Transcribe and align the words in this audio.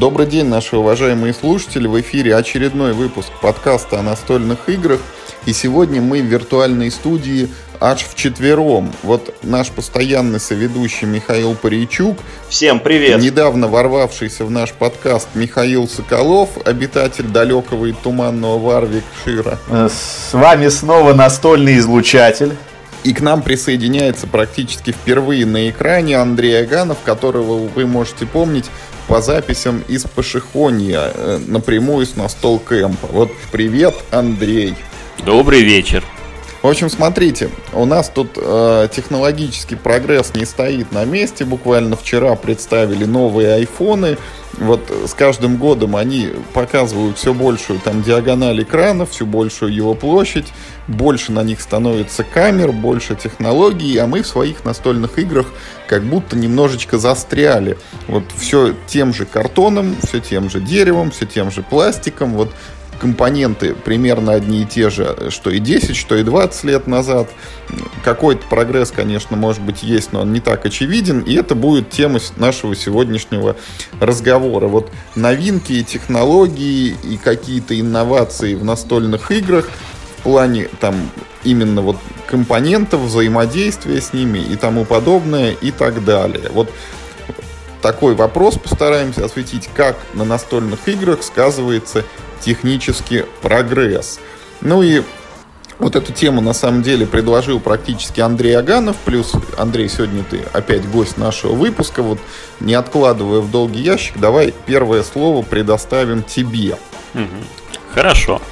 Добрый 0.00 0.24
день, 0.24 0.46
наши 0.46 0.78
уважаемые 0.78 1.34
слушатели. 1.34 1.86
В 1.86 2.00
эфире 2.00 2.34
очередной 2.34 2.94
выпуск 2.94 3.28
подкаста 3.42 3.98
о 3.98 4.02
настольных 4.02 4.70
играх. 4.70 4.98
И 5.44 5.52
сегодня 5.52 6.00
мы 6.00 6.22
в 6.22 6.24
виртуальной 6.24 6.90
студии 6.90 7.50
аж 7.80 8.04
в 8.04 8.14
четвером. 8.14 8.94
Вот 9.02 9.34
наш 9.42 9.68
постоянный 9.68 10.40
соведущий 10.40 11.06
Михаил 11.06 11.54
Паричук. 11.54 12.16
Всем 12.48 12.80
привет! 12.80 13.20
Недавно 13.20 13.68
ворвавшийся 13.68 14.46
в 14.46 14.50
наш 14.50 14.72
подкаст 14.72 15.28
Михаил 15.34 15.86
Соколов, 15.86 16.48
обитатель 16.64 17.26
далекого 17.26 17.84
и 17.84 17.92
туманного 17.92 18.58
Варвикшира. 18.58 19.58
Э, 19.68 19.90
с 19.90 20.32
вами 20.32 20.68
снова 20.68 21.12
настольный 21.12 21.76
излучатель. 21.76 22.54
И 23.02 23.14
к 23.14 23.20
нам 23.20 23.42
присоединяется 23.42 24.26
практически 24.26 24.92
впервые 24.92 25.46
на 25.46 25.70
экране 25.70 26.16
Андрей 26.18 26.62
Аганов, 26.62 26.98
которого 27.02 27.66
вы 27.66 27.86
можете 27.86 28.26
помнить 28.26 28.66
по 29.08 29.22
записям 29.22 29.82
из 29.88 30.04
Пашихонья 30.04 31.12
э, 31.14 31.38
напрямую 31.46 32.06
с 32.06 32.16
настол 32.16 32.58
кэмпа. 32.58 33.08
Вот 33.08 33.32
привет, 33.50 33.94
Андрей. 34.10 34.74
Добрый 35.24 35.62
вечер. 35.62 36.04
В 36.62 36.66
общем, 36.66 36.90
смотрите, 36.90 37.48
у 37.72 37.86
нас 37.86 38.10
тут 38.10 38.32
э, 38.36 38.88
технологический 38.92 39.76
прогресс 39.76 40.34
не 40.34 40.44
стоит 40.44 40.92
на 40.92 41.06
месте. 41.06 41.46
Буквально 41.46 41.96
вчера 41.96 42.34
представили 42.36 43.06
новые 43.06 43.54
айфоны. 43.54 44.18
Вот 44.58 44.82
с 45.06 45.14
каждым 45.14 45.56
годом 45.56 45.96
они 45.96 46.28
показывают 46.52 47.16
все 47.16 47.32
большую 47.32 47.78
там 47.78 48.02
диагональ 48.02 48.62
экрана, 48.62 49.06
всю 49.06 49.24
большую 49.24 49.72
его 49.72 49.94
площадь, 49.94 50.48
больше 50.86 51.32
на 51.32 51.42
них 51.42 51.62
становится 51.62 52.24
камер, 52.24 52.72
больше 52.72 53.14
технологий, 53.14 53.96
а 53.96 54.06
мы 54.06 54.20
в 54.20 54.26
своих 54.26 54.62
настольных 54.64 55.18
играх 55.18 55.46
как 55.88 56.02
будто 56.02 56.36
немножечко 56.36 56.98
застряли. 56.98 57.78
Вот 58.06 58.24
все 58.36 58.74
тем 58.86 59.14
же 59.14 59.24
картоном, 59.24 59.96
все 60.02 60.20
тем 60.20 60.50
же 60.50 60.60
деревом, 60.60 61.10
все 61.10 61.24
тем 61.24 61.50
же 61.50 61.62
пластиком. 61.62 62.34
Вот 62.34 62.52
компоненты 63.00 63.74
примерно 63.74 64.32
одни 64.32 64.62
и 64.62 64.66
те 64.66 64.90
же, 64.90 65.30
что 65.30 65.50
и 65.50 65.58
10, 65.58 65.96
что 65.96 66.16
и 66.16 66.22
20 66.22 66.64
лет 66.64 66.86
назад. 66.86 67.28
Какой-то 68.04 68.46
прогресс, 68.48 68.90
конечно, 68.90 69.36
может 69.36 69.62
быть, 69.62 69.82
есть, 69.82 70.12
но 70.12 70.20
он 70.20 70.32
не 70.32 70.40
так 70.40 70.66
очевиден. 70.66 71.20
И 71.20 71.34
это 71.34 71.54
будет 71.54 71.90
тема 71.90 72.20
нашего 72.36 72.76
сегодняшнего 72.76 73.56
разговора. 74.00 74.68
Вот 74.68 74.92
новинки 75.16 75.72
и 75.72 75.84
технологии 75.84 76.94
и 77.02 77.16
какие-то 77.16 77.78
инновации 77.78 78.54
в 78.54 78.64
настольных 78.64 79.30
играх 79.30 79.68
в 80.18 80.22
плане 80.22 80.68
там 80.80 81.10
именно 81.42 81.80
вот 81.80 81.96
компонентов, 82.26 83.00
взаимодействия 83.00 84.00
с 84.00 84.12
ними 84.12 84.38
и 84.38 84.56
тому 84.56 84.84
подобное 84.84 85.52
и 85.52 85.70
так 85.70 86.04
далее. 86.04 86.50
Вот 86.52 86.70
такой 87.80 88.14
вопрос 88.14 88.58
постараемся 88.58 89.24
осветить, 89.24 89.70
как 89.74 89.96
на 90.12 90.24
настольных 90.24 90.86
играх 90.86 91.22
сказывается 91.22 92.04
технический 92.40 93.24
прогресс. 93.42 94.20
Ну 94.60 94.82
и 94.82 95.02
вот 95.78 95.96
эту 95.96 96.12
тему 96.12 96.40
на 96.40 96.52
самом 96.52 96.82
деле 96.82 97.06
предложил 97.06 97.58
практически 97.58 98.20
Андрей 98.20 98.56
Аганов. 98.56 98.96
Плюс, 99.04 99.32
Андрей, 99.56 99.88
сегодня 99.88 100.22
ты 100.22 100.42
опять 100.52 100.86
гость 100.88 101.16
нашего 101.16 101.52
выпуска. 101.52 102.02
Вот 102.02 102.18
не 102.60 102.74
откладывая 102.74 103.40
в 103.40 103.50
долгий 103.50 103.80
ящик, 103.80 104.18
давай 104.18 104.52
первое 104.66 105.02
слово 105.02 105.42
предоставим 105.42 106.22
тебе. 106.22 106.76
Хорошо. 107.94 108.42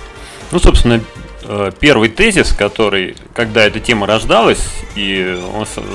Ну, 0.50 0.59
собственно, 0.59 1.03
э, 1.44 1.70
первый 1.78 2.09
тезис, 2.09 2.53
который, 2.53 3.16
когда 3.34 3.64
эта 3.64 3.78
тема 3.78 4.06
рождалась, 4.06 4.66
и 4.94 5.39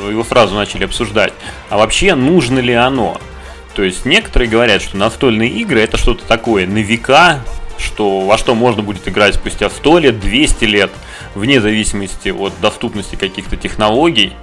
его 0.10 0.24
сразу 0.24 0.54
начали 0.54 0.86
обсуждать, 0.86 1.34
а 1.70 1.78
вообще 1.78 2.14
нужно 2.14 2.60
ли 2.60 2.74
оно? 2.74 3.20
То 3.76 3.82
есть 3.82 4.06
некоторые 4.06 4.50
говорят, 4.50 4.84
что 4.84 4.98
настольные 4.98 5.50
игры 5.50 5.82
это 5.82 5.98
что-то 5.98 6.24
такое 6.26 6.68
на 6.68 6.78
века, 6.78 7.40
что 7.78 8.22
во 8.22 8.38
что 8.38 8.56
можно 8.56 8.82
будет 8.84 9.08
играть 9.08 9.36
спустя 9.36 9.70
100 9.70 10.00
лет, 10.00 10.20
200 10.20 10.66
лет, 10.66 10.92
вне 11.36 11.62
зависимости 11.62 12.30
от 12.30 12.54
доступности 12.62 13.16
каких-то 13.16 13.58
технологий. 13.58 14.34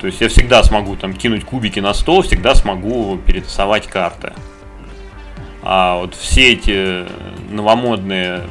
То 0.00 0.06
есть 0.08 0.20
я 0.20 0.28
всегда 0.28 0.62
смогу 0.62 0.96
там 0.96 1.14
кинуть 1.14 1.44
кубики 1.44 1.80
на 1.80 1.94
стол, 1.94 2.22
всегда 2.22 2.54
смогу 2.54 3.18
перетасовать 3.26 3.86
карты. 3.86 4.32
А 5.62 5.98
вот 5.98 6.14
все 6.14 6.52
эти 6.52 7.06
новомодные, 7.50 8.42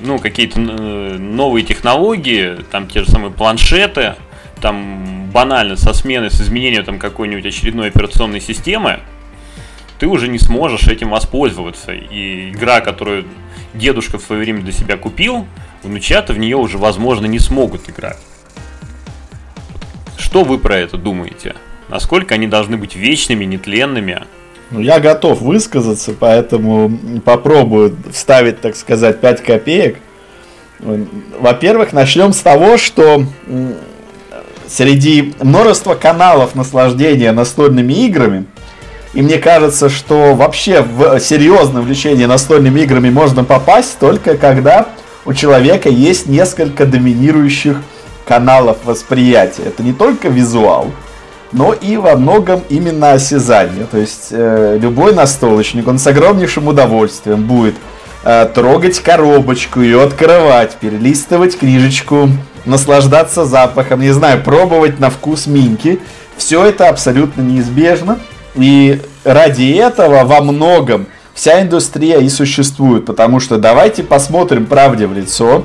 ну, 0.00 0.18
какие-то 0.18 0.58
э, 0.58 1.18
новые 1.18 1.62
технологии, 1.62 2.56
там 2.70 2.88
те 2.88 3.04
же 3.04 3.10
самые 3.10 3.32
планшеты, 3.32 4.14
там 4.62 5.30
банально 5.30 5.76
со 5.76 5.92
смены, 5.92 6.30
с 6.30 6.40
изменением 6.40 6.84
там 6.84 6.98
какой-нибудь 6.98 7.44
очередной 7.44 7.88
операционной 7.88 8.40
системы, 8.40 9.00
ты 9.98 10.06
уже 10.06 10.28
не 10.28 10.38
сможешь 10.38 10.88
этим 10.88 11.10
воспользоваться. 11.10 11.92
И 11.92 12.50
игра, 12.50 12.80
которую 12.80 13.24
дедушка 13.74 14.18
в 14.18 14.22
свое 14.22 14.42
время 14.42 14.62
для 14.62 14.72
себя 14.72 14.96
купил, 14.96 15.46
внучата 15.82 16.32
в 16.32 16.38
нее 16.38 16.56
уже, 16.56 16.78
возможно, 16.78 17.26
не 17.26 17.38
смогут 17.38 17.88
играть. 17.88 18.18
Что 20.16 20.44
вы 20.44 20.58
про 20.58 20.76
это 20.76 20.96
думаете? 20.96 21.54
Насколько 21.88 22.34
они 22.34 22.46
должны 22.46 22.76
быть 22.76 22.96
вечными, 22.96 23.44
нетленными? 23.44 24.22
Ну, 24.70 24.80
я 24.80 24.98
готов 24.98 25.40
высказаться, 25.42 26.14
поэтому 26.18 27.20
попробую 27.24 27.96
вставить, 28.12 28.60
так 28.60 28.74
сказать, 28.76 29.20
5 29.20 29.42
копеек. 29.42 29.98
Во-первых, 30.80 31.92
начнем 31.92 32.32
с 32.32 32.40
того, 32.40 32.78
что 32.78 33.24
среди 34.66 35.34
множества 35.40 35.94
каналов 35.94 36.54
наслаждения 36.54 37.32
настольными 37.32 37.92
играми 37.92 38.46
и 39.14 39.22
мне 39.22 39.38
кажется, 39.38 39.88
что 39.88 40.34
вообще 40.34 40.82
в 40.82 41.20
серьезное 41.20 41.82
увлечение 41.82 42.26
настольными 42.26 42.80
играми 42.80 43.10
можно 43.10 43.44
попасть 43.44 43.98
только 43.98 44.36
когда 44.36 44.88
у 45.24 45.32
человека 45.32 45.88
есть 45.88 46.26
несколько 46.26 46.84
доминирующих 46.84 47.80
каналов 48.26 48.78
восприятия. 48.84 49.62
Это 49.66 49.82
не 49.82 49.92
только 49.92 50.28
визуал, 50.28 50.90
но 51.52 51.72
и 51.72 51.96
во 51.96 52.16
многом 52.16 52.62
именно 52.68 53.12
осязание. 53.12 53.86
То 53.90 53.98
есть 53.98 54.28
э, 54.30 54.78
любой 54.80 55.14
настолочник, 55.14 55.86
он 55.86 55.98
с 55.98 56.06
огромнейшим 56.06 56.66
удовольствием 56.66 57.44
будет 57.44 57.76
э, 58.24 58.46
трогать 58.52 58.98
коробочку, 59.00 59.80
ее 59.80 60.02
открывать, 60.02 60.74
перелистывать 60.74 61.56
книжечку, 61.56 62.28
наслаждаться 62.64 63.44
запахом, 63.44 64.00
не 64.00 64.10
знаю, 64.10 64.42
пробовать 64.42 64.98
на 64.98 65.10
вкус 65.10 65.46
минки. 65.46 66.00
Все 66.36 66.64
это 66.64 66.88
абсолютно 66.88 67.42
неизбежно. 67.42 68.18
И 68.54 69.00
ради 69.24 69.72
этого 69.72 70.24
во 70.24 70.40
многом 70.40 71.06
вся 71.34 71.62
индустрия 71.62 72.18
и 72.18 72.28
существует. 72.28 73.06
Потому 73.06 73.40
что 73.40 73.58
давайте 73.58 74.02
посмотрим 74.02 74.66
правде 74.66 75.06
в 75.06 75.12
лицо. 75.12 75.64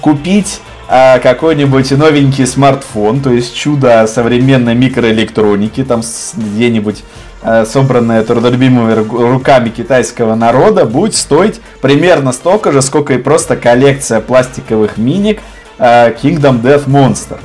Купить 0.00 0.60
а, 0.88 1.18
какой-нибудь 1.18 1.90
новенький 1.92 2.46
смартфон, 2.46 3.20
то 3.20 3.30
есть 3.32 3.56
чудо 3.56 4.06
современной 4.06 4.74
микроэлектроники, 4.74 5.82
там 5.84 6.02
где-нибудь 6.36 7.02
а, 7.42 7.64
собранное 7.64 8.22
трудолюбимыми 8.22 8.92
руками 8.92 9.70
китайского 9.70 10.34
народа, 10.34 10.84
будет 10.84 11.14
стоить 11.14 11.60
примерно 11.80 12.32
столько 12.32 12.72
же, 12.72 12.82
сколько 12.82 13.14
и 13.14 13.18
просто 13.18 13.56
коллекция 13.56 14.20
пластиковых 14.20 14.98
миник 14.98 15.40
а, 15.78 16.10
Kingdom 16.10 16.62
Death 16.62 16.86
Monster. 16.86 17.38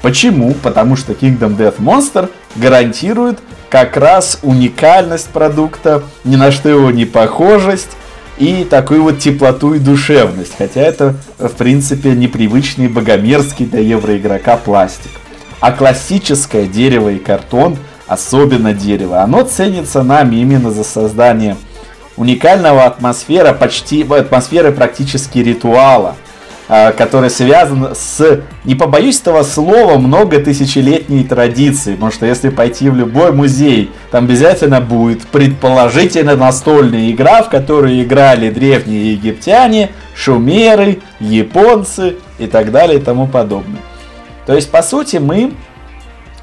Почему? 0.00 0.54
Потому 0.62 0.96
что 0.96 1.12
Kingdom 1.12 1.56
Death 1.56 1.78
Monster 1.78 2.30
гарантирует 2.56 3.40
как 3.72 3.96
раз 3.96 4.38
уникальность 4.42 5.30
продукта, 5.30 6.02
ни 6.24 6.36
на 6.36 6.52
что 6.52 6.68
его 6.68 6.90
не 6.90 7.06
похожесть 7.06 7.88
и 8.36 8.64
такую 8.68 9.02
вот 9.02 9.18
теплоту 9.18 9.72
и 9.72 9.78
душевность. 9.78 10.52
Хотя 10.58 10.82
это, 10.82 11.16
в 11.38 11.52
принципе, 11.52 12.10
непривычный 12.10 12.88
богомерзкий 12.88 13.64
для 13.64 13.80
евроигрока 13.80 14.58
пластик. 14.58 15.12
А 15.60 15.72
классическое 15.72 16.66
дерево 16.66 17.08
и 17.08 17.18
картон, 17.18 17.78
особенно 18.06 18.74
дерево, 18.74 19.22
оно 19.22 19.42
ценится 19.42 20.02
нами 20.02 20.36
именно 20.36 20.70
за 20.70 20.84
создание 20.84 21.56
уникального 22.18 22.84
атмосфера, 22.84 23.54
почти, 23.54 24.02
атмосферы 24.02 24.72
практически 24.72 25.38
ритуала– 25.38 26.16
который 26.68 27.30
связан 27.30 27.94
с, 27.94 28.40
не 28.64 28.74
побоюсь 28.74 29.20
этого 29.20 29.42
слова, 29.42 29.98
многотысячелетней 29.98 31.24
традицией. 31.24 31.96
Потому 31.96 32.12
что 32.12 32.26
если 32.26 32.48
пойти 32.48 32.88
в 32.88 32.96
любой 32.96 33.32
музей, 33.32 33.90
там 34.10 34.24
обязательно 34.24 34.80
будет 34.80 35.26
предположительно 35.26 36.36
настольная 36.36 37.10
игра, 37.10 37.42
в 37.42 37.50
которую 37.50 38.02
играли 38.02 38.50
древние 38.50 39.12
египтяне, 39.12 39.90
шумеры, 40.14 41.00
японцы 41.20 42.16
и 42.38 42.46
так 42.46 42.70
далее 42.70 42.98
и 42.98 43.02
тому 43.02 43.26
подобное. 43.26 43.80
То 44.46 44.54
есть, 44.54 44.70
по 44.70 44.82
сути, 44.82 45.16
мы 45.16 45.52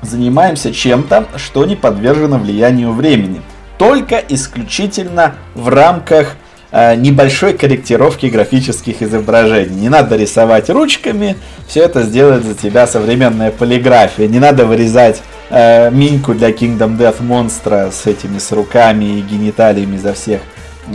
занимаемся 0.02 0.74
чем-то, 0.74 1.28
что 1.36 1.66
не 1.66 1.76
подвержено 1.76 2.38
влиянию 2.38 2.94
времени. 2.94 3.42
Только 3.78 4.18
исключительно 4.18 5.36
в 5.56 5.70
рамках 5.70 6.36
небольшой 6.72 7.54
корректировки 7.54 8.28
графических 8.28 9.02
изображений. 9.02 9.76
Не 9.76 9.90
надо 9.90 10.16
рисовать 10.16 10.70
ручками, 10.70 11.36
все 11.68 11.82
это 11.82 12.04
сделает 12.04 12.44
за 12.44 12.54
тебя 12.54 12.86
современная 12.86 13.52
полиграфия. 13.52 14.28
Не 14.28 14.40
надо 14.40 14.66
вырезать 14.66 15.22
э, 15.50 15.90
миньку 15.92 16.34
для 16.34 16.52
Kingdom 16.52 16.98
Death 16.98 17.24
монстра 17.24 17.90
с 17.92 18.06
этими 18.06 18.38
с 18.38 18.52
руками 18.52 19.06
и 19.06 19.22
гениталиями 19.22 19.98
за 19.98 20.14
всех 20.14 20.42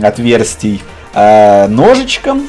отверстий 0.01 0.81
э, 1.13 1.67
ножичком. 1.67 2.47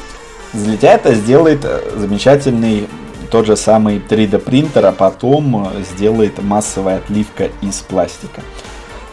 Для 0.52 0.76
тебя 0.76 0.94
это 0.94 1.14
сделает 1.14 1.60
э, 1.64 1.80
замечательный 1.96 2.88
тот 3.30 3.46
же 3.46 3.56
самый 3.56 3.98
3D 3.98 4.38
принтер, 4.38 4.86
а 4.86 4.92
потом 4.92 5.68
э, 5.68 5.82
сделает 5.94 6.42
массовая 6.42 6.98
отливка 6.98 7.50
из 7.60 7.76
пластика. 7.80 8.42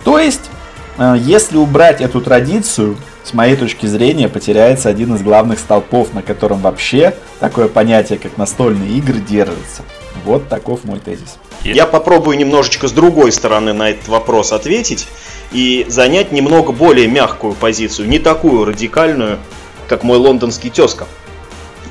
То 0.04 0.19
есть, 0.19 0.50
э, 0.50 0.62
если 0.98 1.57
убрать 1.57 2.01
эту 2.01 2.22
традицию, 2.22 2.98
с 3.24 3.34
моей 3.34 3.56
точки 3.56 3.86
зрения, 3.86 4.28
потеряется 4.28 4.90
один 4.90 5.16
из 5.16 5.22
главных 5.22 5.60
столпов, 5.60 6.13
на 6.13 6.22
котором 6.22 6.60
вообще 6.60 7.16
такое 7.40 7.68
понятие, 7.68 8.19
как 8.19 8.38
настольные 8.38 8.98
игры, 8.98 9.19
держится. 9.19 9.84
Вот 10.25 10.50
таков 10.50 10.84
мой 10.84 11.00
тезис. 11.00 11.38
Я 11.63 11.86
попробую 11.86 12.38
немножечко 12.38 12.88
с 12.88 12.92
другой 12.92 13.31
стороны 13.31 13.74
на 13.74 13.90
этот 13.90 14.07
вопрос 14.07 14.51
ответить 14.51 15.07
и 15.51 15.86
занять 15.88 16.31
немного 16.31 16.72
более 16.72 17.07
мягкую 17.07 17.54
позицию, 17.54 18.10
не 18.10 18.19
такую 18.19 18.66
радикальную, 18.66 19.40
как 19.88 20.04
мой 20.04 20.18
лондонский 20.18 20.69
тезка. 20.69 21.07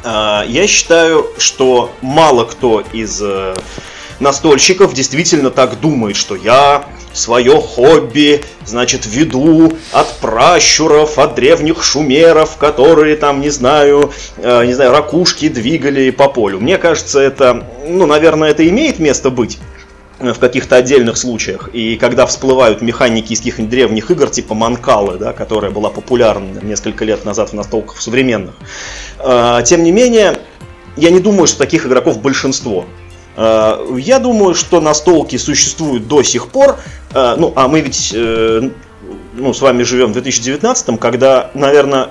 А, 0.04 0.44
я 0.46 0.66
считаю, 0.66 1.26
что 1.38 1.92
мало 2.02 2.44
кто 2.44 2.82
из 2.92 3.20
э, 3.22 3.56
настольщиков 4.20 4.92
действительно 4.94 5.50
так 5.50 5.80
думает, 5.80 6.16
что 6.16 6.34
я 6.34 6.84
свое 7.12 7.60
хобби, 7.60 8.44
значит, 8.64 9.06
веду 9.06 9.72
от 9.92 10.18
пращуров, 10.18 11.18
от 11.18 11.34
древних 11.34 11.82
шумеров, 11.82 12.56
которые 12.56 13.16
там, 13.16 13.40
не 13.40 13.50
знаю, 13.50 14.12
э, 14.38 14.64
не 14.64 14.74
знаю, 14.74 14.92
ракушки 14.92 15.48
двигали 15.48 16.10
по 16.10 16.28
полю. 16.28 16.60
Мне 16.60 16.78
кажется, 16.78 17.20
это, 17.20 17.66
ну, 17.86 18.06
наверное, 18.06 18.50
это 18.50 18.66
имеет 18.68 18.98
место 18.98 19.30
быть 19.30 19.58
в 20.18 20.38
каких-то 20.38 20.76
отдельных 20.76 21.16
случаях. 21.16 21.70
И 21.72 21.96
когда 21.96 22.26
всплывают 22.26 22.80
механики 22.80 23.32
из 23.32 23.38
каких-нибудь 23.38 23.70
древних 23.70 24.10
игр, 24.10 24.30
типа 24.30 24.54
Манкалы, 24.54 25.18
да, 25.18 25.32
которая 25.32 25.70
была 25.70 25.90
популярна 25.90 26.60
несколько 26.62 27.04
лет 27.04 27.24
назад 27.24 27.50
в 27.50 27.52
настолках 27.54 28.00
современных. 28.00 28.54
Э, 29.18 29.60
тем 29.64 29.82
не 29.82 29.92
менее, 29.92 30.38
я 30.96 31.10
не 31.10 31.20
думаю, 31.20 31.46
что 31.46 31.58
таких 31.58 31.86
игроков 31.86 32.20
большинство. 32.20 32.86
Э, 33.36 33.86
я 33.98 34.18
думаю, 34.18 34.54
что 34.54 34.80
настолки 34.80 35.36
существуют 35.36 36.08
до 36.08 36.22
сих 36.22 36.48
пор. 36.48 36.78
Э, 37.14 37.34
ну, 37.36 37.52
а 37.56 37.68
мы 37.68 37.80
ведь 37.80 38.14
ну, 39.34 39.52
с 39.54 39.60
вами 39.60 39.82
живем 39.82 40.10
в 40.10 40.12
2019, 40.12 41.00
когда, 41.00 41.50
наверное, 41.54 42.08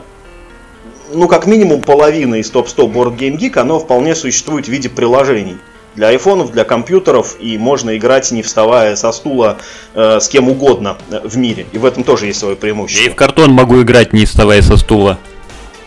ну, 1.13 1.27
как 1.27 1.45
минимум 1.45 1.81
половина 1.81 2.35
из 2.35 2.50
топ-100 2.50 2.91
Board 2.91 3.18
Game 3.18 3.38
Geek, 3.38 3.57
оно 3.59 3.79
вполне 3.79 4.15
существует 4.15 4.65
в 4.65 4.69
виде 4.69 4.89
приложений 4.89 5.57
для 5.95 6.07
айфонов, 6.07 6.51
для 6.51 6.63
компьютеров, 6.63 7.35
и 7.39 7.57
можно 7.57 7.97
играть 7.97 8.31
не 8.31 8.44
вставая 8.44 8.95
со 8.95 9.12
стула 9.12 9.57
э, 9.94 10.19
с 10.19 10.29
кем 10.29 10.50
угодно 10.50 10.97
в 11.23 11.38
мире. 11.38 11.65
И 11.71 11.77
в 11.77 11.85
этом 11.85 12.03
тоже 12.03 12.27
есть 12.27 12.39
свое 12.39 12.56
преимущество. 12.56 13.03
Я 13.03 13.09
и 13.09 13.13
в 13.13 13.15
картон 13.15 13.51
могу 13.51 13.81
играть, 13.81 14.13
не 14.13 14.25
вставая 14.25 14.62
со 14.62 14.77
стула. 14.77 15.19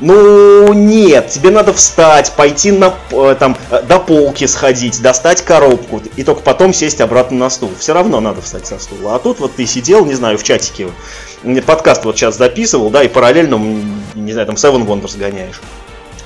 Ну 0.01 0.73
нет, 0.73 1.29
тебе 1.29 1.51
надо 1.51 1.73
встать, 1.73 2.33
пойти 2.33 2.73
на, 2.73 2.95
э, 3.13 3.37
там, 3.39 3.57
э, 3.71 3.83
до 3.83 4.01
полки 4.01 4.47
сходить, 4.47 5.01
достать 5.01 5.43
коробку, 5.43 6.03
и 6.17 6.25
только 6.25 6.43
потом 6.43 6.75
сесть 6.75 7.01
обратно 7.01 7.39
на 7.39 7.51
стул. 7.51 7.71
Все 7.79 7.95
равно 7.95 8.21
надо 8.21 8.43
встать 8.43 8.67
со 8.67 8.79
стула. 8.81 9.15
А 9.15 9.19
тут 9.21 9.39
вот 9.39 9.55
ты 9.55 9.67
сидел, 9.67 10.05
не 10.05 10.15
знаю, 10.15 10.37
в 10.37 10.43
чатике, 10.43 10.89
подкаст 11.65 12.05
вот 12.05 12.17
сейчас 12.17 12.37
записывал, 12.37 12.91
да, 12.91 13.05
и 13.05 13.09
параллельно, 13.09 13.57
не 14.15 14.33
знаю, 14.33 14.47
там 14.47 14.57
Seven 14.57 14.85
Wonders 14.85 15.17
гоняешь. 15.17 15.61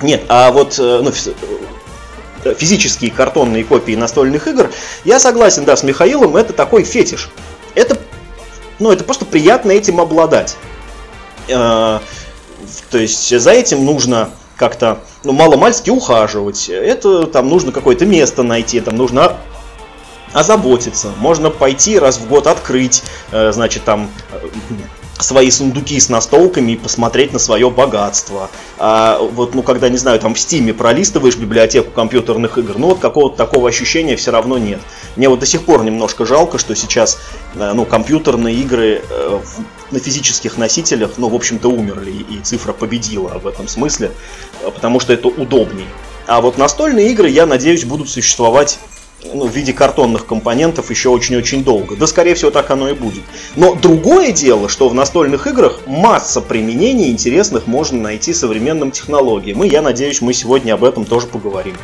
Нет, 0.01 0.23
а 0.29 0.51
вот 0.51 0.79
э, 0.79 1.01
ну, 1.03 2.53
физические 2.55 3.11
картонные 3.11 3.63
копии 3.63 3.93
настольных 3.95 4.47
игр, 4.47 4.71
я 5.03 5.19
согласен, 5.19 5.65
да, 5.65 5.75
с 5.75 5.83
Михаилом, 5.83 6.37
это 6.37 6.53
такой 6.53 6.83
фетиш. 6.83 7.29
Это, 7.75 7.97
ну, 8.79 8.91
это 8.91 9.03
просто 9.03 9.25
приятно 9.25 9.71
этим 9.71 9.99
обладать. 9.99 10.57
Э, 12.89 12.91
то 12.91 12.97
есть 12.97 13.39
за 13.39 13.51
этим 13.51 13.85
нужно 13.85 14.29
как-то, 14.55 14.99
ну, 15.23 15.31
мало-мальски 15.31 15.89
ухаживать. 15.89 16.69
Это 16.69 17.25
там 17.27 17.47
нужно 17.47 17.71
какое-то 17.71 18.05
место 18.05 18.43
найти, 18.43 18.81
там 18.81 18.97
нужно 18.97 19.37
озаботиться. 20.33 21.11
Можно 21.17 21.49
пойти 21.49 21.97
раз 21.97 22.17
в 22.17 22.27
год 22.27 22.47
открыть, 22.47 23.03
э, 23.31 23.51
значит, 23.51 23.83
там 23.83 24.09
свои 25.17 25.51
сундуки 25.51 25.99
с 25.99 26.09
настолками 26.09 26.73
и 26.73 26.75
посмотреть 26.77 27.33
на 27.33 27.39
свое 27.39 27.69
богатство. 27.69 28.49
А 28.77 29.19
вот, 29.19 29.53
ну, 29.53 29.63
когда, 29.63 29.89
не 29.89 29.97
знаю, 29.97 30.19
там 30.19 30.33
в 30.33 30.39
Стиме 30.39 30.73
пролистываешь 30.73 31.35
библиотеку 31.35 31.91
компьютерных 31.91 32.57
игр, 32.57 32.77
ну, 32.77 32.87
вот 32.87 32.99
какого-то 32.99 33.35
такого 33.35 33.67
ощущения 33.67 34.15
все 34.15 34.31
равно 34.31 34.57
нет. 34.57 34.79
Мне 35.15 35.27
вот 35.29 35.39
до 35.39 35.45
сих 35.45 35.63
пор 35.63 35.83
немножко 35.83 36.25
жалко, 36.25 36.57
что 36.57 36.75
сейчас, 36.75 37.19
э, 37.55 37.71
ну, 37.73 37.85
компьютерные 37.85 38.55
игры 38.55 39.01
э, 39.09 39.39
на 39.91 39.99
физических 39.99 40.57
носителях, 40.57 41.11
ну, 41.17 41.29
в 41.29 41.35
общем-то, 41.35 41.69
умерли, 41.69 42.25
и 42.29 42.39
цифра 42.43 42.73
победила 42.73 43.39
в 43.39 43.47
этом 43.47 43.67
смысле, 43.67 44.11
потому 44.63 44.99
что 44.99 45.13
это 45.13 45.27
удобней. 45.27 45.87
А 46.27 46.41
вот 46.41 46.57
настольные 46.57 47.11
игры, 47.11 47.29
я 47.29 47.45
надеюсь, 47.45 47.85
будут 47.85 48.09
существовать 48.09 48.79
ну, 49.33 49.47
в 49.47 49.55
виде 49.55 49.73
картонных 49.73 50.25
компонентов 50.25 50.89
еще 50.89 51.09
очень-очень 51.09 51.63
долго. 51.63 51.95
Да, 51.95 52.07
скорее 52.07 52.35
всего, 52.35 52.51
так 52.51 52.69
оно 52.71 52.89
и 52.89 52.93
будет. 52.93 53.23
Но 53.55 53.75
другое 53.75 54.31
дело, 54.31 54.69
что 54.69 54.89
в 54.89 54.93
настольных 54.93 55.47
играх 55.47 55.81
масса 55.87 56.41
применений 56.41 57.09
интересных 57.09 57.67
можно 57.67 57.99
найти 57.99 58.33
современным 58.33 58.91
технологиям. 58.91 59.63
И 59.63 59.67
я 59.67 59.81
надеюсь, 59.81 60.21
мы 60.21 60.33
сегодня 60.33 60.73
об 60.73 60.83
этом 60.83 61.05
тоже 61.05 61.27
поговорим. 61.27 61.75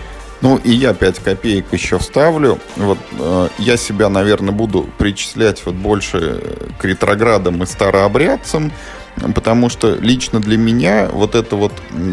Ну 0.41 0.57
и 0.57 0.71
я 0.71 0.93
5 0.93 1.19
копеек 1.19 1.71
еще 1.71 1.97
вставлю. 1.97 2.59
Вот 2.75 2.97
э, 3.19 3.47
я 3.57 3.77
себя, 3.77 4.09
наверное, 4.09 4.53
буду 4.53 4.89
причислять 4.97 5.61
вот 5.65 5.75
больше 5.75 6.41
к 6.77 6.85
ретроградам 6.85 7.63
и 7.63 7.65
старообрядцам, 7.65 8.71
потому 9.33 9.69
что 9.69 9.95
лично 9.95 10.39
для 10.39 10.57
меня 10.57 11.09
вот 11.11 11.35
это 11.35 11.55
вот 11.55 11.71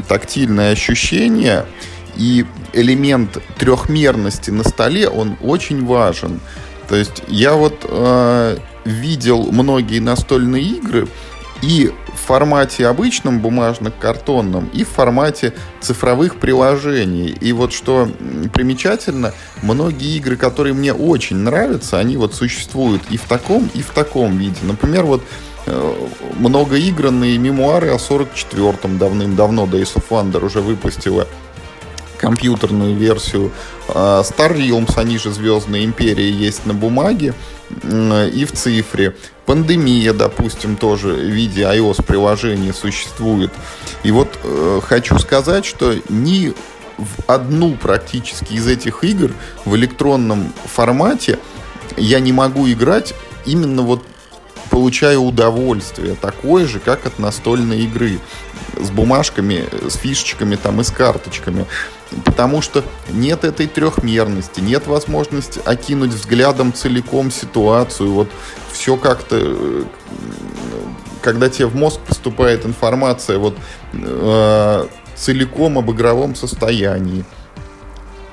тактильное 0.09 0.73
ощущение 0.73 1.67
и 2.17 2.45
элемент 2.73 3.39
трехмерности 3.59 4.51
на 4.51 4.65
столе, 4.65 5.09
он 5.09 5.37
очень 5.43 5.85
важен. 5.85 6.41
То 6.89 6.97
есть 6.97 7.23
я 7.29 7.55
вот 7.55 7.85
э, 7.89 8.57
видел 8.85 9.51
многие 9.51 9.99
настольные 9.99 10.63
игры 10.63 11.09
и 11.63 11.93
в 12.15 12.27
формате 12.27 12.87
обычном 12.87 13.41
бумажно-картонном, 13.41 14.69
и 14.75 14.85
в 14.85 14.89
формате 14.89 15.55
цифровых 15.81 16.37
приложений. 16.37 17.37
И 17.41 17.53
вот 17.53 17.73
что 17.73 18.09
примечательно, 18.53 19.33
многие 19.63 20.17
игры, 20.17 20.37
которые 20.37 20.75
мне 20.75 20.93
очень 20.93 21.37
нравятся, 21.37 21.99
они 21.99 22.17
вот 22.17 22.35
существуют 22.35 23.03
и 23.11 23.17
в 23.17 23.23
таком, 23.23 23.71
и 23.75 23.81
в 23.81 23.91
таком 23.91 24.37
виде. 24.37 24.59
Например, 24.63 25.05
вот 25.05 25.23
э, 25.67 26.09
многоигранные 26.37 27.39
мемуары 27.39 27.91
о 27.91 27.97
44-м 27.97 28.99
давным-давно 28.99 29.65
Days 29.65 29.95
of 29.95 30.05
Wonder 30.11 30.45
уже 30.45 30.61
выпустила 30.61 31.29
компьютерную 32.23 32.97
версию. 32.97 33.51
А, 33.89 34.23
Star 34.23 34.57
Realms, 34.57 34.93
они 34.97 35.19
же 35.19 35.33
Звездная 35.33 35.85
Империя, 35.85 36.31
есть 36.31 36.65
на 36.65 36.73
бумаге 36.73 37.35
и 37.83 38.45
в 38.45 38.53
цифре. 38.53 39.17
Пандемия, 39.45 40.13
допустим, 40.13 40.77
тоже 40.77 41.09
в 41.15 41.31
виде 41.31 41.63
iOS-приложения 41.63 42.73
существует. 42.73 43.51
И 44.05 44.11
вот 44.11 44.29
э, 44.45 44.81
хочу 44.87 45.19
сказать, 45.19 45.65
что 45.65 45.95
ни 46.09 46.53
в 46.99 47.25
одну 47.27 47.75
практически 47.75 48.53
из 48.53 48.67
этих 48.67 49.03
игр 49.05 49.33
в 49.65 49.75
электронном 49.75 50.53
формате 50.67 51.39
я 51.97 52.21
не 52.21 52.33
могу 52.33 52.71
играть 52.71 53.15
именно 53.47 53.83
вот 53.83 54.05
получая 54.71 55.19
удовольствие 55.19 56.15
такое 56.15 56.67
же, 56.67 56.79
как 56.79 57.07
от 57.07 57.19
настольной 57.19 57.81
игры 57.81 58.19
с 58.77 58.91
бумажками, 58.91 59.65
с 59.89 59.97
фишечками 59.97 60.57
там 60.57 60.81
и 60.81 60.85
с 60.85 60.91
карточками. 60.91 61.67
Потому 62.25 62.61
что 62.61 62.85
нет 63.11 63.45
этой 63.45 63.67
трехмерности, 63.67 64.61
нет 64.61 64.87
возможности 64.87 65.61
окинуть 65.65 66.11
взглядом 66.11 66.73
целиком 66.73 67.31
ситуацию. 67.31 68.13
Вот 68.13 68.29
все 68.73 68.97
как-то, 68.97 69.39
э, 69.41 69.85
когда 71.23 71.49
тебе 71.49 71.67
в 71.67 71.75
мозг 71.75 72.01
поступает 72.01 72.67
информация 72.67 73.39
вот 73.39 73.57
э, 73.95 74.87
целиком 75.15 75.79
об 75.79 75.91
игровом 75.91 76.35
состоянии. 76.35 77.25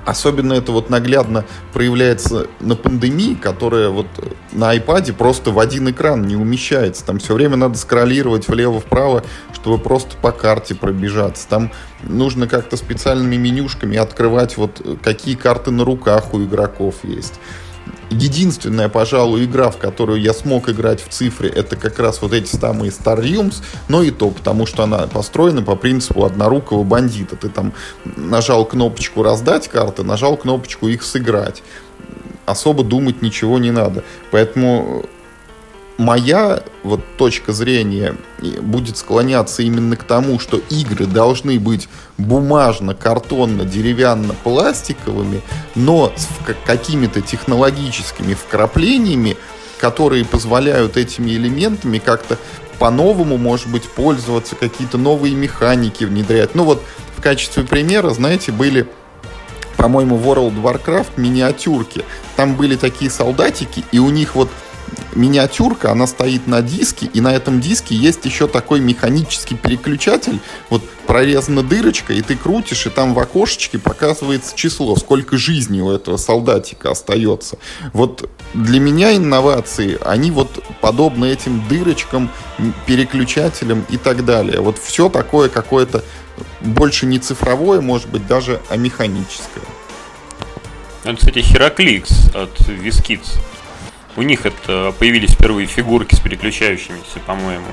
Особенно 0.05 0.53
это 0.53 0.71
вот 0.71 0.89
наглядно 0.89 1.45
проявляется 1.73 2.47
на 2.59 2.75
пандемии, 2.75 3.35
которая 3.35 3.89
вот 3.89 4.07
на 4.51 4.75
iPad 4.75 5.13
просто 5.13 5.51
в 5.51 5.59
один 5.59 5.89
экран 5.89 6.25
не 6.25 6.35
умещается. 6.35 7.05
Там 7.05 7.19
все 7.19 7.33
время 7.33 7.55
надо 7.55 7.77
скроллировать 7.77 8.47
влево-вправо, 8.47 9.23
чтобы 9.53 9.77
просто 9.77 10.15
по 10.17 10.31
карте 10.31 10.75
пробежаться. 10.75 11.47
Там 11.47 11.71
нужно 12.03 12.47
как-то 12.47 12.77
специальными 12.77 13.35
менюшками 13.35 13.97
открывать 13.97 14.57
вот 14.57 14.81
какие 15.03 15.35
карты 15.35 15.71
на 15.71 15.83
руках 15.83 16.33
у 16.33 16.43
игроков 16.43 16.95
есть. 17.03 17.39
Единственная, 18.09 18.89
пожалуй, 18.89 19.45
игра, 19.45 19.69
в 19.69 19.77
которую 19.77 20.19
я 20.19 20.33
смог 20.33 20.67
играть 20.69 21.03
в 21.03 21.09
цифре, 21.09 21.49
это 21.49 21.75
как 21.75 21.99
раз 21.99 22.21
вот 22.21 22.33
эти 22.33 22.55
самые 22.55 22.91
Star 22.91 23.21
Realms, 23.21 23.63
но 23.87 24.01
и 24.01 24.09
то, 24.09 24.31
потому 24.31 24.65
что 24.65 24.83
она 24.83 25.07
построена 25.07 25.61
по 25.61 25.75
принципу 25.75 26.25
однорукого 26.25 26.83
бандита. 26.83 27.35
Ты 27.35 27.49
там 27.49 27.73
нажал 28.03 28.65
кнопочку 28.65 29.21
раздать 29.21 29.67
карты, 29.67 30.03
нажал 30.03 30.37
кнопочку 30.37 30.87
их 30.87 31.03
сыграть. 31.03 31.61
Особо 32.45 32.83
думать 32.83 33.21
ничего 33.21 33.59
не 33.59 33.69
надо. 33.69 34.03
Поэтому 34.31 35.05
моя 35.99 36.63
вот 36.83 37.01
точка 37.17 37.51
зрения 37.51 38.15
будет 38.61 38.97
склоняться 38.97 39.61
именно 39.61 39.97
к 39.97 40.03
тому, 40.03 40.39
что 40.39 40.57
игры 40.69 41.05
должны 41.05 41.59
быть 41.59 41.89
бумажно, 42.17 42.95
картонно, 42.95 43.65
деревянно, 43.65 44.33
пластиковыми, 44.43 45.41
но 45.75 46.13
с 46.15 46.27
какими-то 46.65 47.19
технологическими 47.21 48.33
вкраплениями, 48.33 49.35
которые 49.77 50.23
позволяют 50.23 50.95
этими 50.95 51.31
элементами 51.31 51.99
как-то 51.99 52.37
по-новому, 52.79 53.37
может 53.37 53.67
быть, 53.67 53.83
пользоваться, 53.83 54.55
какие-то 54.55 54.97
новые 54.97 55.35
механики 55.35 56.05
внедрять. 56.05 56.55
Ну 56.55 56.63
вот 56.63 56.81
в 57.17 57.21
качестве 57.21 57.63
примера, 57.63 58.09
знаете, 58.11 58.53
были 58.53 58.87
по-моему, 59.75 60.17
World 60.17 60.55
of 60.55 60.61
Warcraft 60.61 61.11
миниатюрки. 61.15 62.03
Там 62.35 62.55
были 62.55 62.75
такие 62.75 63.09
солдатики, 63.09 63.85
и 63.93 63.99
у 63.99 64.09
них 64.09 64.35
вот 64.35 64.49
миниатюрка, 65.15 65.91
она 65.91 66.07
стоит 66.07 66.47
на 66.47 66.61
диске, 66.61 67.09
и 67.13 67.21
на 67.21 67.33
этом 67.33 67.61
диске 67.61 67.95
есть 67.95 68.25
еще 68.25 68.47
такой 68.47 68.79
механический 68.79 69.55
переключатель. 69.55 70.39
Вот 70.69 70.87
прорезана 71.07 71.63
дырочка, 71.63 72.13
и 72.13 72.21
ты 72.21 72.35
крутишь, 72.35 72.85
и 72.85 72.89
там 72.89 73.13
в 73.13 73.19
окошечке 73.19 73.79
показывается 73.79 74.55
число, 74.55 74.95
сколько 74.95 75.37
жизни 75.37 75.81
у 75.81 75.89
этого 75.89 76.17
солдатика 76.17 76.91
остается. 76.91 77.57
Вот 77.93 78.29
для 78.53 78.79
меня 78.79 79.15
инновации, 79.15 79.97
они 80.05 80.31
вот 80.31 80.63
подобны 80.81 81.25
этим 81.25 81.67
дырочкам, 81.67 82.29
переключателям 82.85 83.85
и 83.89 83.97
так 83.97 84.25
далее. 84.25 84.61
Вот 84.61 84.77
все 84.77 85.09
такое 85.09 85.49
какое-то 85.49 86.03
больше 86.61 87.05
не 87.05 87.19
цифровое, 87.19 87.81
может 87.81 88.09
быть, 88.09 88.25
даже 88.27 88.61
а 88.69 88.77
механическое. 88.77 89.61
Это, 91.03 91.17
кстати, 91.17 91.39
Херакликс 91.39 92.35
от 92.35 92.67
Вискидс. 92.67 93.37
У 94.19 94.21
них 94.21 94.45
это 94.45 94.93
появились 94.99 95.31
впервые 95.31 95.65
фигурки 95.65 96.13
с 96.13 96.19
переключающимися, 96.19 97.19
по-моему, 97.25 97.63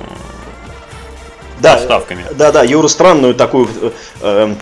да, 1.59 1.75
поставками. 1.75 2.25
Да, 2.37 2.53
да, 2.53 2.63
Юра 2.63 2.87
странную 2.87 3.35
такую, 3.35 3.69
э, 4.21 4.55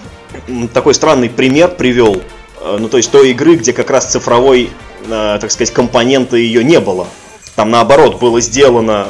э, 0.49 0.69
такой 0.73 0.95
странный 0.95 1.29
пример 1.29 1.69
привел. 1.75 2.23
Э, 2.63 2.79
ну, 2.81 2.89
то 2.89 2.97
есть 2.97 3.11
той 3.11 3.33
игры, 3.33 3.57
где 3.57 3.75
как 3.75 3.91
раз 3.91 4.11
цифровой, 4.11 4.71
э, 5.07 5.39
так 5.39 5.51
сказать, 5.51 5.75
компоненты 5.75 6.39
ее 6.39 6.65
не 6.65 6.81
было. 6.81 7.07
Там 7.55 7.71
наоборот 7.71 8.19
было 8.19 8.41
сделано, 8.41 9.09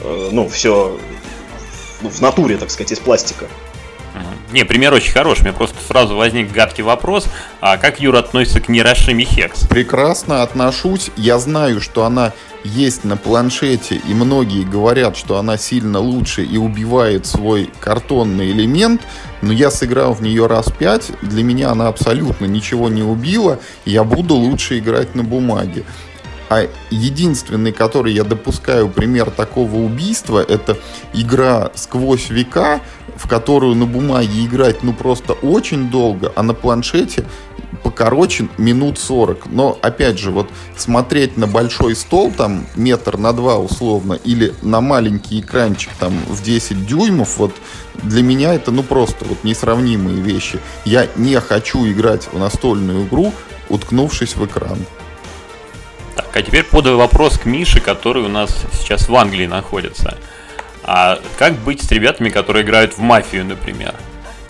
э, 0.00 0.28
ну, 0.30 0.46
все 0.50 0.98
в 2.02 2.20
натуре, 2.20 2.58
так 2.58 2.70
сказать, 2.70 2.92
из 2.92 2.98
пластика. 2.98 3.46
Не, 4.52 4.64
пример 4.64 4.92
очень 4.92 5.12
хороший. 5.12 5.42
У 5.42 5.44
меня 5.44 5.52
просто 5.54 5.76
сразу 5.86 6.16
возник 6.16 6.52
гадкий 6.52 6.84
вопрос. 6.84 7.26
А 7.60 7.76
как 7.76 8.00
Юра 8.00 8.20
относится 8.20 8.60
к 8.60 8.68
Мирашими 8.68 9.24
Хекс? 9.24 9.66
Прекрасно 9.66 10.42
отношусь. 10.42 11.10
Я 11.16 11.38
знаю, 11.38 11.80
что 11.80 12.04
она 12.04 12.32
есть 12.64 13.04
на 13.04 13.16
планшете, 13.16 13.96
и 13.96 14.14
многие 14.14 14.64
говорят, 14.64 15.16
что 15.16 15.38
она 15.38 15.58
сильно 15.58 15.98
лучше 15.98 16.44
и 16.44 16.56
убивает 16.56 17.26
свой 17.26 17.70
картонный 17.80 18.50
элемент, 18.52 19.02
но 19.42 19.52
я 19.52 19.70
сыграл 19.70 20.14
в 20.14 20.22
нее 20.22 20.46
раз 20.46 20.70
пять, 20.70 21.10
для 21.20 21.42
меня 21.42 21.70
она 21.70 21.88
абсолютно 21.88 22.46
ничего 22.46 22.88
не 22.88 23.02
убила, 23.02 23.60
я 23.84 24.02
буду 24.02 24.34
лучше 24.34 24.78
играть 24.78 25.14
на 25.14 25.22
бумаге. 25.22 25.84
А 26.48 26.68
единственный, 26.90 27.72
который 27.72 28.12
я 28.12 28.22
допускаю 28.22 28.88
пример 28.88 29.30
такого 29.30 29.76
убийства, 29.76 30.44
это 30.46 30.78
игра 31.12 31.70
«Сквозь 31.74 32.30
века», 32.30 32.80
в 33.16 33.28
которую 33.28 33.74
на 33.74 33.86
бумаге 33.86 34.44
играть 34.44 34.82
ну 34.82 34.92
просто 34.92 35.32
очень 35.34 35.90
долго, 35.90 36.32
а 36.34 36.42
на 36.42 36.54
планшете 36.54 37.24
покороче 37.84 38.48
минут 38.58 38.98
40. 38.98 39.46
Но, 39.46 39.78
опять 39.82 40.18
же, 40.18 40.30
вот 40.30 40.48
смотреть 40.76 41.36
на 41.36 41.46
большой 41.46 41.94
стол, 41.94 42.32
там, 42.32 42.66
метр 42.74 43.18
на 43.18 43.32
два 43.32 43.58
условно, 43.58 44.14
или 44.14 44.54
на 44.62 44.80
маленький 44.80 45.40
экранчик, 45.40 45.90
там, 46.00 46.12
в 46.28 46.42
10 46.42 46.86
дюймов, 46.86 47.36
вот, 47.36 47.54
для 48.02 48.22
меня 48.22 48.54
это, 48.54 48.72
ну, 48.72 48.82
просто 48.82 49.24
вот 49.26 49.44
несравнимые 49.44 50.20
вещи. 50.20 50.58
Я 50.84 51.08
не 51.16 51.38
хочу 51.40 51.86
играть 51.86 52.28
в 52.32 52.38
настольную 52.38 53.06
игру, 53.06 53.32
уткнувшись 53.68 54.34
в 54.34 54.44
экран. 54.44 54.78
Так, 56.16 56.28
а 56.34 56.42
теперь 56.42 56.64
подаю 56.64 56.96
вопрос 56.96 57.38
к 57.38 57.44
Мише, 57.44 57.80
который 57.80 58.24
у 58.24 58.28
нас 58.28 58.56
сейчас 58.72 59.08
в 59.08 59.14
Англии 59.14 59.46
находится. 59.46 60.16
А 60.86 61.18
как 61.38 61.54
быть 61.54 61.82
с 61.82 61.90
ребятами, 61.90 62.28
которые 62.28 62.62
играют 62.62 62.92
в 62.94 62.98
мафию, 62.98 63.44
например? 63.44 63.94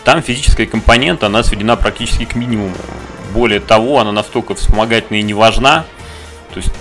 Там 0.03 0.21
физическая 0.21 0.67
компонента, 0.67 1.27
она 1.27 1.43
сведена 1.43 1.77
практически 1.77 2.25
к 2.25 2.35
минимуму. 2.35 2.75
Более 3.33 3.61
того, 3.61 4.01
она 4.01 4.13
настолько 4.13 4.55
вспомогательна 4.55 5.17
и 5.17 5.23
не 5.23 5.35
важна, 5.35 5.85
то 6.53 6.61
есть, 6.61 6.73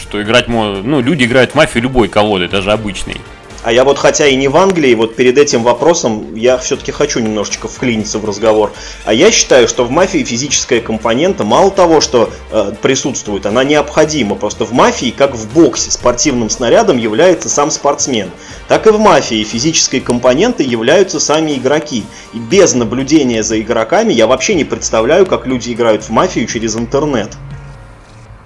что 0.00 0.22
играть. 0.22 0.48
Ну, 0.48 1.00
люди 1.00 1.24
играют 1.24 1.52
в 1.52 1.54
мафию 1.56 1.82
любой 1.82 2.08
колодой, 2.08 2.48
даже 2.48 2.72
обычной. 2.72 3.20
А 3.62 3.72
я 3.72 3.84
вот, 3.84 3.98
хотя 3.98 4.26
и 4.26 4.36
не 4.36 4.48
в 4.48 4.56
Англии, 4.56 4.94
вот 4.94 5.16
перед 5.16 5.36
этим 5.36 5.62
вопросом 5.62 6.34
я 6.34 6.56
все-таки 6.56 6.92
хочу 6.92 7.20
немножечко 7.20 7.68
вклиниться 7.68 8.18
в 8.18 8.24
разговор. 8.24 8.72
А 9.04 9.12
я 9.12 9.30
считаю, 9.30 9.68
что 9.68 9.84
в 9.84 9.90
мафии 9.90 10.24
физическая 10.24 10.80
компонента 10.80 11.44
мало 11.44 11.70
того, 11.70 12.00
что 12.00 12.30
э, 12.50 12.72
присутствует, 12.80 13.44
она 13.44 13.62
необходима. 13.62 14.34
Просто 14.34 14.64
в 14.64 14.72
мафии, 14.72 15.10
как 15.10 15.34
в 15.34 15.52
боксе, 15.52 15.90
спортивным 15.90 16.48
снарядом 16.48 16.96
является 16.96 17.50
сам 17.50 17.70
спортсмен. 17.70 18.30
Так 18.66 18.86
и 18.86 18.90
в 18.90 18.98
мафии 18.98 19.44
физической 19.44 20.00
компонентой 20.00 20.64
являются 20.64 21.20
сами 21.20 21.52
игроки. 21.52 22.04
И 22.32 22.38
без 22.38 22.72
наблюдения 22.74 23.42
за 23.42 23.60
игроками 23.60 24.12
я 24.14 24.26
вообще 24.26 24.54
не 24.54 24.64
представляю, 24.64 25.26
как 25.26 25.46
люди 25.46 25.72
играют 25.72 26.04
в 26.04 26.10
мафию 26.10 26.46
через 26.46 26.76
интернет. 26.76 27.36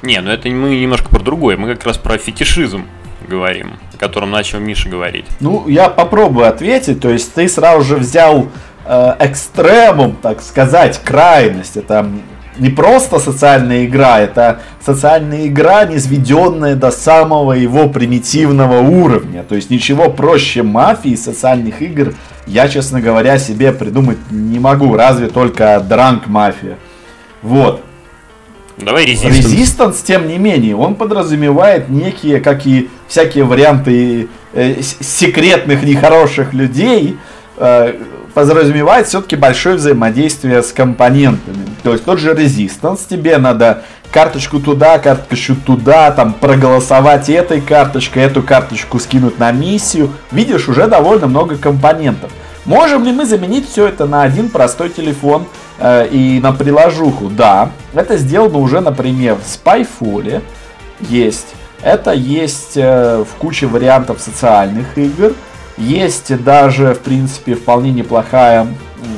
Не, 0.03 0.21
ну 0.21 0.33
это 0.33 0.49
мы 0.49 0.75
немножко 0.75 1.09
про 1.09 1.21
другое. 1.21 1.57
Мы 1.57 1.73
как 1.73 1.85
раз 1.85 1.99
про 1.99 2.19
фетишизм 2.19 2.87
говорим, 3.29 3.75
о 3.93 3.97
котором 3.97 4.31
начал 4.31 4.59
Миша 4.59 4.89
говорить? 4.89 5.27
Ну, 5.41 5.69
я 5.69 5.89
попробую 5.89 6.47
ответить. 6.47 7.01
То 7.01 7.11
есть 7.11 7.33
ты 7.35 7.49
сразу 7.49 7.83
же 7.83 7.97
взял 7.97 8.49
э, 8.87 9.15
экстремум, 9.19 10.17
так 10.21 10.43
сказать, 10.43 11.01
крайность. 11.03 11.77
Это 11.77 12.09
не 12.59 12.71
просто 12.71 13.19
социальная 13.19 13.85
игра, 13.85 14.21
это 14.21 14.61
социальная 14.81 15.47
игра, 15.47 15.85
низведенная 15.85 16.77
до 16.77 16.91
самого 16.91 17.53
его 17.53 17.89
примитивного 17.89 18.81
уровня. 18.81 19.43
То 19.43 19.55
есть 19.57 19.71
ничего 19.71 20.11
проще 20.11 20.63
мафии 20.63 21.17
социальных 21.17 21.83
игр 21.83 22.15
я, 22.47 22.69
честно 22.69 23.01
говоря, 23.01 23.39
себе 23.39 23.73
придумать 23.73 24.19
не 24.31 24.59
могу, 24.59 24.95
разве 24.97 25.29
только 25.29 25.81
дранк 25.81 26.27
мафия. 26.27 26.77
Вот. 27.43 27.83
Давай 28.77 29.07
резистанс. 29.07 29.37
Резистанс, 29.37 30.03
тем 30.03 30.29
не 30.29 30.37
менее, 30.37 30.77
он 30.77 30.97
подразумевает 30.97 31.89
некие, 31.89 32.41
как 32.41 32.67
и 32.67 32.91
всякие 33.15 33.45
варианты 33.45 34.29
э, 34.55 34.83
секретных 34.83 35.85
нехороших 35.85 36.53
людей, 36.53 37.17
э, 37.59 37.95
подразумевает 38.35 39.07
все-таки 39.07 39.37
большое 39.37 39.77
взаимодействие 39.77 40.65
с 40.65 40.73
компонентами. 40.73 41.65
То 41.85 41.93
есть 41.93 42.05
тот 42.05 42.19
же 42.19 42.35
резистанс, 42.35 43.05
тебе 43.09 43.39
надо 43.39 43.85
карточку 44.11 44.59
туда, 44.59 44.99
карточку 44.99 45.55
туда, 45.55 46.11
там 46.11 46.33
проголосовать 46.33 47.31
этой 47.31 47.61
карточкой, 47.61 48.25
эту 48.25 48.43
карточку 48.43 48.99
скинуть 48.99 49.39
на 49.39 49.53
миссию. 49.53 50.11
Видишь, 50.33 50.69
уже 50.69 50.89
довольно 50.89 51.29
много 51.29 51.57
компонентов. 51.57 52.33
Можем 52.65 53.05
ли 53.05 53.13
мы 53.13 53.27
заменить 53.27 53.71
все 53.71 53.87
это 53.87 54.07
на 54.07 54.25
один 54.25 54.49
простой 54.49 54.89
телефон 54.89 55.47
э, 55.79 56.09
и 56.09 56.41
на 56.41 56.53
приложуху? 56.53 57.29
Да, 57.29 57.71
это 57.95 58.17
сделано 58.17 58.59
уже, 58.59 58.81
например, 58.81 59.37
в 59.37 59.47
Spyfall 59.47 60.43
есть. 60.99 61.55
Это 61.85 62.13
есть 62.13 62.79
э, 62.79 63.25
в 63.31 63.39
куче 63.39 63.67
вариантов 63.67 64.19
социальных 64.19 64.97
игр. 64.97 65.35
Есть 65.77 66.35
даже, 66.43 66.95
в 66.95 67.01
принципе, 67.01 67.55
вполне 67.55 67.93
неплохая 67.93 68.67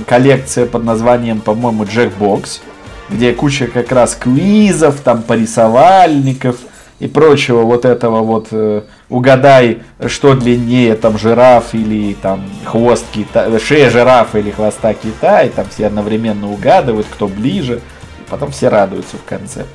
коллекция 0.04 0.66
под 0.66 0.82
названием, 0.82 1.40
по-моему, 1.40 1.84
Jackbox, 1.84 2.60
где 3.08 3.32
куча 3.32 3.68
как 3.68 3.92
раз 3.92 4.16
квизов, 4.16 5.00
там, 5.00 5.22
порисовальников 5.22 6.56
и 6.98 7.06
прочего 7.06 7.62
вот 7.62 7.84
этого 7.84 8.22
вот 8.22 8.48
э, 8.50 8.82
угадай, 9.08 9.82
что 10.08 10.34
длиннее, 10.34 10.96
там, 10.96 11.18
жираф 11.18 11.72
или 11.72 12.14
там 12.14 12.50
хвост 12.64 13.04
кита, 13.12 13.60
шея 13.60 13.90
жирафа 13.90 14.40
или 14.40 14.50
хвоста 14.50 14.92
кита, 14.92 15.42
и 15.42 15.50
там 15.50 15.66
все 15.70 15.86
одновременно 15.86 16.50
угадывают, 16.50 17.06
кто 17.08 17.28
ближе, 17.28 17.76
и 17.76 18.28
потом 18.28 18.50
все 18.50 18.70
радуются 18.70 19.18
в 19.18 19.24
конце. 19.24 19.66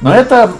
Но 0.00 0.14
это 0.14 0.52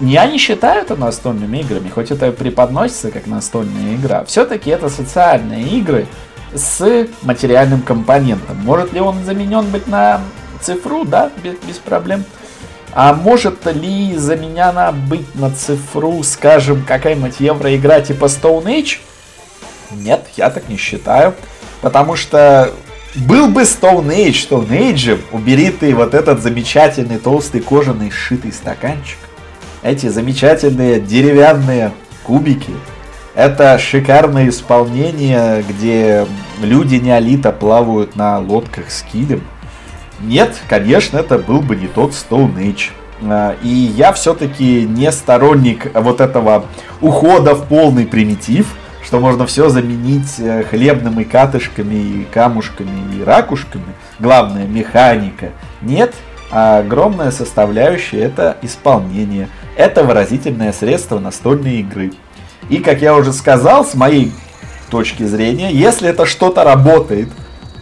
я 0.00 0.26
не 0.26 0.38
считаю 0.38 0.82
это 0.82 0.96
настольными 0.96 1.58
играми, 1.58 1.88
хоть 1.88 2.10
это 2.10 2.30
преподносится 2.32 3.10
как 3.10 3.26
настольная 3.26 3.94
игра. 3.94 4.24
Все-таки 4.24 4.70
это 4.70 4.88
социальные 4.88 5.64
игры 5.68 6.06
с 6.54 7.06
материальным 7.22 7.82
компонентом. 7.82 8.56
Может 8.58 8.92
ли 8.92 9.00
он 9.00 9.24
заменен 9.24 9.66
быть 9.66 9.86
на 9.86 10.20
цифру? 10.60 11.04
Да, 11.04 11.30
без, 11.42 11.54
без 11.66 11.76
проблем. 11.78 12.24
А 12.92 13.14
может 13.14 13.66
ли 13.66 14.16
заменяна 14.16 14.92
быть 14.92 15.34
на 15.34 15.50
цифру, 15.50 16.22
скажем, 16.22 16.82
какая-нибудь 16.82 17.40
евроигра 17.40 18.00
типа 18.00 18.26
Stone 18.26 18.64
Age? 18.64 18.98
Нет, 19.92 20.26
я 20.36 20.50
так 20.50 20.68
не 20.68 20.76
считаю. 20.76 21.34
Потому 21.82 22.16
что 22.16 22.72
был 23.14 23.48
бы 23.48 23.62
Stone 23.62 24.08
Age, 24.08 24.48
Stone 24.48 24.68
Age, 24.68 25.20
убери 25.32 25.70
ты 25.70 25.94
вот 25.94 26.14
этот 26.14 26.42
замечательный 26.42 27.18
толстый 27.18 27.60
кожаный 27.60 28.10
сшитый 28.10 28.52
стаканчик. 28.52 29.18
Эти 29.86 30.08
замечательные 30.08 30.98
деревянные 30.98 31.92
кубики. 32.24 32.72
Это 33.36 33.78
шикарное 33.78 34.48
исполнение, 34.48 35.62
где 35.62 36.26
люди 36.60 36.96
неолита 36.96 37.52
плавают 37.52 38.16
на 38.16 38.40
лодках 38.40 38.90
с 38.90 39.02
килем. 39.02 39.42
Нет, 40.18 40.56
конечно, 40.68 41.18
это 41.18 41.38
был 41.38 41.60
бы 41.60 41.76
не 41.76 41.86
тот 41.86 42.10
Stone 42.10 42.56
Age. 42.56 42.90
А, 43.30 43.54
и 43.62 43.68
я 43.68 44.12
все-таки 44.12 44.82
не 44.82 45.12
сторонник 45.12 45.94
вот 45.94 46.20
этого 46.20 46.64
ухода 47.00 47.54
в 47.54 47.68
полный 47.68 48.06
примитив, 48.08 48.74
что 49.04 49.20
можно 49.20 49.46
все 49.46 49.68
заменить 49.68 50.34
э, 50.40 50.64
хлебными 50.64 51.22
катышками, 51.22 51.94
и 51.94 52.26
камушками, 52.32 53.20
и 53.20 53.22
ракушками. 53.22 53.94
Главное, 54.18 54.66
механика. 54.66 55.50
Нет, 55.80 56.12
а 56.50 56.78
огромная 56.78 57.30
составляющая 57.30 58.22
это 58.22 58.56
исполнение. 58.62 59.48
Это 59.76 60.04
выразительное 60.04 60.72
средство 60.72 61.18
настольной 61.18 61.80
игры. 61.80 62.12
И, 62.68 62.78
как 62.78 63.02
я 63.02 63.14
уже 63.14 63.32
сказал, 63.32 63.84
с 63.84 63.94
моей 63.94 64.32
точки 64.90 65.22
зрения, 65.24 65.70
если 65.72 66.08
это 66.08 66.26
что-то 66.26 66.64
работает– 66.64 67.28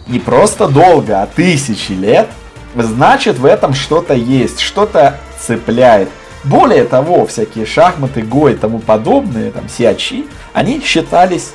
не 0.07 0.19
просто 0.19 0.67
долго, 0.67 1.21
а 1.21 1.27
тысячи 1.27 1.93
лет, 1.93 2.27
значит 2.75 3.39
в 3.39 3.45
этом 3.45 3.73
что-то 3.73 4.13
есть, 4.13 4.59
что-то 4.59 5.19
цепляет. 5.39 6.09
Более 6.43 6.83
того, 6.83 7.25
всякие 7.25 7.65
шахматы, 7.65 8.21
го 8.21 8.49
и 8.49 8.53
тому 8.53 8.79
подобные, 8.79 9.51
там, 9.51 9.67
сиачи, 9.67 10.25
они 10.53 10.79
считались 10.81 11.53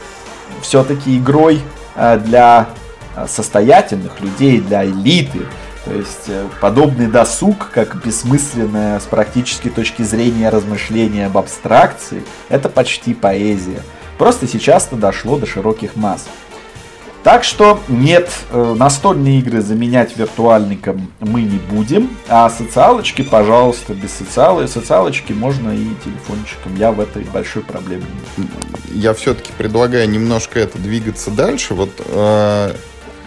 все-таки 0.62 1.16
игрой 1.16 1.60
э, 1.94 2.18
для 2.18 2.66
э, 3.14 3.26
состоятельных 3.28 4.20
людей, 4.20 4.60
для 4.60 4.84
элиты. 4.84 5.42
То 5.84 5.94
есть 5.94 6.28
э, 6.28 6.46
подобный 6.60 7.06
досуг, 7.06 7.70
как 7.72 8.04
бессмысленное 8.04 9.00
с 9.00 9.04
практической 9.04 9.70
точки 9.70 10.02
зрения 10.02 10.50
размышления 10.50 11.26
об 11.26 11.38
абстракции, 11.38 12.22
это 12.48 12.68
почти 12.68 13.14
поэзия. 13.14 13.82
Просто 14.18 14.46
сейчас 14.46 14.86
это 14.88 14.96
дошло 14.96 15.38
до 15.38 15.46
широких 15.46 15.96
масс. 15.96 16.26
Так 17.22 17.44
что 17.44 17.80
нет, 17.88 18.30
э, 18.50 18.74
настольные 18.78 19.40
игры 19.40 19.60
заменять 19.60 20.16
виртуальником 20.16 21.12
мы 21.20 21.42
не 21.42 21.58
будем, 21.58 22.10
а 22.28 22.48
социалочки, 22.48 23.20
пожалуйста, 23.22 23.92
без 23.92 24.12
социалы. 24.12 24.66
Социалочки 24.68 25.34
можно 25.34 25.70
и 25.70 25.86
телефончиком. 26.02 26.76
Я 26.76 26.92
в 26.92 27.00
этой 27.00 27.24
большой 27.24 27.62
проблеме 27.62 28.04
не. 28.38 28.48
Я 28.98 29.12
все-таки 29.12 29.52
предлагаю 29.56 30.08
немножко 30.08 30.60
это 30.60 30.78
двигаться 30.78 31.30
дальше. 31.30 31.74
Вот 31.74 31.90
э, 32.06 32.74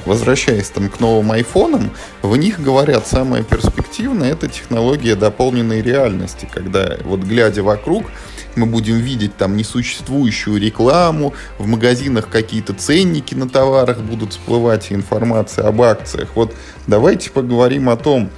возвращаясь 0.06 0.70
там 0.70 0.90
к 0.90 1.00
новым 1.00 1.32
айфонам, 1.32 1.92
в 2.22 2.36
них 2.36 2.62
говорят, 2.62 3.08
самое 3.08 3.44
перспективное 3.44 4.32
это 4.32 4.48
технология 4.48 5.16
дополненной 5.16 5.82
реальности, 5.82 6.48
когда 6.52 6.98
вот 7.04 7.22
глядя 7.22 7.64
вокруг, 7.64 8.06
мы 8.56 8.66
будем 8.66 8.98
видеть 8.98 9.36
там 9.36 9.58
несуществующую 9.58 10.60
рекламу, 10.60 11.34
в 11.58 11.68
магазинах 11.68 12.30
какие-то 12.30 12.74
ценники 12.74 13.34
на 13.34 13.50
товарах 13.50 14.00
будут 14.00 14.32
всплывать, 14.32 14.92
информация 14.92 15.68
об 15.68 15.82
акциях. 15.82 16.30
Вот 16.36 16.54
давайте 16.88 17.32
поговорим 17.32 17.90
о 17.90 17.96
том, 17.96 18.30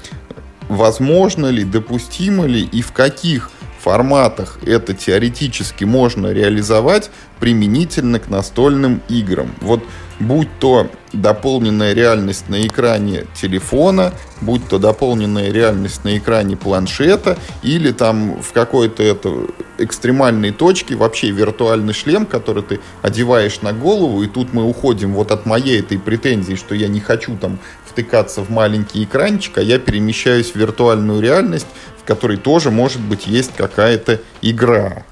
возможно 0.70 1.48
ли, 1.48 1.64
допустимо 1.64 2.46
ли 2.46 2.62
и 2.62 2.82
в 2.82 2.92
каких 2.92 3.52
форматах 3.86 4.58
это 4.66 4.96
теоретически 4.96 5.84
можно 5.84 6.34
реализовать 6.34 7.12
применительно 7.40 8.20
к 8.20 8.30
настольным 8.30 9.04
играм. 9.10 9.54
Вот 9.62 9.84
будь 10.20 10.48
то 10.60 10.90
дополненная 11.14 11.94
реальность 11.94 12.50
на 12.50 12.66
экране 12.66 13.26
телефона, 13.40 14.12
будь 14.42 14.68
то 14.68 14.80
дополненная 14.80 15.52
реальность 15.52 16.04
на 16.04 16.18
экране 16.18 16.58
планшета, 16.58 17.38
или 17.62 17.92
там 17.92 18.42
в 18.42 18.54
какой-то 18.54 19.04
это 19.04 19.30
экстремальной 19.78 20.52
точке 20.52 20.96
вообще 20.96 21.30
виртуальный 21.30 21.94
шлем, 21.94 22.26
который 22.26 22.64
ты 22.64 22.80
одеваешь 23.04 23.62
на 23.62 23.72
голову, 23.72 24.24
и 24.24 24.28
тут 24.28 24.52
мы 24.52 24.64
уходим 24.64 25.14
вот 25.14 25.32
от 25.32 25.46
моей 25.46 25.80
этой 25.80 26.00
претензии, 26.00 26.56
что 26.56 26.74
я 26.74 26.88
не 26.88 27.02
хочу 27.02 27.38
там 27.38 27.60
втыкаться 27.96 28.42
в 28.42 28.50
маленький 28.50 29.06
экранчик, 29.06 29.58
а 29.58 29.62
я 29.62 29.80
перемещаюсь 29.80 30.52
в 30.52 30.56
виртуальную 30.58 31.22
реальность, 31.22 31.68
в 31.98 32.06
которой 32.06 32.36
тоже, 32.36 32.70
может 32.70 33.00
быть, 33.00 33.26
есть 33.26 33.54
какая-то 33.56 34.20
игра. 34.42 35.04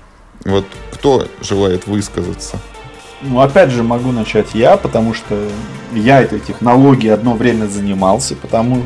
Вот 0.43 0.65
кто 0.91 1.27
желает 1.41 1.87
высказаться? 1.87 2.59
Ну, 3.21 3.39
опять 3.39 3.69
же, 3.69 3.83
могу 3.83 4.11
начать 4.11 4.47
я, 4.53 4.75
потому 4.75 5.13
что 5.13 5.47
я 5.93 6.21
этой 6.21 6.41
технологией 6.41 7.13
одно 7.13 7.35
время 7.35 7.67
занимался, 7.67 8.35
потому 8.35 8.83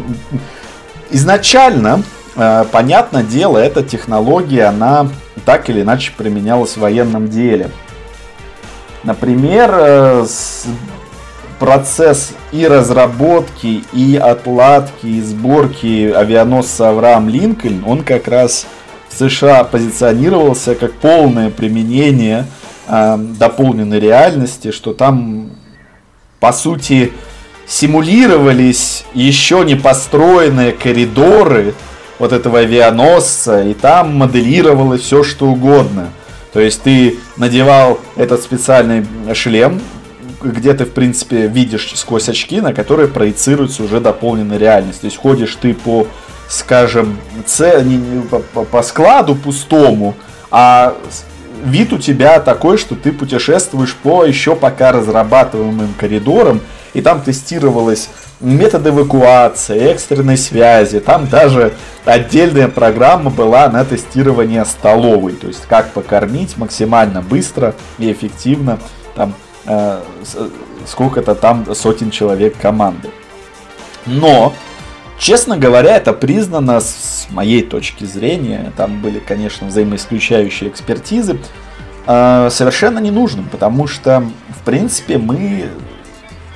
изначально, 1.10 2.03
э, 2.36 2.65
понятное 2.71 3.23
дело, 3.23 3.57
эта 3.57 3.81
технология, 3.81 4.65
она 4.65 5.10
так 5.43 5.71
или 5.71 5.81
иначе 5.81 6.13
применялась 6.15 6.73
в 6.73 6.81
военном 6.81 7.29
деле. 7.29 7.71
Например, 9.03 9.71
э, 9.73 10.25
процесс 11.59 12.33
и 12.51 12.67
разработки, 12.67 13.83
и 13.93 14.15
отладки, 14.15 15.05
и 15.05 15.21
сборки 15.21 16.11
авианосца 16.11 16.89
Авраам 16.89 17.29
Линкольн, 17.29 17.83
он 17.85 18.03
как 18.03 18.27
раз 18.27 18.67
в 19.09 19.17
США 19.17 19.63
позиционировался 19.63 20.75
как 20.75 20.93
полное 20.93 21.49
применение 21.49 22.45
э, 22.87 23.17
дополненной 23.17 23.99
реальности, 23.99 24.71
что 24.71 24.93
там, 24.93 25.51
по 26.39 26.53
сути, 26.53 27.13
симулировались 27.67 29.05
еще 29.13 29.63
не 29.65 29.75
построенные 29.75 30.71
коридоры 30.71 31.73
вот 32.19 32.33
этого 32.33 32.59
авианосца, 32.59 33.63
и 33.63 33.73
там 33.73 34.15
моделировалось 34.15 35.01
все, 35.01 35.23
что 35.23 35.47
угодно. 35.47 36.09
То 36.53 36.61
есть 36.61 36.81
ты 36.81 37.19
надевал 37.35 37.99
этот 38.15 38.41
специальный 38.41 39.05
шлем, 39.33 39.81
где 40.51 40.73
ты, 40.73 40.86
в 40.86 40.91
принципе, 40.91 41.47
видишь 41.47 41.91
сквозь 41.95 42.29
очки, 42.29 42.62
на 42.62 42.73
которые 42.73 43.07
проецируется 43.07 43.83
уже 43.83 43.99
дополненная 43.99 44.57
реальность. 44.57 45.01
То 45.01 45.05
есть 45.05 45.17
ходишь 45.17 45.55
ты 45.55 45.73
по, 45.73 46.07
скажем, 46.49 47.17
ц... 47.45 47.83
по, 48.53 48.63
по 48.63 48.83
складу 48.83 49.36
пустому, 49.36 50.15
а 50.51 50.95
вид 51.63 51.93
у 51.93 51.97
тебя 51.97 52.39
такой, 52.39 52.77
что 52.77 52.95
ты 52.95 53.12
путешествуешь 53.12 53.95
по 53.95 54.25
еще 54.25 54.55
пока 54.55 54.91
разрабатываемым 54.91 55.93
коридорам, 55.99 56.62
и 56.93 57.01
там 57.01 57.21
тестировалось 57.21 58.10
метод 58.39 58.88
эвакуации, 58.88 59.77
экстренной 59.79 60.38
связи, 60.38 60.99
там 60.99 61.27
даже 61.27 61.73
отдельная 62.05 62.67
программа 62.67 63.29
была 63.29 63.67
на 63.69 63.83
тестирование 63.83 64.63
столовой, 64.65 65.33
то 65.33 65.47
есть 65.47 65.65
как 65.67 65.91
покормить 65.91 66.57
максимально 66.57 67.21
быстро 67.21 67.73
и 67.97 68.12
эффективно 68.12 68.79
там 69.15 69.33
э, 69.67 70.01
сколько-то 70.86 71.36
там 71.36 71.75
сотен 71.75 72.12
человек 72.12 72.58
команды. 72.60 73.10
Но, 74.06 74.53
честно 75.19 75.58
говоря, 75.58 75.97
это 75.97 76.13
признано 76.13 76.80
с 76.80 77.27
моей 77.30 77.62
точки 77.62 78.06
зрения, 78.06 78.71
там 78.77 79.01
были, 79.01 79.19
конечно, 79.19 79.67
взаимоисключающие 79.67 80.69
экспертизы, 80.69 81.39
э, 82.06 82.49
совершенно 82.51 82.99
ненужным, 82.99 83.47
потому 83.49 83.88
что, 83.88 84.23
в 84.49 84.63
принципе, 84.63 85.17
мы 85.17 85.69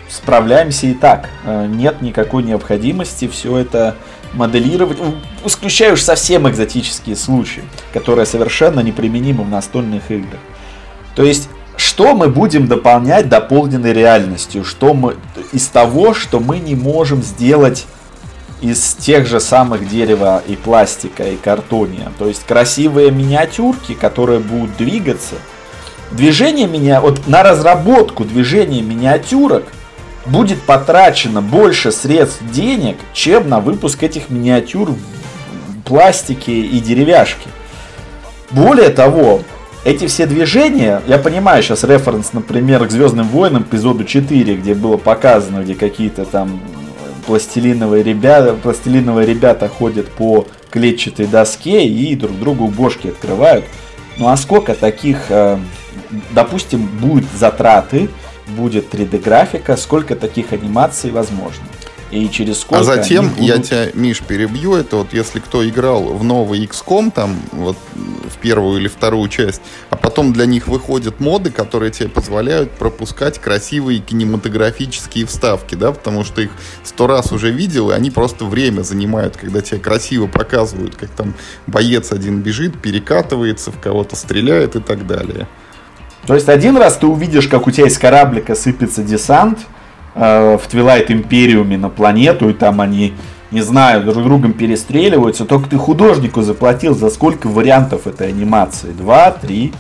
справляемся 0.10 0.88
и 0.88 0.94
так. 0.94 1.30
Э, 1.46 1.66
нет 1.68 2.02
никакой 2.02 2.44
необходимости 2.44 3.28
все 3.28 3.58
это 3.58 3.96
моделировать. 4.34 4.98
Исключаю 5.46 5.94
уж 5.94 6.02
совсем 6.02 6.50
экзотические 6.50 7.16
случаи, 7.16 7.64
которые 7.94 8.26
совершенно 8.26 8.80
неприменимы 8.82 9.44
в 9.44 9.50
настольных 9.50 10.10
играх. 10.10 10.40
То 11.16 11.24
есть, 11.24 11.50
что 12.02 12.16
мы 12.16 12.30
будем 12.30 12.66
дополнять 12.66 13.30
дополненной 13.30 13.94
реальностью? 13.94 14.66
Что 14.66 14.96
мы 14.96 15.18
из 15.54 15.68
того, 15.68 16.16
что 16.16 16.40
мы 16.40 16.58
не 16.58 16.74
можем 16.74 17.22
сделать 17.22 17.86
из 18.60 18.96
тех 18.96 19.28
же 19.28 19.40
самых 19.40 19.88
дерева 19.88 20.42
и 20.48 20.56
пластика 20.56 21.24
и 21.26 21.36
картония. 21.36 22.12
То 22.18 22.28
есть 22.28 22.44
красивые 22.48 23.12
миниатюрки, 23.12 23.94
которые 23.94 24.40
будут 24.40 24.78
двигаться. 24.78 25.36
Движение 26.10 26.66
меня, 26.66 27.02
вот 27.02 27.28
на 27.28 27.44
разработку 27.44 28.26
движения 28.26 28.82
миниатюрок– 28.82 29.66
будет 30.26 30.62
потрачено 30.64 31.42
больше 31.42 31.92
средств 31.92 32.42
денег, 32.52 32.98
чем 33.14 33.48
на 33.48 33.60
выпуск 33.60 34.02
этих 34.02 34.30
миниатюр 34.30 34.92
в 34.92 35.82
пластике 35.84 36.62
и 36.62 36.80
деревяшке. 36.80 37.50
Более 38.52 38.90
того, 38.90 39.42
эти 39.84 40.08
все 40.08 40.26
движения, 40.26 41.02
я 41.08 41.18
понимаю 41.18 41.64
сейчас 41.64 41.84
референс, 41.84 42.34
например, 42.34 42.86
к 42.86 42.92
Звездным 42.92 43.28
войнам 43.28 43.64
эпизоду 43.64 44.04
4, 44.04 44.56
где 44.56 44.74
было 44.74 44.98
показано, 44.98 45.64
где 45.64 45.76
какие-то 45.76 46.26
там 46.26 46.62
пластилиновые 47.26 48.04
ребята, 48.04 48.54
пластилиновые 48.54 49.28
ребята 49.28 49.68
ходят 49.68 50.10
по 50.10 50.48
клетчатой 50.70 51.28
доске 51.28 51.86
и 51.86 52.16
друг 52.16 52.38
другу 52.40 52.68
бошки 52.68 53.08
открывают. 53.08 53.66
Ну 54.18 54.28
а 54.28 54.38
сколько 54.38 54.76
таких, 54.76 55.26
э, 55.30 55.58
допустим, 56.32 56.86
будет 56.86 57.26
затраты, 57.38 58.10
будет 58.48 58.94
3D-графика, 58.94 59.78
сколько 59.78 60.16
таких 60.16 60.54
анимаций 60.54 61.12
возможно? 61.12 61.64
И 62.12 62.30
через 62.30 62.60
сколько 62.60 62.82
А 62.82 62.84
затем, 62.84 63.30
будут... 63.30 63.44
я 63.44 63.58
тебя, 63.60 63.88
Миш, 63.94 64.20
перебью, 64.20 64.76
это 64.76 64.98
вот 64.98 65.14
если 65.14 65.40
кто 65.40 65.68
играл 65.68 66.04
в 66.04 66.26
новый 66.26 66.66
XCOM, 66.66 67.10
там, 67.10 67.40
вот 67.54 67.78
в 67.96 68.38
первую 68.38 68.82
или 68.82 68.90
вторую 68.90 69.30
часть, 69.30 69.62
а 69.90 69.96
потом 69.96 70.34
для 70.34 70.46
них 70.46 70.68
выходят 70.68 71.22
моды, 71.22 71.52
которые 71.52 71.90
тебе 71.92 72.10
позволяют 72.10 72.72
пропускать 72.72 73.40
красивые 73.40 74.00
кинематографические 74.00 75.26
вставки, 75.26 75.76
да, 75.76 75.94
потому 75.94 76.26
что 76.26 76.42
их 76.42 76.52
сто 76.84 77.08
раз 77.08 77.32
уже 77.32 77.50
видел, 77.50 77.92
и 77.92 77.94
они 77.94 78.12
просто 78.12 78.44
время 78.44 78.82
занимают, 78.82 79.38
когда 79.38 79.62
тебе 79.62 79.80
красиво 79.80 80.28
показывают, 80.28 80.98
как 80.98 81.10
там 81.12 81.34
боец 81.66 82.12
один 82.12 82.42
бежит, 82.42 82.82
перекатывается, 82.82 83.72
в 83.72 83.80
кого-то 83.80 84.18
стреляет 84.18 84.76
и 84.76 84.82
так 84.82 85.08
далее. 85.08 85.48
То 86.28 86.36
есть 86.36 86.50
один 86.50 86.76
раз 86.76 86.98
ты 86.98 87.08
увидишь, 87.08 87.48
как 87.48 87.68
у 87.68 87.72
тебя 87.72 87.88
из 87.88 87.98
кораблика 87.98 88.54
сыпется 88.54 89.02
десант, 89.02 89.60
В 90.14 90.62
Твилайт 90.70 91.10
Империуме 91.10 91.78
на 91.78 91.90
планету, 91.90 92.50
и 92.50 92.54
там 92.54 92.82
они, 92.82 93.14
не 93.50 93.62
знаю, 93.62 94.04
друг 94.04 94.24
другом 94.24 94.54
перестреливаются, 94.54 95.46
только 95.46 95.70
ты 95.70 95.78
художнику 95.78 96.42
заплатил 96.42 96.96
за 96.96 97.10
сколько 97.10 97.48
вариантов 97.48 98.08
этой 98.08 98.28
анимации? 98.28 98.92
Два, 98.92 99.32
три. 99.32 99.74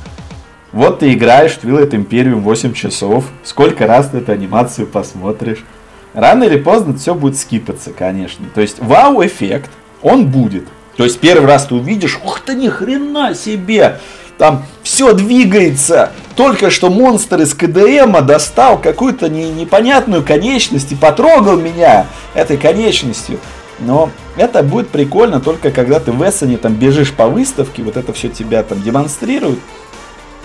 Вот 0.71 0.99
ты 0.99 1.13
играешь 1.13 1.51
в 1.51 1.63
Twilight 1.63 1.91
Imperium 1.91 2.39
8 2.39 2.73
часов, 2.73 3.25
сколько 3.43 3.87
раз 3.87 4.09
ты 4.09 4.19
эту 4.19 4.31
анимацию 4.31 4.87
посмотришь. 4.87 5.65
Рано 6.13 6.45
или 6.45 6.57
поздно 6.57 6.93
все 6.97 7.13
будет 7.13 7.37
скипаться, 7.37 7.91
конечно. 7.91 8.45
То 8.53 8.61
есть 8.61 8.77
вау-эффект, 8.79 9.69
он 10.01 10.27
будет. 10.27 10.65
То 10.95 11.03
есть 11.03 11.19
первый 11.19 11.47
раз 11.47 11.65
ты 11.65 11.75
увидишь, 11.75 12.19
ух 12.23 12.41
ты, 12.41 12.53
ни 12.53 12.67
хрена 12.69 13.33
себе, 13.33 13.99
там 14.41 14.63
все 14.81 15.13
двигается. 15.13 16.13
Только 16.35 16.71
что 16.71 16.89
монстр 16.89 17.41
из 17.41 17.53
КДМа 17.53 18.23
достал 18.23 18.81
какую-то 18.81 19.29
не, 19.29 19.51
непонятную 19.51 20.23
конечность 20.23 20.91
и 20.91 20.95
потрогал 20.95 21.57
меня 21.57 22.07
этой 22.33 22.57
конечностью. 22.57 23.37
Но 23.77 24.09
это 24.37 24.63
будет 24.63 24.89
прикольно 24.89 25.41
только 25.41 25.69
когда 25.69 25.99
ты 25.99 26.11
в 26.11 26.27
Эссене 26.27 26.57
там 26.57 26.73
бежишь 26.73 27.13
по 27.13 27.27
выставке, 27.27 27.83
вот 27.83 27.97
это 27.97 28.13
все 28.13 28.29
тебя 28.29 28.63
там 28.63 28.81
демонстрируют. 28.81 29.59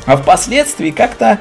А 0.05 0.19
впоследствии 0.19 0.91
как-то 0.91 1.39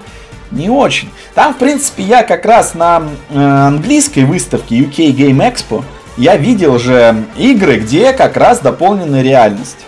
не 0.49 0.69
очень. 0.69 1.09
Там, 1.33 1.55
в 1.55 1.57
принципе, 1.57 2.03
я 2.03 2.23
как 2.23 2.45
раз 2.45 2.73
на 2.73 3.03
э, 3.31 3.37
английской 3.37 4.23
выставке 4.23 4.77
UK 4.77 5.13
Game 5.13 5.39
Expo 5.39 5.83
я 6.15 6.37
видел 6.37 6.79
же 6.79 7.25
игры, 7.35 7.79
где 7.79 8.13
как 8.13 8.37
раз 8.37 8.59
дополненная 8.59 9.23
реальность. 9.23 9.79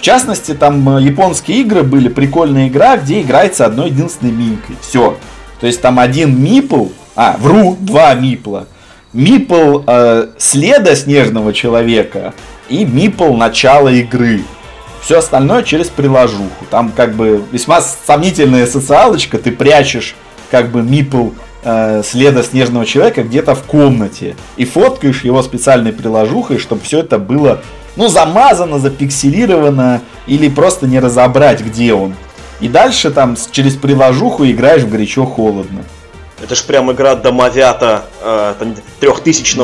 В 0.00 0.02
частности, 0.02 0.54
там 0.54 0.96
э, 0.96 1.02
японские 1.02 1.60
игры 1.60 1.82
были, 1.82 2.08
прикольная 2.08 2.68
игра, 2.68 2.96
где 2.96 3.20
играется 3.20 3.66
одной 3.66 3.90
единственной 3.90 4.32
минкой. 4.32 4.76
Все. 4.80 5.18
То 5.60 5.66
есть 5.66 5.82
там 5.82 5.98
один 5.98 6.42
мипл, 6.42 6.86
а, 7.14 7.36
вру, 7.38 7.76
два 7.78 8.14
мипла. 8.14 8.66
Мипл 9.12 9.82
э, 9.86 10.28
следа 10.38 10.94
снежного 10.94 11.52
человека 11.52 12.32
и 12.70 12.86
мипл 12.86 13.34
начала 13.34 13.90
игры. 13.90 14.42
Все 15.02 15.18
остальное 15.18 15.64
через 15.64 15.88
приложуху. 15.88 16.64
Там 16.70 16.92
как 16.96 17.12
бы 17.14 17.44
весьма 17.52 17.82
сомнительная 17.82 18.66
социалочка, 18.66 19.36
ты 19.36 19.52
прячешь 19.52 20.14
как 20.50 20.70
бы 20.70 20.80
мипл 20.80 21.32
э, 21.62 22.00
следа 22.06 22.42
снежного 22.42 22.86
человека 22.86 23.22
где-то 23.22 23.54
в 23.54 23.64
комнате 23.64 24.34
и 24.56 24.64
фоткаешь 24.64 25.24
его 25.24 25.42
специальной 25.42 25.92
приложухой, 25.92 26.56
чтобы 26.56 26.80
все 26.80 27.00
это 27.00 27.18
было 27.18 27.60
ну, 27.96 28.08
замазано, 28.08 28.78
запикселировано, 28.78 30.02
или 30.26 30.48
просто 30.48 30.86
не 30.86 31.00
разобрать, 31.00 31.60
где 31.60 31.94
он. 31.94 32.14
И 32.60 32.68
дальше 32.68 33.10
там 33.10 33.36
через 33.50 33.74
приложуху 33.74 34.44
играешь 34.44 34.82
в 34.82 34.90
горячо-холодно. 34.90 35.84
Это 36.42 36.54
ж 36.54 36.62
прям 36.64 36.90
игра 36.90 37.16
домовята 37.16 38.04
э, 38.22 38.54
там, 38.58 38.74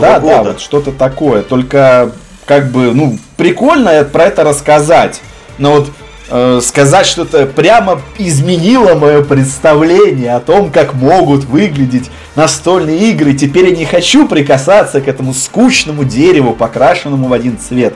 да, 0.01 0.21
года. 0.21 0.35
Да, 0.35 0.43
вот 0.43 0.61
что-то 0.61 0.93
такое. 0.93 1.43
Только 1.43 2.12
как 2.45 2.71
бы, 2.71 2.93
ну, 2.95 3.19
прикольно 3.37 4.05
про 4.05 4.25
это 4.25 4.45
рассказать. 4.45 5.21
Но 5.59 5.77
вот 5.77 5.89
э, 6.31 6.61
сказать 6.62 7.07
что-то 7.07 7.47
прямо 7.47 8.01
изменило 8.19 8.95
мое 8.95 9.23
представление 9.23 10.35
о 10.35 10.41
том, 10.41 10.71
как 10.71 10.95
могут 10.95 11.45
выглядеть 11.45 12.11
настольные 12.37 13.11
игры. 13.11 13.35
Теперь 13.35 13.70
я 13.70 13.77
не 13.77 13.85
хочу 13.85 14.29
прикасаться 14.29 15.01
к 15.01 15.09
этому 15.09 15.35
скучному 15.35 16.05
дереву, 16.05 16.53
покрашенному 16.53 17.29
в 17.29 17.33
один 17.33 17.59
цвет. 17.59 17.94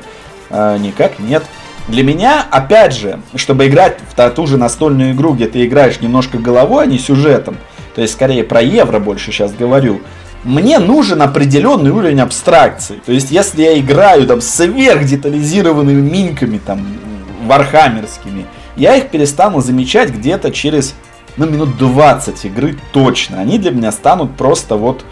Э, 0.49 0.77
никак 0.79 1.19
нет. 1.19 1.45
Для 1.89 2.03
меня, 2.03 2.47
опять 2.51 2.95
же, 2.95 3.21
чтобы 3.35 3.67
играть 3.67 3.99
в 4.15 4.31
ту 4.31 4.47
же 4.47 4.57
настольную 4.57 5.13
игру, 5.13 5.35
где 5.35 5.47
ты 5.47 5.65
играешь 5.65 6.01
немножко 6.01 6.39
головой, 6.39 6.85
а 6.85 6.87
не 6.87 6.99
сюжетом, 6.99 7.57
то 7.95 8.03
есть 8.03 8.15
скорее 8.15 8.45
про 8.45 8.63
евро 8.63 8.99
больше 8.99 9.33
сейчас 9.33 9.53
говорю, 9.53 10.01
мне 10.45 10.79
нужен 10.79 11.21
определенный 11.21 11.91
уровень 11.91 12.21
абстракции. 12.21 13.01
То 13.05 13.13
есть, 13.13 13.31
если 13.31 13.63
я 13.63 13.79
играю 13.79 14.27
там 14.27 14.41
сверхдетализированными 14.41 16.01
минками, 16.01 16.59
там, 16.65 16.87
вархаммерскими, 17.45 18.47
я 18.77 18.97
их 18.97 19.09
перестану 19.09 19.61
замечать 19.61 20.11
где-то 20.11 20.51
через, 20.51 20.95
ну, 21.41 21.51
минут 21.51 21.79
20 21.79 22.45
игры 22.45 22.77
точно. 22.93 23.41
Они 23.41 23.59
для 23.59 23.71
меня 23.71 23.93
станут 23.93 24.37
просто 24.37 24.77
вот 24.77 25.05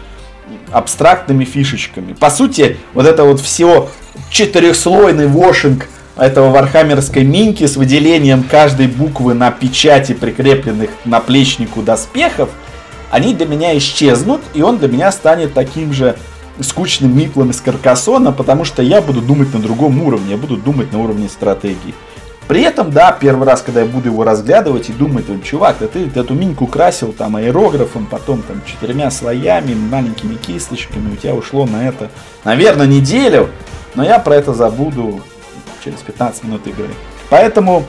абстрактными 0.71 1.43
фишечками. 1.43 2.13
По 2.13 2.29
сути, 2.29 2.77
вот 2.93 3.07
это 3.07 3.23
вот 3.23 3.39
все 3.39 3.89
четырехслойный 4.29 5.25
вошинг 5.25 5.87
этого 6.15 6.51
вархаммерской 6.51 7.23
минки 7.23 7.65
с 7.65 7.77
выделением 7.77 8.43
каждой 8.43 8.87
буквы 8.87 9.33
на 9.33 9.49
печати, 9.49 10.13
прикрепленных 10.13 10.91
к 11.03 11.05
наплечнику 11.05 11.81
доспехов, 11.81 12.49
они 13.09 13.33
для 13.33 13.47
меня 13.47 13.75
исчезнут, 13.77 14.41
и 14.53 14.61
он 14.61 14.77
для 14.77 14.87
меня 14.87 15.11
станет 15.11 15.55
таким 15.55 15.93
же 15.93 16.15
скучным 16.59 17.17
миплом 17.17 17.49
из 17.49 17.59
Каркасона, 17.61 18.31
потому 18.31 18.65
что 18.65 18.83
я 18.83 19.01
буду 19.01 19.21
думать 19.21 19.51
на 19.53 19.59
другом 19.59 19.99
уровне, 20.03 20.31
я 20.31 20.37
буду 20.37 20.57
думать 20.57 20.91
на 20.91 20.99
уровне 20.99 21.27
стратегии. 21.27 21.95
При 22.49 22.63
этом, 22.63 22.89
да, 22.89 23.11
первый 23.11 23.47
раз, 23.47 23.61
когда 23.61 23.81
я 23.81 23.85
буду 23.85 24.09
его 24.09 24.23
разглядывать 24.23 24.89
и 24.89 24.91
думать, 24.91 25.25
чувак, 25.43 25.75
да 25.79 25.87
ты 25.87 26.09
эту 26.15 26.33
миньку 26.33 26.65
красил 26.65 27.13
там 27.13 27.35
аэрографом, 27.35 28.07
потом 28.07 28.41
там 28.41 28.63
четырьмя 28.65 29.11
слоями, 29.11 29.75
маленькими 29.75 30.33
кисточками, 30.33 31.13
у 31.13 31.15
тебя 31.15 31.35
ушло 31.35 31.67
на 31.67 31.87
это, 31.87 32.09
наверное, 32.43 32.87
неделю, 32.87 33.49
но 33.93 34.03
я 34.03 34.17
про 34.17 34.35
это 34.35 34.55
забуду 34.55 35.21
через 35.85 35.99
15 35.99 36.45
минут 36.45 36.65
игры. 36.65 36.89
Поэтому 37.29 37.85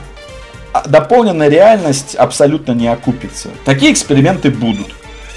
а, 0.73 0.87
дополненная 0.87 1.49
реальность 1.49 2.13
абсолютно 2.13 2.73
не 2.73 2.87
окупится. 2.87 3.49
Такие 3.65 3.91
эксперименты 3.91 4.51
будут. 4.51 4.89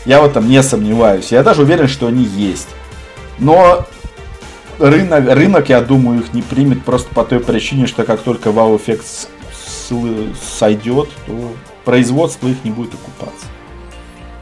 Я 0.04 0.20
в 0.20 0.26
этом 0.26 0.50
не 0.50 0.62
сомневаюсь. 0.62 1.32
Я 1.32 1.42
даже 1.42 1.62
уверен, 1.62 1.88
что 1.88 2.08
они 2.08 2.24
есть. 2.24 2.68
Но 3.38 3.87
рынок, 4.78 5.28
рынок, 5.28 5.68
я 5.68 5.80
думаю, 5.80 6.20
их 6.20 6.32
не 6.32 6.42
примет 6.42 6.84
просто 6.84 7.12
по 7.14 7.24
той 7.24 7.40
причине, 7.40 7.87
что 7.87 8.04
как 8.04 8.20
только 8.20 8.52
вау-эффект 8.52 9.28
сойдет, 10.58 11.08
то 11.26 11.52
производство 11.84 12.48
их 12.48 12.64
не 12.64 12.70
будет 12.70 12.94
окупаться. 12.94 13.46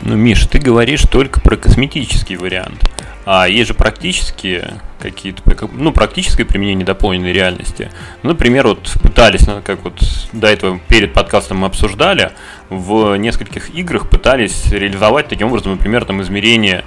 Ну, 0.03 0.17
Миш, 0.17 0.47
ты 0.47 0.59
говоришь 0.59 1.03
только 1.03 1.41
про 1.41 1.57
косметический 1.57 2.37
вариант. 2.37 2.91
А 3.25 3.47
есть 3.47 3.69
же 3.69 3.75
практические 3.75 4.81
какие-то, 4.99 5.43
ну, 5.73 5.93
практическое 5.93 6.45
применение 6.45 6.85
дополненной 6.85 7.33
реальности. 7.33 7.91
Например, 8.25 8.67
вот 8.67 8.93
пытались, 9.01 9.47
ну, 9.47 9.63
как 9.65 9.85
вот 9.85 10.01
до 10.33 10.49
этого 10.49 10.81
перед 10.89 11.13
подкастом 11.13 11.59
мы 11.59 11.69
обсуждали, 11.69 12.33
в 12.69 13.15
нескольких 13.17 13.73
играх 13.75 14.09
пытались 14.11 14.73
реализовать 14.73 15.29
таким 15.29 15.49
образом, 15.49 15.73
например, 15.73 16.05
там 16.05 16.21
измерение 16.23 16.85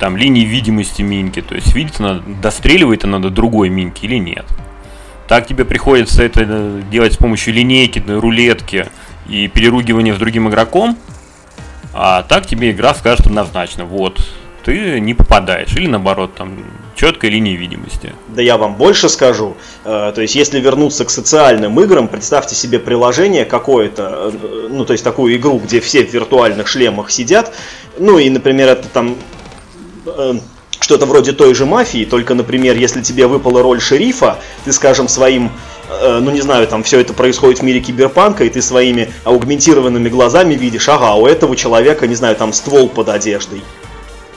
там 0.00 0.16
линии 0.16 0.44
видимости 0.44 1.02
минки, 1.02 1.42
то 1.42 1.54
есть 1.54 1.74
видится 1.74 2.02
надо, 2.02 2.22
достреливает 2.42 3.04
она 3.04 3.18
до 3.18 3.30
другой 3.30 3.68
минки 3.68 4.06
или 4.06 4.16
нет. 4.16 4.46
Так 5.28 5.46
тебе 5.46 5.64
приходится 5.64 6.24
это 6.24 6.44
э, 6.44 6.82
делать 6.90 7.12
с 7.12 7.16
помощью 7.16 7.54
линейки, 7.54 8.02
рулетки 8.08 8.86
и 9.28 9.46
переругивания 9.46 10.14
с 10.14 10.18
другим 10.18 10.48
игроком, 10.48 10.96
а 11.92 12.22
так 12.22 12.46
тебе 12.46 12.70
игра 12.72 12.94
скажет 12.94 13.26
однозначно, 13.26 13.84
вот, 13.84 14.20
ты 14.64 15.00
не 15.00 15.14
попадаешь. 15.14 15.74
Или 15.74 15.86
наоборот, 15.86 16.34
там 16.34 16.64
четкая 16.94 17.30
линия 17.30 17.56
видимости. 17.56 18.12
Да 18.28 18.42
я 18.42 18.56
вам 18.56 18.74
больше 18.74 19.08
скажу. 19.08 19.56
Э, 19.84 20.12
то 20.14 20.20
есть, 20.20 20.34
если 20.34 20.60
вернуться 20.60 21.04
к 21.04 21.10
социальным 21.10 21.80
играм, 21.80 22.08
представьте 22.08 22.54
себе 22.54 22.78
приложение 22.78 23.44
какое-то, 23.44 24.32
э, 24.32 24.68
ну, 24.70 24.84
то 24.84 24.92
есть 24.92 25.04
такую 25.04 25.36
игру, 25.36 25.58
где 25.58 25.80
все 25.80 26.04
в 26.04 26.12
виртуальных 26.12 26.68
шлемах 26.68 27.10
сидят. 27.10 27.54
Ну, 27.98 28.18
и, 28.18 28.28
например, 28.30 28.68
это 28.68 28.88
там 28.88 29.12
э, 29.12 29.39
что-то 30.80 31.06
вроде 31.06 31.32
той 31.32 31.54
же 31.54 31.66
мафии, 31.66 32.04
только, 32.04 32.34
например, 32.34 32.76
если 32.76 33.02
тебе 33.02 33.26
выпала 33.26 33.62
роль 33.62 33.80
шерифа, 33.80 34.38
ты, 34.64 34.72
скажем, 34.72 35.08
своим 35.08 35.50
ну 36.02 36.30
не 36.30 36.40
знаю, 36.40 36.68
там 36.68 36.84
все 36.84 37.00
это 37.00 37.12
происходит 37.12 37.58
в 37.58 37.62
мире 37.62 37.80
киберпанка, 37.80 38.44
и 38.44 38.48
ты 38.48 38.62
своими 38.62 39.12
аугментированными 39.24 40.08
глазами 40.08 40.54
видишь, 40.54 40.88
ага, 40.88 41.14
у 41.16 41.26
этого 41.26 41.56
человека, 41.56 42.06
не 42.06 42.14
знаю, 42.14 42.36
там 42.36 42.52
ствол 42.52 42.88
под 42.88 43.08
одеждой. 43.08 43.60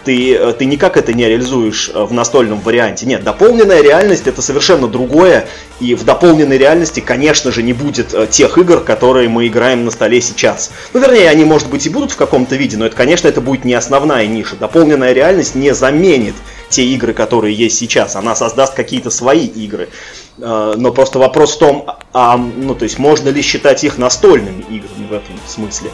Ты, 0.03 0.35
э, 0.35 0.53
ты 0.53 0.65
никак 0.65 0.97
это 0.97 1.13
не 1.13 1.27
реализуешь 1.27 1.91
э, 1.93 2.03
в 2.03 2.13
настольном 2.13 2.59
варианте. 2.59 3.05
Нет, 3.05 3.23
дополненная 3.23 3.81
реальность 3.81 4.27
это 4.27 4.41
совершенно 4.41 4.87
другое, 4.87 5.47
и 5.79 5.95
в 5.95 6.03
дополненной 6.03 6.57
реальности, 6.57 6.99
конечно 6.99 7.51
же, 7.51 7.63
не 7.63 7.73
будет 7.73 8.13
э, 8.13 8.27
тех 8.27 8.57
игр, 8.57 8.81
которые 8.81 9.29
мы 9.29 9.47
играем 9.47 9.85
на 9.85 9.91
столе 9.91 10.21
сейчас. 10.21 10.71
Ну, 10.93 10.99
вернее, 10.99 11.29
они, 11.29 11.45
может 11.45 11.69
быть, 11.69 11.85
и 11.85 11.89
будут 11.89 12.11
в 12.11 12.17
каком-то 12.17 12.55
виде, 12.55 12.77
но 12.77 12.85
это, 12.85 12.95
конечно, 12.95 13.27
это 13.27 13.41
будет 13.41 13.65
не 13.65 13.73
основная 13.73 14.27
ниша. 14.27 14.55
Дополненная 14.55 15.13
реальность 15.13 15.55
не 15.55 15.73
заменит 15.73 16.35
те 16.69 16.83
игры, 16.85 17.13
которые 17.13 17.53
есть 17.53 17.77
сейчас. 17.77 18.15
Она 18.15 18.35
создаст 18.35 18.73
какие-то 18.73 19.09
свои 19.09 19.45
игры. 19.45 19.89
Но 20.37 20.91
просто 20.91 21.19
вопрос 21.19 21.55
в 21.55 21.59
том, 21.59 21.85
а, 22.11 22.37
ну, 22.37 22.73
то 22.73 22.83
есть, 22.83 22.97
можно 22.97 23.29
ли 23.29 23.43
считать 23.43 23.83
их 23.83 23.99
настольными 23.99 24.61
играми 24.61 25.07
в 25.07 25.13
этом 25.13 25.39
смысле? 25.47 25.91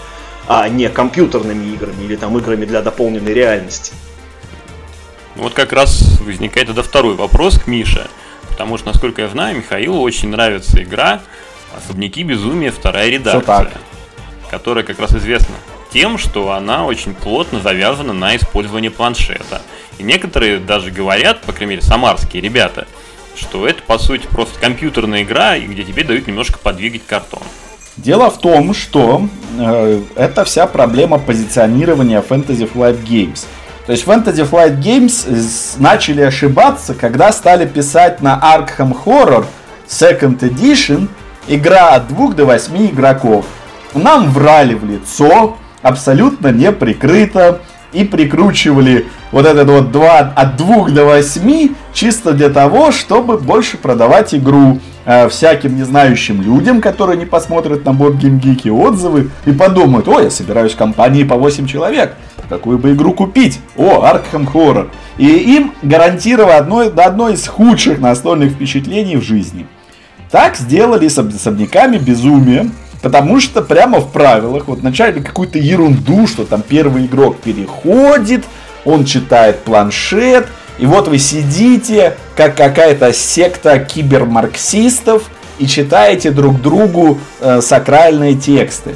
А 0.50 0.68
не 0.68 0.90
компьютерными 0.90 1.74
играми 1.74 2.04
или 2.04 2.16
там 2.16 2.36
играми 2.40 2.66
для 2.66 2.82
дополненной 2.82 3.34
реальности. 3.34 3.94
Вот 5.36 5.54
как 5.54 5.72
раз 5.72 6.20
возникает 6.22 6.68
тогда 6.68 6.82
второй 6.82 7.14
вопрос 7.14 7.60
к 7.60 7.68
Мише. 7.68 8.08
Потому 8.50 8.80
что, 8.80 8.88
насколько 8.88 9.22
я 9.22 9.28
знаю, 9.28 9.58
Михаилу 9.58 10.02
очень 10.02 10.30
нравится 10.30 10.82
игра 10.82 11.22
«Особняки 11.78 12.24
безумия. 12.24 12.72
Вторая 12.72 13.10
редакция», 13.10 13.72
которая 14.50 14.84
как 14.84 15.00
раз 15.00 15.14
известна 15.14 15.56
тем, 15.94 16.18
что 16.18 16.52
она 16.52 16.84
очень 16.84 17.14
плотно 17.14 17.62
завязана 17.62 18.14
на 18.14 18.36
использовании 18.36 18.90
планшета. 18.90 19.62
И 20.00 20.04
некоторые 20.04 20.58
даже 20.58 20.90
говорят, 20.90 21.42
по 21.42 21.54
крайней 21.54 21.76
мере, 21.76 21.84
самарские 21.84 22.42
ребята, 22.42 22.88
что 23.36 23.68
это, 23.68 23.84
по 23.84 24.00
сути, 24.00 24.26
просто 24.26 24.60
компьютерная 24.60 25.22
игра, 25.22 25.60
где 25.60 25.84
тебе 25.84 26.04
дают 26.04 26.26
немножко 26.26 26.58
подвигать 26.58 27.06
картон. 27.06 27.44
Дело 28.04 28.30
в 28.30 28.38
том, 28.38 28.74
что 28.74 29.28
э, 29.58 30.02
это 30.16 30.46
вся 30.46 30.68
проблема 30.68 31.20
позиционирования 31.20 32.22
Fantasy 32.22 32.70
Flight 32.72 33.04
Games. 33.06 33.46
То 33.86 33.92
есть 33.92 34.06
Fantasy 34.06 34.50
Flight 34.50 34.80
Games 34.80 35.76
начали 35.80 36.22
ошибаться, 36.22 36.94
когда 36.94 37.32
стали 37.34 37.66
писать 37.66 38.22
на 38.22 38.40
Arkham 38.40 38.96
Horror 39.04 39.46
Second 39.88 40.40
Edition 40.40 41.10
игра 41.48 41.90
от 41.90 42.08
2 42.08 42.34
до 42.34 42.46
8 42.46 42.88
игроков. 42.88 43.46
Нам 43.94 44.32
врали 44.32 44.76
в 44.76 44.86
лицо, 44.86 45.58
абсолютно 45.82 46.54
не 46.54 46.72
прикрыто, 46.72 47.60
и 47.93 48.04
прикручивали 48.04 49.08
вот 49.32 49.45
этот 49.45 49.69
вот 49.69 49.91
2, 49.91 50.19
от 50.36 50.58
2 50.58 50.89
до 50.89 51.06
8 51.06 51.69
чисто 51.93 52.34
для 52.34 52.49
того, 52.49 52.91
чтобы 52.91 53.38
больше 53.38 53.78
продавать 53.78 54.34
игру. 54.34 54.80
Э, 55.12 55.28
всяким 55.28 55.75
незнающим 55.75 56.39
людям, 56.39 56.82
которые 56.82 57.17
не 57.17 57.25
посмотрят 57.25 57.84
на 57.84 57.93
борт 57.93 58.17
геймгики 58.17 58.69
отзывы 58.69 59.32
и 59.45 59.52
подумают, 59.52 60.08
о, 60.08 60.19
я 60.19 60.30
собираюсь 60.30 60.73
в 60.73 60.78
компании 60.78 61.23
по 61.23 61.34
8 61.36 61.65
человек, 61.65 62.15
какую 62.47 62.78
бы 62.78 62.91
игру 62.91 63.13
купить? 63.13 63.60
О, 63.75 64.06
Arkham 64.06 64.47
Horror. 64.54 64.89
И 65.17 65.25
им 65.25 65.73
гарантировано 65.82 66.58
одно, 66.58 66.80
одно 66.82 67.30
из 67.30 67.47
худших 67.47 67.97
настольных 67.97 68.52
впечатлений 68.52 69.15
в 69.15 69.23
жизни. 69.23 69.65
Так 70.30 70.56
сделали 70.58 71.08
с 71.08 71.17
особняками 71.17 71.97
безумия, 71.97 72.69
Потому 73.02 73.40
что 73.40 73.62
прямо 73.62 74.00
в 74.00 74.12
правилах, 74.12 74.68
вот 74.68 74.84
начали 74.84 75.22
какую-то 75.22 75.58
ерунду, 75.58 76.28
что 76.28 76.46
там 76.46 76.62
первый 76.62 77.06
игрок 77.06 77.38
переходит, 77.38 78.44
он 78.84 79.06
читает 79.06 79.60
планшет, 79.60 80.48
и 80.78 80.86
вот 80.86 81.08
вы 81.08 81.18
сидите, 81.18 82.18
как 82.36 82.56
какая-то 82.56 83.14
секта 83.14 83.80
кибермарксистов, 83.80 85.30
и 85.60 85.68
читаете 85.68 86.32
друг 86.32 86.62
другу 86.62 87.20
э, 87.42 87.60
сакральные 87.62 88.36
тексты. 88.36 88.96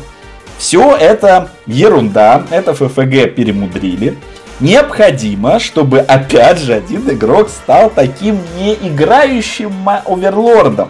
Все 0.57 0.95
это 0.95 1.49
ерунда, 1.65 2.43
это 2.49 2.73
ФФГ 2.73 3.35
перемудрили. 3.35 4.17
Необходимо, 4.61 5.59
чтобы 5.59 5.99
опять 5.99 6.59
же 6.59 6.73
один 6.73 7.09
игрок 7.09 7.49
стал 7.49 7.89
таким 7.89 8.39
неиграющим 8.57 9.73
оверлордом. 10.05 10.89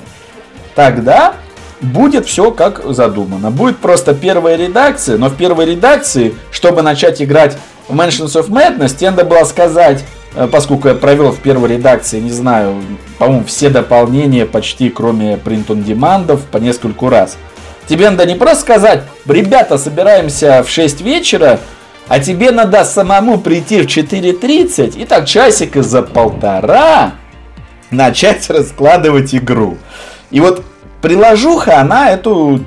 Тогда 0.75 1.33
будет 1.83 2.25
все 2.25 2.51
как 2.51 2.81
задумано. 2.93 3.51
Будет 3.51 3.77
просто 3.77 4.13
первая 4.13 4.55
редакция, 4.55 5.17
но 5.17 5.29
в 5.29 5.35
первой 5.35 5.65
редакции, 5.65 6.35
чтобы 6.51 6.81
начать 6.81 7.21
играть 7.21 7.57
в 7.87 7.95
Mansions 7.95 8.33
of 8.39 8.49
Madness, 8.49 8.95
тебе 8.95 9.11
надо 9.11 9.25
было 9.25 9.43
сказать, 9.43 10.03
Э, 10.35 10.47
поскольку 10.51 10.87
я 10.87 10.95
провел 10.95 11.31
в 11.31 11.39
первой 11.39 11.69
редакции, 11.69 12.19
не 12.19 12.31
знаю, 12.31 12.81
по-моему, 13.17 13.45
все 13.45 13.69
дополнения 13.69 14.45
почти, 14.45 14.89
кроме 14.89 15.33
print 15.33 15.67
on 15.67 15.83
demand 15.83 16.39
по 16.51 16.57
нескольку 16.57 17.09
раз. 17.09 17.37
Тебе 17.87 18.09
надо 18.09 18.25
не 18.25 18.35
просто 18.35 18.61
сказать, 18.61 19.03
ребята, 19.25 19.77
собираемся 19.77 20.63
в 20.63 20.69
6 20.69 21.01
вечера, 21.01 21.59
а 22.07 22.19
тебе 22.19 22.51
надо 22.51 22.83
самому 22.85 23.37
прийти 23.37 23.81
в 23.81 23.85
4.30 23.85 25.01
и 25.01 25.05
так 25.05 25.25
часика 25.25 25.83
за 25.83 26.01
полтора 26.01 27.13
начать 27.91 28.49
раскладывать 28.49 29.35
игру. 29.35 29.77
И 30.31 30.39
вот 30.39 30.63
приложуха, 31.03 31.81
она 31.81 32.11
эту 32.11 32.61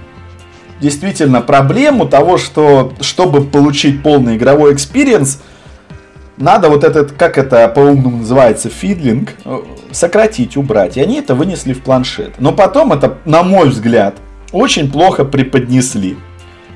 действительно 0.78 1.40
проблему 1.40 2.06
того, 2.06 2.36
что 2.36 2.92
чтобы 3.00 3.40
получить 3.40 4.02
полный 4.02 4.36
игровой 4.36 4.74
experience, 4.74 5.40
надо 6.36 6.68
вот 6.68 6.84
этот, 6.84 7.12
как 7.12 7.38
это 7.38 7.66
по-умному 7.68 8.18
называется, 8.18 8.68
fiddling, 8.68 9.30
э, 9.46 9.62
сократить, 9.90 10.58
убрать. 10.58 10.98
И 10.98 11.00
они 11.00 11.16
это 11.16 11.34
вынесли 11.34 11.72
в 11.72 11.82
планшет. 11.82 12.34
Но 12.38 12.52
потом 12.52 12.92
это, 12.92 13.16
на 13.24 13.42
мой 13.42 13.70
взгляд, 13.70 14.16
очень 14.52 14.92
плохо 14.92 15.24
преподнесли. 15.24 16.18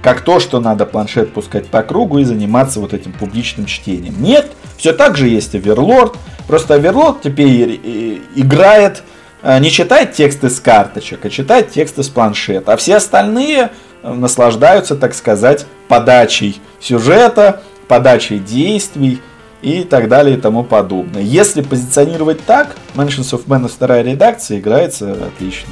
Как 0.02 0.22
то, 0.22 0.40
что 0.40 0.60
надо 0.60 0.86
планшет 0.86 1.34
пускать 1.34 1.66
по 1.66 1.82
кругу 1.82 2.20
и 2.20 2.24
заниматься 2.24 2.80
вот 2.80 2.94
этим 2.94 3.12
публичным 3.12 3.66
чтением. 3.66 4.14
Нет, 4.18 4.50
все 4.78 4.94
так 4.94 5.18
же 5.18 5.28
есть 5.28 5.54
Оверлорд. 5.54 6.16
Просто 6.46 6.76
Оверлорд 6.76 7.20
теперь 7.20 7.78
э, 7.84 8.16
играет, 8.34 9.02
не 9.42 9.70
читает 9.70 10.12
тексты 10.12 10.50
с 10.50 10.60
карточек, 10.60 11.24
а 11.24 11.30
читает 11.30 11.70
тексты 11.70 12.02
с 12.02 12.08
планшета. 12.08 12.72
А 12.72 12.76
все 12.76 12.96
остальные 12.96 13.70
наслаждаются, 14.02 14.96
так 14.96 15.14
сказать, 15.14 15.66
подачей 15.88 16.60
сюжета, 16.80 17.62
подачей 17.88 18.38
действий 18.38 19.20
и 19.62 19.82
так 19.82 20.08
далее 20.08 20.36
и 20.36 20.40
тому 20.40 20.64
подобное. 20.64 21.22
Если 21.22 21.60
позиционировать 21.60 22.44
так, 22.44 22.76
Mansions 22.94 23.32
of 23.32 23.46
Madness 23.46 23.70
вторая 23.70 24.02
редакция 24.02 24.58
играется 24.58 25.12
отлично. 25.12 25.68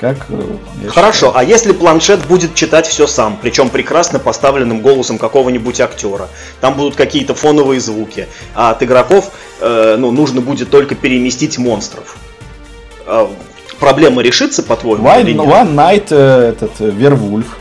Как, 0.00 0.16
э, 0.30 0.88
Хорошо, 0.88 1.28
считаю. 1.28 1.36
а 1.36 1.44
если 1.44 1.70
планшет 1.70 2.26
будет 2.26 2.56
читать 2.56 2.88
все 2.88 3.06
сам, 3.06 3.38
причем 3.40 3.68
прекрасно 3.68 4.18
поставленным 4.18 4.80
голосом 4.80 5.16
какого-нибудь 5.16 5.80
актера, 5.80 6.28
там 6.60 6.74
будут 6.74 6.96
какие-то 6.96 7.36
фоновые 7.36 7.80
звуки, 7.80 8.26
а 8.56 8.70
от 8.70 8.82
игроков 8.82 9.30
э, 9.60 9.94
ну, 9.96 10.10
нужно 10.10 10.40
будет 10.40 10.70
только 10.70 10.96
переместить 10.96 11.56
монстров. 11.56 12.16
Э, 13.06 13.26
проблема 13.80 14.22
решится, 14.22 14.62
по-твоему? 14.62 15.06
One, 15.06 15.24
One 15.24 15.74
Night 15.74 16.06
э, 16.10 16.50
этот 16.50 16.80
Вервульф 16.80 17.58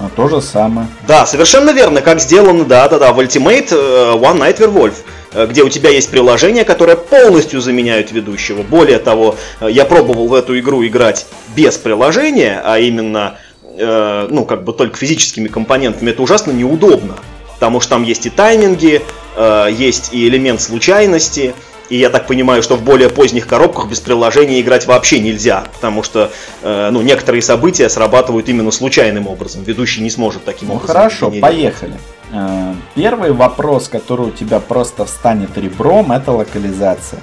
а 0.00 0.08
то 0.14 0.28
же 0.28 0.40
самое. 0.40 0.86
Да, 1.08 1.26
совершенно 1.26 1.70
верно, 1.70 2.02
как 2.02 2.20
сделано, 2.20 2.64
да-да-да, 2.64 3.12
в 3.12 3.18
Ultimate 3.18 3.68
э, 3.72 4.14
One 4.14 4.38
Night 4.38 4.58
Werewolf 4.58 4.94
э, 5.32 5.46
где 5.46 5.64
у 5.64 5.68
тебя 5.68 5.90
есть 5.90 6.10
приложение, 6.10 6.64
которое 6.64 6.96
полностью 6.96 7.60
заменяет 7.60 8.12
ведущего. 8.12 8.62
Более 8.62 8.98
того, 9.00 9.34
э, 9.60 9.68
я 9.70 9.84
пробовал 9.84 10.28
в 10.28 10.34
эту 10.34 10.56
игру 10.58 10.86
играть 10.86 11.26
без 11.56 11.76
приложения, 11.78 12.62
а 12.64 12.78
именно, 12.78 13.38
э, 13.76 14.28
ну, 14.30 14.44
как 14.44 14.62
бы 14.62 14.72
только 14.72 14.96
физическими 14.96 15.48
компонентами. 15.48 16.10
Это 16.10 16.22
ужасно 16.22 16.52
неудобно, 16.52 17.16
потому 17.54 17.80
что 17.80 17.90
там 17.90 18.04
есть 18.04 18.24
и 18.26 18.30
тайминги, 18.30 19.02
э, 19.36 19.68
есть 19.72 20.12
и 20.12 20.28
элемент 20.28 20.60
случайности, 20.60 21.54
и 21.88 21.96
я 21.96 22.10
так 22.10 22.26
понимаю, 22.26 22.62
что 22.62 22.76
в 22.76 22.82
более 22.82 23.08
поздних 23.08 23.46
коробках 23.46 23.88
без 23.88 24.00
приложения 24.00 24.60
играть 24.60 24.86
вообще 24.86 25.20
нельзя, 25.20 25.64
потому 25.74 26.02
что 26.02 26.30
э, 26.62 26.90
ну, 26.90 27.00
некоторые 27.02 27.42
события 27.42 27.88
срабатывают 27.88 28.48
именно 28.48 28.70
случайным 28.70 29.26
образом. 29.26 29.62
Ведущий 29.64 30.02
не 30.02 30.10
сможет 30.10 30.44
таким 30.44 30.68
ну, 30.68 30.74
образом. 30.74 30.96
Хорошо, 30.96 31.30
поехали. 31.30 31.94
Э, 32.32 32.74
первый 32.94 33.32
вопрос, 33.32 33.88
который 33.88 34.26
у 34.26 34.30
тебя 34.30 34.60
просто 34.60 35.04
встанет 35.06 35.56
ребром, 35.56 36.12
это 36.12 36.32
локализация. 36.32 37.20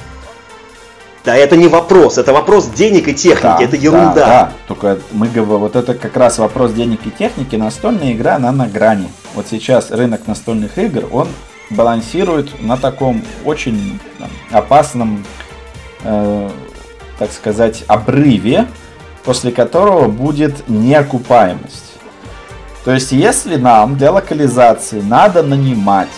Да, 1.23 1.35
это 1.35 1.57
не 1.57 1.67
вопрос, 1.67 2.19
это 2.19 2.33
вопрос 2.33 2.67
денег 2.67 3.07
и 3.07 3.13
техники, 3.15 3.41
да, 3.41 3.57
это 3.59 3.75
ерунда. 3.75 4.13
Да, 4.13 4.25
да, 4.25 4.51
только 4.67 4.99
мы 5.11 5.27
говорим, 5.27 5.57
вот 5.57 5.75
это 5.75 5.95
как 5.95 6.15
раз 6.17 6.37
вопрос 6.37 6.71
денег 6.73 6.99
и 7.05 7.09
техники, 7.09 7.55
настольная 7.55 8.13
игра, 8.13 8.35
она 8.35 8.51
на 8.51 8.67
грани. 8.67 9.09
Вот 9.33 9.47
сейчас 9.49 9.89
рынок 9.89 10.27
настольных 10.27 10.77
игр, 10.77 11.05
он 11.11 11.27
балансирует 11.69 12.61
на 12.61 12.77
таком 12.77 13.23
очень 13.43 13.99
опасном, 14.51 15.23
э, 16.03 16.49
так 17.17 17.31
сказать, 17.31 17.83
обрыве, 17.87 18.67
после 19.23 19.51
которого 19.51 20.07
будет 20.07 20.67
неокупаемость. 20.69 21.93
То 22.83 22.91
есть, 22.91 23.11
если 23.11 23.55
нам 23.55 23.97
для 23.97 24.11
локализации 24.11 25.01
надо 25.01 25.41
нанимать 25.41 26.09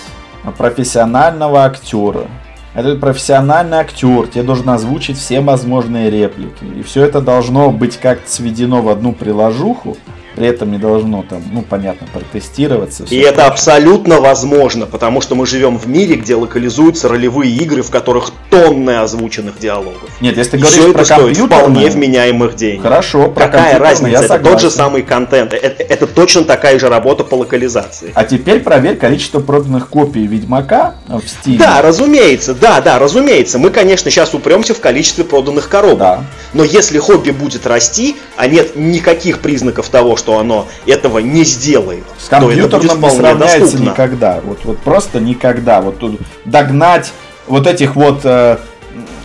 профессионального 0.58 1.64
актера, 1.64 2.28
этот 2.74 3.00
профессиональный 3.00 3.78
актер 3.78 4.28
тебе 4.28 4.44
должен 4.44 4.70
озвучить 4.70 5.18
все 5.18 5.40
возможные 5.40 6.12
реплики, 6.12 6.64
и 6.64 6.84
все 6.84 7.06
это 7.06 7.22
должно 7.22 7.72
быть 7.72 7.98
как-то 7.98 8.30
сведено 8.30 8.82
в 8.82 8.90
одну 8.90 9.14
приложуху, 9.14 9.98
при 10.38 10.46
этом 10.46 10.72
не 10.72 10.78
должно 10.78 11.26
там, 11.28 11.42
ну, 11.52 11.64
понятно, 11.64 12.06
протестироваться. 12.14 13.04
И 13.10 13.18
это 13.18 13.48
абсолютно 13.48 14.22
возможно, 14.22 14.86
потому 14.86 15.20
что 15.20 15.34
мы 15.34 15.48
живем 15.48 15.80
в 15.80 15.88
мире, 15.88 16.16
где 16.16 16.36
локализуются 16.36 17.10
ролевые 17.10 17.52
игры, 17.52 17.82
в 17.82 17.90
которых 17.90 18.32
тонны 18.52 19.00
озвученных 19.00 19.58
диалогов. 19.58 20.04
Нет, 20.22 20.38
если 20.38 20.52
ты 20.52 20.58
говоришь 20.60 20.80
все 20.80 20.94
про 20.94 21.02
это 21.02 21.16
стоит 21.16 21.38
вполне 21.38 21.90
вменяемых 21.90 22.56
денег. 22.56 22.84
Хорошо, 22.84 23.30
про 23.30 23.48
Какая 23.48 23.80
разница? 23.80 24.12
я 24.12 24.20
это 24.20 24.38
тот 24.38 24.62
же 24.62 24.70
самый 24.70 25.02
контент. 25.02 25.54
Это, 25.54 25.82
это 25.82 26.06
точно 26.06 26.44
такая 26.44 26.78
же 26.78 26.88
работа 26.88 27.24
по 27.24 27.34
локализации. 27.34 28.12
А 28.14 28.24
теперь 28.24 28.60
проверь 28.60 28.98
количество 28.98 29.40
проданных 29.40 29.90
копий 29.90 30.28
Ведьмака 30.28 30.98
в 31.08 31.18
Steam. 31.18 31.58
Да, 31.58 31.82
разумеется, 31.82 32.54
да, 32.54 32.80
да, 32.80 33.00
разумеется. 33.00 33.58
Мы, 33.58 33.72
конечно, 33.72 34.12
сейчас 34.12 34.36
упремся 34.36 34.76
в 34.76 34.82
количестве 34.82 35.24
проданных 35.24 35.68
коробок. 35.68 35.98
Да. 35.98 36.24
Но 36.54 36.64
если 36.64 37.00
хобби 37.00 37.32
будет 37.32 37.66
расти, 37.66 38.18
а 38.36 38.46
нет 38.46 38.76
никаких 38.76 39.40
признаков 39.40 39.90
того, 39.90 40.16
что 40.16 40.27
оно 40.36 40.68
этого 40.86 41.20
не 41.20 41.44
сделает, 41.44 42.04
С 42.20 42.28
компьютерным 42.28 43.02
не 43.02 43.10
сравняется 43.10 43.60
доступно. 43.60 43.90
никогда. 43.92 44.40
Вот, 44.44 44.60
вот 44.66 44.80
просто 44.80 45.20
никогда. 45.20 45.82
Вот 45.82 46.00
тут 46.00 46.20
догнать 46.46 47.14
вот 47.48 47.68
этих 47.68 47.96
вот, 47.96 48.22
э, 48.26 48.58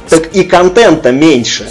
Так 0.09 0.27
и 0.35 0.45
контента 0.45 1.11
меньше. 1.11 1.69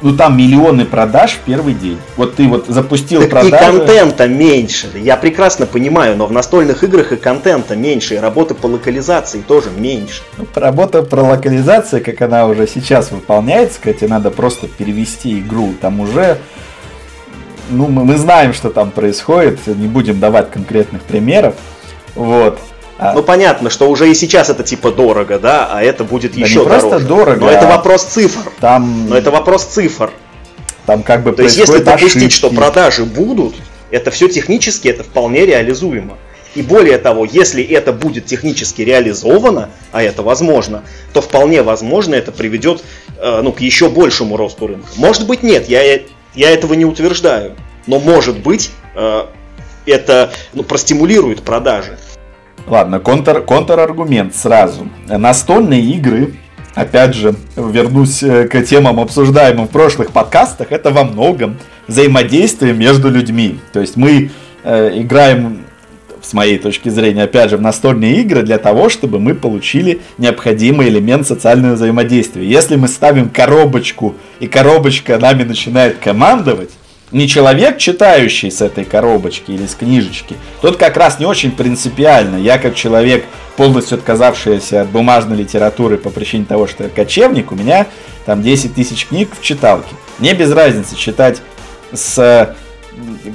ну 0.00 0.14
там 0.16 0.36
миллионы 0.38 0.84
продаж 0.84 1.32
в 1.32 1.38
первый 1.38 1.74
день. 1.74 1.98
Вот 2.16 2.36
ты 2.36 2.46
вот 2.46 2.66
запустил 2.68 3.20
Так 3.22 3.28
и 3.28 3.30
продажи. 3.32 3.56
контента 3.78 4.28
меньше. 4.28 4.86
Я 4.94 5.16
прекрасно 5.16 5.66
понимаю, 5.66 6.16
но 6.16 6.26
в 6.26 6.32
настольных 6.32 6.84
играх 6.84 7.10
и 7.10 7.16
контента 7.16 7.74
меньше, 7.74 8.14
и 8.14 8.18
работы 8.18 8.54
по 8.54 8.66
локализации 8.66 9.40
тоже 9.40 9.70
меньше. 9.76 10.22
Ну, 10.36 10.46
Работа 10.54 11.02
про 11.02 11.22
локализацию, 11.22 12.04
как 12.04 12.20
она 12.22 12.46
уже 12.46 12.68
сейчас 12.68 13.10
выполняется, 13.10 13.78
кстати, 13.80 14.04
надо 14.04 14.30
просто 14.30 14.68
перевести 14.68 15.40
игру. 15.40 15.74
Там 15.80 15.98
уже, 15.98 16.38
ну, 17.68 17.88
мы, 17.88 18.04
мы 18.04 18.16
знаем, 18.16 18.52
что 18.54 18.70
там 18.70 18.90
происходит, 18.90 19.66
не 19.66 19.86
будем 19.88 20.20
давать 20.20 20.50
конкретных 20.50 21.02
примеров. 21.02 21.54
Вот. 22.14 22.58
А- 22.98 23.14
Ну 23.14 23.22
понятно, 23.22 23.70
что 23.70 23.88
уже 23.88 24.10
и 24.10 24.14
сейчас 24.14 24.50
это 24.50 24.64
типа 24.64 24.90
дорого, 24.90 25.38
да, 25.38 25.68
а 25.70 25.82
это 25.82 26.04
будет 26.04 26.34
Да 26.34 26.40
еще 26.40 26.60
не 26.60 26.64
просто 26.64 26.90
дороже. 26.90 27.06
дорого, 27.06 27.40
Но 27.40 27.50
это 27.50 27.68
а- 27.68 27.76
вопрос 27.76 28.04
цифр. 28.04 28.50
там, 28.60 29.08
Но 29.08 29.16
это 29.16 29.30
вопрос 29.30 29.64
цифр. 29.64 30.10
там 30.86 31.02
как 31.02 31.22
бы 31.22 31.32
То 31.32 31.42
есть 31.44 31.56
если 31.56 31.78
допустить, 31.78 32.32
что 32.32 32.48
ошибки. 32.48 32.60
продажи 32.60 33.04
будут, 33.04 33.54
это 33.90 34.10
все 34.10 34.28
технически, 34.28 34.88
это 34.88 35.04
вполне 35.04 35.46
реализуемо. 35.46 36.16
И 36.54 36.62
более 36.62 36.98
того, 36.98 37.24
если 37.24 37.62
это 37.62 37.92
будет 37.92 38.26
технически 38.26 38.82
реализовано, 38.82 39.68
а 39.92 40.02
это 40.02 40.22
возможно, 40.22 40.82
то 41.12 41.20
вполне 41.20 41.62
возможно 41.62 42.14
это 42.16 42.32
приведет 42.32 42.82
э, 43.18 43.40
ну, 43.42 43.52
к 43.52 43.60
еще 43.60 43.88
большему 43.90 44.36
росту 44.36 44.66
рынка. 44.66 44.88
Может 44.96 45.26
быть 45.26 45.42
нет, 45.44 45.68
я, 45.68 46.00
я 46.38 46.50
этого 46.50 46.74
не 46.74 46.84
утверждаю. 46.84 47.56
Но 47.86 47.98
может 47.98 48.38
быть 48.38 48.70
э, 48.94 49.24
это 49.86 50.30
ну, 50.54 50.62
простимулирует 50.62 51.42
продажи. 51.42 51.98
Ладно, 52.66 53.00
контр, 53.00 53.42
контраргумент 53.42 54.36
сразу. 54.36 54.88
Настольные 55.08 55.82
игры, 55.82 56.34
опять 56.74 57.14
же, 57.14 57.34
вернусь 57.56 58.22
э, 58.22 58.46
к 58.46 58.62
темам, 58.62 59.00
обсуждаемым 59.00 59.66
в 59.66 59.70
прошлых 59.70 60.12
подкастах, 60.12 60.70
это 60.70 60.90
во 60.90 61.02
многом 61.02 61.58
взаимодействие 61.88 62.72
между 62.72 63.10
людьми. 63.10 63.58
То 63.72 63.80
есть 63.80 63.96
мы 63.96 64.30
э, 64.62 64.90
играем, 64.94 65.64
с 66.22 66.32
моей 66.32 66.58
точки 66.58 66.88
зрения, 66.88 67.24
опять 67.24 67.50
же, 67.50 67.56
в 67.56 67.60
настольные 67.60 68.20
игры 68.20 68.42
для 68.42 68.58
того, 68.58 68.88
чтобы 68.88 69.18
мы 69.18 69.34
получили 69.34 70.00
необходимый 70.18 70.88
элемент 70.88 71.26
социального 71.26 71.74
взаимодействия. 71.74 72.44
Если 72.44 72.76
мы 72.76 72.88
ставим 72.88 73.28
коробочку, 73.28 74.14
и 74.40 74.46
коробочка 74.46 75.18
нами 75.18 75.44
начинает 75.44 75.98
командовать, 75.98 76.70
не 77.10 77.26
человек, 77.26 77.78
читающий 77.78 78.50
с 78.50 78.60
этой 78.60 78.84
коробочки 78.84 79.50
или 79.50 79.66
с 79.66 79.74
книжечки, 79.74 80.36
тот 80.60 80.76
как 80.76 80.96
раз 80.96 81.18
не 81.18 81.26
очень 81.26 81.52
принципиально. 81.52 82.36
Я 82.36 82.58
как 82.58 82.74
человек, 82.74 83.24
полностью 83.56 83.96
отказавшийся 83.96 84.82
от 84.82 84.88
бумажной 84.88 85.38
литературы 85.38 85.96
по 85.96 86.10
причине 86.10 86.44
того, 86.44 86.66
что 86.66 86.84
я 86.84 86.90
кочевник, 86.90 87.50
у 87.50 87.56
меня 87.56 87.86
там 88.26 88.42
10 88.42 88.74
тысяч 88.74 89.06
книг 89.06 89.30
в 89.38 89.42
читалке. 89.42 89.94
Мне 90.18 90.34
без 90.34 90.52
разницы 90.52 90.96
читать 90.96 91.40
с 91.92 92.54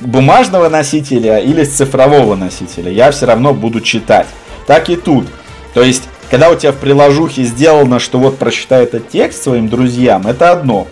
бумажного 0.02 0.70
носителя 0.70 1.38
или 1.40 1.64
с 1.64 1.76
цифрового 1.76 2.36
носителя. 2.36 2.92
Я 2.92 3.12
все 3.12 3.26
равно 3.26 3.54
буду 3.54 3.82
читать. 3.82 4.28
Так 4.68 4.90
и 4.90 4.96
тут. 4.96 5.28
То 5.74 5.82
есть, 5.82 6.04
когда 6.30 6.50
у 6.50 6.56
тебя 6.56 6.72
в 6.72 6.78
приложухе 6.78 7.44
сделано, 7.44 8.00
что 8.00 8.20
вот 8.20 8.38
прочитай 8.38 8.84
этот 8.84 9.10
текст 9.10 9.44
своим 9.44 9.68
друзьям, 9.70 10.28
это 10.28 10.52
одно. 10.52 10.88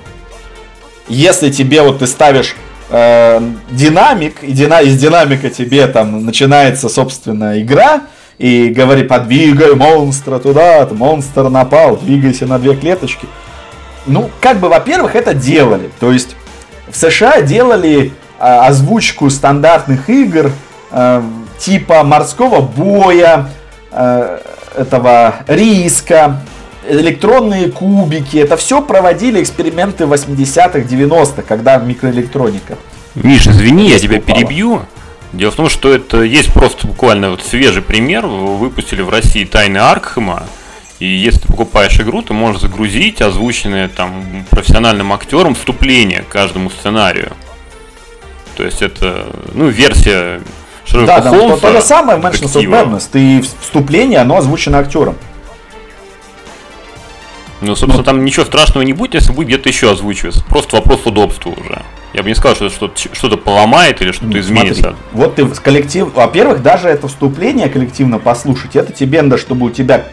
Если 1.07 1.51
тебе 1.51 1.81
вот 1.81 1.99
ты 1.99 2.07
ставишь 2.07 2.55
э, 2.89 3.41
динамик, 3.69 4.43
и 4.43 4.51
дина, 4.51 4.81
из 4.81 4.97
динамика 4.99 5.49
тебе 5.49 5.87
там 5.87 6.25
начинается, 6.25 6.89
собственно, 6.89 7.61
игра, 7.61 8.03
и 8.37 8.69
говори, 8.69 9.03
подвигай 9.03 9.75
монстра 9.75 10.39
туда, 10.39 10.87
монстр 10.89 11.49
напал, 11.49 11.97
двигайся 11.97 12.47
на 12.47 12.57
две 12.57 12.75
клеточки. 12.75 13.27
Ну, 14.07 14.31
как 14.41 14.59
бы, 14.59 14.67
во-первых, 14.67 15.15
это 15.15 15.33
делали. 15.33 15.91
То 15.99 16.11
есть, 16.11 16.35
в 16.89 16.95
США 16.95 17.41
делали 17.41 18.11
озвучку 18.41 19.29
стандартных 19.29 20.09
игр 20.09 20.51
э, 20.91 21.23
типа 21.59 22.03
морского 22.03 22.61
боя, 22.61 23.49
э, 23.91 24.39
этого 24.75 25.35
риска, 25.47 26.41
электронные 26.87 27.71
кубики. 27.71 28.37
Это 28.37 28.57
все 28.57 28.81
проводили 28.81 29.41
эксперименты 29.41 30.05
80-х, 30.05 30.79
90-х, 30.79 31.43
когда 31.43 31.77
микроэлектроника. 31.77 32.77
Миш, 33.15 33.47
извини, 33.47 33.89
я 33.89 33.99
тебя 33.99 34.17
Упала. 34.17 34.37
перебью. 34.37 34.81
Дело 35.33 35.51
в 35.51 35.55
том, 35.55 35.69
что 35.69 35.93
это 35.93 36.23
есть 36.23 36.53
просто 36.53 36.87
буквально 36.87 37.29
вот 37.31 37.43
свежий 37.43 37.81
пример. 37.81 38.25
Выпустили 38.25 39.01
в 39.01 39.09
России 39.09 39.45
Тайны 39.45 39.77
Аркхема. 39.77 40.43
И 40.99 41.05
если 41.05 41.39
ты 41.39 41.47
покупаешь 41.47 41.99
игру, 41.99 42.21
ты 42.21 42.33
можешь 42.33 42.61
загрузить 42.61 43.21
озвученное 43.21 43.87
там 43.87 44.45
профессиональным 44.49 45.13
актером 45.13 45.55
вступление 45.55 46.21
к 46.21 46.27
каждому 46.27 46.69
сценарию. 46.69 47.31
То 48.61 48.65
есть 48.65 48.83
это, 48.83 49.25
ну, 49.55 49.69
версия 49.69 50.39
Шерлока 50.85 51.07
Да, 51.07 51.21
да, 51.21 51.31
то, 51.31 51.35
Холмса. 51.39 51.67
то 51.67 51.73
же 51.73 51.81
самое 51.81 52.19
в 52.19 52.23
Mansions 52.23 52.53
of. 52.55 52.65
Madness. 52.67 53.09
Ты 53.11 53.41
вступление, 53.41 54.19
оно 54.19 54.37
озвучено 54.37 54.77
актером. 54.77 55.15
Ну, 57.61 57.75
собственно, 57.75 58.03
там 58.03 58.23
ничего 58.23 58.45
страшного 58.45 58.83
не 58.83 58.93
будет, 58.93 59.15
если 59.15 59.31
будет 59.31 59.47
где-то 59.47 59.67
еще 59.67 59.89
озвучиваться. 59.91 60.43
Просто 60.47 60.75
вопрос 60.75 61.07
удобства 61.07 61.49
уже. 61.49 61.81
Я 62.13 62.21
бы 62.21 62.29
не 62.29 62.35
сказал, 62.35 62.55
что 62.69 62.85
это 62.85 62.91
что-то, 63.13 63.37
поломает 63.37 63.99
или 64.03 64.11
что-то 64.11 64.27
Ну, 64.33 64.37
изменится. 64.37 64.81
смотри, 64.81 64.97
вот 65.13 65.33
ты 65.33 65.45
коллектив... 65.47 66.13
Во-первых, 66.13 66.61
даже 66.61 66.87
это 66.87 67.07
вступление 67.07 67.67
коллективно 67.67 68.19
послушать, 68.19 68.75
это 68.75 68.93
тебе 68.93 69.23
надо, 69.23 69.39
чтобы 69.39 69.65
у 69.65 69.69
тебя 69.71 70.05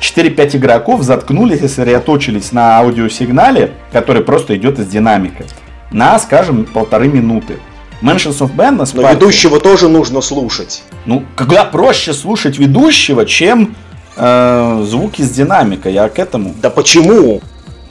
4-5 0.00 0.58
игроков 0.58 1.02
заткнулись 1.02 1.58
и 1.62 1.66
сосредоточились 1.66 2.52
на 2.52 2.78
аудиосигнале, 2.78 3.72
который 3.90 4.22
просто 4.22 4.56
идет 4.56 4.78
из 4.78 4.86
динамика, 4.86 5.44
на, 5.90 6.20
скажем, 6.20 6.66
полторы 6.66 7.08
минуты. 7.08 7.56
Mansions 8.02 8.38
of 8.40 8.54
Madness 8.54 8.90
Но 8.94 9.02
Party- 9.02 9.14
ведущего 9.14 9.58
тоже 9.60 9.88
нужно 9.88 10.20
слушать. 10.20 10.82
Ну, 11.06 11.24
когда 11.34 11.64
проще 11.64 12.12
слушать 12.12 12.58
ведущего, 12.58 13.24
чем 13.26 13.74
э, 14.16 14.84
звуки 14.86 15.22
с 15.22 15.30
динамика, 15.30 15.88
я 15.88 16.08
к 16.08 16.18
этому. 16.18 16.54
Да 16.60 16.70
почему? 16.70 17.40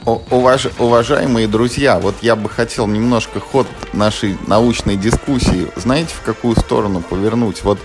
О- 0.04 0.22
уваж- 0.30 0.70
уважаемые 0.78 1.48
друзья, 1.48 1.98
вот 1.98 2.14
я 2.22 2.36
бы 2.36 2.48
хотел 2.48 2.86
немножко 2.86 3.40
ход 3.40 3.66
нашей 3.92 4.36
научной 4.46 4.96
дискуссии, 4.96 5.66
знаете, 5.76 6.10
в 6.14 6.24
какую 6.24 6.54
сторону 6.56 7.00
повернуть? 7.00 7.62
Вот 7.64 7.78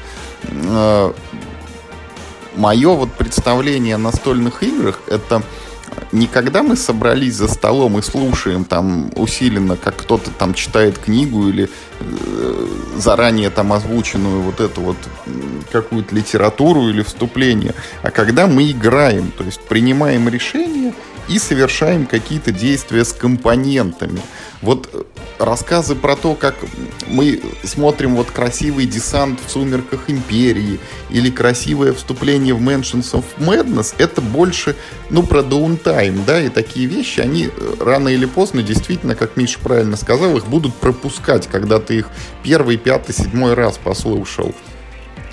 мое 2.55 2.89
вот 2.93 3.11
представление 3.13 3.95
о 3.95 3.97
настольных 3.97 4.61
играх 4.63 4.99
это 5.07 5.41
не 6.11 6.27
когда 6.27 6.63
мы 6.63 6.75
собрались 6.75 7.35
за 7.35 7.47
столом 7.47 7.97
и 7.97 8.01
слушаем 8.01 8.65
там 8.65 9.11
усиленно, 9.15 9.77
как 9.77 9.97
кто-то 9.97 10.31
там 10.31 10.53
читает 10.53 10.97
книгу 10.97 11.47
или 11.47 11.69
э, 11.99 12.67
заранее 12.97 13.49
там 13.49 13.73
озвученную 13.73 14.41
вот 14.41 14.59
эту 14.59 14.81
вот 14.81 14.97
какую-то 15.71 16.13
литературу 16.13 16.89
или 16.89 17.01
вступление, 17.01 17.73
а 18.03 18.11
когда 18.11 18.47
мы 18.47 18.69
играем, 18.71 19.31
то 19.31 19.43
есть 19.43 19.61
принимаем 19.61 20.27
решения 20.27 20.93
и 21.27 21.39
совершаем 21.39 22.05
какие-то 22.05 22.51
действия 22.51 23.05
с 23.05 23.13
компонентами. 23.13 24.21
Вот 24.61 24.89
э, 24.93 25.03
рассказы 25.39 25.95
про 25.95 26.15
то, 26.15 26.35
как 26.35 26.55
мы 27.07 27.41
смотрим 27.63 28.15
вот 28.15 28.29
красивый 28.29 28.85
десант 28.85 29.39
в 29.45 29.49
«Сумерках 29.49 30.01
Империи» 30.07 30.79
или 31.09 31.31
красивое 31.31 31.93
вступление 31.93 32.53
в 32.53 32.61
Mansions 32.61 33.13
of 33.13 33.25
Madness, 33.37 33.95
это 33.97 34.21
больше, 34.21 34.75
ну, 35.09 35.23
про 35.23 35.41
даунтайм, 35.41 36.23
да, 36.25 36.39
и 36.39 36.49
такие 36.49 36.85
вещи, 36.85 37.21
они 37.21 37.47
э, 37.47 37.73
рано 37.79 38.09
или 38.09 38.25
поздно, 38.25 38.61
действительно, 38.61 39.15
как 39.15 39.35
Миша 39.35 39.59
правильно 39.59 39.97
сказал, 39.97 40.37
их 40.37 40.45
будут 40.45 40.75
пропускать, 40.75 41.47
когда 41.47 41.79
ты 41.79 41.99
их 41.99 42.09
первый, 42.43 42.77
пятый, 42.77 43.13
седьмой 43.13 43.55
раз 43.55 43.79
послушал 43.79 44.53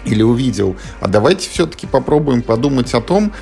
или 0.05 0.23
увидел. 0.23 0.77
А 1.01 1.09
давайте 1.09 1.51
все-таки 1.51 1.87
попробуем 1.87 2.43
подумать 2.43 2.95
о 2.95 3.01
том, 3.01 3.33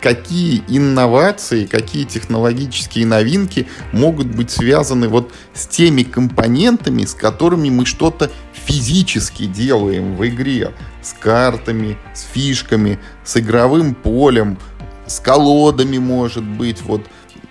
какие 0.00 0.62
инновации, 0.68 1.66
какие 1.66 2.04
технологические 2.04 3.06
новинки 3.06 3.68
могут 3.92 4.28
быть 4.28 4.50
связаны 4.50 5.08
вот 5.08 5.32
с 5.52 5.66
теми 5.66 6.02
компонентами, 6.02 7.04
с 7.04 7.14
которыми 7.14 7.70
мы 7.70 7.86
что-то 7.86 8.30
физически 8.52 9.46
делаем 9.46 10.16
в 10.16 10.26
игре. 10.26 10.72
С 11.02 11.12
картами, 11.12 11.98
с 12.14 12.22
фишками, 12.22 12.98
с 13.24 13.36
игровым 13.36 13.94
полем, 13.94 14.58
с 15.06 15.20
колодами, 15.20 15.98
может 15.98 16.44
быть, 16.44 16.80
вот 16.82 17.02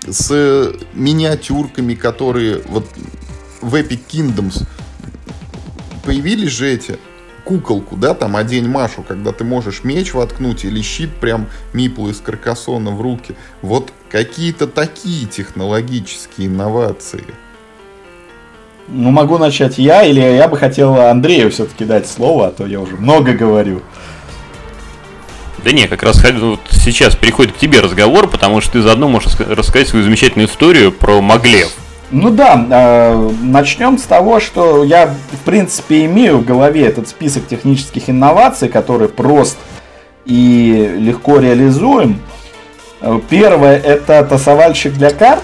с 0.08 0.74
миниатюрками, 0.94 1.94
которые 1.94 2.62
вот 2.68 2.88
в 3.62 3.76
Epic 3.76 4.02
Kingdoms. 4.10 4.68
Появились 6.04 6.52
же 6.52 6.70
эти 6.70 7.00
куколку, 7.44 7.96
да, 7.96 8.14
там 8.14 8.36
одень 8.36 8.68
Машу, 8.68 9.04
когда 9.04 9.32
ты 9.32 9.44
можешь 9.44 9.84
меч 9.84 10.14
воткнуть 10.14 10.66
или 10.66 10.82
щит 10.82 11.12
прям 11.16 11.48
Миплу 11.74 12.10
из 12.10 12.20
Каркасона 12.20 12.92
в 12.92 13.02
руки. 13.02 13.36
Вот 13.62 13.92
какие-то 14.10 14.68
такие 14.68 15.26
технологические 15.26 16.48
инновации. 16.48 17.24
Ну, 18.88 19.12
могу 19.12 19.38
начать 19.38 19.78
я, 19.78 20.04
или 20.04 20.20
я 20.20 20.48
бы 20.48 20.58
хотел 20.58 21.00
Андрею 21.00 21.52
все-таки 21.52 21.86
дать 21.86 22.08
слово, 22.08 22.48
а 22.48 22.52
то 22.52 22.66
я 22.66 22.80
уже 22.80 22.96
много 22.96 23.34
говорю. 23.34 23.82
Да 25.64 25.72
не, 25.72 25.88
как 25.88 26.04
раз 26.04 26.22
вот 26.42 26.60
сейчас 26.72 27.16
переходит 27.16 27.54
к 27.54 27.58
тебе 27.58 27.80
разговор, 27.80 28.30
потому 28.30 28.60
что 28.60 28.74
ты 28.74 28.82
заодно 28.82 29.08
можешь 29.08 29.34
рассказать 29.40 29.88
свою 29.88 30.04
замечательную 30.04 30.50
историю 30.50 30.92
про 30.92 31.22
Маглев. 31.22 31.72
Ну 32.12 32.30
да, 32.30 32.68
э, 32.70 33.30
начнем 33.42 33.98
с 33.98 34.04
того, 34.04 34.40
что 34.40 34.84
я, 34.84 35.08
в 35.08 35.46
принципе, 35.46 36.06
имею 36.06 36.40
в 36.40 36.46
голове 36.46 36.86
этот 36.86 37.08
список 37.08 37.48
технических 37.48 38.10
инноваций, 38.10 38.70
который 38.70 39.10
прост 39.10 39.58
и 40.26 40.96
легко 41.00 41.40
реализуем. 41.40 42.20
Э, 43.02 43.20
первое 43.30 43.78
это 43.78 44.24
тасовальщик 44.24 44.94
для 44.94 45.10
карт. 45.10 45.44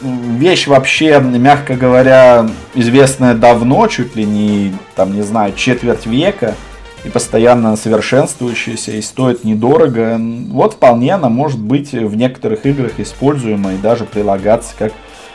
Вещь 0.00 0.66
вообще, 0.66 1.20
мягко 1.20 1.76
говоря, 1.76 2.48
известная 2.74 3.34
давно, 3.34 3.86
чуть 3.86 4.16
ли 4.16 4.24
не, 4.24 4.74
там, 4.96 5.14
не 5.14 5.22
знаю, 5.22 5.54
четверть 5.54 6.06
века 6.06 6.56
и 7.04 7.08
постоянно 7.08 7.76
совершенствующаяся 7.76 8.92
и 8.92 9.02
стоит 9.02 9.44
недорого. 9.44 10.20
Вот 10.48 10.74
вполне 10.74 11.14
она 11.14 11.28
может 11.28 11.60
быть 11.60 11.92
в 11.92 12.16
некоторых 12.16 12.66
играх 12.66 12.98
используема 12.98 13.74
и 13.74 13.78
даже 13.78 14.04
прилагаться 14.04 14.74
как 14.78 14.92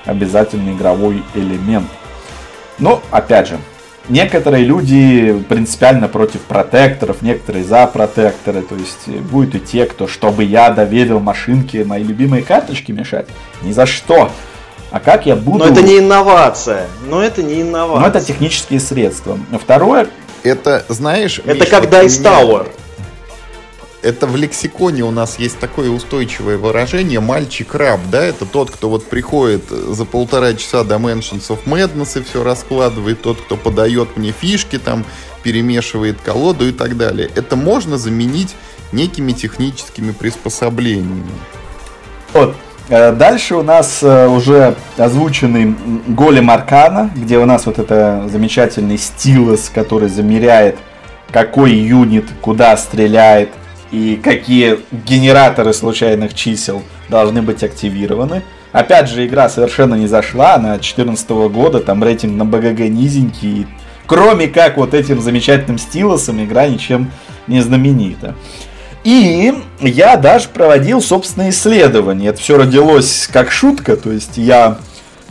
обязательный 0.08 0.74
игровой 0.74 1.24
элемент. 1.36 1.88
Но, 2.80 3.02
опять 3.12 3.48
же, 3.48 3.58
некоторые 4.10 4.64
люди 4.64 5.44
принципиально 5.50 6.08
против 6.08 6.42
протекторов, 6.42 7.22
некоторые 7.22 7.64
за 7.64 7.86
протекторы. 7.88 8.62
То 8.62 8.76
есть 8.76 9.08
будет 9.24 9.56
и 9.56 9.60
те, 9.60 9.86
кто, 9.86 10.08
чтобы 10.08 10.44
я 10.44 10.70
доверил 10.72 11.20
машинке 11.20 11.84
мои 11.84 12.04
любимые 12.04 12.44
карточки 12.44 12.92
мешать. 12.92 13.28
Ни 13.62 13.72
за 13.72 13.86
что. 13.86 14.32
А 14.90 15.00
как 15.00 15.26
я 15.26 15.36
буду... 15.36 15.60
Но 15.60 15.68
это 15.68 15.82
не 15.82 16.00
инновация. 16.00 16.88
Но 17.10 17.22
это 17.22 17.44
не 17.44 17.62
инновация. 17.62 18.02
Но 18.02 18.08
это 18.08 18.26
технические 18.26 18.80
средства. 18.80 19.38
Второе... 19.62 20.08
Это, 20.44 20.86
знаешь... 20.88 21.42
Это 21.44 21.60
Миш, 21.60 21.68
как 21.68 21.86
Dice 21.86 22.24
Tower 22.24 22.68
это 24.02 24.28
в 24.28 24.36
лексиконе 24.36 25.04
у 25.04 25.12
нас 25.12 25.40
есть 25.40 25.60
такое 25.60 25.90
устойчивое 25.90 26.58
выражение 26.58 27.20
«мальчик-раб», 27.20 28.00
да, 28.12 28.24
это 28.24 28.46
тот, 28.46 28.72
кто 28.72 28.90
вот 28.90 29.06
приходит 29.06 29.70
за 29.70 30.06
полтора 30.06 30.54
часа 30.54 30.84
до 30.84 30.96
Mansions 30.96 31.48
of 31.50 31.60
Madness 31.66 32.20
и 32.20 32.24
все 32.24 32.44
раскладывает, 32.44 33.22
тот, 33.22 33.42
кто 33.42 33.58
подает 33.58 34.16
мне 34.16 34.32
фишки, 34.32 34.78
там, 34.78 35.06
перемешивает 35.44 36.22
колоду 36.22 36.68
и 36.68 36.72
так 36.72 36.98
далее. 36.98 37.30
Это 37.36 37.56
можно 37.56 37.98
заменить 37.98 38.56
некими 38.92 39.32
техническими 39.32 40.12
приспособлениями. 40.12 41.24
Вот, 42.34 42.56
э, 42.90 43.14
Дальше 43.14 43.56
у 43.56 43.64
нас 43.64 44.00
э, 44.02 44.28
уже 44.28 44.76
озвученный 44.98 45.76
голем 46.08 46.52
Аркана, 46.52 47.12
где 47.16 47.38
у 47.38 47.46
нас 47.46 47.66
вот 47.66 47.80
это 47.80 48.28
замечательный 48.32 48.98
стилус, 48.98 49.72
который 49.74 50.10
замеряет, 50.10 50.78
какой 51.32 51.74
юнит 51.74 52.26
куда 52.42 52.78
стреляет, 52.78 53.50
и 53.92 54.20
какие 54.22 54.80
генераторы 54.92 55.74
случайных 55.74 56.34
чисел 56.34 56.84
должны 57.10 57.42
быть 57.42 57.64
активированы. 57.64 58.44
Опять 58.72 59.10
же, 59.10 59.26
игра 59.26 59.50
совершенно 59.50 59.96
не 59.96 60.08
зашла, 60.08 60.56
она 60.56 60.74
2014 60.74 61.30
года, 61.30 61.80
там 61.80 62.04
рейтинг 62.04 62.36
на 62.36 62.46
БГГ 62.46 62.90
низенький. 62.90 63.68
Кроме 64.06 64.48
как 64.48 64.78
вот 64.78 64.94
этим 64.94 65.22
замечательным 65.22 65.78
стилусом, 65.78 66.44
игра 66.44 66.68
ничем 66.68 67.12
не 67.48 67.62
знаменита. 67.62 68.36
И 69.04 69.54
я 69.80 70.18
даже 70.18 70.50
проводил 70.50 71.02
собственные 71.02 71.52
исследования. 71.52 72.28
Это 72.28 72.40
все 72.40 72.58
родилось 72.58 73.30
как 73.32 73.52
шутка, 73.52 73.96
то 73.96 74.12
есть 74.12 74.38
я 74.38 74.80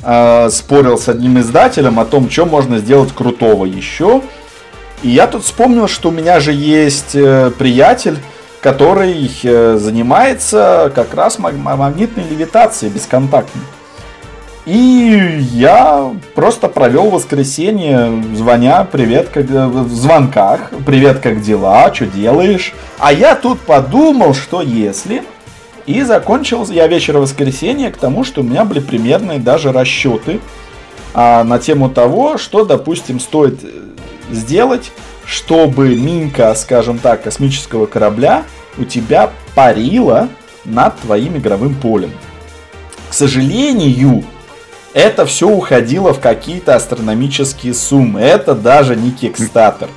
э, 0.02 0.48
спорил 0.50 0.98
с 0.98 1.08
одним 1.08 1.38
издателем 1.40 2.00
о 2.00 2.06
том, 2.06 2.30
что 2.30 2.46
можно 2.46 2.78
сделать 2.78 3.12
крутого 3.12 3.66
еще. 3.66 4.22
И 5.02 5.10
я 5.10 5.26
тут 5.26 5.44
вспомнил, 5.44 5.88
что 5.88 6.08
у 6.08 6.12
меня 6.12 6.40
же 6.40 6.52
есть 6.52 7.14
э, 7.14 7.50
приятель, 7.58 8.16
который 8.66 9.30
э, 9.44 9.76
занимается 9.78 10.90
как 10.92 11.14
раз 11.14 11.38
магнитной 11.38 12.24
левитацией 12.24 12.92
бесконтактной. 12.92 13.62
И 14.64 15.38
я 15.52 16.12
просто 16.34 16.66
провел 16.66 17.10
воскресенье, 17.10 18.24
звоня, 18.34 18.82
привет, 18.82 19.28
как 19.28 19.48
э, 19.48 19.66
в 19.68 19.88
звонках, 19.94 20.72
привет, 20.84 21.20
как 21.20 21.42
дела, 21.42 21.94
что 21.94 22.06
делаешь. 22.06 22.74
А 22.98 23.12
я 23.12 23.36
тут 23.36 23.60
подумал, 23.60 24.34
что 24.34 24.62
если... 24.62 25.22
И 25.86 26.02
закончил 26.02 26.66
я 26.68 26.88
вечер 26.88 27.18
воскресенья 27.18 27.92
к 27.92 27.96
тому, 27.98 28.24
что 28.24 28.40
у 28.40 28.44
меня 28.44 28.64
были 28.64 28.80
примерные 28.80 29.38
даже 29.38 29.70
расчеты 29.70 30.40
а, 31.14 31.44
на 31.44 31.60
тему 31.60 31.88
того, 31.88 32.36
что, 32.36 32.64
допустим, 32.64 33.20
стоит 33.20 33.62
э, 33.62 33.68
сделать, 34.32 34.90
чтобы 35.24 35.94
минька, 35.94 36.52
скажем 36.56 36.98
так, 36.98 37.22
космического 37.22 37.86
корабля 37.86 38.42
у 38.78 38.84
тебя 38.84 39.30
парила 39.54 40.28
над 40.64 40.98
твоим 41.00 41.36
игровым 41.36 41.74
полем. 41.74 42.10
К 43.08 43.14
сожалению, 43.14 44.24
это 44.92 45.26
все 45.26 45.48
уходило 45.48 46.12
в 46.12 46.20
какие-то 46.20 46.74
астрономические 46.74 47.74
суммы. 47.74 48.20
Это 48.20 48.54
даже 48.54 48.96
не 48.96 49.10
кикстатер. 49.10 49.88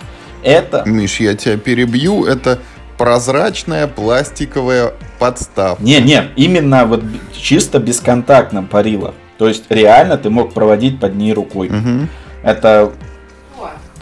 Это... 0.44 0.84
Миш, 0.86 1.20
я 1.20 1.36
тебя 1.36 1.58
перебью. 1.58 2.26
Это 2.26 2.60
прозрачная 2.98 3.88
пластиковая 3.88 4.94
подставка. 5.18 5.82
Не-не, 5.82 6.26
именно 6.36 6.86
вот 6.86 7.04
чисто 7.34 7.80
бесконтактно 7.80 8.64
парила. 8.64 9.14
То 9.38 9.48
есть 9.48 9.64
реально 9.70 10.18
ты 10.18 10.30
мог 10.30 10.54
проводить 10.54 11.00
под 11.00 11.16
ней 11.16 11.34
рукой. 11.34 11.70
Угу. 11.70 12.08
Это 12.44 12.92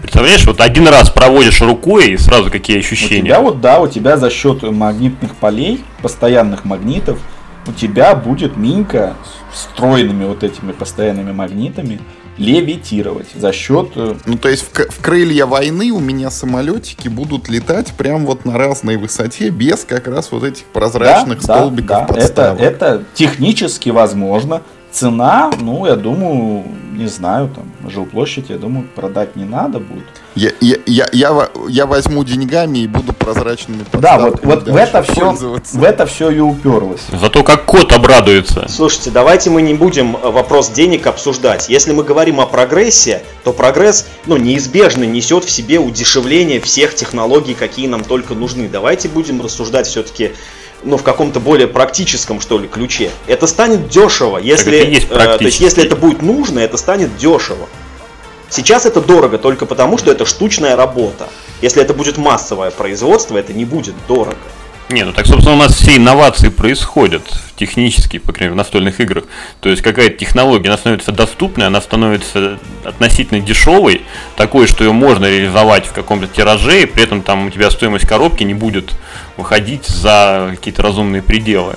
Представляешь, 0.02 0.46
вот 0.46 0.62
один 0.62 0.88
раз 0.88 1.10
проводишь 1.10 1.62
рукой, 1.62 2.12
и 2.12 2.18
сразу 2.18 2.52
какие 2.52 2.80
ощущения? 2.80 3.22
У 3.22 3.26
тебя 3.26 3.42
вот, 3.42 3.62
да, 3.62 3.80
у 3.80 3.88
тебя 3.88 4.18
за 4.18 4.30
счет 4.30 4.64
магнитных 4.64 5.36
полей, 5.36 5.84
постоянных 6.02 6.66
магнитов, 6.66 7.20
у 7.68 7.74
тебя 7.74 8.16
будет 8.16 8.58
минька 8.58 9.16
с 9.54 9.68
встроенными 9.68 10.26
вот 10.26 10.44
этими 10.44 10.72
постоянными 10.72 11.32
магнитами 11.32 12.00
левитировать 12.38 13.28
за 13.36 13.52
счет... 13.52 13.90
Э, 13.96 14.16
ну, 14.26 14.38
то 14.38 14.48
есть 14.48 14.64
в, 14.64 14.72
в 14.72 15.02
крылья 15.02 15.46
войны 15.46 15.92
у 15.92 16.00
меня 16.00 16.30
самолетики 16.30 17.08
будут 17.08 17.50
летать 17.50 17.94
прям 17.98 18.26
вот 18.26 18.46
на 18.46 18.58
разной 18.58 18.98
высоте 18.98 19.50
без 19.50 19.84
как 19.84 20.08
раз 20.08 20.32
вот 20.32 20.44
этих 20.44 20.66
прозрачных 20.66 21.40
да, 21.40 21.44
столбиков 21.44 21.88
да, 21.88 22.00
да. 22.02 22.14
подставок. 22.14 22.62
Это, 22.62 22.86
это 22.86 23.04
технически 23.16 23.90
возможно. 23.90 24.62
Цена, 24.98 25.52
ну, 25.62 25.86
я 25.86 25.96
думаю, 25.96 26.64
не 26.94 27.06
знаю, 27.06 27.52
там, 27.54 27.66
жилплощадь, 27.88 28.50
я 28.50 28.58
думаю, 28.58 28.88
продать 28.96 29.36
не 29.36 29.46
надо 29.46 29.78
будет. 29.78 30.06
Я, 30.34 30.50
я, 30.60 30.78
я, 30.88 31.08
я, 31.14 31.50
я 31.70 31.86
возьму 31.86 32.24
деньгами 32.24 32.80
и 32.80 32.88
буду 32.88 33.14
прозрачными 33.14 33.86
Да, 33.94 34.18
вот, 34.18 34.44
вот 34.44 34.68
в, 34.68 34.76
это 34.76 35.04
все, 35.04 35.34
в 35.34 35.84
это 35.84 36.08
все 36.08 36.32
и 36.32 36.40
уперлось. 36.40 37.02
Зато 37.12 37.44
как 37.44 37.66
кот 37.66 37.94
обрадуется. 37.94 38.66
Слушайте, 38.68 39.12
давайте 39.12 39.52
мы 39.52 39.62
не 39.62 39.76
будем 39.76 40.16
э, 40.16 40.32
вопрос 40.32 40.72
денег 40.72 41.06
обсуждать. 41.06 41.70
Если 41.70 41.94
мы 41.94 42.04
говорим 42.04 42.40
о 42.40 42.48
прогрессе, 42.48 43.22
то 43.44 43.54
прогресс 43.54 44.08
ну, 44.26 44.38
неизбежно 44.38 45.04
несет 45.04 45.46
в 45.46 45.52
себе 45.52 45.78
удешевление 45.78 46.60
всех 46.60 46.96
технологий, 46.96 47.54
какие 47.54 47.86
нам 47.86 48.04
только 48.04 48.34
нужны. 48.34 48.68
Давайте 48.68 49.10
будем 49.10 49.42
рассуждать 49.42 49.86
все-таки 49.86 50.32
ну, 50.84 50.98
в 50.98 51.04
каком-то 51.04 51.40
более 51.40 51.68
практическом, 51.68 52.40
что 52.40 52.60
ли, 52.60 52.68
ключе. 52.68 53.12
Это 53.28 53.48
станет 53.48 53.90
дешево. 53.90 54.38
Если, 54.38 54.76
есть 54.76 55.08
э, 55.10 55.38
то 55.38 55.44
есть, 55.44 55.60
если 55.60 55.84
это 55.86 55.96
будет 55.96 56.22
нужно, 56.22 56.60
это 56.60 56.78
станет 56.78 57.16
дешево. 57.18 57.68
Сейчас 58.50 58.86
это 58.86 59.02
дорого 59.02 59.38
только 59.38 59.66
потому, 59.66 59.98
что 59.98 60.12
это 60.12 60.26
штучная 60.26 60.76
работа. 60.76 61.28
Если 61.62 61.82
это 61.82 61.94
будет 61.94 62.18
массовое 62.18 62.72
производство, 62.72 63.38
это 63.38 63.54
не 63.54 63.66
будет 63.66 63.96
дорого. 64.08 64.38
Не, 64.90 65.04
ну 65.04 65.12
так, 65.12 65.28
собственно, 65.28 65.56
у 65.56 65.60
нас 65.60 65.74
все 65.74 65.98
инновации 65.98 66.48
происходят 66.48 67.22
технически, 67.58 68.20
по 68.20 68.32
крайней 68.32 68.52
мере, 68.52 68.54
в 68.54 68.58
настольных 68.58 69.02
играх. 69.02 69.26
То 69.60 69.68
есть 69.68 69.82
какая-то 69.82 70.18
технология, 70.18 70.70
она 70.70 70.78
становится 70.78 71.12
доступной, 71.12 71.68
она 71.68 71.82
становится 71.82 72.58
относительно 72.86 73.42
дешевой, 73.42 74.04
такой, 74.38 74.66
что 74.66 74.86
ее 74.86 74.94
можно 74.94 75.26
реализовать 75.26 75.86
в 75.88 75.92
каком-то 75.92 76.28
тираже, 76.28 76.84
и 76.84 76.86
при 76.86 77.04
этом 77.04 77.22
там 77.22 77.48
у 77.48 77.50
тебя 77.50 77.70
стоимость 77.70 78.08
коробки 78.08 78.44
не 78.44 78.54
будет 78.54 78.94
выходить 79.36 79.86
за 79.88 80.52
какие-то 80.52 80.84
разумные 80.84 81.22
пределы. 81.22 81.76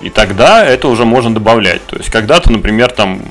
И 0.00 0.10
тогда 0.10 0.64
это 0.64 0.88
уже 0.88 1.04
можно 1.04 1.32
добавлять. 1.32 1.86
То 1.86 1.96
есть 1.96 2.10
когда-то, 2.10 2.50
например, 2.50 2.90
там 2.90 3.22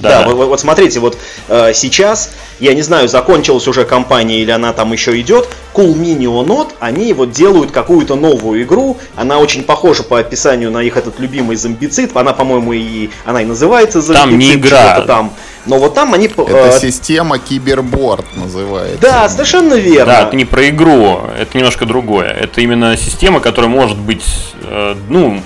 Да, 0.00 0.24
да. 0.24 0.28
Вот, 0.28 0.48
вот 0.48 0.60
смотрите, 0.60 0.98
вот 0.98 1.18
э, 1.48 1.72
сейчас, 1.74 2.30
я 2.58 2.74
не 2.74 2.82
знаю, 2.82 3.08
закончилась 3.08 3.68
уже 3.68 3.84
кампания 3.84 4.40
или 4.40 4.50
она 4.50 4.72
там 4.72 4.92
еще 4.92 5.18
идет, 5.20 5.48
Cool 5.74 5.94
Mini 5.94 6.24
Not, 6.44 6.70
они 6.80 7.12
вот 7.12 7.32
делают 7.32 7.70
какую-то 7.70 8.16
новую 8.16 8.62
игру, 8.62 8.96
она 9.14 9.38
очень 9.38 9.62
похожа 9.62 10.02
по 10.02 10.18
описанию 10.18 10.70
на 10.70 10.82
их 10.82 10.96
этот 10.96 11.20
любимый 11.20 11.56
зомбицид, 11.56 12.16
она, 12.16 12.32
по-моему, 12.32 12.72
и 12.72 13.10
она 13.24 13.42
и 13.42 13.44
называется 13.44 14.00
зомбицид. 14.00 14.30
Там 14.30 14.38
не 14.38 14.54
игра. 14.54 15.00
Там. 15.02 15.32
Но 15.66 15.78
вот 15.78 15.94
там 15.94 16.14
они... 16.14 16.26
Это 16.26 16.72
э, 16.74 16.78
система 16.80 17.38
киберборд 17.38 18.24
называется. 18.36 19.00
Да, 19.00 19.28
совершенно 19.28 19.74
верно. 19.74 20.12
Да, 20.12 20.22
это 20.22 20.36
не 20.36 20.46
про 20.46 20.68
игру, 20.70 21.20
это 21.38 21.56
немножко 21.56 21.84
другое. 21.84 22.28
Это 22.28 22.62
именно 22.62 22.96
система, 22.96 23.40
которая 23.40 23.70
может 23.70 23.98
быть, 23.98 24.24
э, 24.62 24.96
ну, 25.08 25.42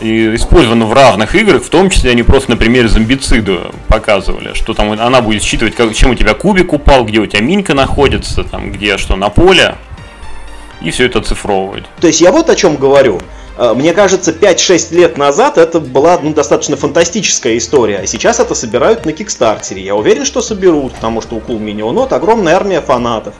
использована 0.00 0.86
в 0.86 0.92
равных 0.92 1.34
играх, 1.34 1.62
в 1.62 1.68
том 1.68 1.90
числе 1.90 2.10
они 2.10 2.22
просто 2.22 2.50
на 2.50 2.56
примере 2.56 2.88
зомбицида 2.88 3.72
показывали, 3.88 4.54
что 4.54 4.74
там 4.74 4.92
она 4.92 5.20
будет 5.20 5.42
считывать, 5.42 5.74
как, 5.74 5.94
чем 5.94 6.10
у 6.10 6.14
тебя 6.14 6.34
кубик 6.34 6.72
упал, 6.72 7.04
где 7.04 7.18
у 7.18 7.26
тебя 7.26 7.40
минька 7.40 7.74
находится, 7.74 8.44
там 8.44 8.72
где 8.72 8.98
что 8.98 9.16
на 9.16 9.28
поле, 9.28 9.76
и 10.80 10.90
все 10.90 11.06
это 11.06 11.18
оцифровывать. 11.18 11.84
То 12.00 12.06
есть 12.06 12.20
я 12.20 12.32
вот 12.32 12.48
о 12.48 12.56
чем 12.56 12.76
говорю. 12.76 13.20
Э, 13.56 13.74
мне 13.74 13.92
кажется, 13.92 14.32
5-6 14.32 14.94
лет 14.94 15.18
назад 15.18 15.58
это 15.58 15.80
была 15.80 16.18
ну, 16.22 16.32
достаточно 16.32 16.76
фантастическая 16.76 17.58
история, 17.58 17.98
а 17.98 18.06
сейчас 18.06 18.40
это 18.40 18.54
собирают 18.54 19.04
на 19.04 19.12
Кикстартере. 19.12 19.82
Я 19.82 19.94
уверен, 19.94 20.24
что 20.24 20.40
соберут, 20.40 20.94
потому 20.94 21.20
что 21.20 21.36
у 21.36 21.40
Cool 21.40 21.60
Mini 21.60 22.08
огромная 22.10 22.56
армия 22.56 22.80
фанатов. 22.80 23.34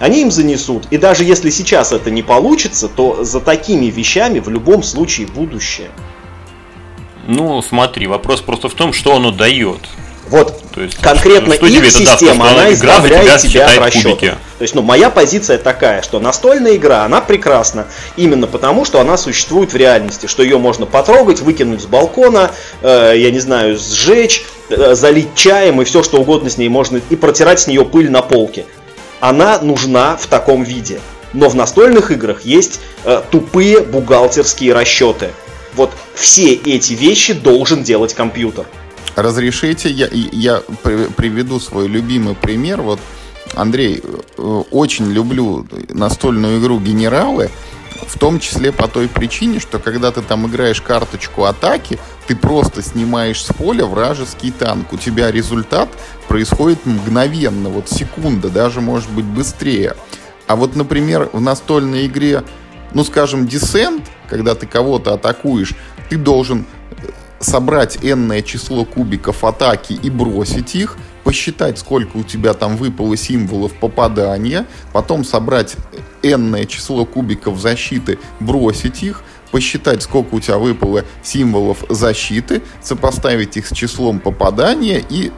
Они 0.00 0.22
им 0.22 0.30
занесут. 0.30 0.86
И 0.90 0.96
даже 0.96 1.24
если 1.24 1.50
сейчас 1.50 1.92
это 1.92 2.10
не 2.10 2.22
получится, 2.22 2.88
то 2.88 3.22
за 3.22 3.38
такими 3.38 3.86
вещами 3.86 4.40
в 4.40 4.48
любом 4.48 4.82
случае 4.82 5.26
будущее. 5.26 5.90
Ну, 7.28 7.60
смотри, 7.62 8.06
вопрос 8.06 8.40
просто 8.40 8.68
в 8.68 8.74
том, 8.74 8.94
что 8.94 9.14
оно 9.14 9.30
дает. 9.30 9.80
Вот 10.30 10.62
То 10.72 10.82
есть, 10.82 10.96
конкретно 10.98 11.54
что, 11.54 11.66
их 11.66 11.90
система, 11.90 12.44
даст, 12.44 12.58
она 12.58 12.72
избавляет 12.72 13.40
тебя 13.40 13.66
от 13.66 13.78
расчета. 13.78 14.38
То 14.58 14.62
есть, 14.62 14.74
ну, 14.76 14.82
моя 14.82 15.10
позиция 15.10 15.58
такая, 15.58 16.02
что 16.02 16.20
настольная 16.20 16.76
игра, 16.76 17.04
она 17.04 17.20
прекрасна 17.20 17.86
именно 18.16 18.46
потому, 18.46 18.84
что 18.84 19.00
она 19.00 19.16
существует 19.16 19.72
в 19.72 19.76
реальности, 19.76 20.26
что 20.26 20.44
ее 20.44 20.58
можно 20.58 20.86
потрогать, 20.86 21.40
выкинуть 21.40 21.82
с 21.82 21.86
балкона, 21.86 22.52
э, 22.80 23.14
я 23.16 23.30
не 23.32 23.40
знаю, 23.40 23.76
сжечь, 23.76 24.44
э, 24.68 24.94
залить 24.94 25.34
чаем 25.34 25.82
и 25.82 25.84
все 25.84 26.04
что 26.04 26.20
угодно 26.20 26.48
с 26.48 26.56
ней 26.58 26.68
можно, 26.68 27.00
и 27.10 27.16
протирать 27.16 27.58
с 27.58 27.66
нее 27.66 27.84
пыль 27.84 28.08
на 28.08 28.22
полке. 28.22 28.66
Она 29.20 29.60
нужна 29.60 30.16
в 30.16 30.26
таком 30.26 30.62
виде. 30.62 31.00
Но 31.32 31.48
в 31.48 31.54
настольных 31.54 32.10
играх 32.10 32.42
есть 32.42 32.80
э, 33.04 33.22
тупые 33.30 33.80
бухгалтерские 33.80 34.72
расчеты. 34.72 35.30
Вот 35.74 35.92
все 36.14 36.54
эти 36.54 36.94
вещи 36.94 37.32
должен 37.34 37.84
делать 37.84 38.14
компьютер. 38.14 38.66
Разрешите, 39.14 39.90
я, 39.90 40.08
я 40.12 40.62
приведу 41.16 41.60
свой 41.60 41.86
любимый 41.86 42.34
пример. 42.34 42.80
Вот, 42.82 42.98
Андрей, 43.54 44.02
э, 44.02 44.42
очень 44.70 45.12
люблю 45.12 45.66
настольную 45.88 46.60
игру 46.60 46.80
«Генералы», 46.80 47.50
в 48.06 48.18
том 48.18 48.40
числе 48.40 48.72
по 48.72 48.88
той 48.88 49.08
причине, 49.08 49.60
что 49.60 49.78
когда 49.78 50.10
ты 50.10 50.22
там 50.22 50.46
играешь 50.46 50.80
карточку 50.80 51.44
атаки, 51.44 51.98
ты 52.26 52.36
просто 52.36 52.82
снимаешь 52.82 53.42
с 53.44 53.52
поля 53.52 53.86
вражеский 53.86 54.50
танк. 54.50 54.92
У 54.92 54.96
тебя 54.96 55.30
результат 55.30 55.88
происходит 56.28 56.86
мгновенно, 56.86 57.68
вот 57.68 57.88
секунда, 57.88 58.48
даже 58.48 58.80
может 58.80 59.10
быть 59.10 59.24
быстрее. 59.24 59.96
А 60.46 60.56
вот, 60.56 60.76
например, 60.76 61.30
в 61.32 61.40
настольной 61.40 62.06
игре, 62.06 62.42
ну, 62.92 63.04
скажем, 63.04 63.44
Descent, 63.44 64.02
когда 64.28 64.54
ты 64.54 64.66
кого-то 64.66 65.14
атакуешь, 65.14 65.74
ты 66.08 66.16
должен 66.16 66.66
собрать 67.38 67.98
энное 68.02 68.42
число 68.42 68.84
кубиков 68.84 69.44
атаки 69.44 69.92
и 69.92 70.10
бросить 70.10 70.74
их, 70.74 70.96
посчитать, 71.24 71.78
сколько 71.78 72.16
у 72.16 72.24
тебя 72.24 72.54
там 72.54 72.76
выпало 72.76 73.16
символов 73.16 73.72
попадания, 73.74 74.66
потом 74.92 75.24
собрать 75.24 75.76
энное 76.22 76.66
число 76.66 77.04
кубиков 77.04 77.58
защиты, 77.58 78.18
бросить 78.40 79.02
их, 79.02 79.22
посчитать, 79.50 80.02
сколько 80.02 80.34
у 80.34 80.40
тебя 80.40 80.58
выпало 80.58 81.04
символов 81.22 81.84
защиты, 81.88 82.62
сопоставить 82.82 83.56
их 83.56 83.66
с 83.66 83.72
числом 83.72 84.20
попадания 84.20 85.02
и 85.08 85.32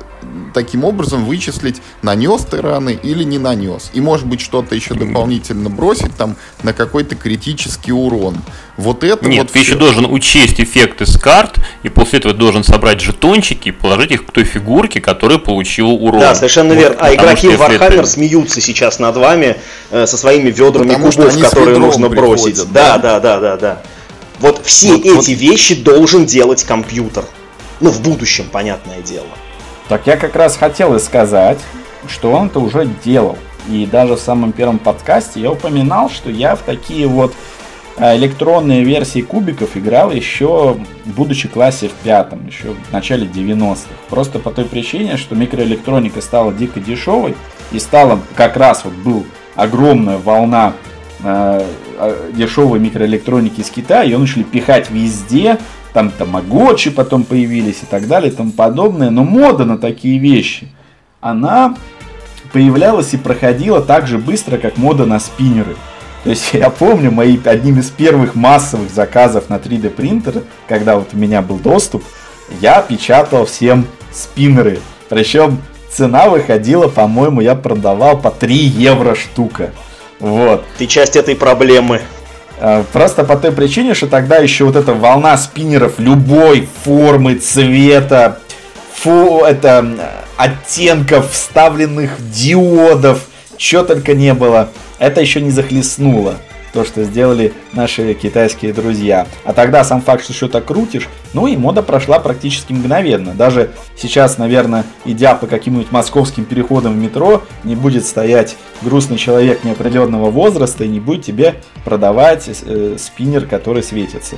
таким 0.54 0.84
образом 0.84 1.24
вычислить, 1.24 1.80
нанес 2.02 2.40
ты 2.42 2.60
раны 2.60 2.98
или 3.02 3.24
не 3.24 3.38
нанес. 3.38 3.90
И 3.94 4.00
может 4.00 4.26
быть 4.26 4.40
что-то 4.40 4.74
еще 4.74 4.94
дополнительно 4.94 5.70
бросить 5.70 6.16
там 6.16 6.36
на 6.62 6.72
какой-то 6.72 7.16
критический 7.16 7.92
урон. 7.92 8.36
Вот 8.76 9.04
это 9.04 9.28
Нет, 9.28 9.44
вот 9.44 9.52
ты 9.52 9.62
все... 9.62 9.72
еще 9.72 9.78
должен 9.78 10.06
учесть 10.06 10.60
эффекты 10.60 11.06
с 11.06 11.18
карт, 11.18 11.58
и 11.82 11.88
после 11.88 12.18
этого 12.18 12.34
должен 12.34 12.64
собрать 12.64 13.00
жетончики 13.00 13.68
и 13.68 13.72
положить 13.72 14.12
их 14.12 14.26
к 14.26 14.30
той 14.30 14.44
фигурке, 14.44 15.00
которая 15.00 15.38
получила 15.38 15.90
урон. 15.90 16.20
Да, 16.20 16.34
совершенно 16.34 16.74
вот, 16.74 16.80
верно. 16.80 16.96
А 17.00 17.14
игроки 17.14 17.48
в 17.48 17.60
Warhammer 17.60 18.00
это... 18.00 18.06
смеются 18.06 18.60
сейчас 18.60 18.98
над 18.98 19.16
вами 19.16 19.56
э, 19.90 20.06
со 20.06 20.16
своими 20.16 20.50
ведрами 20.50 20.88
Потому 20.88 21.10
кубов, 21.12 21.40
которые 21.40 21.78
нужно 21.78 22.08
бросить. 22.08 22.60
Да, 22.72 22.98
да, 22.98 23.20
да, 23.20 23.40
да, 23.40 23.56
да. 23.56 23.82
Вот 24.40 24.64
все 24.64 24.92
вот, 24.92 25.00
эти 25.00 25.08
вот... 25.10 25.28
вещи 25.28 25.74
должен 25.74 26.26
делать 26.26 26.64
компьютер. 26.64 27.24
Ну, 27.80 27.90
в 27.90 28.00
будущем, 28.00 28.46
понятное 28.50 29.00
дело. 29.02 29.26
Так 29.88 30.06
я 30.06 30.16
как 30.16 30.36
раз 30.36 30.56
хотел 30.56 30.94
и 30.94 30.98
сказать, 30.98 31.58
что 32.08 32.32
он 32.32 32.46
это 32.46 32.60
уже 32.60 32.86
делал. 33.04 33.38
И 33.68 33.86
даже 33.86 34.16
в 34.16 34.20
самом 34.20 34.52
первом 34.52 34.78
подкасте 34.78 35.40
я 35.40 35.52
упоминал, 35.52 36.10
что 36.10 36.30
я 36.30 36.56
в 36.56 36.62
такие 36.62 37.06
вот 37.06 37.32
э, 37.96 38.16
электронные 38.16 38.82
версии 38.82 39.20
кубиков 39.20 39.76
играл 39.76 40.10
еще, 40.10 40.76
будучи 41.04 41.48
классе 41.48 41.88
в 41.88 41.92
пятом, 41.92 42.46
еще 42.46 42.72
в 42.72 42.92
начале 42.92 43.26
90-х. 43.26 43.88
Просто 44.08 44.38
по 44.38 44.50
той 44.50 44.64
причине, 44.64 45.16
что 45.16 45.36
микроэлектроника 45.36 46.20
стала 46.20 46.52
дико 46.52 46.80
дешевой, 46.80 47.36
и 47.70 47.78
стала 47.78 48.18
как 48.34 48.56
раз 48.56 48.84
вот 48.84 48.94
был 48.94 49.26
огромная 49.54 50.18
волна 50.18 50.72
э 51.22 51.64
дешевой 52.32 52.78
микроэлектроники 52.78 53.60
из 53.60 53.70
Китая, 53.70 54.02
ее 54.02 54.18
начали 54.18 54.42
пихать 54.42 54.90
везде, 54.90 55.58
там 55.92 56.10
тамагочи 56.10 56.90
потом 56.90 57.24
появились 57.24 57.82
и 57.82 57.86
так 57.86 58.06
далее 58.08 58.32
и 58.32 58.34
тому 58.34 58.52
подобное. 58.52 59.10
Но 59.10 59.24
мода 59.24 59.64
на 59.64 59.78
такие 59.78 60.18
вещи, 60.18 60.68
она 61.20 61.76
появлялась 62.52 63.14
и 63.14 63.16
проходила 63.16 63.80
так 63.80 64.06
же 64.06 64.18
быстро, 64.18 64.58
как 64.58 64.76
мода 64.76 65.06
на 65.06 65.20
спиннеры. 65.20 65.76
То 66.24 66.30
есть 66.30 66.54
я 66.54 66.70
помню 66.70 67.10
мои, 67.10 67.36
одним 67.44 67.80
из 67.80 67.90
первых 67.90 68.34
массовых 68.34 68.90
заказов 68.90 69.48
на 69.48 69.56
3D 69.56 69.90
принтер, 69.90 70.42
когда 70.68 70.96
вот 70.96 71.08
у 71.12 71.16
меня 71.16 71.42
был 71.42 71.56
доступ, 71.56 72.04
я 72.60 72.80
печатал 72.80 73.46
всем 73.46 73.86
спиннеры. 74.12 74.78
Причем 75.08 75.58
цена 75.90 76.28
выходила, 76.28 76.88
по-моему, 76.88 77.40
я 77.40 77.54
продавал 77.54 78.18
по 78.18 78.30
3 78.30 78.54
евро 78.54 79.14
штука. 79.14 79.72
Вот. 80.22 80.64
Ты 80.78 80.86
часть 80.86 81.16
этой 81.16 81.34
проблемы. 81.34 82.00
Э, 82.60 82.84
просто 82.92 83.24
по 83.24 83.36
той 83.36 83.50
причине, 83.50 83.92
что 83.92 84.06
тогда 84.06 84.36
еще 84.36 84.64
вот 84.64 84.76
эта 84.76 84.94
волна 84.94 85.36
спиннеров 85.36 85.98
любой 85.98 86.68
формы, 86.84 87.34
цвета, 87.34 88.38
фу, 88.94 89.40
это 89.40 90.22
оттенков, 90.36 91.32
вставленных 91.32 92.12
диодов, 92.30 93.24
что 93.58 93.82
только 93.82 94.14
не 94.14 94.32
было, 94.32 94.68
это 95.00 95.20
еще 95.20 95.40
не 95.40 95.50
захлестнуло 95.50 96.36
то, 96.72 96.84
что 96.84 97.04
сделали 97.04 97.52
наши 97.72 98.14
китайские 98.14 98.72
друзья. 98.72 99.26
А 99.44 99.52
тогда 99.52 99.84
сам 99.84 100.00
факт, 100.00 100.24
что 100.24 100.32
что-то 100.32 100.60
крутишь, 100.60 101.08
ну 101.34 101.46
и 101.46 101.56
мода 101.56 101.82
прошла 101.82 102.18
практически 102.18 102.72
мгновенно. 102.72 103.34
Даже 103.34 103.70
сейчас, 103.96 104.38
наверное, 104.38 104.84
идя 105.04 105.34
по 105.34 105.46
каким-нибудь 105.46 105.92
московским 105.92 106.44
переходам 106.44 106.94
в 106.94 106.96
метро, 106.96 107.42
не 107.64 107.76
будет 107.76 108.06
стоять 108.06 108.56
грустный 108.80 109.18
человек 109.18 109.64
неопределенного 109.64 110.30
возраста 110.30 110.84
и 110.84 110.88
не 110.88 111.00
будет 111.00 111.24
тебе 111.24 111.56
продавать 111.84 112.48
э, 112.48 112.96
спиннер, 112.98 113.46
который 113.46 113.82
светится. 113.82 114.36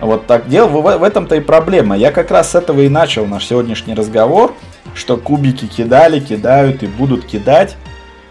Вот 0.00 0.26
так 0.26 0.48
дело, 0.48 0.68
в, 0.68 0.80
в 0.80 1.02
этом-то 1.02 1.36
и 1.36 1.40
проблема. 1.40 1.96
Я 1.96 2.10
как 2.10 2.30
раз 2.30 2.52
с 2.52 2.54
этого 2.54 2.80
и 2.80 2.88
начал 2.88 3.26
наш 3.26 3.46
сегодняшний 3.46 3.94
разговор, 3.94 4.54
что 4.94 5.16
кубики 5.16 5.66
кидали, 5.66 6.20
кидают 6.20 6.82
и 6.82 6.86
будут 6.86 7.24
кидать 7.24 7.76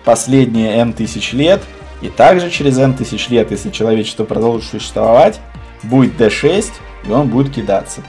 последние 0.03 0.75
N 0.77 0.93
тысяч 0.93 1.33
лет– 1.33 1.61
и 2.01 2.09
также 2.09 2.49
через 2.49 2.77
N 2.77 2.93
тысяч 2.93 3.29
лет, 3.29 3.51
если 3.51 3.69
человечество 3.69 4.23
продолжит 4.23 4.69
существовать, 4.69 5.39
будет 5.83 6.19
D6, 6.19 6.71
и 7.07 7.11
он 7.11 7.29
будет 7.29 7.53
кидаться. 7.53 8.01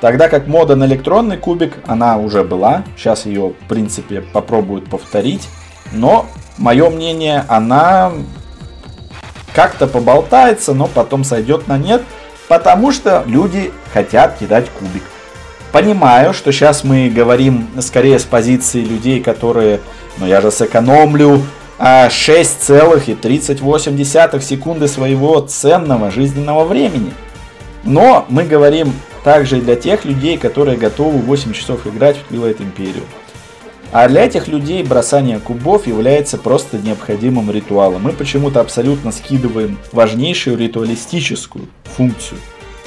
Тогда 0.00 0.28
как 0.28 0.48
мода 0.48 0.74
на 0.74 0.84
электронный 0.84 1.36
кубик, 1.36 1.74
она 1.86 2.18
уже 2.18 2.42
была. 2.42 2.82
Сейчас 2.96 3.24
ее, 3.24 3.50
в 3.50 3.68
принципе, 3.68 4.20
попробуют 4.20 4.90
повторить. 4.90 5.48
Но, 5.92 6.26
мое 6.58 6.90
мнение, 6.90 7.44
она 7.48 8.12
как-то 9.54 9.86
поболтается, 9.86 10.74
но 10.74 10.86
потом 10.86 11.24
сойдет 11.24 11.68
на 11.68 11.78
нет, 11.78 12.02
потому 12.48 12.90
что 12.90 13.22
люди 13.26 13.70
хотят 13.92 14.38
кидать 14.38 14.68
кубик. 14.70 15.04
Понимаю, 15.70 16.34
что 16.34 16.52
сейчас 16.52 16.84
мы 16.84 17.08
говорим 17.08 17.68
скорее 17.80 18.18
с 18.18 18.24
позиции 18.24 18.80
людей, 18.80 19.22
которые, 19.22 19.80
ну 20.18 20.26
я 20.26 20.40
же 20.40 20.50
сэкономлю, 20.50 21.42
6,38 21.78 24.40
секунды 24.40 24.88
своего 24.88 25.40
ценного 25.40 26.10
жизненного 26.10 26.64
времени. 26.64 27.12
Но 27.84 28.26
мы 28.28 28.44
говорим 28.44 28.92
также 29.24 29.58
и 29.58 29.60
для 29.60 29.76
тех 29.76 30.04
людей, 30.04 30.38
которые 30.38 30.76
готовы 30.76 31.18
8 31.18 31.52
часов 31.52 31.86
играть 31.86 32.16
в 32.16 32.32
Twilight 32.32 32.58
Imperium. 32.58 33.04
А 33.92 34.08
для 34.08 34.24
этих 34.24 34.48
людей 34.48 34.82
бросание 34.82 35.38
кубов 35.38 35.86
является 35.86 36.38
просто 36.38 36.78
необходимым 36.78 37.50
ритуалом. 37.50 38.02
Мы 38.02 38.12
почему-то 38.12 38.60
абсолютно 38.60 39.12
скидываем 39.12 39.78
важнейшую 39.92 40.56
ритуалистическую 40.56 41.66
функцию 41.84 42.40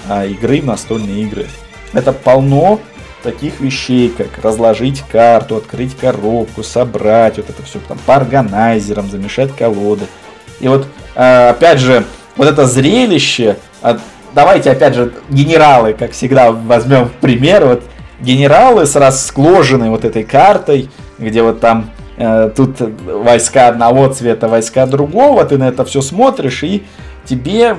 а, 0.09 0.25
игры 0.25 0.61
в 0.61 0.65
настольные 0.65 1.21
игры. 1.21 1.45
Это 1.93 2.11
полно 2.11 2.79
таких 3.25 3.59
вещей, 3.59 4.09
как 4.09 4.27
разложить 4.43 5.01
карту, 5.01 5.57
открыть 5.57 5.97
коробку, 5.97 6.63
собрать 6.63 7.37
вот 7.37 7.49
это 7.49 7.63
все 7.63 7.79
там 7.87 7.97
по 8.05 8.15
органайзерам, 8.15 9.09
замешать 9.09 9.53
колоды. 9.55 10.05
И 10.59 10.67
вот, 10.67 10.87
а, 11.15 11.49
опять 11.49 11.79
же, 11.79 12.05
вот 12.37 12.47
это 12.47 12.65
зрелище, 12.67 13.57
давайте 14.33 14.69
опять 14.69 14.93
же 14.93 15.13
генералы, 15.29 15.93
как 15.93 16.11
всегда, 16.11 16.51
возьмем 16.51 17.09
пример, 17.19 17.65
вот 17.65 17.83
генералы 18.21 18.85
с 18.85 18.95
расложенной 18.95 19.89
вот 19.89 20.05
этой 20.05 20.23
картой, 20.23 20.89
где 21.17 21.41
вот 21.41 21.59
там 21.59 21.89
э, 22.17 22.51
тут 22.55 22.79
войска 22.79 23.69
одного 23.69 24.07
цвета, 24.09 24.47
войска 24.47 24.85
другого, 24.85 25.43
ты 25.45 25.57
на 25.57 25.69
это 25.69 25.83
все 25.85 26.01
смотришь, 26.01 26.63
и 26.63 26.85
тебе 27.25 27.75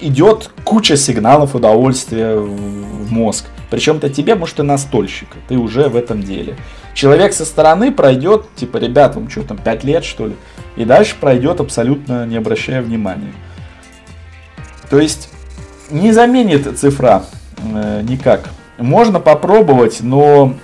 идет 0.00 0.50
куча 0.64 0.96
сигналов 0.96 1.54
удовольствия 1.54 2.36
в 2.36 3.10
мозг. 3.10 3.46
Причем-то 3.74 4.08
тебе, 4.08 4.36
может, 4.36 4.60
и 4.60 4.62
настольщика, 4.62 5.36
ты 5.48 5.58
уже 5.58 5.88
в 5.88 5.96
этом 5.96 6.22
деле. 6.22 6.56
Человек 6.94 7.32
со 7.32 7.44
стороны 7.44 7.90
пройдет, 7.90 8.46
типа, 8.54 8.76
ребят, 8.76 9.16
вам 9.16 9.28
что 9.28 9.42
там, 9.42 9.56
5 9.58 9.82
лет, 9.82 10.04
что 10.04 10.28
ли? 10.28 10.36
И 10.76 10.84
дальше 10.84 11.16
пройдет 11.20 11.58
абсолютно 11.58 12.24
не 12.24 12.36
обращая 12.36 12.82
внимания. 12.82 13.32
То 14.90 15.00
есть, 15.00 15.28
не 15.90 16.12
заменит 16.12 16.78
цифра 16.78 17.24
э, 17.58 18.02
никак. 18.08 18.50
Можно 18.78 19.18
попробовать, 19.18 19.98
но 20.02 20.54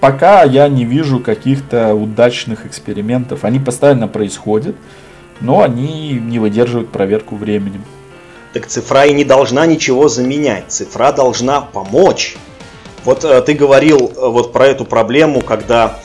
пока 0.00 0.42
я 0.42 0.68
не 0.68 0.84
вижу 0.84 1.20
каких-то 1.20 1.94
удачных 1.94 2.66
экспериментов. 2.66 3.46
Они 3.46 3.60
постоянно 3.60 4.08
происходят, 4.08 4.76
но 5.40 5.62
они 5.62 6.20
не 6.22 6.38
выдерживают 6.38 6.90
проверку 6.90 7.34
временем. 7.34 7.82
Так 8.52 8.66
цифра 8.66 9.06
и 9.06 9.12
не 9.12 9.24
должна 9.24 9.66
ничего 9.66 10.08
заменять. 10.08 10.64
Цифра 10.68 11.12
должна 11.12 11.60
помочь. 11.60 12.36
Вот 13.04 13.24
э, 13.24 13.40
ты 13.42 13.54
говорил 13.54 14.12
э, 14.14 14.28
вот 14.28 14.52
про 14.52 14.66
эту 14.66 14.84
проблему, 14.84 15.40
когда, 15.40 15.98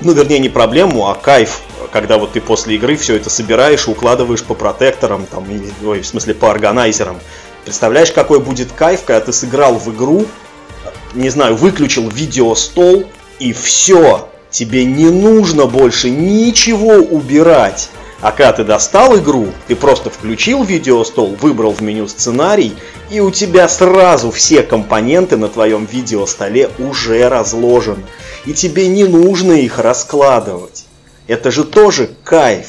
ну 0.00 0.12
вернее 0.12 0.40
не 0.40 0.48
проблему, 0.48 1.08
а 1.08 1.14
кайф, 1.14 1.62
когда 1.92 2.18
вот 2.18 2.32
ты 2.32 2.40
после 2.40 2.74
игры 2.74 2.96
все 2.96 3.16
это 3.16 3.30
собираешь 3.30 3.86
и 3.86 3.90
укладываешь 3.90 4.42
по 4.42 4.54
протекторам, 4.54 5.26
там, 5.26 5.46
ой, 5.84 6.00
в 6.00 6.06
смысле 6.06 6.34
по 6.34 6.50
органайзерам. 6.50 7.18
Представляешь, 7.64 8.12
какой 8.12 8.40
будет 8.40 8.72
кайф, 8.72 9.04
когда 9.04 9.20
ты 9.20 9.32
сыграл 9.32 9.76
в 9.76 9.92
игру, 9.94 10.26
не 11.14 11.30
знаю, 11.30 11.56
выключил 11.56 12.08
видеостол, 12.08 13.04
и 13.38 13.52
все. 13.52 14.28
Тебе 14.50 14.84
не 14.84 15.06
нужно 15.06 15.66
больше 15.66 16.08
ничего 16.10 16.94
убирать. 16.94 17.90
А 18.20 18.32
когда 18.32 18.52
ты 18.52 18.64
достал 18.64 19.16
игру, 19.18 19.48
ты 19.68 19.76
просто 19.76 20.08
включил 20.08 20.64
видеостол, 20.64 21.36
выбрал 21.40 21.72
в 21.72 21.82
меню 21.82 22.08
сценарий, 22.08 22.74
и 23.10 23.20
у 23.20 23.30
тебя 23.30 23.68
сразу 23.68 24.30
все 24.30 24.62
компоненты 24.62 25.36
на 25.36 25.48
твоем 25.48 25.84
видеостоле 25.84 26.70
уже 26.78 27.28
разложены. 27.28 28.04
И 28.46 28.54
тебе 28.54 28.88
не 28.88 29.04
нужно 29.04 29.52
их 29.52 29.78
раскладывать. 29.78 30.86
Это 31.26 31.50
же 31.50 31.64
тоже 31.64 32.10
кайф. 32.24 32.66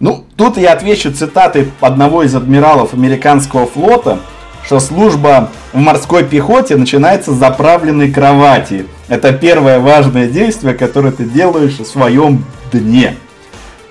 Ну, 0.00 0.26
тут 0.36 0.58
я 0.58 0.72
отвечу 0.72 1.12
цитатой 1.12 1.70
одного 1.80 2.22
из 2.22 2.34
адмиралов 2.34 2.92
американского 2.92 3.66
флота, 3.66 4.18
что 4.66 4.80
служба 4.80 5.50
в 5.72 5.78
морской 5.78 6.24
пехоте 6.24 6.76
начинается 6.76 7.32
с 7.32 7.36
заправленной 7.36 8.12
кровати. 8.12 8.86
Это 9.08 9.32
первое 9.32 9.78
важное 9.78 10.26
действие, 10.26 10.74
которое 10.74 11.12
ты 11.12 11.24
делаешь 11.24 11.78
в 11.78 11.84
своем 11.84 12.44
дне. 12.72 13.16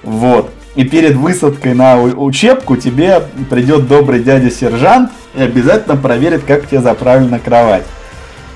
Вот. 0.04 0.53
И 0.76 0.84
перед 0.84 1.16
высадкой 1.16 1.74
на 1.74 2.02
учебку 2.02 2.78
тебе 2.78 3.22
придет 3.50 3.88
добрый 3.88 4.24
дядя-сержант 4.24 5.12
и 5.36 5.42
обязательно 5.42 5.96
проверит, 5.96 6.44
как 6.46 6.68
тебе 6.68 6.82
заправлена 6.82 7.40
кровать. 7.40 7.84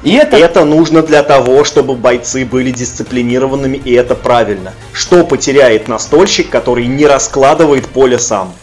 И 0.04 0.14
это... 0.14 0.38
это 0.38 0.66
нужно 0.66 1.02
для 1.02 1.24
того, 1.24 1.64
чтобы 1.64 1.96
бойцы 1.96 2.46
были 2.46 2.72
дисциплинированными, 2.72 3.78
и 3.78 3.94
это 3.94 4.16
правильно. 4.16 4.74
Что 4.94 5.26
потеряет 5.26 5.88
настольщик, 5.88 6.50
который 6.50 6.88
не 6.88 7.06
раскладывает 7.06 7.88
поле 7.88 8.18
сам? 8.18 8.54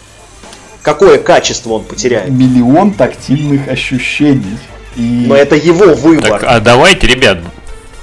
какое 0.85 1.19
качество 1.19 1.73
он 1.73 1.85
потеряет. 1.85 2.31
Миллион 2.31 2.93
тактильных 2.93 3.67
ощущений. 3.67 4.59
И... 4.95 5.25
Но 5.27 5.35
это 5.35 5.57
его 5.57 5.95
выбор. 5.95 6.29
Так, 6.29 6.45
а 6.45 6.61
давайте, 6.61 7.09
ребят, 7.09 7.39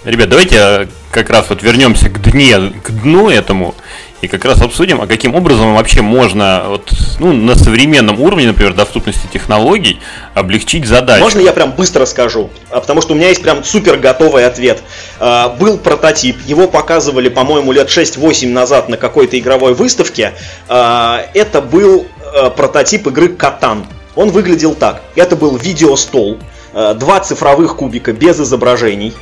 ребят, 0.03 0.27
давайте 0.27 0.57
а, 0.59 0.87
как 1.11 1.29
раз 1.29 1.45
вот 1.49 1.63
вернемся 1.63 2.09
к 2.09 2.19
дне, 2.21 2.73
к 2.83 2.91
дну 2.91 3.29
этому 3.29 3.75
и 4.22 4.28
как 4.28 4.45
раз 4.45 4.61
обсудим, 4.61 5.01
а 5.01 5.07
каким 5.07 5.34
образом 5.34 5.74
вообще 5.76 6.01
можно 6.01 6.65
вот, 6.67 6.91
ну, 7.19 7.34
на 7.34 7.55
современном 7.55 8.19
уровне, 8.22 8.47
например, 8.47 8.74
доступности 8.74 9.28
технологий 9.32 9.99
облегчить 10.36 10.86
задачу. 10.86 11.24
Можно 11.24 11.39
я 11.39 11.53
прям 11.53 11.72
быстро 11.72 12.05
скажу? 12.05 12.51
А, 12.69 12.82
потому 12.82 13.01
что 13.01 13.13
у 13.13 13.15
меня 13.15 13.30
есть 13.30 13.41
прям 13.41 13.63
супер 13.63 13.97
готовый 13.97 14.45
ответ. 14.45 14.84
А, 15.19 15.49
был 15.49 15.80
прототип, 15.80 16.38
его 16.45 16.67
показывали, 16.67 17.30
по-моему, 17.30 17.72
лет 17.72 17.89
6-8 17.89 18.47
назад 18.49 18.89
на 18.89 18.97
какой-то 18.97 19.39
игровой 19.39 19.74
выставке. 19.74 20.34
Это 20.67 21.61
был 21.61 22.05
прототип 22.55 23.07
игры 23.07 23.30
Катан. 23.30 23.86
Он 24.15 24.30
выглядел 24.30 24.76
так. 24.76 25.01
Это 25.15 25.36
был 25.36 25.57
видеостол, 25.57 26.38
два 26.74 27.19
цифровых 27.19 27.76
кубика 27.76 28.13
без 28.13 28.39
изображений 28.39 29.13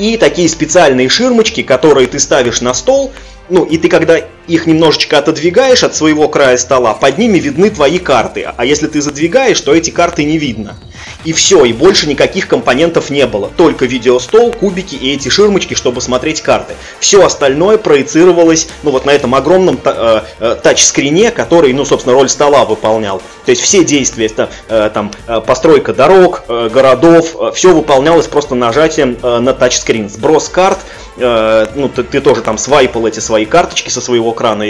и 0.00 0.16
такие 0.16 0.48
специальные 0.48 1.08
ширмочки, 1.10 1.62
которые 1.62 2.06
ты 2.06 2.18
ставишь 2.18 2.62
на 2.62 2.72
стол, 2.72 3.12
ну 3.50 3.64
и 3.64 3.76
ты 3.78 3.88
когда 3.88 4.18
их 4.46 4.66
немножечко 4.66 5.18
отодвигаешь 5.18 5.84
от 5.84 5.94
своего 5.94 6.28
края 6.28 6.56
стола, 6.56 6.94
под 6.94 7.18
ними 7.18 7.38
видны 7.38 7.70
твои 7.70 7.98
карты, 7.98 8.50
а 8.56 8.64
если 8.64 8.86
ты 8.86 9.00
задвигаешь, 9.00 9.60
то 9.60 9.74
эти 9.74 9.90
карты 9.90 10.24
не 10.24 10.38
видно. 10.38 10.76
И 11.24 11.32
все, 11.32 11.64
и 11.64 11.72
больше 11.72 12.08
никаких 12.08 12.48
компонентов 12.48 13.10
не 13.10 13.26
было. 13.26 13.50
Только 13.56 13.84
видеостол, 13.84 14.52
кубики 14.52 14.94
и 14.94 15.14
эти 15.14 15.28
ширмочки, 15.28 15.74
чтобы 15.74 16.00
смотреть 16.00 16.40
карты. 16.40 16.74
Все 16.98 17.24
остальное 17.24 17.78
проецировалось, 17.78 18.68
ну 18.82 18.90
вот 18.90 19.04
на 19.04 19.10
этом 19.10 19.34
огромном 19.34 19.78
э, 19.84 20.22
э, 20.38 20.56
тачскрине, 20.62 21.30
который, 21.30 21.72
ну, 21.72 21.84
собственно, 21.84 22.14
роль 22.14 22.28
стола 22.28 22.64
выполнял. 22.64 23.18
То 23.44 23.50
есть 23.50 23.62
все 23.62 23.84
действия, 23.84 24.26
это, 24.26 24.50
э, 24.68 24.90
там, 24.92 25.10
постройка 25.46 25.92
дорог, 25.92 26.44
городов, 26.48 27.36
все 27.54 27.74
выполнялось 27.74 28.26
просто 28.26 28.54
нажатием 28.54 29.18
на 29.22 29.52
тачскрин. 29.52 30.08
Сброс 30.08 30.48
карт, 30.48 30.78
ну, 31.20 31.88
ты, 31.88 32.02
ты 32.02 32.20
тоже 32.20 32.42
там 32.42 32.58
свайпал 32.58 33.06
эти 33.06 33.20
свои 33.20 33.44
карточки 33.44 33.90
со 33.90 34.00
своего 34.00 34.32
крана, 34.32 34.64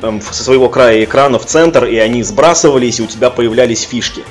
со 0.00 0.44
своего 0.44 0.68
края 0.68 1.04
экрана 1.04 1.38
в 1.38 1.46
центр, 1.46 1.84
и 1.84 1.98
они 1.98 2.22
сбрасывались, 2.22 3.00
и 3.00 3.02
у 3.02 3.06
тебя 3.06 3.30
появлялись 3.30 3.82
фишки. 3.82 4.22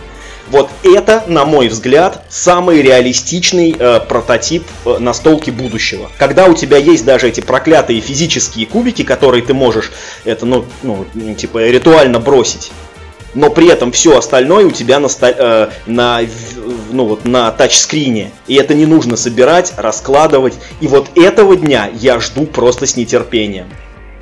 Вот 0.51 0.69
это, 0.84 1.24
на 1.28 1.45
мой 1.45 1.69
взгляд, 1.69 2.26
самый 2.30 2.82
реалистичный 2.82 3.74
э, 3.78 4.01
прототип 4.01 4.63
э, 4.86 4.97
настолки 4.99 5.49
будущего. 5.49 6.11
Когда 6.17 6.45
у 6.47 6.53
тебя 6.53 6.76
есть 6.76 7.05
даже 7.05 7.30
эти 7.30 7.39
проклятые 7.39 8.01
физические 8.01 8.65
кубики, 8.65 9.03
которые 9.03 9.43
ты 9.43 9.53
можешь, 9.53 9.93
это, 10.26 10.45
ну, 10.45 10.65
ну 10.84 11.05
типа, 11.38 11.59
ритуально 11.69 12.19
бросить. 12.19 12.72
Но 13.34 13.49
при 13.49 13.69
этом 13.69 13.91
все 13.91 14.17
остальное 14.17 14.65
у 14.65 14.71
тебя 14.71 14.99
на, 14.99 15.07
э, 15.21 15.69
на, 15.86 16.21
ну, 16.91 17.05
вот, 17.05 17.25
на 17.25 17.51
тачскрине. 17.51 18.32
И 18.47 18.55
это 18.55 18.73
не 18.73 18.86
нужно 18.86 19.15
собирать, 19.15 19.73
раскладывать. 19.77 20.55
И 20.82 20.88
вот 20.88 21.09
этого 21.15 21.55
дня 21.55 21.89
я 21.93 22.19
жду 22.19 22.45
просто 22.45 22.86
с 22.86 22.97
нетерпением. 22.97 23.67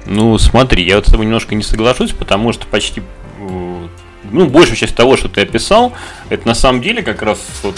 Ну, 0.06 0.38
смотри, 0.38 0.84
я 0.84 0.96
вот 0.96 1.08
с 1.08 1.12
тобой 1.12 1.26
немножко 1.26 1.56
не 1.56 1.64
соглашусь, 1.64 2.12
потому 2.12 2.54
что 2.54 2.66
почти 2.68 3.02
ну, 4.32 4.48
большая 4.48 4.76
часть 4.76 4.96
того, 4.96 5.18
что 5.18 5.30
ты 5.30 5.42
описал, 5.42 5.94
это 6.30 6.48
на 6.48 6.54
самом 6.54 6.82
деле 6.82 7.02
как 7.02 7.22
раз 7.22 7.40
вот 7.64 7.76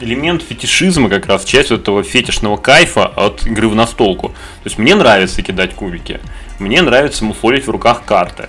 элемент 0.00 0.42
фетишизма, 0.42 1.08
как 1.08 1.26
раз 1.26 1.44
часть 1.44 1.70
вот 1.70 1.80
этого 1.80 2.02
фетишного 2.02 2.56
кайфа 2.56 3.06
от 3.06 3.46
игры 3.46 3.68
в 3.68 3.74
настолку. 3.74 4.28
То 4.28 4.66
есть 4.66 4.78
мне 4.78 4.94
нравится 4.94 5.42
кидать 5.42 5.74
кубики, 5.74 6.20
мне 6.58 6.82
нравится 6.82 7.24
муфолить 7.24 7.66
в 7.66 7.70
руках 7.70 8.04
карты. 8.04 8.48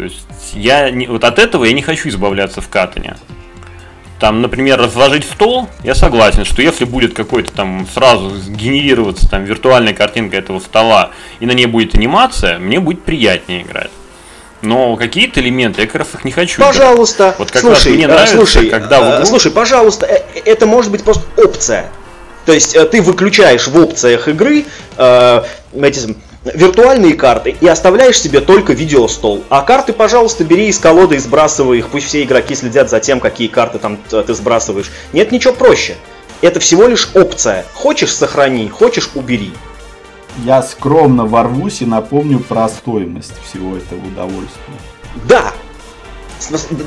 То 0.00 0.04
есть 0.04 0.26
я 0.54 0.88
не, 0.88 1.06
вот 1.08 1.24
от 1.24 1.38
этого 1.38 1.66
я 1.66 1.74
не 1.74 1.82
хочу 1.82 2.08
избавляться 2.08 2.62
в 2.62 2.70
катане. 2.70 3.18
Там, 4.18 4.40
например, 4.40 4.80
разложить 4.80 5.26
стол, 5.26 5.68
я 5.84 5.94
согласен, 5.94 6.46
что 6.46 6.62
если 6.62 6.86
будет 6.86 7.12
какой-то 7.12 7.52
там 7.52 7.86
сразу 7.92 8.30
генерироваться 8.48 9.28
там 9.28 9.44
виртуальная 9.44 9.92
картинка 9.92 10.38
этого 10.38 10.58
стола 10.58 11.10
и 11.38 11.44
на 11.44 11.52
ней 11.52 11.66
будет 11.66 11.94
анимация, 11.94 12.58
мне 12.58 12.80
будет 12.80 13.02
приятнее 13.02 13.60
играть. 13.60 13.90
Но 14.62 14.96
какие-то 14.96 15.40
элементы 15.40 15.82
я 15.82 15.86
как 15.86 15.96
раз 15.96 16.14
их 16.14 16.24
не 16.24 16.32
хочу. 16.32 16.62
Пожалуйста. 16.62 17.24
Играть. 17.24 17.38
Вот 17.38 17.50
как 17.50 17.60
слушай, 17.60 17.88
раз 17.88 17.96
мне 17.96 18.06
нравится, 18.06 18.36
слушай, 18.36 18.70
когда 18.70 19.00
в 19.02 19.16
игру... 19.16 19.26
слушай, 19.26 19.52
пожалуйста, 19.52 20.06
э, 20.06 20.22
это 20.46 20.64
может 20.64 20.90
быть 20.90 21.04
просто 21.04 21.24
опция. 21.36 21.90
То 22.46 22.54
есть 22.54 22.74
э, 22.74 22.86
ты 22.86 23.02
выключаешь 23.02 23.68
в 23.68 23.76
опциях 23.76 24.28
игры 24.28 24.64
э, 24.96 25.42
эти 25.74 26.16
виртуальные 26.44 27.14
карты 27.14 27.56
и 27.60 27.66
оставляешь 27.66 28.20
себе 28.20 28.40
только 28.40 28.72
видеостол. 28.72 29.44
А 29.48 29.62
карты, 29.62 29.92
пожалуйста, 29.92 30.44
бери 30.44 30.68
из 30.68 30.78
колоды 30.78 31.16
и 31.16 31.18
сбрасывай 31.18 31.78
их. 31.78 31.88
Пусть 31.88 32.06
все 32.06 32.22
игроки 32.22 32.54
следят 32.54 32.88
за 32.88 33.00
тем, 33.00 33.20
какие 33.20 33.48
карты 33.48 33.78
там 33.78 33.98
ты 34.08 34.34
сбрасываешь. 34.34 34.90
Нет 35.12 35.32
ничего 35.32 35.52
проще. 35.52 35.96
Это 36.40 36.60
всего 36.60 36.86
лишь 36.86 37.10
опция. 37.14 37.66
Хочешь 37.74 38.14
сохрани, 38.14 38.68
хочешь 38.68 39.10
убери. 39.14 39.52
Я 40.44 40.62
скромно 40.62 41.26
ворвусь 41.26 41.82
и 41.82 41.86
напомню 41.86 42.40
про 42.40 42.68
стоимость 42.68 43.34
всего 43.44 43.76
этого 43.76 43.98
удовольствия. 43.98 44.74
Да, 45.28 45.52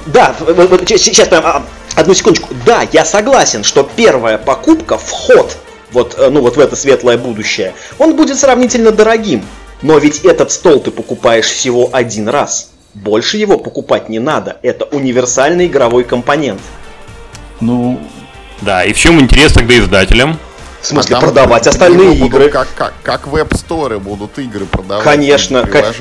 да, 0.07 0.35
сейчас 0.97 1.27
прям 1.27 1.45
а, 1.45 1.63
одну 1.95 2.13
секундочку. 2.13 2.49
Да, 2.65 2.87
я 2.91 3.05
согласен, 3.05 3.63
что 3.63 3.87
первая 3.95 4.37
покупка, 4.37 4.97
вход 4.97 5.57
вот, 5.93 6.15
э, 6.17 6.29
ну, 6.29 6.41
вот 6.41 6.57
в 6.57 6.59
это 6.59 6.75
светлое 6.75 7.17
будущее, 7.17 7.73
он 7.99 8.15
будет 8.15 8.37
сравнительно 8.37 8.91
дорогим. 8.91 9.45
Но 9.81 9.97
ведь 9.97 10.19
этот 10.25 10.51
стол 10.51 10.79
ты 10.79 10.91
покупаешь 10.91 11.45
всего 11.45 11.89
один 11.91 12.27
раз. 12.27 12.71
Больше 12.93 13.37
его 13.37 13.57
покупать 13.57 14.09
не 14.09 14.19
надо. 14.19 14.57
Это 14.61 14.85
универсальный 14.85 15.67
игровой 15.67 16.03
компонент. 16.03 16.61
Ну, 17.59 17.99
да, 18.61 18.83
и 18.85 18.93
в 18.93 18.97
чем 18.97 19.19
интерес 19.19 19.53
тогда 19.53 19.77
издателям? 19.77 20.39
В 20.81 20.85
смысле, 20.85 21.15
а 21.15 21.19
продавать 21.21 21.65
остальные 21.65 22.17
игры. 22.17 22.49
Как, 22.49 22.67
как, 22.75 22.93
как 23.03 23.27
веб-сторы 23.27 23.99
будут 23.99 24.37
игры 24.37 24.65
продавать. 24.65 25.03
Конечно. 25.03 25.65
Как... 25.65 25.95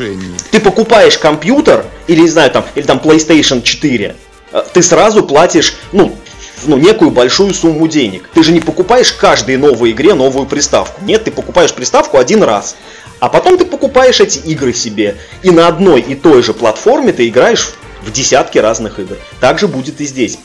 Ты 0.50 0.60
покупаешь 0.60 1.18
компьютер, 1.18 1.84
или, 2.08 2.22
не 2.22 2.28
знаю, 2.28 2.50
там, 2.50 2.64
или 2.74 2.84
там 2.84 2.98
PlayStation 2.98 3.62
4, 3.62 4.16
э, 4.52 4.62
ты 4.72 4.82
сразу 4.82 5.22
платишь, 5.24 5.76
ну, 5.92 6.16
ну, 6.64 6.76
некую 6.76 7.10
большую 7.10 7.54
сумму 7.54 7.88
денег. 7.88 8.28
Ты 8.32 8.42
же 8.42 8.52
не 8.52 8.60
покупаешь 8.60 9.12
каждой 9.12 9.56
новой 9.56 9.92
игре 9.92 10.14
новую 10.14 10.46
приставку. 10.46 11.04
Нет, 11.04 11.24
ты 11.24 11.30
покупаешь 11.30 11.72
приставку 11.72 12.18
один 12.18 12.42
раз. 12.42 12.76
А 13.20 13.28
потом 13.28 13.56
ты 13.56 13.64
покупаешь 13.64 14.20
эти 14.20 14.38
игры 14.38 14.72
себе. 14.72 15.16
И 15.42 15.50
на 15.50 15.68
одной 15.68 16.00
и 16.00 16.14
той 16.14 16.42
же 16.42 16.54
платформе 16.54 17.12
ты 17.12 17.28
играешь 17.28 17.74
в 18.02 18.10
десятки 18.10 18.58
разных 18.58 18.98
игр. 18.98 19.16
Так 19.40 19.58
же 19.58 19.68
будет 19.68 20.00
и 20.00 20.06
здесь 20.06 20.38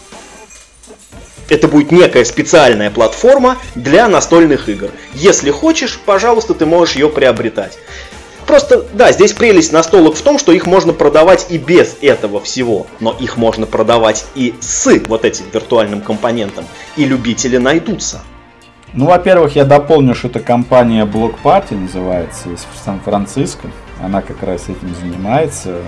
это 1.49 1.68
будет 1.68 1.91
некая 1.91 2.26
специальная 2.26 2.91
платформа 2.91 3.57
для 3.76 4.07
настольных 4.07 4.70
игр. 4.70 4.91
Если 5.13 5.51
хочешь, 5.51 5.99
пожалуйста, 6.05 6.53
ты 6.53 6.65
можешь 6.65 6.95
ее 6.95 7.09
приобретать. 7.09 7.78
Просто, 8.47 8.85
да, 8.93 9.11
здесь 9.11 9.33
прелесть 9.33 9.73
настолок 9.73 10.15
в 10.15 10.21
том, 10.21 10.39
что 10.39 10.53
их 10.53 10.65
можно 10.65 10.93
продавать 10.93 11.47
и 11.49 11.57
без 11.57 11.97
этого 12.01 12.39
всего, 12.41 12.87
но 13.01 13.11
их 13.19 13.35
можно 13.35 13.65
продавать 13.65 14.25
и 14.35 14.55
с 14.61 14.87
вот 15.07 15.25
этим 15.25 15.45
виртуальным 15.53 15.99
компонентом, 15.99 16.65
и 16.95 17.03
любители 17.03 17.57
найдутся. 17.57 18.21
Ну, 18.93 19.07
во-первых, 19.07 19.57
я 19.57 19.65
дополню, 19.65 20.15
что 20.15 20.29
это 20.29 20.39
компания 20.39 21.05
Block 21.05 21.35
Party 21.43 21.75
называется 21.75 22.49
из 22.49 22.65
Сан-Франциско. 22.85 23.69
Она 24.01 24.21
как 24.21 24.41
раз 24.41 24.69
этим 24.69 24.95
занимается. 24.95 25.81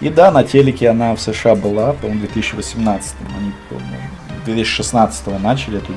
И 0.00 0.10
да, 0.10 0.30
на 0.30 0.44
телеке 0.44 0.90
она 0.90 1.14
в 1.16 1.20
США 1.20 1.54
была, 1.54 1.94
по-моему, 1.94 2.26
в 2.26 2.32
2018. 2.32 3.14
Они, 3.38 3.52
по-моему, 3.70 4.10
2016 4.44 5.40
начали 5.40 5.78
эту 5.78 5.94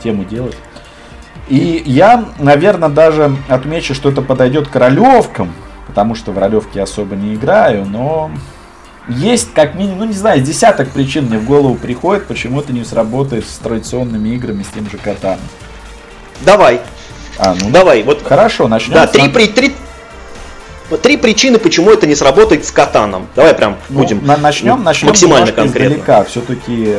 тему, 0.00 0.24
делать. 0.24 0.56
И 1.50 1.82
я, 1.84 2.26
наверное, 2.38 2.88
даже 2.88 3.36
отмечу, 3.48 3.92
что 3.92 4.08
это 4.08 4.22
подойдет 4.22 4.68
к 4.68 4.76
ролевкам, 4.76 5.52
потому 5.88 6.14
что 6.14 6.30
в 6.30 6.38
ролевке 6.38 6.70
я 6.74 6.84
особо 6.84 7.16
не 7.16 7.34
играю, 7.34 7.84
но 7.84 8.30
есть 9.08 9.52
как 9.52 9.74
минимум, 9.74 9.98
ну 9.98 10.04
не 10.04 10.12
знаю, 10.12 10.40
десяток 10.42 10.90
причин 10.90 11.26
мне 11.26 11.38
в 11.38 11.44
голову 11.44 11.74
приходит, 11.74 12.26
почему 12.26 12.60
это 12.60 12.72
не 12.72 12.84
сработает 12.84 13.44
с 13.48 13.56
традиционными 13.58 14.28
играми, 14.28 14.62
с 14.62 14.68
тем 14.68 14.88
же 14.88 14.96
котами. 14.96 15.40
Давай. 16.42 16.80
А, 17.36 17.56
ну, 17.60 17.70
Давай, 17.70 18.04
вот. 18.04 18.22
Хорошо, 18.22 18.68
начнем. 18.68 18.94
Да, 18.94 19.08
три, 19.08 19.28
при, 19.28 19.48
три, 19.48 19.74
три 21.02 21.16
причины, 21.16 21.58
почему 21.58 21.90
это 21.90 22.06
не 22.06 22.14
сработает 22.14 22.64
с 22.64 22.70
катаном. 22.70 23.26
Давай 23.34 23.54
прям 23.54 23.76
ну, 23.88 24.02
будем 24.02 24.24
начнем, 24.24 24.84
начнем 24.84 25.08
максимально 25.08 25.50
конкретно. 25.50 26.24
Все-таки 26.24 26.94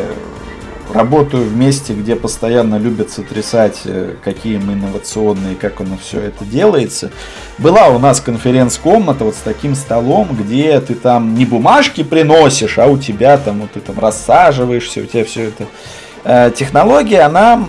работаю 0.93 1.45
в 1.45 1.55
месте, 1.55 1.93
где 1.93 2.15
постоянно 2.15 2.77
любят 2.77 3.09
сотрясать, 3.09 3.81
э, 3.85 4.15
какие 4.23 4.57
мы 4.57 4.73
инновационные, 4.73 5.55
как 5.55 5.81
оно 5.81 5.97
все 5.97 6.19
это 6.19 6.45
делается. 6.45 7.11
Была 7.57 7.87
у 7.87 7.99
нас 7.99 8.21
конференц-комната 8.21 9.23
вот 9.23 9.35
с 9.35 9.39
таким 9.39 9.75
столом, 9.75 10.29
где 10.31 10.79
ты 10.79 10.95
там 10.95 11.35
не 11.35 11.45
бумажки 11.45 12.03
приносишь, 12.03 12.77
а 12.79 12.87
у 12.87 12.97
тебя 12.97 13.37
там, 13.37 13.61
вот 13.61 13.71
ты 13.71 13.79
там 13.79 13.99
рассаживаешься, 13.99 15.01
у 15.01 15.05
тебя 15.05 15.25
все 15.25 15.43
это. 15.43 15.65
Э, 16.23 16.51
технология, 16.55 17.21
она 17.21 17.65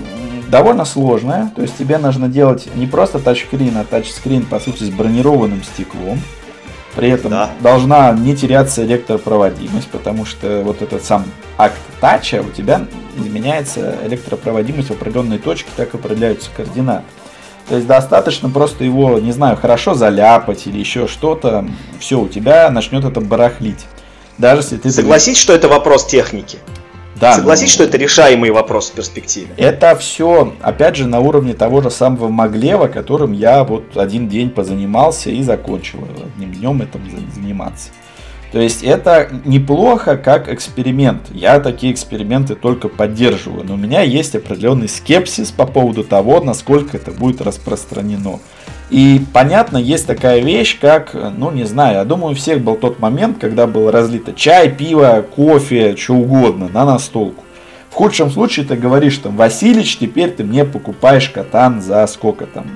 довольно 0.49 0.85
сложная, 0.85 1.51
то 1.57 1.62
есть 1.62 1.79
тебе 1.79 1.97
нужно 1.99 2.29
делать 2.29 2.68
не 2.75 2.87
просто 2.87 3.18
тачскрин, 3.18 3.77
а 3.79 3.85
тачскрин, 3.85 4.45
по 4.45 4.61
сути, 4.61 4.85
с 4.85 4.91
бронированным 4.91 5.62
стеклом. 5.62 6.20
При 6.95 7.09
этом 7.09 7.31
да. 7.31 7.51
должна 7.61 8.12
не 8.12 8.37
теряться 8.37 8.85
электропроводимость, 8.85 9.89
потому 9.89 10.27
что 10.27 10.61
вот 10.62 10.83
этот 10.83 11.03
сам 11.03 11.25
акт 11.57 11.79
тача 12.01 12.43
у 12.47 12.51
тебя 12.51 12.83
изменяется 13.16 13.96
электропроводимость 14.04 14.88
в 14.88 14.92
определенной 14.92 15.38
точке, 15.38 15.68
так 15.76 15.94
определяются 15.94 16.50
координаты. 16.56 17.04
То 17.68 17.76
есть 17.76 17.86
достаточно 17.86 18.50
просто 18.50 18.84
его, 18.84 19.18
не 19.18 19.32
знаю, 19.32 19.56
хорошо 19.56 19.94
заляпать 19.94 20.66
или 20.66 20.78
еще 20.78 21.06
что-то, 21.06 21.64
все, 22.00 22.20
у 22.20 22.28
тебя 22.28 22.70
начнет 22.70 23.04
это 23.04 23.20
барахлить. 23.20 23.86
Даже 24.38 24.62
если 24.62 24.76
ты... 24.76 24.90
Согласись, 24.90 25.38
что 25.38 25.52
это 25.52 25.68
вопрос 25.68 26.06
техники. 26.06 26.58
Да, 27.22 27.34
Согласись, 27.34 27.68
ну, 27.68 27.74
что 27.74 27.84
это 27.84 27.98
решаемый 27.98 28.50
вопрос 28.50 28.90
в 28.90 28.94
перспективе. 28.94 29.54
Это 29.56 29.94
все, 29.94 30.54
опять 30.60 30.96
же, 30.96 31.06
на 31.06 31.20
уровне 31.20 31.54
того 31.54 31.80
же 31.80 31.88
самого 31.88 32.28
Маглева, 32.28 32.88
которым 32.88 33.30
я 33.30 33.62
вот 33.62 33.96
один 33.96 34.28
день 34.28 34.50
позанимался 34.50 35.30
и 35.30 35.40
закончил 35.44 36.00
одним 36.34 36.52
днем 36.52 36.82
этим 36.82 37.00
заниматься. 37.32 37.90
То 38.53 38.61
есть 38.61 38.82
это 38.82 39.30
неплохо 39.46 40.18
как 40.18 40.53
эксперимент. 40.53 41.22
Я 41.32 41.59
такие 41.59 41.90
эксперименты 41.90 42.55
только 42.55 42.88
поддерживаю. 42.88 43.64
Но 43.64 43.74
у 43.74 43.76
меня 43.78 44.03
есть 44.03 44.36
определенный 44.36 44.88
скепсис 44.88 45.50
по 45.50 45.66
поводу 45.66 46.05
того, 46.05 46.40
насколько 46.40 46.98
это 46.98 47.12
будет 47.12 47.40
распространено. 47.40 48.40
И 48.90 49.22
понятно, 49.32 49.78
есть 49.78 50.07
такая 50.07 50.40
вещь, 50.40 50.78
как, 50.78 51.14
ну 51.14 51.50
не 51.50 51.64
знаю, 51.64 51.94
я 51.94 52.05
думаю, 52.05 52.32
у 52.32 52.34
всех 52.34 52.61
был 52.61 52.76
тот 52.76 53.00
момент, 53.00 53.38
когда 53.40 53.66
было 53.66 53.90
разлито 53.90 54.34
чай, 54.34 54.70
пиво, 54.70 55.24
кофе, 55.34 55.96
что 55.96 56.12
угодно 56.12 56.68
на 56.68 56.84
настолку. 56.84 57.42
В 57.88 57.94
худшем 57.94 58.30
случае 58.30 58.66
ты 58.66 58.76
говоришь 58.76 59.16
там, 59.16 59.34
Василич, 59.36 59.96
теперь 59.96 60.30
ты 60.30 60.44
мне 60.44 60.66
покупаешь 60.66 61.30
катан 61.30 61.80
за 61.80 62.07
сколько 62.07 62.44
там, 62.44 62.66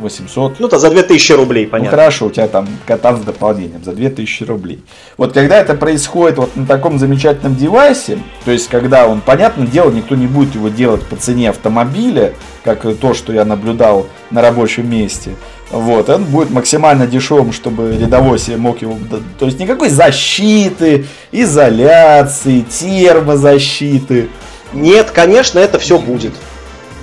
800. 0.00 0.60
Ну, 0.60 0.68
то 0.68 0.78
за 0.78 0.90
2000 0.90 1.32
рублей, 1.32 1.64
ну, 1.64 1.70
понятно. 1.70 1.90
Ну, 1.90 1.96
хорошо, 1.96 2.26
у 2.26 2.30
тебя 2.30 2.48
там 2.48 2.68
катан 2.86 3.16
с 3.16 3.20
дополнением 3.20 3.82
за 3.84 3.92
2000 3.92 4.44
рублей. 4.44 4.82
Вот 5.16 5.32
когда 5.32 5.58
это 5.58 5.74
происходит 5.74 6.38
вот 6.38 6.56
на 6.56 6.66
таком 6.66 6.98
замечательном 6.98 7.56
девайсе, 7.56 8.18
то 8.44 8.50
есть 8.50 8.68
когда 8.68 9.06
он, 9.06 9.20
понятное 9.20 9.66
дело, 9.66 9.90
никто 9.90 10.14
не 10.14 10.26
будет 10.26 10.54
его 10.54 10.68
делать 10.68 11.04
по 11.06 11.16
цене 11.16 11.50
автомобиля, 11.50 12.32
как 12.64 12.82
то, 12.98 13.14
что 13.14 13.32
я 13.32 13.44
наблюдал 13.44 14.06
на 14.30 14.42
рабочем 14.42 14.90
месте, 14.90 15.32
вот, 15.70 16.08
он 16.08 16.24
будет 16.24 16.50
максимально 16.50 17.06
дешевым, 17.06 17.52
чтобы 17.52 17.96
рядовой 17.96 18.38
себе 18.38 18.56
мог 18.56 18.80
его... 18.82 18.96
То 19.38 19.46
есть 19.46 19.58
никакой 19.58 19.88
защиты, 19.88 21.06
изоляции, 21.32 22.60
термозащиты. 22.60 24.28
Нет, 24.72 25.10
конечно, 25.10 25.58
это 25.58 25.78
все 25.78 25.98
будет. 25.98 26.32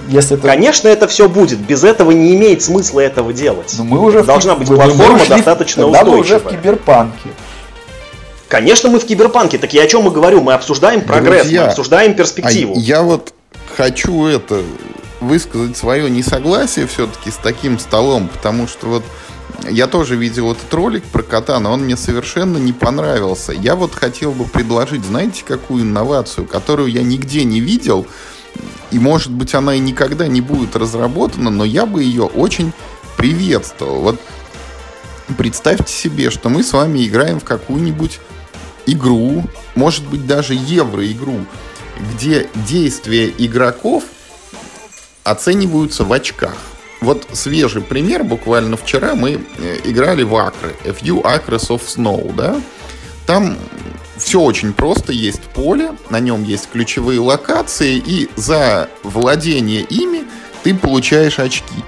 Если 0.08 0.38
это... 0.38 0.47
Конечно, 0.47 0.88
это 0.88 1.08
все 1.08 1.30
будет. 1.30 1.60
Без 1.60 1.84
этого 1.84 2.12
не 2.12 2.36
имеет 2.36 2.62
смысла 2.62 2.99
этого 2.99 3.34
делать. 3.34 3.74
Но 3.78 3.84
мы 3.84 3.99
уже 3.99 4.24
Должна 4.24 4.56
в... 4.56 4.60
быть 4.60 4.68
платформа 4.68 5.20
мы 5.20 5.28
достаточно 5.28 5.86
устойчивая. 5.86 6.14
мы 6.14 6.20
уже 6.20 6.39
в 6.39 6.47
киберпанке. 6.49 7.30
Конечно, 8.47 8.89
мы 8.89 8.99
в 8.99 9.06
киберпанке. 9.06 9.58
Так 9.58 9.74
я 9.74 9.84
о 9.84 9.88
чем 9.88 10.04
мы 10.04 10.12
говорю? 10.12 10.41
Мы 10.41 10.54
обсуждаем 10.54 11.01
прогресс, 11.01 11.43
Друзья, 11.43 11.62
мы 11.62 11.68
обсуждаем 11.70 12.14
перспективу. 12.14 12.76
А 12.76 12.80
я 12.80 13.01
вот 13.01 13.34
хочу 13.76 14.26
это 14.26 14.62
высказать 15.22 15.78
свое 15.78 16.10
несогласие 16.10 16.86
все-таки 16.86 17.32
с 17.32 17.36
таким 17.36 17.80
столом, 17.80 18.28
потому 18.28 18.68
что 18.68 18.88
вот 18.88 19.04
я 19.70 19.88
тоже 19.88 20.16
видел 20.16 20.51
этот 20.51 20.72
ролик 20.74 21.04
про 21.06 21.24
кота, 21.24 21.60
но 21.60 21.72
он 21.72 21.82
мне 21.86 21.95
совершенно 21.95 22.58
не 22.58 22.74
понравился. 22.74 23.54
Я 23.54 23.76
вот 23.76 23.93
хотел 23.95 24.32
бы 24.32 24.45
предложить, 24.45 25.06
знаете, 25.06 25.43
какую 25.45 25.84
инновацию, 25.84 26.45
которую 26.45 26.89
я 26.91 27.01
нигде 27.01 27.43
не 27.45 27.60
видел, 27.60 28.06
и, 28.91 28.99
может 28.99 29.32
быть, 29.32 29.56
она 29.56 29.76
и 29.76 29.80
никогда 29.80 30.28
не 30.28 30.41
будет 30.41 30.76
разработана, 30.76 31.49
но 31.49 31.66
я 31.66 31.86
бы 31.86 32.04
ее 32.04 32.24
очень 32.24 32.72
приветствовал. 33.18 34.01
Вот 34.01 34.22
представьте 35.38 35.91
себе, 35.91 36.30
что 36.30 36.49
мы 36.49 36.64
с 36.64 36.74
вами 36.74 37.06
играем 37.08 37.39
в 37.39 37.43
какую-нибудь 37.43 38.20
игру, 38.86 39.43
может 39.76 40.06
быть, 40.08 40.28
даже 40.28 40.54
евроигру, 40.54 41.45
где 42.14 42.49
действия 42.68 43.34
игроков 43.38 44.04
оцениваются 45.24 46.04
в 46.04 46.14
очках. 46.14 46.56
Вот 47.01 47.28
свежий 47.34 47.82
пример, 47.82 48.24
буквально 48.24 48.78
вчера 48.78 49.16
мы 49.16 49.41
э, 49.58 49.80
играли 49.84 50.24
в 50.24 50.36
акры, 50.36 50.76
A 50.86 50.89
Few 50.89 51.22
Acres 51.24 51.70
of 51.70 51.82
Snow, 51.86 52.34
да? 52.34 52.62
Там 53.26 53.58
все 54.24 54.41
очень 54.41 54.74
просто. 54.74 55.11
Есть 55.11 55.41
поле, 55.41 55.91
на 56.09 56.19
нем 56.19 56.43
есть 56.43 56.69
ключевые 56.71 57.19
локации, 57.19 58.01
и 58.03 58.30
за 58.36 58.89
владение 59.03 59.82
ими 59.82 60.24
ты 60.63 60.74
получаешь 60.74 61.39
очки. 61.39 61.84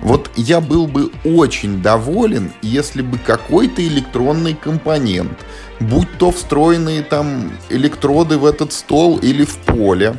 Вот 0.00 0.30
я 0.36 0.60
был 0.60 0.86
бы 0.86 1.12
очень 1.24 1.80
доволен, 1.80 2.52
если 2.62 3.02
бы 3.02 3.18
какой-то 3.18 3.86
электронный 3.86 4.54
компонент, 4.54 5.38
будь 5.78 6.08
то 6.18 6.32
встроенные 6.32 7.02
там 7.02 7.52
электроды 7.68 8.36
в 8.38 8.44
этот 8.44 8.72
стол 8.72 9.18
или 9.18 9.44
в 9.44 9.56
поле, 9.58 10.16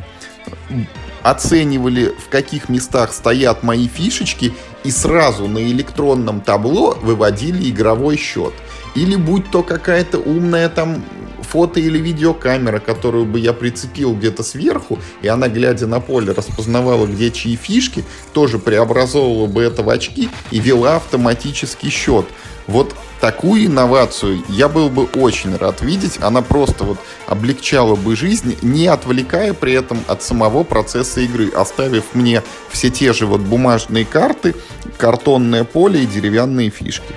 оценивали, 1.22 2.14
в 2.18 2.28
каких 2.28 2.68
местах 2.68 3.12
стоят 3.12 3.62
мои 3.62 3.88
фишечки 3.88 4.54
и 4.84 4.90
сразу 4.90 5.48
на 5.48 5.62
электронном 5.62 6.40
табло 6.40 6.96
выводили 7.02 7.70
игровой 7.70 8.16
счет. 8.16 8.54
Или 8.94 9.16
будь 9.16 9.50
то 9.50 9.62
какая-то 9.62 10.18
умная 10.18 10.68
там 10.68 11.04
фото 11.44 11.78
или 11.78 11.98
видеокамера, 11.98 12.80
которую 12.80 13.26
бы 13.26 13.38
я 13.38 13.52
прицепил 13.52 14.14
где-то 14.14 14.42
сверху, 14.42 14.98
и 15.22 15.28
она, 15.28 15.48
глядя 15.48 15.86
на 15.86 16.00
поле, 16.00 16.32
распознавала, 16.32 17.06
где 17.06 17.30
чьи 17.30 17.56
фишки, 17.56 18.04
тоже 18.32 18.58
преобразовывала 18.58 19.46
бы 19.46 19.62
это 19.62 19.82
в 19.82 19.90
очки 19.90 20.30
и 20.50 20.58
вела 20.58 20.96
автоматический 20.96 21.90
счет. 21.90 22.26
Вот 22.66 22.94
такую 23.20 23.66
инновацию 23.66 24.42
я 24.48 24.68
был 24.68 24.88
бы 24.88 25.04
очень 25.04 25.54
рад 25.56 25.82
видеть. 25.82 26.18
Она 26.20 26.40
просто 26.40 26.84
вот 26.84 26.98
облегчала 27.26 27.94
бы 27.94 28.16
жизнь, 28.16 28.56
не 28.62 28.86
отвлекая 28.86 29.52
при 29.52 29.74
этом 29.74 30.00
от 30.06 30.22
самого 30.22 30.64
процесса 30.64 31.20
игры, 31.20 31.50
оставив 31.50 32.14
мне 32.14 32.42
все 32.70 32.90
те 32.90 33.12
же 33.12 33.26
вот 33.26 33.42
бумажные 33.42 34.04
карты, 34.04 34.54
картонное 34.96 35.64
поле 35.64 36.02
и 36.02 36.06
деревянные 36.06 36.70
фишки. 36.70 37.14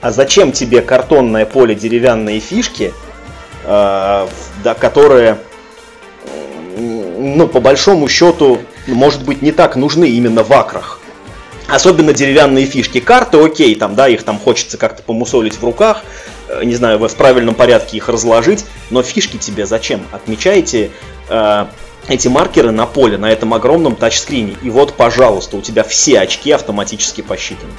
А 0.00 0.10
зачем 0.10 0.52
тебе 0.52 0.82
картонное 0.82 1.46
поле, 1.46 1.74
деревянные 1.74 2.40
фишки, 2.40 2.92
э, 3.64 4.28
да, 4.64 4.74
которые, 4.74 5.38
ну, 6.76 7.48
по 7.48 7.60
большому 7.60 8.08
счету, 8.08 8.60
может 8.86 9.24
быть, 9.24 9.42
не 9.42 9.52
так 9.52 9.76
нужны 9.76 10.08
именно 10.08 10.42
в 10.42 10.52
акрах? 10.52 11.00
Особенно 11.68 12.12
деревянные 12.12 12.64
фишки. 12.66 13.00
Карты, 13.00 13.38
окей, 13.38 13.74
там, 13.74 13.96
да, 13.96 14.08
их 14.08 14.22
там 14.22 14.38
хочется 14.38 14.78
как-то 14.78 15.02
помусолить 15.02 15.56
в 15.56 15.64
руках, 15.64 16.02
э, 16.48 16.62
не 16.64 16.74
знаю, 16.74 16.98
в 16.98 17.16
правильном 17.16 17.54
порядке 17.54 17.96
их 17.96 18.08
разложить, 18.08 18.64
но 18.90 19.02
фишки 19.02 19.36
тебе 19.38 19.66
зачем? 19.66 20.06
Отмечаете 20.12 20.90
э, 21.28 21.66
эти 22.08 22.28
маркеры 22.28 22.70
на 22.70 22.86
поле, 22.86 23.18
на 23.18 23.30
этом 23.30 23.52
огромном 23.54 23.96
тачскрине, 23.96 24.56
и 24.62 24.70
вот, 24.70 24.94
пожалуйста, 24.94 25.56
у 25.56 25.62
тебя 25.62 25.82
все 25.82 26.20
очки 26.20 26.52
автоматически 26.52 27.22
посчитаны. 27.22 27.72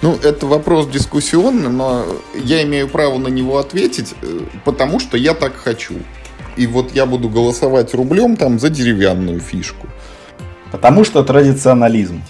Ну, 0.00 0.16
это 0.22 0.46
вопрос 0.46 0.86
дискуссионный, 0.88 1.70
но 1.70 2.04
я 2.34 2.62
имею 2.62 2.88
право 2.88 3.18
на 3.18 3.28
него 3.28 3.58
ответить, 3.58 4.14
э, 4.22 4.40
потому 4.64 5.00
что 5.00 5.16
я 5.16 5.34
так 5.34 5.56
хочу. 5.56 5.94
И 6.56 6.66
вот 6.66 6.94
я 6.94 7.04
буду 7.04 7.28
голосовать 7.28 7.94
рублем 7.94 8.36
там 8.36 8.58
за 8.58 8.70
деревянную 8.70 9.40
фишку. 9.40 9.88
Потому 10.70 11.04
что 11.04 11.24
традиционализм. 11.24 12.22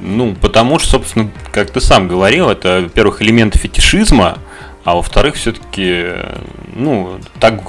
Ну, 0.00 0.36
потому 0.40 0.78
что, 0.78 0.90
собственно, 0.90 1.30
как 1.52 1.70
ты 1.70 1.80
сам 1.80 2.08
говорил, 2.08 2.48
это, 2.48 2.80
во-первых, 2.82 3.22
элементы 3.22 3.58
фетишизма, 3.58 4.38
а 4.84 4.96
во-вторых, 4.96 5.36
все-таки, 5.36 6.08
ну, 6.74 7.18
так, 7.40 7.60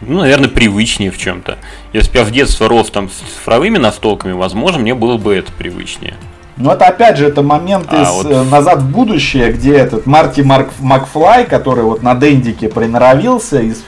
ну, 0.00 0.20
наверное, 0.20 0.48
привычнее 0.48 1.10
в 1.10 1.18
чем-то. 1.18 1.58
Если 1.92 2.12
бы 2.12 2.18
я 2.18 2.24
в 2.24 2.30
детстве 2.30 2.66
рос 2.66 2.90
там 2.90 3.10
с 3.10 3.14
цифровыми 3.14 3.78
настолками, 3.78 4.32
возможно, 4.32 4.78
мне 4.78 4.94
было 4.94 5.16
бы 5.16 5.34
это 5.34 5.50
привычнее. 5.52 6.16
Ну, 6.60 6.70
это 6.70 6.86
опять 6.86 7.16
же, 7.16 7.26
это 7.26 7.42
момент 7.42 7.86
а, 7.88 8.02
из 8.02 8.08
вот... 8.10 8.26
Э, 8.30 8.42
«Назад 8.42 8.82
в 8.82 8.90
будущее», 8.90 9.50
где 9.50 9.76
этот 9.76 10.04
Марти 10.04 10.42
Марк, 10.42 10.68
Макфлай, 10.78 11.46
который 11.46 11.84
вот 11.84 12.02
на 12.02 12.14
Дендике 12.14 12.68
приноровился 12.68 13.60
из 13.60 13.82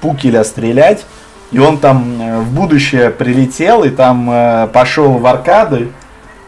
пукеля 0.00 0.42
стрелять, 0.42 1.04
и 1.52 1.58
он 1.58 1.76
там 1.76 2.18
э, 2.18 2.40
в 2.40 2.54
будущее 2.54 3.10
прилетел 3.10 3.84
и 3.84 3.90
там 3.90 4.30
э, 4.30 4.68
пошел 4.72 5.18
в 5.18 5.26
аркады, 5.26 5.90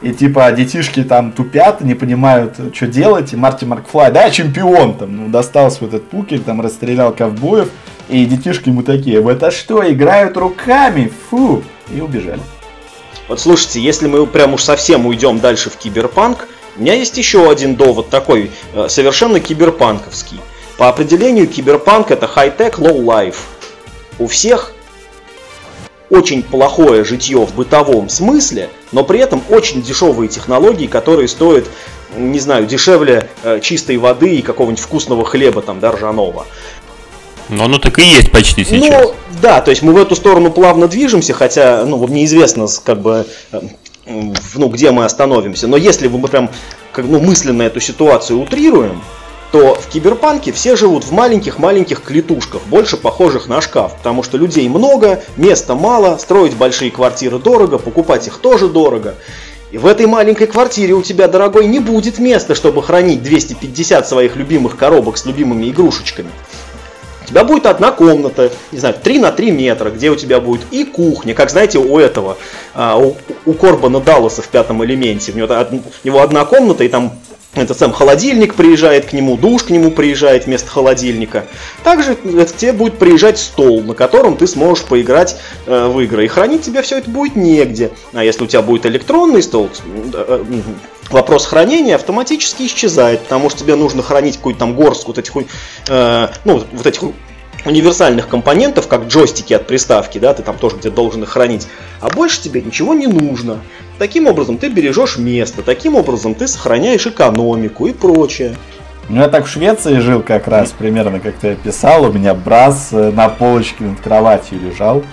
и 0.01 0.13
типа 0.13 0.51
детишки 0.53 1.05
там 1.05 1.31
тупят, 1.31 1.83
не 1.83 1.95
понимают, 1.95 2.55
что 2.73 2.87
делать, 2.87 3.35
и 3.35 3.37
Марти 3.37 3.67
Маркфлай, 3.67 4.11
да, 4.11 4.31
чемпион 4.31 4.95
там, 4.95 5.15
ну, 5.15 5.29
достался 5.29 5.79
вот 5.83 5.93
этот 5.93 6.09
пукель, 6.09 6.41
там 6.41 6.63
расстрелял 6.63 7.13
ковбоев, 7.13 7.69
и 8.09 8.25
детишки 8.25 8.71
ему 8.71 8.83
такие, 8.83 9.21
вы 9.21 9.33
это 9.33 9.51
что, 9.51 9.87
играют 9.87 10.39
руками, 10.39 11.13
фу, 11.29 11.63
и 11.95 12.01
убежали. 12.01 12.41
Вот 13.29 13.41
слушайте, 13.41 13.81
если 13.81 14.07
мы 14.07 14.27
прям 14.27 14.55
уж 14.55 14.63
совсем 14.63 15.07
уйдем 15.07 15.41
дальше 15.41 15.71
в 15.71 15.77
киберпанк, 15.77 16.49
у 16.77 16.81
меня 16.81 16.95
есть 16.95 17.17
еще 17.17 17.51
один 17.51 17.75
довод 17.75 18.11
такой, 18.11 18.51
э, 18.75 18.89
совершенно 18.89 19.41
киберпанковский. 19.41 20.41
По 20.77 20.89
определению 20.89 21.49
киберпанк 21.49 22.11
это 22.11 22.27
high-tech, 22.27 22.79
low-life. 22.79 23.37
У 24.19 24.27
всех 24.29 24.73
очень 26.11 26.43
плохое 26.43 27.05
житье 27.05 27.39
в 27.39 27.55
бытовом 27.55 28.09
смысле, 28.09 28.71
но 28.93 29.03
при 29.03 29.19
этом 29.19 29.43
очень 29.49 29.83
дешевые 29.83 30.29
технологии, 30.29 30.87
которые 30.87 31.27
стоят, 31.27 31.65
не 32.17 32.39
знаю, 32.39 32.67
дешевле 32.67 33.29
э, 33.43 33.61
чистой 33.61 33.97
воды 33.97 34.37
и 34.37 34.43
какого-нибудь 34.43 34.83
вкусного 34.83 35.25
хлеба 35.25 35.63
там, 35.63 35.81
да, 35.81 35.93
ржаного. 35.93 36.47
Но 37.49 37.65
оно 37.65 37.79
так 37.79 37.99
и 37.99 38.03
есть 38.03 38.31
почти 38.31 38.67
ну, 38.69 38.77
сейчас. 38.81 39.05
Ну, 39.05 39.15
да, 39.41 39.61
то 39.61 39.71
есть 39.71 39.83
мы 39.83 39.93
в 39.93 39.97
эту 39.97 40.15
сторону 40.15 40.51
плавно 40.51 40.89
движемся, 40.89 41.33
хотя, 41.35 41.85
ну, 41.85 42.07
неизвестно, 42.09 42.67
как 42.85 43.01
бы, 43.01 43.27
э, 43.53 43.61
ну, 44.07 44.69
где 44.69 44.91
мы 44.91 45.05
остановимся. 45.05 45.67
Но 45.67 45.77
если 45.77 46.09
мы 46.09 46.27
прям, 46.29 46.51
как, 46.93 47.07
ну, 47.07 47.21
мысленно 47.21 47.63
эту 47.63 47.81
ситуацию 47.81 48.41
утрируем, 48.41 49.03
то 49.53 49.75
в 49.75 49.87
киберпанке 49.89 50.53
все 50.53 50.77
живут 50.77 51.05
в 51.05 51.13
маленьких-маленьких 51.13 52.03
клетушках, 52.03 52.63
больше 52.67 52.97
похожих 52.97 53.49
на 53.49 53.61
шкаф, 53.61 53.97
потому 53.97 54.23
что 54.23 54.37
людей 54.37 54.69
много, 54.69 55.23
места 55.37 55.75
мало, 55.75 56.17
строить 56.19 56.55
большие 56.55 56.91
квартиры 56.91 57.39
дорого, 57.39 57.79
покупать 57.79 58.27
их 58.27 58.39
тоже 58.39 58.69
дорого. 58.69 59.15
И 59.73 59.79
в 59.79 59.87
этой 59.87 60.07
маленькой 60.07 60.47
квартире 60.47 60.95
у 60.95 61.03
тебя, 61.03 61.27
дорогой, 61.27 61.67
не 61.67 61.81
будет 61.81 62.19
места, 62.19 62.55
чтобы 62.55 62.83
хранить 62.83 63.23
250 63.23 64.09
своих 64.09 64.37
любимых 64.37 64.77
коробок 64.77 65.17
с 65.17 65.27
любимыми 65.27 65.69
игрушечками. 65.69 66.31
У 67.27 67.29
тебя 67.31 67.45
будет 67.45 67.67
одна 67.67 67.91
комната, 67.91 68.53
не 68.71 68.79
знаю, 68.79 68.95
3 69.03 69.19
на 69.19 69.33
3 69.33 69.51
метра, 69.51 69.91
где 69.91 70.11
у 70.11 70.17
тебя 70.17 70.41
будет 70.41 70.63
и 70.71 70.85
кухня, 70.85 71.35
как 71.35 71.51
знаете, 71.51 71.79
у 71.79 71.99
этого, 71.99 72.39
а, 72.73 72.97
у, 72.97 73.17
у 73.45 73.53
Корбана 73.53 74.01
Далласа 74.01 74.43
в 74.43 74.49
пятом 74.49 74.85
элементе. 74.85 75.33
У 75.33 75.37
него, 75.37 75.49
у 75.49 76.07
него 76.07 76.23
одна 76.23 76.45
комната, 76.45 76.85
и 76.85 76.89
там 76.89 77.13
этот 77.57 77.79
сам 77.79 77.93
холодильник 77.93 78.55
приезжает 78.55 79.07
к 79.07 79.13
нему, 79.13 79.37
душ 79.37 79.65
к 79.65 79.71
нему 79.71 79.91
приезжает 79.91 80.47
вместо 80.47 80.71
холодильника. 80.71 81.47
Также 81.83 82.15
к 82.15 82.57
тебе 82.57 82.73
будет 82.73 82.99
приезжать 82.99 83.39
стол, 83.39 83.83
на 83.83 83.95
котором 83.95 84.37
ты 84.37 84.47
сможешь 84.47 84.85
поиграть 84.85 85.37
э, 85.67 85.89
в 85.89 85.99
игры. 86.01 86.27
И 86.27 86.29
хранить 86.29 86.63
тебе 86.63 86.83
все 86.83 86.99
это 86.99 87.11
будет 87.11 87.35
негде. 87.35 87.91
А 88.13 88.23
если 88.23 88.45
у 88.45 88.47
тебя 88.47 88.61
будет 88.63 88.85
электронный 88.85 89.43
стол, 89.43 89.71
э, 90.13 90.45
вопрос 91.11 91.47
хранения 91.47 91.95
автоматически 91.95 92.65
исчезает, 92.65 93.23
потому 93.23 93.51
что 93.51 93.61
тебе 93.61 93.75
нужно 93.77 94.03
хранить 94.03 94.37
какую-то 94.37 94.61
там 94.61 94.75
горстку 94.75 95.09
вот 95.09 95.19
этих, 95.19 95.33
э, 95.89 96.29
ну, 96.45 96.65
вот 96.73 96.87
этих 96.87 97.03
универсальных 97.65 98.29
компонентов, 98.29 98.87
как 98.89 99.07
джойстики 99.07 99.53
от 99.53 99.67
приставки, 99.67 100.19
да, 100.19 100.35
ты 100.35 100.43
там 100.43 100.57
тоже 100.57 100.77
где 100.77 100.91
должен 100.91 101.25
их 101.25 101.31
хранить, 101.31 101.67
а 102.01 102.09
больше 102.09 102.41
тебе 102.41 102.63
ничего 102.63 102.95
не 102.95 103.07
нужно. 103.07 103.61
Таким 103.99 104.27
образом 104.27 104.59
ты 104.59 104.69
бережешь 104.69 105.17
место, 105.17 105.63
таким 105.63 105.97
образом 105.97 106.35
ты 106.35 106.47
сохраняешь 106.47 107.07
экономику 107.07 107.87
и 107.87 107.93
прочее. 107.93 108.57
Ну, 109.09 109.21
я 109.21 109.29
так 109.29 109.47
в 109.47 109.49
Швеции 109.49 109.99
жил 109.99 110.21
как 110.21 110.49
раз, 110.49 110.73
примерно 110.73 111.21
как 111.21 111.35
ты 111.35 111.51
описал. 111.51 112.05
У 112.05 112.13
меня 112.13 112.35
брас 112.35 112.89
э, 112.91 113.13
на 113.13 113.29
полочке 113.29 113.85
над 113.85 114.01
кроватью 114.01 114.59
лежал. 114.61 115.05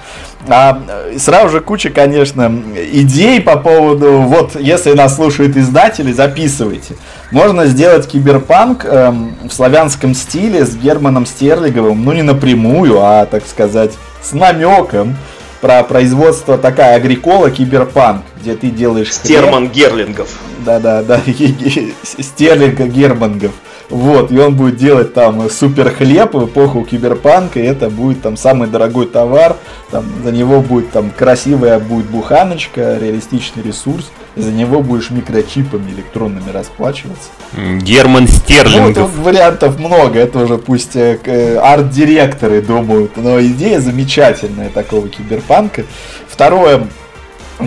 А 0.47 0.81
э, 0.87 1.17
сразу 1.19 1.49
же 1.49 1.61
куча, 1.61 1.89
конечно, 1.89 2.51
идей 2.91 3.39
по 3.39 3.57
поводу, 3.57 4.21
вот, 4.21 4.59
если 4.59 4.93
нас 4.93 5.15
слушают 5.15 5.55
издатели, 5.55 6.11
записывайте. 6.11 6.95
Можно 7.31 7.67
сделать 7.67 8.07
киберпанк 8.07 8.83
эм, 8.85 9.35
в 9.47 9.53
славянском 9.53 10.15
стиле 10.15 10.65
с 10.65 10.75
Германом 10.75 11.25
Стерлиговым, 11.25 12.03
ну 12.03 12.13
не 12.13 12.23
напрямую, 12.23 12.99
а, 12.99 13.25
так 13.25 13.45
сказать, 13.47 13.91
с 14.21 14.33
намеком 14.33 15.15
про 15.61 15.83
производство 15.83 16.57
такая 16.57 16.97
агрикола 16.97 17.49
киберпанк, 17.49 18.23
где 18.41 18.55
ты 18.55 18.69
делаешь... 18.69 19.13
Стерман 19.13 19.69
Герлингов. 19.69 20.27
Да-да-да, 20.65 21.21
Стерлинга 22.03 22.85
Германгов. 22.87 23.51
Вот, 23.93 24.31
и 24.31 24.39
он 24.39 24.55
будет 24.55 24.77
делать 24.77 25.13
там 25.13 25.47
супер 25.51 25.91
хлеб 25.91 26.33
в 26.33 26.45
эпоху 26.45 26.83
киберпанка, 26.83 27.59
и 27.59 27.63
это 27.63 27.91
будет 27.91 28.23
там 28.23 28.37
самый 28.37 28.67
дорогой 28.67 29.05
товар, 29.05 29.55
там 29.91 30.05
за 30.23 30.31
него 30.31 30.61
будет 30.61 30.89
там 30.89 31.11
красивая 31.11 31.77
будет 31.77 32.07
буханочка, 32.07 32.97
реалистичный 32.97 33.61
ресурс, 33.61 34.11
и 34.35 34.41
за 34.41 34.51
него 34.51 34.81
будешь 34.81 35.11
микрочипами 35.11 35.91
электронными 35.91 36.49
расплачиваться. 36.49 37.29
Герман 37.55 38.27
Стерлингов. 38.27 38.97
Ну, 38.97 39.05
тут 39.05 39.25
вариантов 39.25 39.77
много, 39.77 40.17
это 40.17 40.39
уже 40.39 40.57
пусть 40.57 40.95
э, 40.95 41.59
арт-директоры 41.61 42.63
думают, 42.63 43.11
но 43.15 43.39
идея 43.41 43.79
замечательная 43.79 44.69
такого 44.69 45.07
киберпанка. 45.07 45.83
Второе, 46.27 46.87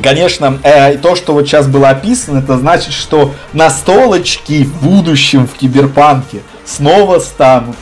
Конечно, 0.03 0.59
э, 0.63 0.99
то, 0.99 1.15
что 1.15 1.33
вот 1.33 1.47
сейчас 1.47 1.69
было 1.69 1.91
описано, 1.91 2.39
это 2.39 2.59
значит, 2.59 2.93
что 2.93 3.33
настолочки 3.53 4.65
в 4.65 4.83
будущем 4.83 5.47
в 5.47 5.55
киберпанке 5.55 6.41
снова 6.65 7.19
станут 7.21 7.77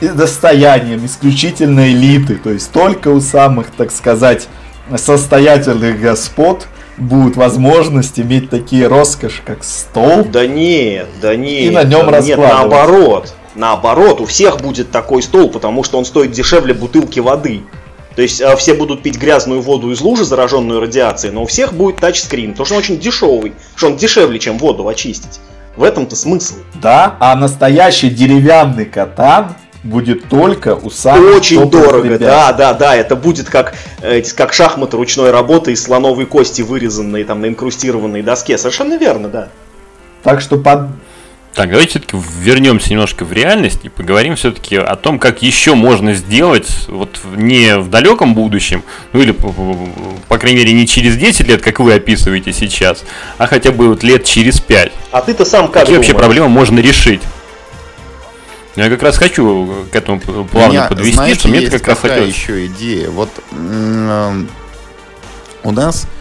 достоянием 0.00 1.04
исключительно 1.04 1.90
элиты. 1.90 2.36
То 2.36 2.50
есть 2.50 2.72
только 2.72 3.08
у 3.08 3.20
самых, 3.20 3.70
так 3.70 3.90
сказать, 3.90 4.48
состоятельных 4.96 6.00
господ 6.00 6.66
будут 6.96 7.36
возможность 7.36 8.18
иметь 8.18 8.50
такие 8.50 8.86
роскоши, 8.86 9.42
как 9.44 9.64
стол. 9.64 10.24
Да 10.24 10.46
нет, 10.46 11.08
да 11.20 11.36
нет. 11.36 11.62
И 11.62 11.70
на 11.70 11.84
нем 11.84 12.10
да 12.10 12.20
Нет, 12.20 12.38
наоборот. 12.38 13.34
Наоборот, 13.54 14.20
у 14.20 14.26
всех 14.26 14.60
будет 14.60 14.90
такой 14.90 15.22
стол, 15.22 15.50
потому 15.50 15.82
что 15.82 15.98
он 15.98 16.04
стоит 16.04 16.30
дешевле 16.30 16.74
бутылки 16.74 17.20
воды. 17.20 17.62
То 18.16 18.22
есть 18.22 18.40
э, 18.40 18.56
все 18.56 18.74
будут 18.74 19.02
пить 19.02 19.18
грязную 19.18 19.60
воду 19.60 19.90
из 19.92 20.00
лужи, 20.00 20.24
зараженную 20.24 20.80
радиацией, 20.80 21.32
но 21.32 21.42
у 21.42 21.46
всех 21.46 21.74
будет 21.74 21.98
тачскрин, 21.98 22.52
потому 22.52 22.64
что 22.64 22.74
он 22.74 22.80
очень 22.80 22.98
дешевый, 22.98 23.52
что 23.76 23.88
он 23.88 23.96
дешевле, 23.96 24.38
чем 24.38 24.58
воду 24.58 24.88
очистить. 24.88 25.38
В 25.76 25.82
этом-то 25.82 26.16
смысл. 26.16 26.54
Да, 26.80 27.16
а 27.20 27.36
настоящий 27.36 28.08
деревянный 28.08 28.86
катан 28.86 29.54
будет 29.84 30.28
только 30.28 30.74
у 30.74 30.88
самых 30.88 31.36
Очень 31.36 31.68
дорого, 31.70 32.04
ребят. 32.08 32.20
да, 32.20 32.52
да, 32.52 32.72
да. 32.72 32.96
Это 32.96 33.14
будет 33.14 33.48
как, 33.48 33.74
э, 34.00 34.22
как 34.34 34.54
шахматы 34.54 34.96
ручной 34.96 35.30
работы 35.30 35.72
из 35.72 35.82
слоновой 35.82 36.24
кости, 36.24 36.62
вырезанные 36.62 37.24
там 37.24 37.42
на 37.42 37.46
инкрустированной 37.46 38.22
доске. 38.22 38.56
Совершенно 38.56 38.96
верно, 38.96 39.28
да. 39.28 39.48
Так 40.22 40.40
что 40.40 40.56
под... 40.56 40.88
Так, 41.56 41.70
давайте 41.70 41.92
все-таки 41.92 42.18
вернемся 42.40 42.90
немножко 42.90 43.24
в 43.24 43.32
реальность 43.32 43.80
и 43.84 43.88
поговорим 43.88 44.36
все-таки 44.36 44.76
о 44.76 44.94
том, 44.94 45.18
как 45.18 45.40
еще 45.40 45.74
можно 45.74 46.12
сделать, 46.12 46.68
вот 46.86 47.18
не 47.34 47.78
в 47.78 47.88
далеком 47.88 48.34
будущем, 48.34 48.82
ну 49.14 49.22
или, 49.22 49.32
по, 49.32 50.36
крайней 50.38 50.58
мере, 50.58 50.72
не 50.74 50.86
через 50.86 51.16
10 51.16 51.48
лет, 51.48 51.62
как 51.62 51.80
вы 51.80 51.94
описываете 51.94 52.52
сейчас, 52.52 53.04
а 53.38 53.46
хотя 53.46 53.72
бы 53.72 53.88
вот 53.88 54.02
лет 54.02 54.24
через 54.24 54.60
5. 54.60 54.92
А 55.12 55.22
ты-то 55.22 55.46
сам 55.46 55.68
как 55.68 55.84
Какие 55.84 55.96
вообще 55.96 56.12
думаешь? 56.12 56.26
проблемы 56.26 56.48
можно 56.50 56.78
решить? 56.78 57.22
Ну, 58.76 58.82
Я 58.82 58.90
как 58.90 59.02
раз 59.02 59.16
хочу 59.16 59.86
к 59.90 59.96
этому 59.96 60.20
плавно 60.20 60.68
меня, 60.72 60.86
подвести, 60.88 61.12
знаете, 61.14 61.38
что 61.40 61.48
мне 61.48 61.62
как 61.70 61.88
раз 61.88 61.98
какая 61.98 62.12
хотелось. 62.18 62.34
еще 62.34 62.66
идея. 62.66 63.08
Вот 63.08 63.30
м, 63.52 64.46
у 65.62 65.70
нас 65.72 66.04
э, 66.04 66.15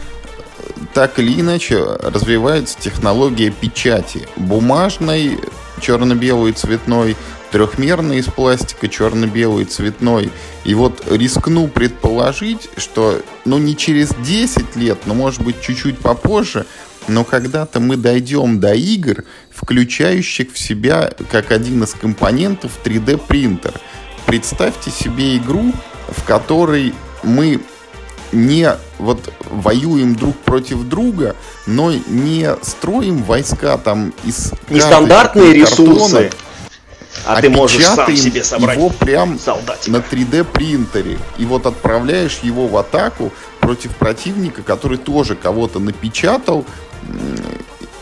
так 0.93 1.19
или 1.19 1.39
иначе 1.39 1.83
развивается 1.83 2.79
технология 2.79 3.49
печати. 3.49 4.27
Бумажной, 4.35 5.39
черно-белой, 5.81 6.51
цветной, 6.53 7.15
трехмерной 7.51 8.17
из 8.17 8.25
пластика, 8.25 8.87
черно-белый, 8.87 9.65
цветной. 9.65 10.31
И 10.63 10.73
вот 10.73 11.03
рискну 11.09 11.67
предположить, 11.67 12.69
что, 12.77 13.21
ну, 13.45 13.57
не 13.57 13.77
через 13.77 14.09
10 14.13 14.75
лет, 14.75 14.99
но, 15.05 15.13
может 15.13 15.41
быть, 15.41 15.61
чуть-чуть 15.61 15.99
попозже, 15.99 16.65
но 17.07 17.23
когда-то 17.23 17.79
мы 17.79 17.97
дойдем 17.97 18.59
до 18.59 18.73
игр, 18.73 19.23
включающих 19.51 20.51
в 20.51 20.59
себя 20.59 21.13
как 21.31 21.51
один 21.51 21.83
из 21.83 21.93
компонентов 21.93 22.71
3D 22.83 23.21
принтер. 23.25 23.73
Представьте 24.25 24.91
себе 24.91 25.37
игру, 25.37 25.71
в 26.09 26.23
которой 26.23 26.93
мы 27.23 27.61
не 28.31 28.71
вот 28.97 29.33
воюем 29.49 30.15
друг 30.15 30.35
против 30.37 30.83
друга, 30.83 31.35
но 31.65 31.91
не 31.91 32.49
строим 32.61 33.23
войска 33.23 33.77
там 33.77 34.13
из 34.23 34.51
Нестандартные 34.69 35.53
ресурсы. 35.53 36.29
картона, 36.29 36.29
А 37.25 37.41
ты 37.41 37.49
можешь 37.49 37.85
сам 37.85 38.15
себе 38.15 38.43
собрать 38.43 38.77
его 38.77 38.89
прям 38.89 39.39
солдатика. 39.39 39.91
на 39.91 39.97
3D 39.97 40.43
принтере. 40.43 41.17
И 41.37 41.45
вот 41.45 41.65
отправляешь 41.65 42.39
его 42.43 42.67
в 42.67 42.77
атаку 42.77 43.31
против 43.59 43.95
противника, 43.95 44.61
который 44.61 44.97
тоже 44.97 45.35
кого-то 45.35 45.79
напечатал 45.79 46.65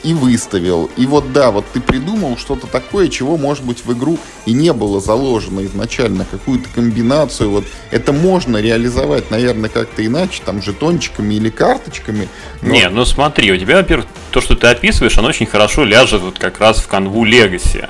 и 0.04 0.14
выставил. 0.14 0.90
И 0.98 1.06
вот 1.06 1.32
да, 1.34 1.52
вот 1.52 1.66
ты 1.74 1.80
придумал 1.82 2.38
что-то 2.38 2.68
такое, 2.68 3.08
чего, 3.08 3.38
может 3.38 3.64
быть, 3.64 3.86
в 3.86 3.94
игру 3.94 4.18
и 4.46 4.54
не 4.54 4.74
было 4.74 5.00
заложено 5.00 5.64
изначально, 5.66 6.26
какую-то 6.30 6.68
комбинацию. 6.76 7.50
Вот 7.50 7.66
это 7.92 8.12
можно 8.14 8.58
реализовать, 8.58 9.32
наверное, 9.32 9.70
как-то 9.70 10.06
иначе, 10.06 10.42
там, 10.46 10.62
жетончиками 10.62 11.34
или 11.36 11.50
карточками. 11.50 12.28
но- 12.62 12.70
Не, 12.70 12.90
ну 12.90 13.06
смотри, 13.06 13.52
у 13.52 13.58
тебя, 13.58 13.78
во-первых, 13.78 14.08
то, 14.32 14.42
что 14.42 14.56
ты 14.56 14.68
описываешь, 14.68 15.18
оно 15.18 15.30
очень 15.30 15.46
хорошо 15.46 15.84
ляжет 15.84 16.22
вот 16.22 16.38
как 16.40 16.60
раз 16.60 16.80
в 16.80 16.88
канву 16.88 17.26
Legacy. 17.26 17.88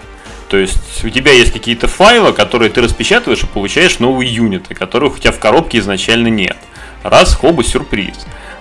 То 0.50 0.58
есть 0.58 1.04
у 1.04 1.10
тебя 1.10 1.32
есть 1.32 1.52
какие-то 1.52 1.88
файлы, 1.88 2.32
которые 2.32 2.70
ты 2.70 2.82
распечатываешь 2.82 3.42
и 3.44 3.48
получаешь 3.48 3.98
новые 3.98 4.32
юниты, 4.32 4.76
которых 4.76 5.16
у 5.16 5.18
тебя 5.18 5.32
в 5.32 5.40
коробке 5.40 5.80
изначально 5.80 6.28
нет. 6.28 6.58
Раз, 7.02 7.34
хоба, 7.34 7.64
сюрприз. 7.64 8.14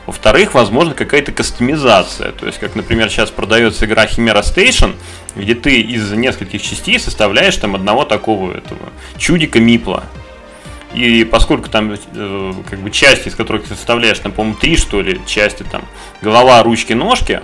Во-вторых, 0.07 0.55
возможно, 0.55 0.94
какая-то 0.94 1.30
кастомизация. 1.32 2.32
То 2.32 2.46
есть, 2.46 2.59
как, 2.59 2.74
например, 2.74 3.09
сейчас 3.09 3.30
продается 3.30 3.86
игра 3.86 4.07
Chimera 4.07 4.42
Station, 4.42 4.94
где 5.36 5.55
ты 5.55 5.80
из 5.80 6.11
нескольких 6.11 6.61
частей 6.61 6.98
составляешь 6.98 7.57
там 7.57 7.76
одного 7.76 8.05
такого 8.05 8.53
этого 8.53 8.80
чудика 9.16 9.61
Мипла. 9.61 10.05
И 10.92 11.24
поскольку 11.24 11.70
там 11.70 11.92
э, 11.92 12.53
как 12.68 12.80
бы 12.80 12.90
части, 12.90 13.28
из 13.28 13.34
которых 13.34 13.64
ты 13.64 13.74
составляешь, 13.74 14.18
там, 14.18 14.32
по-моему, 14.32 14.59
три, 14.59 14.76
что 14.76 15.00
ли, 15.00 15.20
части, 15.26 15.62
там, 15.62 15.84
голова, 16.20 16.62
ручки, 16.62 16.92
ножки, 16.92 17.40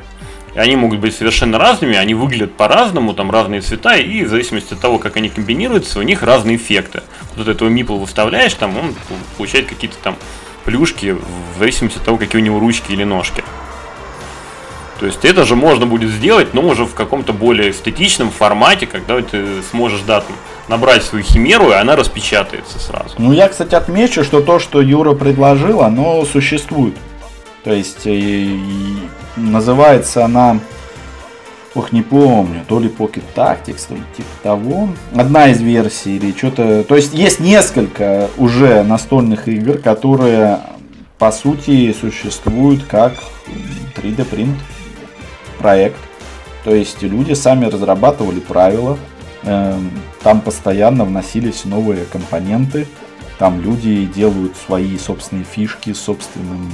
они 0.55 0.77
могут 0.77 0.99
быть 0.99 1.15
совершенно 1.15 1.59
разными, 1.59 1.97
они 1.97 2.15
выглядят 2.15 2.55
по-разному, 2.55 3.15
там 3.15 3.31
разные 3.31 3.61
цвета, 3.61 3.97
и 3.97 4.25
в 4.25 4.29
зависимости 4.29 4.75
от 4.75 4.81
того, 4.81 4.99
как 4.99 5.17
они 5.17 5.29
комбинируются, 5.29 5.99
у 5.99 6.03
них 6.03 6.23
разные 6.23 6.57
эффекты. 6.57 7.03
Вот 7.37 7.49
этого 7.49 7.69
мипла 7.69 7.95
выставляешь, 7.95 8.53
там 8.55 8.77
он 8.77 8.95
получает 9.37 9.67
какие-то 9.67 9.97
там 10.03 10.17
плюшки 10.65 11.13
в 11.15 11.59
зависимости 11.59 11.99
от 11.99 12.05
того, 12.05 12.17
какие 12.19 12.41
у 12.41 12.45
него 12.45 12.59
ручки 12.61 12.93
или 12.93 13.05
ножки. 13.05 13.43
То 15.01 15.07
есть 15.07 15.25
это 15.25 15.45
же 15.45 15.55
можно 15.55 15.87
будет 15.87 16.11
сделать, 16.11 16.55
но 16.55 16.63
уже 16.63 16.85
в 16.85 16.95
каком-то 16.95 17.33
более 17.33 17.71
эстетичном 17.71 18.31
формате, 18.31 18.87
когда 18.87 19.21
ты 19.23 19.63
сможешь, 19.71 20.01
да, 20.01 20.21
там, 20.23 20.35
набрать 20.67 21.05
свою 21.05 21.25
химеру, 21.25 21.71
и 21.71 21.75
она 21.75 21.95
распечатается 21.95 22.81
сразу. 22.81 23.15
Ну, 23.19 23.33
я, 23.33 23.49
кстати, 23.49 23.77
отмечу, 23.77 24.25
что 24.25 24.41
то, 24.41 24.59
что 24.59 24.81
Юра 24.81 25.13
предложил, 25.15 25.83
оно 25.83 26.25
существует. 26.25 26.97
То 27.63 27.73
есть, 27.73 28.07
э, 28.07 28.13
и- 28.15 28.99
называется 29.37 30.25
она, 30.25 30.59
ох, 31.79 31.93
не 31.93 32.03
помню, 32.03 32.63
то 32.67 32.81
ли 32.81 32.89
Pocket 32.89 33.23
Tactics, 33.35 33.89
то 33.89 33.95
ли 33.95 34.03
типа 34.17 34.29
того. 34.43 34.89
Одна 35.15 35.49
из 35.49 35.61
версий 35.61 36.17
или 36.17 36.33
что-то... 36.37 36.85
То 36.85 36.97
есть, 36.97 37.15
есть 37.15 37.41
несколько 37.41 38.29
уже 38.37 38.83
настольных 38.83 39.49
игр, 39.49 39.79
которые, 39.79 40.61
по 41.19 41.33
сути, 41.33 41.95
существуют 41.99 42.85
как 42.85 43.15
3D 43.97 44.25
принт 44.25 44.59
проект. 45.59 45.99
То 46.65 46.75
есть, 46.75 47.03
люди 47.03 47.33
сами 47.33 47.67
разрабатывали 47.67 48.41
правила, 48.41 48.99
Эм, 49.45 49.91
Там 50.23 50.41
постоянно 50.41 51.05
вносились 51.05 51.65
новые 51.65 52.05
компоненты. 52.05 52.87
Там 53.39 53.61
люди 53.63 54.05
делают 54.05 54.57
свои 54.57 54.99
собственные 54.99 55.45
фишки 55.45 55.93
с 55.93 56.01
собственным, 56.01 56.71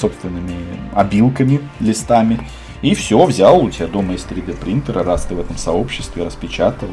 собственными 0.00 0.56
обилками, 0.94 1.60
листами. 1.78 2.40
И 2.86 2.94
все, 2.94 3.24
взял 3.24 3.64
у 3.64 3.68
тебя 3.68 3.88
дома 3.88 4.14
из 4.14 4.24
3D 4.24 4.56
принтера, 4.58 5.02
раз 5.02 5.24
ты 5.26 5.34
в 5.34 5.40
этом 5.40 5.58
сообществе 5.58 6.22
распечатал. 6.24 6.88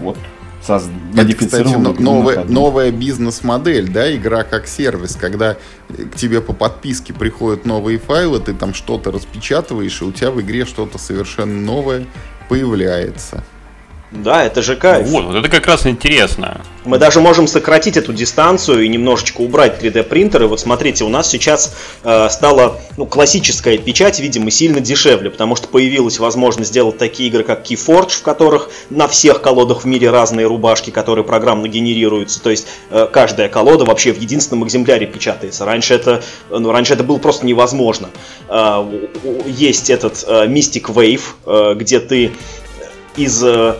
Вот, 0.00 0.16
соз... 0.64 0.84
Это, 1.16 1.34
кстати, 1.34 1.74
но- 1.74 1.92
новая, 1.92 2.44
новая 2.44 2.92
бизнес-модель, 2.92 3.90
да, 3.90 4.14
игра 4.14 4.44
как 4.44 4.68
сервис, 4.68 5.16
когда 5.16 5.56
э, 5.88 6.04
к 6.04 6.14
тебе 6.14 6.40
по 6.40 6.52
подписке 6.52 7.12
приходят 7.12 7.66
новые 7.66 7.98
файлы, 7.98 8.38
ты 8.38 8.54
там 8.54 8.74
что-то 8.74 9.10
распечатываешь, 9.10 10.00
и 10.02 10.04
у 10.04 10.12
тебя 10.12 10.30
в 10.30 10.40
игре 10.40 10.64
что-то 10.64 10.98
совершенно 10.98 11.60
новое 11.60 12.06
появляется. 12.48 13.42
Да, 14.12 14.44
это 14.44 14.60
же 14.60 14.76
кайф. 14.76 15.06
Вот, 15.08 15.24
вот 15.24 15.36
это 15.36 15.48
как 15.48 15.66
раз 15.66 15.86
интересно. 15.86 16.60
Мы 16.84 16.98
даже 16.98 17.20
можем 17.20 17.46
сократить 17.46 17.96
эту 17.96 18.12
дистанцию 18.12 18.82
и 18.82 18.88
немножечко 18.88 19.40
убрать 19.40 19.82
3D 19.82 20.02
принтеры. 20.02 20.46
Вот 20.48 20.60
смотрите, 20.60 21.04
у 21.04 21.08
нас 21.08 21.30
сейчас 21.30 21.74
э, 22.04 22.28
стала 22.28 22.78
ну, 22.98 23.06
классическая 23.06 23.78
печать, 23.78 24.20
видимо, 24.20 24.50
сильно 24.50 24.80
дешевле, 24.80 25.30
потому 25.30 25.56
что 25.56 25.68
появилась 25.68 26.18
возможность 26.18 26.70
сделать 26.70 26.98
такие 26.98 27.30
игры, 27.30 27.42
как 27.42 27.64
Keyforge, 27.64 28.10
в 28.10 28.22
которых 28.22 28.68
на 28.90 29.08
всех 29.08 29.40
колодах 29.40 29.82
в 29.82 29.84
мире 29.86 30.10
разные 30.10 30.46
рубашки, 30.46 30.90
которые 30.90 31.24
программно 31.24 31.68
генерируются. 31.68 32.42
То 32.42 32.50
есть 32.50 32.66
э, 32.90 33.08
каждая 33.10 33.48
колода 33.48 33.86
вообще 33.86 34.12
в 34.12 34.20
единственном 34.20 34.66
экземпляре 34.66 35.06
печатается. 35.06 35.64
Раньше 35.64 35.94
это, 35.94 36.22
ну, 36.50 36.70
раньше 36.70 36.92
это 36.92 37.02
было 37.02 37.16
просто 37.16 37.46
невозможно. 37.46 38.10
Э, 38.50 38.84
есть 39.46 39.88
этот 39.88 40.22
э, 40.26 40.46
Mystic 40.48 40.92
Wave, 40.92 41.22
э, 41.46 41.74
где 41.76 41.98
ты 41.98 42.32
из 43.16 43.42
э, 43.44 43.76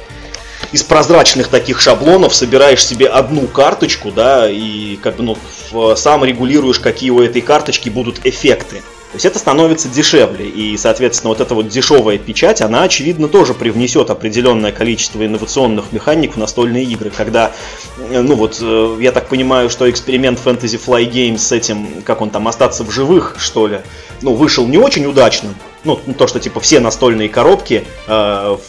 из 0.72 0.82
прозрачных 0.82 1.48
таких 1.48 1.80
шаблонов 1.80 2.34
собираешь 2.34 2.84
себе 2.84 3.06
одну 3.06 3.46
карточку, 3.46 4.10
да, 4.10 4.50
и 4.50 4.96
как 4.96 5.16
бы 5.16 5.22
ну, 5.22 5.96
сам 5.96 6.24
регулируешь, 6.24 6.80
какие 6.80 7.10
у 7.10 7.20
этой 7.20 7.42
карточки 7.42 7.88
будут 7.88 8.24
эффекты. 8.24 8.82
То 9.12 9.16
есть 9.16 9.26
это 9.26 9.38
становится 9.38 9.90
дешевле, 9.90 10.48
и, 10.48 10.74
соответственно, 10.78 11.28
вот 11.28 11.42
эта 11.42 11.54
вот 11.54 11.68
дешевая 11.68 12.16
печать, 12.16 12.62
она, 12.62 12.84
очевидно, 12.84 13.28
тоже 13.28 13.52
привнесет 13.52 14.08
определенное 14.08 14.72
количество 14.72 15.22
инновационных 15.26 15.92
механик 15.92 16.32
в 16.32 16.38
настольные 16.38 16.84
игры, 16.84 17.10
когда, 17.10 17.52
э, 17.98 18.22
ну 18.22 18.34
вот, 18.36 18.56
э, 18.62 18.96
я 19.00 19.12
так 19.12 19.28
понимаю, 19.28 19.68
что 19.68 19.90
эксперимент 19.90 20.40
Fantasy 20.42 20.80
Fly 20.82 21.10
Games 21.10 21.38
с 21.40 21.52
этим, 21.52 22.02
как 22.06 22.22
он 22.22 22.30
там, 22.30 22.48
остаться 22.48 22.84
в 22.84 22.90
живых, 22.90 23.36
что 23.38 23.66
ли, 23.66 23.80
ну, 24.22 24.32
вышел 24.32 24.66
не 24.66 24.78
очень 24.78 25.04
удачным, 25.04 25.56
ну, 25.84 26.00
то, 26.16 26.26
что, 26.26 26.40
типа, 26.40 26.60
все 26.60 26.80
настольные 26.80 27.28
коробки 27.28 27.84
э, 28.06 28.56
в- 28.58 28.60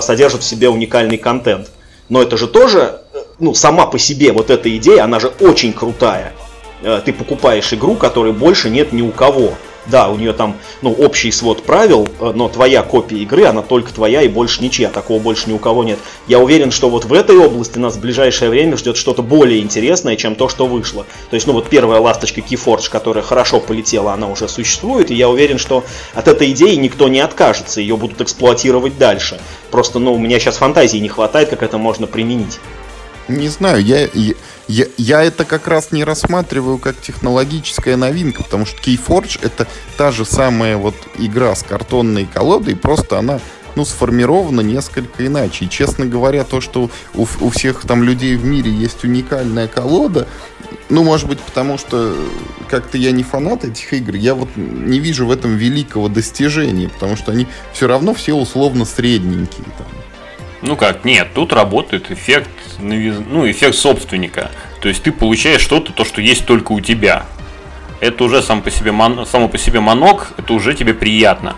содержат 0.00 0.42
в 0.42 0.46
себе 0.46 0.68
уникальный 0.68 1.18
контент. 1.18 1.70
Но 2.08 2.22
это 2.22 2.36
же 2.36 2.46
тоже, 2.46 3.00
э, 3.12 3.18
ну, 3.38 3.54
сама 3.54 3.86
по 3.86 3.98
себе 3.98 4.32
вот 4.32 4.50
эта 4.50 4.74
идея, 4.76 5.04
она 5.04 5.18
же 5.18 5.28
очень 5.40 5.72
крутая. 5.72 6.32
Э, 6.82 7.00
Ты 7.04 7.12
покупаешь 7.12 7.72
игру, 7.72 7.94
которой 7.96 8.32
больше 8.32 8.70
нет 8.70 8.92
ни 8.92 9.02
у 9.02 9.10
кого. 9.10 9.54
Да, 9.90 10.08
у 10.08 10.16
нее 10.16 10.32
там, 10.32 10.56
ну, 10.82 10.92
общий 10.92 11.32
свод 11.32 11.64
правил, 11.64 12.08
э, 12.20 12.32
но 12.34 12.48
твоя 12.48 12.82
копия 12.82 13.18
игры, 13.18 13.44
она 13.44 13.62
только 13.62 13.92
твоя 13.92 14.22
и 14.22 14.28
больше 14.28 14.62
ничья, 14.62 14.88
такого 14.88 15.20
больше 15.20 15.48
ни 15.48 15.52
у 15.52 15.58
кого 15.58 15.82
нет. 15.82 15.98
Я 16.28 16.38
уверен, 16.38 16.70
что 16.70 16.88
вот 16.88 17.04
в 17.04 17.12
этой 17.12 17.36
области 17.36 17.78
нас 17.78 17.96
в 17.96 18.00
ближайшее 18.00 18.50
время 18.50 18.76
ждет 18.76 18.96
что-то 18.96 19.22
более 19.22 19.60
интересное, 19.60 20.16
чем 20.16 20.36
то, 20.36 20.48
что 20.48 20.66
вышло. 20.66 21.06
То 21.30 21.34
есть, 21.34 21.46
ну, 21.46 21.52
вот 21.52 21.68
первая 21.68 22.00
ласточка 22.00 22.40
Keyforge, 22.40 22.88
которая 22.88 23.24
хорошо 23.24 23.58
полетела, 23.60 24.12
она 24.12 24.28
уже 24.28 24.48
существует, 24.48 25.10
и 25.10 25.14
я 25.14 25.28
уверен, 25.28 25.58
что 25.58 25.84
от 26.14 26.28
этой 26.28 26.52
идеи 26.52 26.76
никто 26.76 27.08
не 27.08 27.20
откажется, 27.20 27.80
ее 27.80 27.96
будут 27.96 28.20
эксплуатировать 28.20 28.96
дальше. 28.96 29.40
Просто, 29.70 29.98
ну, 29.98 30.14
у 30.14 30.18
меня 30.18 30.38
сейчас 30.38 30.56
фантазии 30.58 30.98
не 30.98 31.08
хватает, 31.08 31.48
как 31.48 31.62
это 31.62 31.78
можно 31.78 32.06
применить. 32.06 32.60
Не 33.28 33.48
знаю, 33.48 33.82
я, 33.84 34.08
я, 34.12 34.34
я 34.96 35.22
это 35.22 35.44
как 35.44 35.68
раз 35.68 35.92
не 35.92 36.04
рассматриваю 36.04 36.78
как 36.78 37.00
технологическая 37.00 37.96
новинка, 37.96 38.42
потому 38.42 38.66
что 38.66 38.80
Keyforge 38.80 39.40
это 39.42 39.66
та 39.96 40.12
же 40.12 40.24
самая 40.24 40.76
вот 40.76 40.94
игра 41.18 41.54
с 41.54 41.62
картонной 41.62 42.26
колодой, 42.26 42.76
просто 42.76 43.18
она 43.18 43.40
ну, 43.76 43.84
сформирована 43.84 44.60
несколько 44.60 45.26
иначе. 45.26 45.64
И, 45.64 45.68
честно 45.70 46.06
говоря, 46.06 46.44
то, 46.44 46.60
что 46.60 46.90
у, 47.14 47.26
у 47.40 47.50
всех 47.50 47.82
там 47.82 48.02
людей 48.02 48.36
в 48.36 48.44
мире 48.44 48.70
есть 48.70 49.04
уникальная 49.04 49.68
колода, 49.68 50.26
ну, 50.88 51.04
может 51.04 51.28
быть, 51.28 51.40
потому 51.40 51.78
что 51.78 52.16
как-то 52.68 52.98
я 52.98 53.12
не 53.12 53.22
фанат 53.22 53.64
этих 53.64 53.92
игр, 53.92 54.14
я 54.14 54.34
вот 54.34 54.48
не 54.56 54.98
вижу 54.98 55.26
в 55.26 55.30
этом 55.30 55.56
великого 55.56 56.08
достижения, 56.08 56.88
потому 56.88 57.16
что 57.16 57.32
они 57.32 57.46
все 57.72 57.86
равно 57.86 58.14
все 58.14 58.34
условно 58.34 58.84
средненькие. 58.84 59.66
Там. 59.78 59.99
Ну 60.62 60.76
как, 60.76 61.04
нет, 61.04 61.28
тут 61.34 61.52
работает 61.52 62.10
эффект, 62.10 62.50
ну, 62.78 63.50
эффект 63.50 63.76
собственника. 63.76 64.50
То 64.80 64.88
есть 64.88 65.02
ты 65.02 65.12
получаешь 65.12 65.62
что-то, 65.62 65.92
то, 65.92 66.04
что 66.04 66.20
есть 66.20 66.46
только 66.46 66.72
у 66.72 66.80
тебя. 66.80 67.24
Это 68.00 68.24
уже 68.24 68.42
сам 68.42 68.62
по 68.62 68.70
себе, 68.70 68.92
само 69.26 69.48
по 69.48 69.58
себе 69.58 69.80
манок, 69.80 70.32
это 70.36 70.52
уже 70.52 70.74
тебе 70.74 70.94
приятно. 70.94 71.56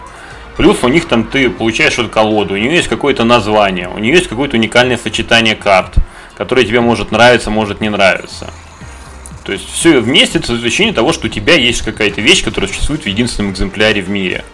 Плюс 0.56 0.82
у 0.82 0.88
них 0.88 1.06
там 1.06 1.24
ты 1.24 1.48
получаешь 1.50 1.94
эту 1.94 2.08
колоду, 2.08 2.54
у 2.54 2.56
нее 2.56 2.74
есть 2.74 2.88
какое-то 2.88 3.24
название, 3.24 3.88
у 3.88 3.98
нее 3.98 4.14
есть 4.14 4.28
какое-то 4.28 4.56
уникальное 4.56 4.98
сочетание 4.98 5.54
карт, 5.54 5.94
которое 6.36 6.64
тебе 6.66 6.80
может 6.80 7.10
нравиться, 7.10 7.50
может 7.50 7.80
не 7.80 7.88
нравиться. 7.88 8.50
То 9.44 9.52
есть 9.52 9.68
все 9.68 9.98
вместе 10.00 10.38
это 10.38 10.52
ощущение 10.52 10.92
того, 10.92 11.12
что 11.12 11.26
у 11.26 11.30
тебя 11.30 11.54
есть 11.54 11.82
какая-то 11.82 12.20
вещь, 12.20 12.44
которая 12.44 12.68
существует 12.68 13.02
в 13.02 13.06
единственном 13.06 13.52
экземпляре 13.52 14.02
в 14.02 14.08
мире. 14.08 14.44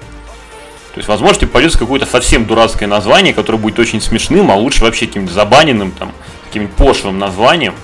То 0.95 0.99
есть, 0.99 1.09
возможно, 1.09 1.41
тебе 1.41 1.49
пойдется 1.49 1.79
какое-то 1.79 2.07
совсем 2.07 2.47
дурацкое 2.47 2.89
название, 2.89 3.35
которое 3.35 3.59
будет 3.59 3.79
очень 3.79 4.01
смешным, 4.01 4.51
а 4.51 4.57
лучше 4.57 4.83
вообще 4.83 5.07
каким-нибудь 5.07 5.35
забаненным, 5.35 5.93
там, 5.93 6.13
каким-нибудь 6.47 6.75
пошлым 6.77 7.19
названием. 7.19 7.75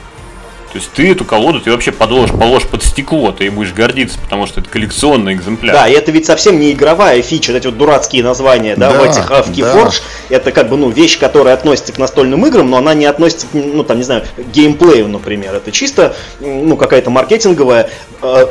То 0.74 0.78
есть 0.78 0.90
ты 0.90 1.12
эту 1.12 1.24
колоду 1.24 1.60
ты 1.60 1.70
вообще 1.70 1.92
подложишь, 1.92 2.36
положишь 2.36 2.66
под 2.66 2.82
стекло, 2.82 3.30
ты 3.30 3.46
и 3.46 3.48
будешь 3.48 3.72
гордиться, 3.72 4.18
потому 4.18 4.48
что 4.48 4.58
это 4.58 4.68
коллекционный 4.68 5.34
экземпляр. 5.34 5.72
Да, 5.72 5.86
и 5.86 5.92
это 5.92 6.10
ведь 6.10 6.26
совсем 6.26 6.58
не 6.58 6.72
игровая 6.72 7.22
фича, 7.22 7.52
вот 7.52 7.58
эти 7.58 7.66
вот 7.66 7.78
дурацкие 7.78 8.24
названия, 8.24 8.74
да, 8.74 8.90
да 8.90 8.98
в 8.98 9.04
этих 9.04 9.30
в 9.30 9.52
Keyforge. 9.52 10.02
Да. 10.28 10.34
Это 10.34 10.50
как 10.50 10.68
бы, 10.68 10.76
ну, 10.76 10.90
вещь, 10.90 11.16
которая 11.20 11.54
относится 11.54 11.92
к 11.92 11.98
настольным 11.98 12.44
играм, 12.46 12.68
но 12.68 12.78
она 12.78 12.92
не 12.92 13.06
относится, 13.06 13.46
ну, 13.52 13.84
там, 13.84 13.98
не 13.98 14.02
знаю, 14.02 14.24
к 14.36 14.50
геймплею, 14.50 15.06
например. 15.06 15.54
Это 15.54 15.70
чисто, 15.70 16.16
ну, 16.40 16.76
какая-то 16.76 17.08
маркетинговая, 17.08 17.90
э, 18.22 18.46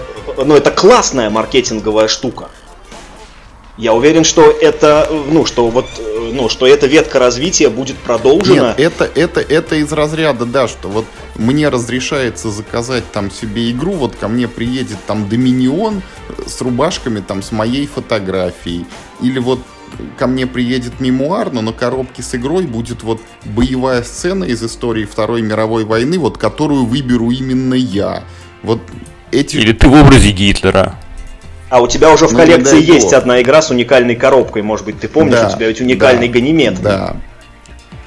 ну, 0.46 0.56
это 0.56 0.72
классная 0.72 1.30
маркетинговая 1.30 2.08
штука. 2.08 2.48
Я 3.78 3.94
уверен, 3.94 4.24
что 4.24 4.52
это, 4.52 5.10
ну, 5.32 5.46
что 5.46 5.68
вот, 5.70 5.88
ну, 6.32 6.48
что 6.48 6.68
эта 6.68 6.86
ветка 6.86 7.18
развития 7.18 7.70
будет 7.70 7.98
продолжена. 7.98 8.76
Нет, 8.78 8.80
это, 8.80 9.10
это, 9.20 9.40
это 9.42 9.76
из 9.78 9.92
разряда, 9.92 10.46
да, 10.46 10.68
что 10.68 10.90
вот 10.90 11.06
мне 11.36 11.70
разрешается 11.70 12.52
заказать 12.52 13.04
там 13.12 13.32
себе 13.32 13.72
игру, 13.72 13.94
вот 13.94 14.16
ко 14.16 14.28
мне 14.28 14.48
приедет 14.48 14.98
там 15.08 15.28
Доминион 15.28 16.04
с 16.46 16.62
рубашками 16.62 17.20
там 17.20 17.42
с 17.42 17.52
моей 17.52 17.88
фотографией. 17.88 18.86
Или 19.22 19.40
вот 19.40 19.60
ко 20.18 20.28
мне 20.28 20.46
приедет 20.46 21.00
мемуар, 21.00 21.52
но 21.52 21.62
на 21.62 21.74
коробке 21.74 22.22
с 22.22 22.36
игрой 22.36 22.66
будет 22.66 23.02
вот 23.02 23.22
боевая 23.44 24.04
сцена 24.04 24.44
из 24.44 24.64
истории 24.64 25.06
Второй 25.06 25.42
мировой 25.42 25.84
войны, 25.84 26.20
вот 26.20 26.38
которую 26.38 26.86
выберу 26.86 27.32
именно 27.32 27.74
я. 27.74 28.24
Вот 28.62 28.82
эти... 29.32 29.58
Или 29.58 29.74
ты 29.74 29.88
в 29.88 29.94
образе 29.94 30.32
Гитлера. 30.32 31.00
А 31.74 31.82
у 31.82 31.88
тебя 31.88 32.14
уже 32.14 32.28
в 32.28 32.34
ну, 32.34 32.38
коллекции 32.38 32.80
есть 32.80 33.14
одна 33.14 33.42
игра 33.42 33.60
с 33.64 33.72
уникальной 33.72 34.16
коробкой, 34.16 34.62
может 34.62 34.86
быть, 34.86 35.00
ты 35.00 35.08
помнишь, 35.08 35.40
да, 35.40 35.48
у 35.48 35.52
тебя 35.56 35.68
ведь 35.70 35.82
уникальный 35.82 36.28
да, 36.28 36.34
ганимед. 36.34 36.82
Да. 36.84 37.16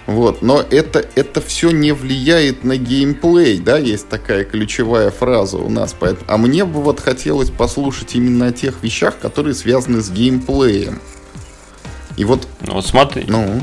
Вот, 0.07 0.41
но 0.41 0.63
это, 0.71 1.05
это 1.17 1.41
все 1.41 1.73
не 1.73 1.91
влияет 1.91 2.63
на 2.63 2.77
геймплей, 2.77 3.59
да, 3.59 3.77
есть 3.77 4.09
такая 4.09 4.45
ключевая 4.45 5.11
фраза 5.11 5.57
у 5.57 5.69
нас. 5.69 5.97
Поэтому, 5.99 6.25
а 6.29 6.37
мне 6.37 6.65
бы 6.65 6.81
вот 6.81 7.01
хотелось 7.01 7.51
послушать 7.51 8.15
именно 8.15 8.47
о 8.47 8.53
тех 8.53 8.85
вещах, 8.85 9.19
которые 9.19 9.55
связаны 9.55 10.01
с 10.01 10.11
геймплеем. 10.11 11.01
И 12.17 12.25
вот... 12.25 12.47
Ну 12.61 12.75
вот 12.75 12.87
смотри. 12.87 13.25
Ну? 13.27 13.61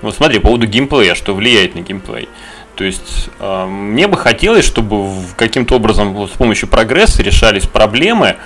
Вот 0.00 0.16
смотри, 0.16 0.38
по 0.38 0.46
поводу 0.46 0.66
геймплея, 0.66 1.14
что 1.14 1.34
влияет 1.34 1.74
на 1.74 1.80
геймплей. 1.80 2.30
То 2.74 2.84
есть 2.84 3.28
э, 3.38 3.66
мне 3.66 4.08
бы 4.08 4.16
хотелось, 4.16 4.64
чтобы 4.64 5.10
каким-то 5.36 5.76
образом 5.76 6.14
вот, 6.14 6.30
с 6.30 6.32
помощью 6.32 6.70
прогресса 6.70 7.22
решались 7.22 7.66
проблемы, 7.66 8.38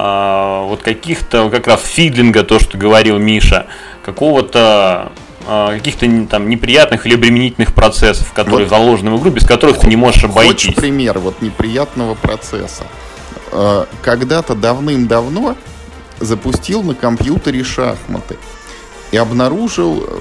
а, 0.00 0.62
вот 0.62 0.84
каких-то 0.84 1.50
как 1.50 1.66
раз 1.66 1.82
фидлинга, 1.82 2.44
то, 2.44 2.60
что 2.60 2.78
говорил 2.78 3.18
Миша, 3.18 3.66
какого-то 4.04 5.10
а, 5.44 5.74
каких-то 5.76 6.06
там 6.30 6.48
неприятных 6.48 7.04
или 7.04 7.14
обременительных 7.14 7.74
процессов, 7.74 8.32
которые 8.32 8.68
вот 8.68 8.78
заложены 8.78 9.10
в 9.10 9.20
игру, 9.20 9.30
без 9.32 9.44
которых 9.44 9.80
ты 9.80 9.88
не 9.88 9.96
можешь 9.96 10.22
обойтись. 10.22 10.66
Хочешь 10.66 10.74
пример 10.76 11.18
вот 11.18 11.42
неприятного 11.42 12.14
процесса? 12.14 12.84
А, 13.50 13.88
когда-то 14.00 14.54
давным-давно 14.54 15.56
запустил 16.20 16.84
на 16.84 16.94
компьютере 16.94 17.64
шахматы 17.64 18.36
и 19.10 19.16
обнаружил 19.16 20.04
э, 20.06 20.20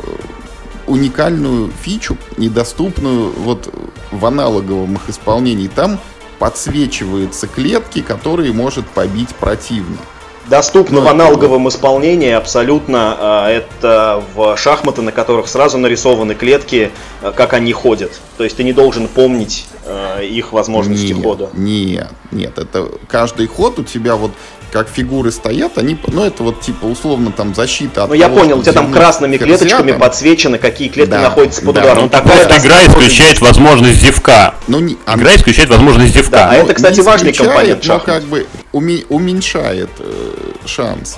уникальную 0.88 1.72
фичу, 1.84 2.18
недоступную 2.38 3.32
вот 3.32 3.72
в 4.10 4.26
аналоговом 4.26 4.96
их 4.96 5.08
исполнении. 5.08 5.68
Там 5.68 6.00
подсвечиваются 6.40 7.48
клетки, 7.48 8.02
которые 8.02 8.54
может 8.54 8.88
побить 8.88 9.36
противник. 9.36 10.00
Доступно 10.48 11.02
ну, 11.02 11.06
в 11.06 11.10
аналоговом 11.10 11.68
исполнении 11.68 12.32
абсолютно. 12.32 13.18
А, 13.20 13.50
это 13.50 14.24
в 14.34 14.56
шахматы, 14.58 15.02
на 15.02 15.12
которых 15.12 15.48
сразу 15.48 15.78
нарисованы 15.78 16.36
клетки, 16.36 16.92
а, 17.22 17.32
как 17.32 17.54
они 17.54 17.74
ходят. 17.74 18.20
То 18.38 18.44
есть 18.44 18.56
ты 18.56 18.64
не 18.64 18.74
должен 18.74 19.08
помнить 19.08 19.68
а, 19.86 20.22
их 20.22 20.54
возможности 20.54 21.14
нет, 21.14 21.24
хода. 21.24 21.50
Нет, 21.54 22.10
нет, 22.32 22.58
это 22.58 22.90
каждый 23.08 23.48
ход 23.48 23.80
у 23.80 23.84
тебя 23.84 24.16
вот 24.16 24.32
как 24.72 24.90
фигуры 24.90 25.32
стоят, 25.32 25.78
они, 25.78 25.98
ну 26.08 26.24
это 26.26 26.44
вот 26.44 26.62
типа 26.62 26.86
условно 26.86 27.32
там 27.32 27.56
защита 27.56 28.04
от 28.04 28.10
Ну 28.10 28.16
я 28.16 28.28
понял, 28.28 28.60
у 28.60 28.62
тебя 28.62 28.74
там 28.74 28.92
красными 28.92 29.38
клеточками 29.38 29.92
там... 29.92 30.02
подсвечено, 30.02 30.58
какие 30.58 30.90
клетки 30.90 31.12
да, 31.12 31.22
находятся 31.22 31.62
под 31.62 31.76
да, 31.76 31.82
ударом. 31.82 32.04
Ну, 32.04 32.10
такая 32.10 32.46
игра 32.46 32.86
исключает 32.86 33.40
возможность 33.40 34.02
зевка. 34.02 34.56
Ну, 34.68 34.80
не, 34.80 34.98
игра 35.08 35.36
исключает 35.36 35.70
возможность 35.70 36.14
зевка. 36.14 36.32
Да, 36.32 36.50
а 36.50 36.56
это, 36.56 36.74
кстати, 36.74 37.00
важный 37.00 37.34
компонент 37.34 37.86
но 37.86 38.00
как 38.00 38.24
бы 38.24 38.46
уменьшает 38.78 39.90
э, 40.00 40.54
шанс. 40.66 41.16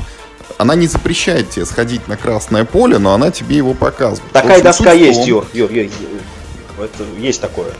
Она 0.57 0.76
не 0.76 0.88
запрещает 0.88 1.51
тебе 1.51 1.66
сходить 1.66 2.07
на 2.07 2.18
красное 2.18 2.66
поле, 2.66 2.97
но 2.97 3.14
она 3.14 3.32
тебе 3.32 3.57
его 3.57 3.74
показывает. 3.74 4.32
Такая 4.34 4.62
доска 4.62 4.91
есть, 4.91 5.26
Юр, 5.26 5.45
Юр, 5.53 5.72
Юр, 5.72 5.86
Юр. 5.86 6.84
Это 6.84 7.03
есть 7.18 7.41
такое. 7.41 7.72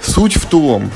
Суть 0.00 0.36
в 0.36 0.46
том, 0.46 0.90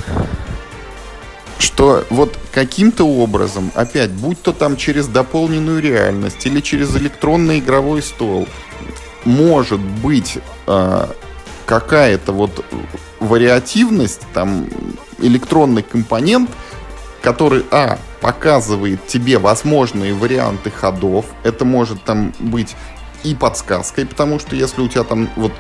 что 1.59 2.05
вот 2.11 2.37
каким-то 2.53 3.05
образом, 3.05 3.73
опять, 3.75 4.11
будь 4.11 4.41
то 4.43 4.53
там 4.53 4.77
через 4.77 5.07
дополненную 5.07 5.81
реальность 5.81 6.45
или 6.47 6.61
через 6.61 6.97
электронный 6.97 7.59
игровой 7.59 8.03
стол, 8.03 8.49
может 9.25 9.81
быть 9.81 10.39
э, 10.67 11.07
какая-то 11.67 12.33
вот 12.33 12.65
вариативность, 13.21 14.23
там 14.35 14.67
электронный 15.19 15.83
компонент, 15.83 16.51
который, 17.23 17.65
а, 17.71 17.99
показывает 18.21 19.07
тебе 19.07 19.39
возможные 19.39 20.13
варианты 20.13 20.71
ходов. 20.71 21.27
Это 21.45 21.65
может 21.65 22.03
там 22.05 22.35
быть 22.39 22.77
и 23.25 23.35
подсказкой, 23.35 24.07
потому 24.07 24.39
что 24.39 24.57
если 24.57 24.81
у 24.81 24.89
тебя 24.89 25.05
там 25.05 25.31
вот 25.37 25.53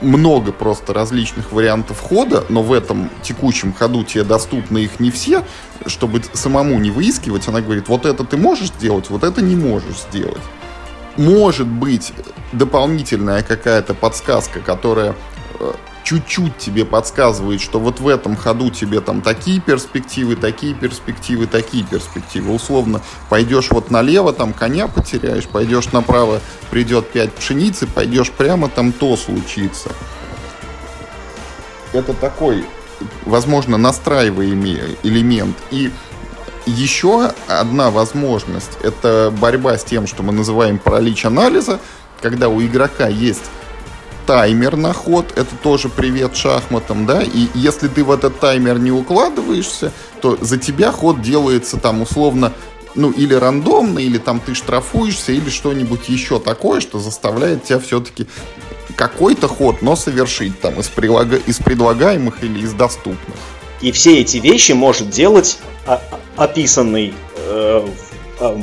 много 0.00 0.52
просто 0.52 0.92
различных 0.92 1.52
вариантов 1.52 2.00
хода, 2.00 2.44
но 2.48 2.62
в 2.62 2.72
этом 2.72 3.10
текущем 3.22 3.72
ходу 3.72 4.02
тебе 4.04 4.24
доступны 4.24 4.78
их 4.78 4.98
не 4.98 5.10
все, 5.10 5.44
чтобы 5.86 6.22
самому 6.32 6.78
не 6.78 6.90
выискивать, 6.90 7.46
она 7.48 7.60
говорит, 7.60 7.88
вот 7.88 8.06
это 8.06 8.24
ты 8.24 8.36
можешь 8.36 8.68
сделать, 8.68 9.10
вот 9.10 9.22
это 9.22 9.42
не 9.42 9.54
можешь 9.54 10.00
сделать. 10.10 10.42
Может 11.16 11.66
быть 11.66 12.12
дополнительная 12.52 13.42
какая-то 13.42 13.94
подсказка, 13.94 14.60
которая 14.60 15.14
э, 15.60 15.72
чуть-чуть 16.04 16.58
тебе 16.58 16.84
подсказывает, 16.84 17.60
что 17.60 17.78
вот 17.78 18.00
в 18.00 18.08
этом 18.08 18.36
ходу 18.36 18.70
тебе 18.70 19.00
там 19.00 19.20
такие 19.20 19.60
перспективы, 19.60 20.36
такие 20.36 20.74
перспективы, 20.74 21.46
такие 21.46 21.84
перспективы. 21.84 22.54
Условно, 22.54 23.00
пойдешь 23.28 23.70
вот 23.70 23.90
налево, 23.90 24.32
там 24.32 24.52
коня 24.52 24.88
потеряешь, 24.88 25.46
пойдешь 25.46 25.92
направо, 25.92 26.40
придет 26.70 27.10
5 27.10 27.32
пшеницы, 27.34 27.86
пойдешь 27.86 28.30
прямо, 28.30 28.68
там 28.68 28.92
то 28.92 29.16
случится. 29.16 29.90
Это 31.92 32.14
такой, 32.14 32.64
возможно, 33.26 33.76
настраиваемый 33.76 34.96
элемент. 35.02 35.56
И 35.70 35.90
еще 36.66 37.32
одна 37.48 37.90
возможность– 37.90 38.78
это 38.82 39.32
борьба 39.40 39.76
с 39.76 39.84
тем, 39.84 40.06
что 40.06 40.22
мы 40.22 40.32
называем 40.32 40.78
паралич 40.78 41.24
анализа, 41.24 41.80
когда 42.20 42.48
у 42.48 42.62
игрока 42.62 43.08
есть 43.08 43.50
таймер 44.26 44.76
на 44.76 44.92
ход, 44.92 45.32
это 45.36 45.54
тоже 45.62 45.88
привет 45.88 46.36
шахматам, 46.36 47.06
да, 47.06 47.22
и 47.22 47.48
если 47.54 47.88
ты 47.88 48.04
в 48.04 48.10
этот 48.10 48.40
таймер 48.40 48.78
не 48.78 48.92
укладываешься, 48.92 49.92
то 50.20 50.38
за 50.40 50.58
тебя 50.58 50.92
ход 50.92 51.20
делается 51.22 51.76
там 51.76 52.02
условно 52.02 52.52
ну, 52.94 53.10
или 53.10 53.34
рандомно, 53.34 53.98
или 53.98 54.18
там 54.18 54.40
ты 54.40 54.54
штрафуешься, 54.54 55.32
или 55.32 55.48
что-нибудь 55.48 56.08
еще 56.08 56.38
такое, 56.38 56.80
что 56.80 56.98
заставляет 56.98 57.64
тебя 57.64 57.78
все-таки 57.78 58.26
какой-то 58.96 59.48
ход, 59.48 59.82
но 59.82 59.96
совершить 59.96 60.60
там 60.60 60.78
из, 60.78 60.88
прилага... 60.88 61.36
из 61.36 61.58
предлагаемых 61.58 62.42
или 62.44 62.60
из 62.60 62.72
доступных. 62.72 63.36
И 63.80 63.90
все 63.90 64.20
эти 64.20 64.36
вещи 64.36 64.72
может 64.72 65.10
делать 65.10 65.58
описанный 66.36 67.14
э, 67.36 67.88
э, 68.40 68.56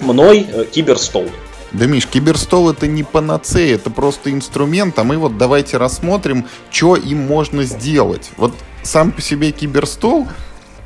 мной 0.00 0.46
э, 0.48 0.64
киберстол. 0.64 1.28
Да, 1.72 1.86
Миш, 1.86 2.06
киберстол 2.06 2.70
это 2.70 2.86
не 2.86 3.02
панацея, 3.02 3.74
это 3.74 3.90
просто 3.90 4.32
инструмент, 4.32 4.98
а 4.98 5.04
мы 5.04 5.18
вот 5.18 5.36
давайте 5.36 5.76
рассмотрим, 5.76 6.46
что 6.70 6.96
им 6.96 7.18
можно 7.26 7.64
сделать. 7.64 8.30
Вот 8.36 8.54
сам 8.82 9.12
по 9.12 9.20
себе 9.20 9.52
киберстол, 9.52 10.26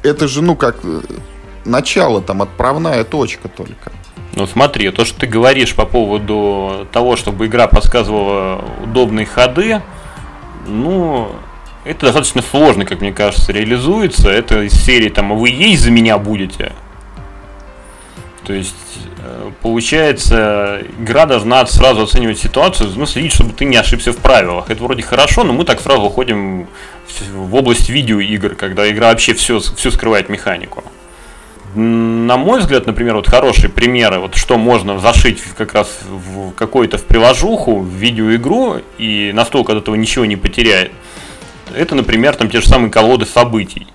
это 0.02 0.26
же, 0.26 0.42
ну, 0.42 0.56
как 0.56 0.80
э, 0.82 1.00
начало, 1.64 2.20
там, 2.20 2.42
отправная 2.42 3.04
точка 3.04 3.48
только. 3.48 3.92
Ну 4.34 4.46
смотри, 4.46 4.90
то, 4.90 5.04
что 5.04 5.20
ты 5.20 5.26
говоришь 5.26 5.74
по 5.74 5.84
поводу 5.84 6.88
того, 6.90 7.16
чтобы 7.16 7.46
игра 7.46 7.68
подсказывала 7.68 8.64
удобные 8.82 9.26
ходы, 9.26 9.82
ну, 10.66 11.30
это 11.84 12.06
достаточно 12.06 12.42
сложно, 12.42 12.84
как 12.84 13.00
мне 13.00 13.12
кажется, 13.12 13.52
реализуется. 13.52 14.30
Это 14.30 14.62
из 14.62 14.72
серии 14.72 15.10
там 15.10 15.32
«А 15.32 15.34
«Вы 15.34 15.50
есть 15.50 15.82
за 15.82 15.90
меня 15.90 16.18
будете?» 16.18 16.72
То 18.44 18.52
есть, 18.52 18.74
э, 19.19 19.51
получается, 19.60 20.82
игра 20.98 21.27
должна 21.27 21.64
сразу 21.66 22.02
оценивать 22.02 22.39
ситуацию, 22.39 22.90
ну, 22.97 23.06
следить, 23.06 23.32
чтобы 23.32 23.52
ты 23.52 23.64
не 23.64 23.77
ошибся 23.77 24.12
в 24.12 24.16
правилах. 24.16 24.69
Это 24.69 24.82
вроде 24.82 25.02
хорошо, 25.02 25.44
но 25.44 25.52
мы 25.52 25.64
так 25.64 25.81
сразу 25.81 26.02
уходим 26.02 26.66
в 27.35 27.55
область 27.55 27.89
видеоигр, 27.89 28.56
когда 28.56 28.90
игра 28.90 29.09
вообще 29.09 29.35
все, 29.35 29.60
все 29.60 29.90
скрывает 29.90 30.28
механику. 30.28 30.82
На 31.74 32.36
мой 32.36 32.60
взгляд, 32.60 32.86
например, 32.86 33.14
вот 33.14 33.28
хорошие 33.28 33.70
примеры, 33.70 34.19
вот 34.19 34.35
что 34.35 34.59
можно 34.59 34.98
зашить 34.98 35.40
как 35.56 35.73
раз 35.73 36.01
в 36.06 36.52
какую-то 36.52 36.98
в 36.98 37.05
приложуху, 37.05 37.78
в 37.78 37.89
видеоигру, 37.89 38.81
и 38.98 39.31
настолько 39.32 39.73
от 39.73 39.78
этого 39.78 39.94
ничего 39.94 40.24
не 40.27 40.36
потеряет. 40.36 40.93
Это, 41.74 41.94
например, 41.94 42.35
там 42.35 42.51
те 42.51 42.60
же 42.60 42.69
самые 42.69 42.90
колоды 42.90 43.24
событий. 43.24 43.86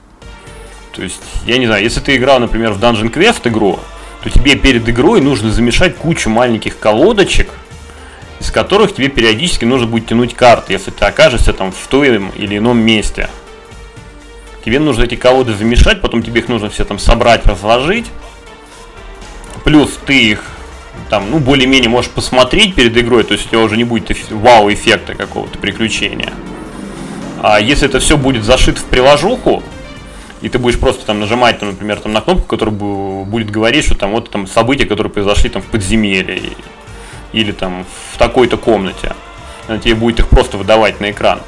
То 0.94 1.03
есть, 1.03 1.22
я 1.45 1.60
не 1.60 1.68
знаю, 1.68 1.84
если 1.84 1.99
ты 1.99 2.15
играл, 2.15 2.40
например, 2.40 2.72
в 2.74 2.84
Dungeon 2.84 3.14
Quest 3.14 3.48
игру, 3.48 3.80
то 4.28 4.40
тебе 4.40 4.56
перед 4.56 4.88
игрой 4.90 5.22
нужно 5.22 5.52
замешать 5.52 5.95
кучу 5.95 6.30
маленьких 6.30 6.78
колодочек, 6.78 7.49
из 8.40 8.52
которых 8.52 8.94
тебе 8.94 9.08
периодически 9.08 9.66
нужно 9.66 9.88
будет 9.88 10.08
тянуть 10.08 10.34
карты, 10.34 10.74
если 10.74 10.91
ты 10.91 11.06
окажешься 11.06 11.54
там 11.54 11.72
в 11.72 11.88
том 11.88 12.04
или 12.04 12.58
ином 12.58 12.78
месте. 12.78 13.30
Тебе 14.66 14.80
нужно 14.80 15.04
эти 15.04 15.16
колоды 15.16 15.54
замешать, 15.54 16.02
потом 16.02 16.22
тебе 16.24 16.41
их 16.41 16.49
нужно 16.49 16.70
все 16.70 16.84
там 16.84 16.99
собрать, 16.99 17.45
разложить. 17.45 18.08
Плюс 19.64 19.98
ты 20.06 20.32
их 20.32 20.44
там, 21.10 21.32
ну, 21.32 21.40
более-менее 21.40 21.90
можешь 21.90 22.12
посмотреть 22.12 22.76
перед 22.76 22.98
игрой, 22.98 23.24
то 23.24 23.34
есть 23.34 23.45
у 23.45 23.49
тебя 23.49 23.60
уже 23.60 23.78
не 23.78 23.86
будет 23.86 24.16
вау-эффекта 24.30 25.14
какого-то 25.16 25.58
приключения. 25.58 26.34
А 27.41 27.60
если 27.60 27.88
это 27.88 27.99
все 27.99 28.18
будет 28.18 28.44
зашито 28.44 28.82
в 28.82 28.86
приложуху, 28.86 29.64
и 30.41 30.49
ты 30.49 30.59
будешь 30.59 30.80
просто 30.80 31.05
там 31.05 31.19
нажимать, 31.19 31.59
там, 31.59 31.69
например, 31.69 31.99
там, 31.99 32.14
на 32.14 32.22
кнопку, 32.22 32.47
которая 32.47 32.76
будет 32.76 33.49
говорить, 33.49 33.85
что 33.85 33.95
там 33.95 34.11
вот 34.11 34.30
там 34.30 34.47
события, 34.47 34.85
которые 34.85 35.11
произошли 35.11 35.49
там 35.49 35.61
в 35.61 35.65
подземелье 35.65 36.53
или 37.34 37.51
там 37.51 37.85
в 38.14 38.18
такой-то 38.18 38.57
комнате. 38.57 39.14
Она 39.68 39.80
тебе 39.80 39.95
будет 39.95 40.19
их 40.19 40.30
просто 40.30 40.57
выдавать 40.57 40.99
на 41.01 41.11
экран. 41.11 41.39
А, 41.39 41.43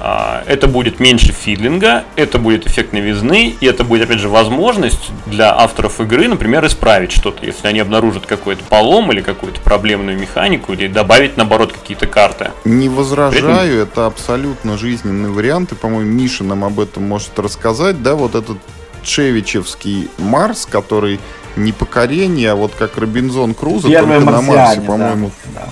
это 0.00 0.68
будет 0.68 1.00
меньше 1.00 1.32
фидлинга, 1.32 2.04
это 2.16 2.38
будет 2.38 2.66
эффект 2.66 2.92
новизны, 2.92 3.56
и 3.60 3.66
это 3.66 3.84
будет, 3.84 4.04
опять 4.04 4.20
же, 4.20 4.28
возможность 4.28 5.10
для 5.26 5.54
авторов 5.54 6.00
игры, 6.00 6.28
например, 6.28 6.64
исправить 6.66 7.12
что-то, 7.12 7.44
если 7.44 7.66
они 7.66 7.80
обнаружат 7.80 8.26
какой-то 8.26 8.62
полом 8.64 9.10
или 9.10 9.20
какую-то 9.20 9.60
проблемную 9.60 10.18
механику, 10.18 10.72
или 10.72 10.86
добавить, 10.86 11.36
наоборот, 11.36 11.72
какие-то 11.72 12.06
карты. 12.06 12.52
Не 12.64 12.88
возражаю, 12.88 13.82
этом... 13.82 13.88
это 13.92 14.06
абсолютно 14.06 14.78
жизненный 14.78 15.30
вариант, 15.30 15.72
и, 15.72 15.74
по-моему, 15.74 16.10
Миша 16.10 16.44
нам 16.44 16.64
об 16.64 16.78
этом 16.78 17.02
может 17.02 17.38
рассказать, 17.38 18.02
да, 18.02 18.14
вот 18.14 18.34
этот 18.34 18.58
Чевичевский 19.02 20.08
Марс, 20.18 20.66
который 20.66 21.18
не 21.56 21.72
покорение, 21.72 22.52
а 22.52 22.54
вот 22.54 22.72
как 22.78 22.96
Робинзон 22.98 23.54
Крузо, 23.54 23.88
только 23.88 24.20
на 24.20 24.42
Марсе, 24.42 24.80
по-моему. 24.80 25.30
Да, 25.54 25.62
да. 25.64 25.68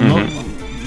Ну, 0.00 0.20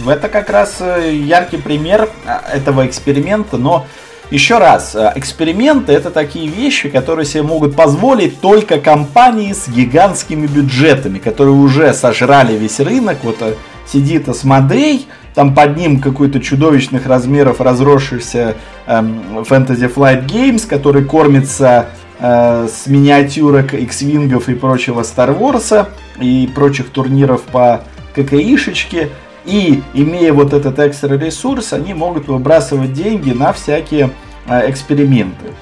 это 0.10 0.30
как 0.30 0.50
раз 0.50 0.78
э, 0.80 1.14
яркий 1.14 1.58
пример 1.58 2.10
а, 2.26 2.44
этого 2.54 2.86
эксперимента, 2.86 3.58
но 3.58 3.86
еще 4.30 4.58
раз, 4.58 4.94
э, 4.94 5.14
эксперименты 5.16 5.94
это 5.94 6.12
такие 6.12 6.48
вещи, 6.48 6.90
которые 6.90 7.26
себе 7.26 7.44
могут 7.44 7.76
позволить 7.76 8.42
только 8.42 8.80
компании 8.80 9.54
с 9.54 9.70
гигантскими 9.70 10.48
бюджетами, 10.48 11.18
которые 11.18 11.56
уже 11.56 11.94
сожрали 11.94 12.58
весь 12.58 12.82
рынок. 12.82 13.20
Вот 13.24 13.38
э, 13.42 13.54
сидит 13.86 14.28
Асмодей, 14.28 15.08
там 15.34 15.56
под 15.56 15.78
ним 15.78 16.02
какой-то 16.02 16.42
чудовищных 16.42 17.06
размеров 17.06 17.62
разросшийся 17.62 18.56
эм, 18.86 19.46
Fantasy 19.48 19.94
Flight 19.94 20.28
Games, 20.28 20.68
который 20.68 21.06
кормится 21.06 21.88
э, 22.20 22.68
с 22.68 22.88
миниатюрок 22.88 23.74
X-Wingов 23.76 24.52
и 24.52 24.56
прочего 24.56 25.02
Star 25.02 25.38
Wars 25.38 25.88
и 26.20 26.50
прочих 26.54 26.90
турниров 26.90 27.44
по 27.44 27.84
ККИшечке. 28.14 29.10
И 29.48 29.82
имея 29.94 30.34
вот 30.34 30.52
этот 30.52 30.78
экстра 30.78 31.18
ресурс, 31.18 31.72
они 31.72 31.94
могут 31.94 32.28
выбрасывать 32.28 32.92
деньги 32.92 33.32
на 33.32 33.54
всякие 33.54 34.12
э, 34.46 34.70
эксперименты. 34.70 35.54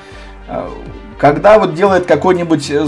Э, 0.48 0.68
когда 1.20 1.60
вот 1.60 1.76
делает 1.76 2.08
какой-нибудь 2.08 2.70
э, 2.72 2.88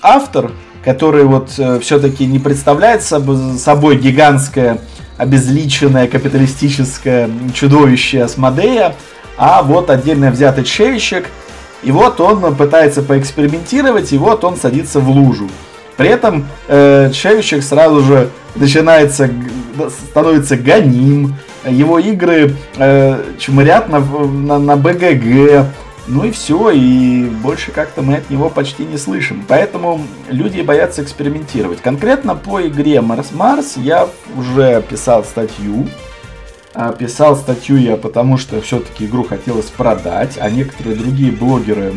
автор, 0.00 0.50
который 0.82 1.24
вот 1.24 1.50
все-таки 1.50 2.24
не 2.24 2.38
представляет 2.38 3.02
собой 3.02 3.98
гигантское 3.98 4.78
обезличенное 5.18 6.08
капиталистическое 6.08 7.28
чудовище 7.52 8.22
Асмодея, 8.22 8.94
а 9.36 9.62
вот 9.62 9.90
отдельно 9.90 10.30
взятый 10.30 10.64
чевичек, 10.64 11.26
и 11.82 11.92
вот 11.92 12.20
он 12.20 12.56
пытается 12.56 13.02
поэкспериментировать, 13.02 14.12
и 14.12 14.18
вот 14.18 14.44
он 14.44 14.56
садится 14.56 15.00
в 15.00 15.10
лужу. 15.10 15.48
При 15.98 16.08
этом 16.08 16.46
э, 16.68 17.10
Чевичек 17.12 17.62
сразу 17.64 18.00
же 18.02 18.30
начинается, 18.54 19.28
становится 19.90 20.56
гоним, 20.56 21.34
его 21.66 21.98
игры 21.98 22.56
э, 22.76 23.22
чмырят 23.38 23.88
на, 23.88 24.00
на, 24.00 24.58
на 24.58 24.76
БГГ, 24.76 25.66
ну 26.08 26.24
и 26.24 26.30
все, 26.30 26.70
и 26.70 27.26
больше 27.26 27.70
как-то 27.70 28.00
мы 28.00 28.16
от 28.16 28.30
него 28.30 28.48
почти 28.48 28.84
не 28.84 28.96
слышим. 28.96 29.44
Поэтому 29.46 30.00
люди 30.30 30.62
боятся 30.62 31.02
экспериментировать. 31.02 31.80
Конкретно 31.82 32.34
по 32.34 32.66
игре 32.66 33.02
Марс 33.02 33.30
Марс 33.32 33.76
я 33.76 34.08
уже 34.36 34.82
писал 34.88 35.22
статью. 35.24 35.86
А, 36.74 36.92
писал 36.92 37.36
статью 37.36 37.76
я 37.76 37.96
потому, 37.96 38.38
что 38.38 38.60
все-таки 38.60 39.04
игру 39.04 39.24
хотелось 39.24 39.66
продать, 39.66 40.38
а 40.40 40.48
некоторые 40.48 40.96
другие 40.96 41.32
блогеры 41.32 41.92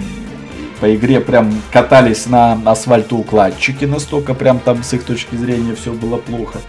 по 0.82 0.94
игре 0.94 1.20
прям 1.22 1.54
катались 1.72 2.26
на 2.26 2.60
асфальтоукладчике, 2.66 3.86
настолько 3.86 4.34
прям 4.34 4.60
там 4.60 4.84
с 4.84 4.92
их 4.94 5.04
точки 5.04 5.36
зрения 5.36 5.76
все 5.76 5.94
было 5.94 6.18
плохо. 6.18 6.60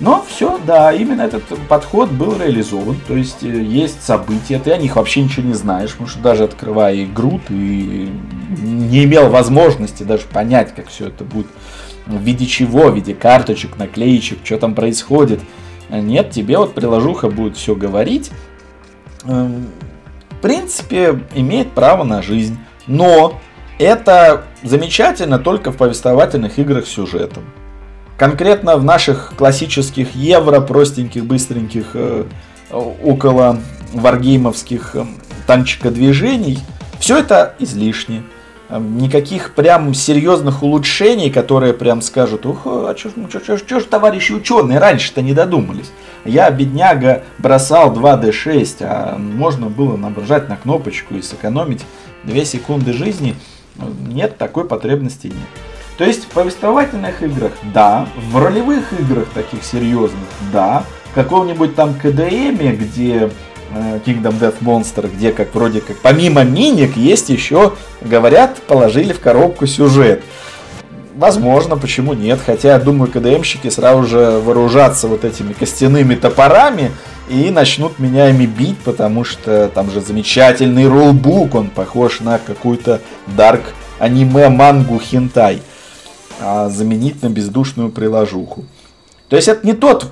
Но 0.00 0.24
все, 0.26 0.58
да, 0.66 0.92
именно 0.92 1.20
этот 1.20 1.42
подход 1.68 2.10
был 2.10 2.38
реализован. 2.38 2.96
То 3.06 3.14
есть 3.14 3.42
э, 3.42 3.48
есть 3.48 4.02
события, 4.02 4.58
ты 4.58 4.72
о 4.72 4.78
них 4.78 4.96
вообще 4.96 5.22
ничего 5.22 5.46
не 5.46 5.52
знаешь, 5.52 5.90
потому 5.90 6.08
что 6.08 6.20
даже 6.20 6.44
открывая 6.44 7.04
игру, 7.04 7.38
ты 7.46 7.54
не 7.54 9.04
имел 9.04 9.28
возможности 9.28 10.02
даже 10.02 10.22
понять, 10.24 10.74
как 10.74 10.88
все 10.88 11.08
это 11.08 11.22
будет. 11.24 11.48
В 12.06 12.18
виде 12.22 12.46
чего, 12.46 12.90
в 12.90 12.94
виде 12.94 13.14
карточек, 13.14 13.76
наклеечек, 13.76 14.38
что 14.42 14.56
там 14.56 14.74
происходит. 14.74 15.40
Нет, 15.90 16.30
тебе 16.30 16.56
вот 16.56 16.74
приложуха 16.74 17.28
будет 17.28 17.58
все 17.58 17.74
говорить. 17.74 18.30
Эм, 19.24 19.66
в 20.30 20.36
принципе, 20.40 21.20
имеет 21.34 21.72
право 21.72 22.04
на 22.04 22.22
жизнь. 22.22 22.58
Но 22.86 23.38
это 23.78 24.46
замечательно 24.62 25.38
только 25.38 25.72
в 25.72 25.76
повествовательных 25.76 26.58
играх 26.58 26.86
с 26.86 26.90
сюжетом. 26.90 27.44
Конкретно 28.20 28.76
в 28.76 28.84
наших 28.84 29.32
классических 29.34 30.14
евро, 30.14 30.60
простеньких, 30.60 31.24
быстреньких, 31.24 31.92
э, 31.94 32.24
около 32.70 33.60
варгеймовских 33.94 34.94
э, 34.94 35.06
танчика 35.46 35.90
движений, 35.90 36.58
все 36.98 37.16
это 37.20 37.54
излишне. 37.60 38.22
Э, 38.68 38.78
никаких 38.78 39.54
прям 39.54 39.94
серьезных 39.94 40.62
улучшений, 40.62 41.30
которые 41.30 41.72
прям 41.72 42.02
скажут, 42.02 42.44
ух, 42.44 42.66
а 42.66 42.94
что 42.94 43.80
ж 43.80 43.84
товарищи 43.84 44.32
ученые 44.32 44.80
раньше-то 44.80 45.22
не 45.22 45.32
додумались. 45.32 45.90
Я, 46.26 46.50
бедняга, 46.50 47.22
бросал 47.38 47.90
2D6, 47.90 48.76
а 48.82 49.16
можно 49.16 49.70
было 49.70 49.96
нажать 49.96 50.46
на 50.50 50.56
кнопочку 50.56 51.14
и 51.14 51.22
сэкономить 51.22 51.86
2 52.24 52.44
секунды 52.44 52.92
жизни– 52.92 53.34
Нет, 54.08 54.36
такой 54.36 54.66
потребности 54.66 55.28
нет. 55.28 55.69
То 56.00 56.06
есть 56.06 56.24
в 56.24 56.28
повествовательных 56.28 57.22
играх, 57.22 57.52
да, 57.74 58.08
в 58.30 58.38
ролевых 58.38 58.90
играх 58.98 59.28
таких 59.34 59.62
серьезных, 59.62 60.24
да, 60.50 60.84
в 61.10 61.14
каком-нибудь 61.14 61.74
там 61.74 61.92
КДМе, 61.92 62.72
где 62.72 63.28
э, 63.74 64.00
Kingdom 64.06 64.40
Death 64.40 64.54
Monster, 64.62 65.14
где 65.14 65.30
как 65.30 65.54
вроде 65.54 65.82
как 65.82 65.98
помимо 65.98 66.42
миник 66.42 66.96
есть 66.96 67.28
еще, 67.28 67.74
говорят, 68.00 68.62
положили 68.62 69.12
в 69.12 69.20
коробку 69.20 69.66
сюжет. 69.66 70.24
Возможно, 71.16 71.76
почему 71.76 72.14
нет. 72.14 72.40
Хотя, 72.46 72.68
я 72.68 72.78
думаю, 72.78 73.12
КДМщики 73.12 73.68
сразу 73.68 74.04
же 74.04 74.40
вооружатся 74.42 75.06
вот 75.06 75.26
этими 75.26 75.52
костяными 75.52 76.14
топорами 76.14 76.92
и 77.28 77.50
начнут 77.50 77.98
меня 77.98 78.30
ими 78.30 78.46
бить, 78.46 78.78
потому 78.78 79.24
что 79.24 79.68
там 79.74 79.90
же 79.90 80.00
замечательный 80.00 80.88
рулбук, 80.88 81.54
он 81.54 81.68
похож 81.68 82.20
на 82.20 82.38
какую-то 82.38 83.02
дарк 83.26 83.74
аниме, 83.98 84.48
мангу, 84.48 84.98
хентай. 84.98 85.60
А 86.38 86.68
заменить 86.68 87.22
на 87.22 87.28
бездушную 87.28 87.90
приложуху. 87.90 88.64
То 89.28 89.36
есть 89.36 89.48
это 89.48 89.66
не 89.66 89.72
тот 89.72 90.10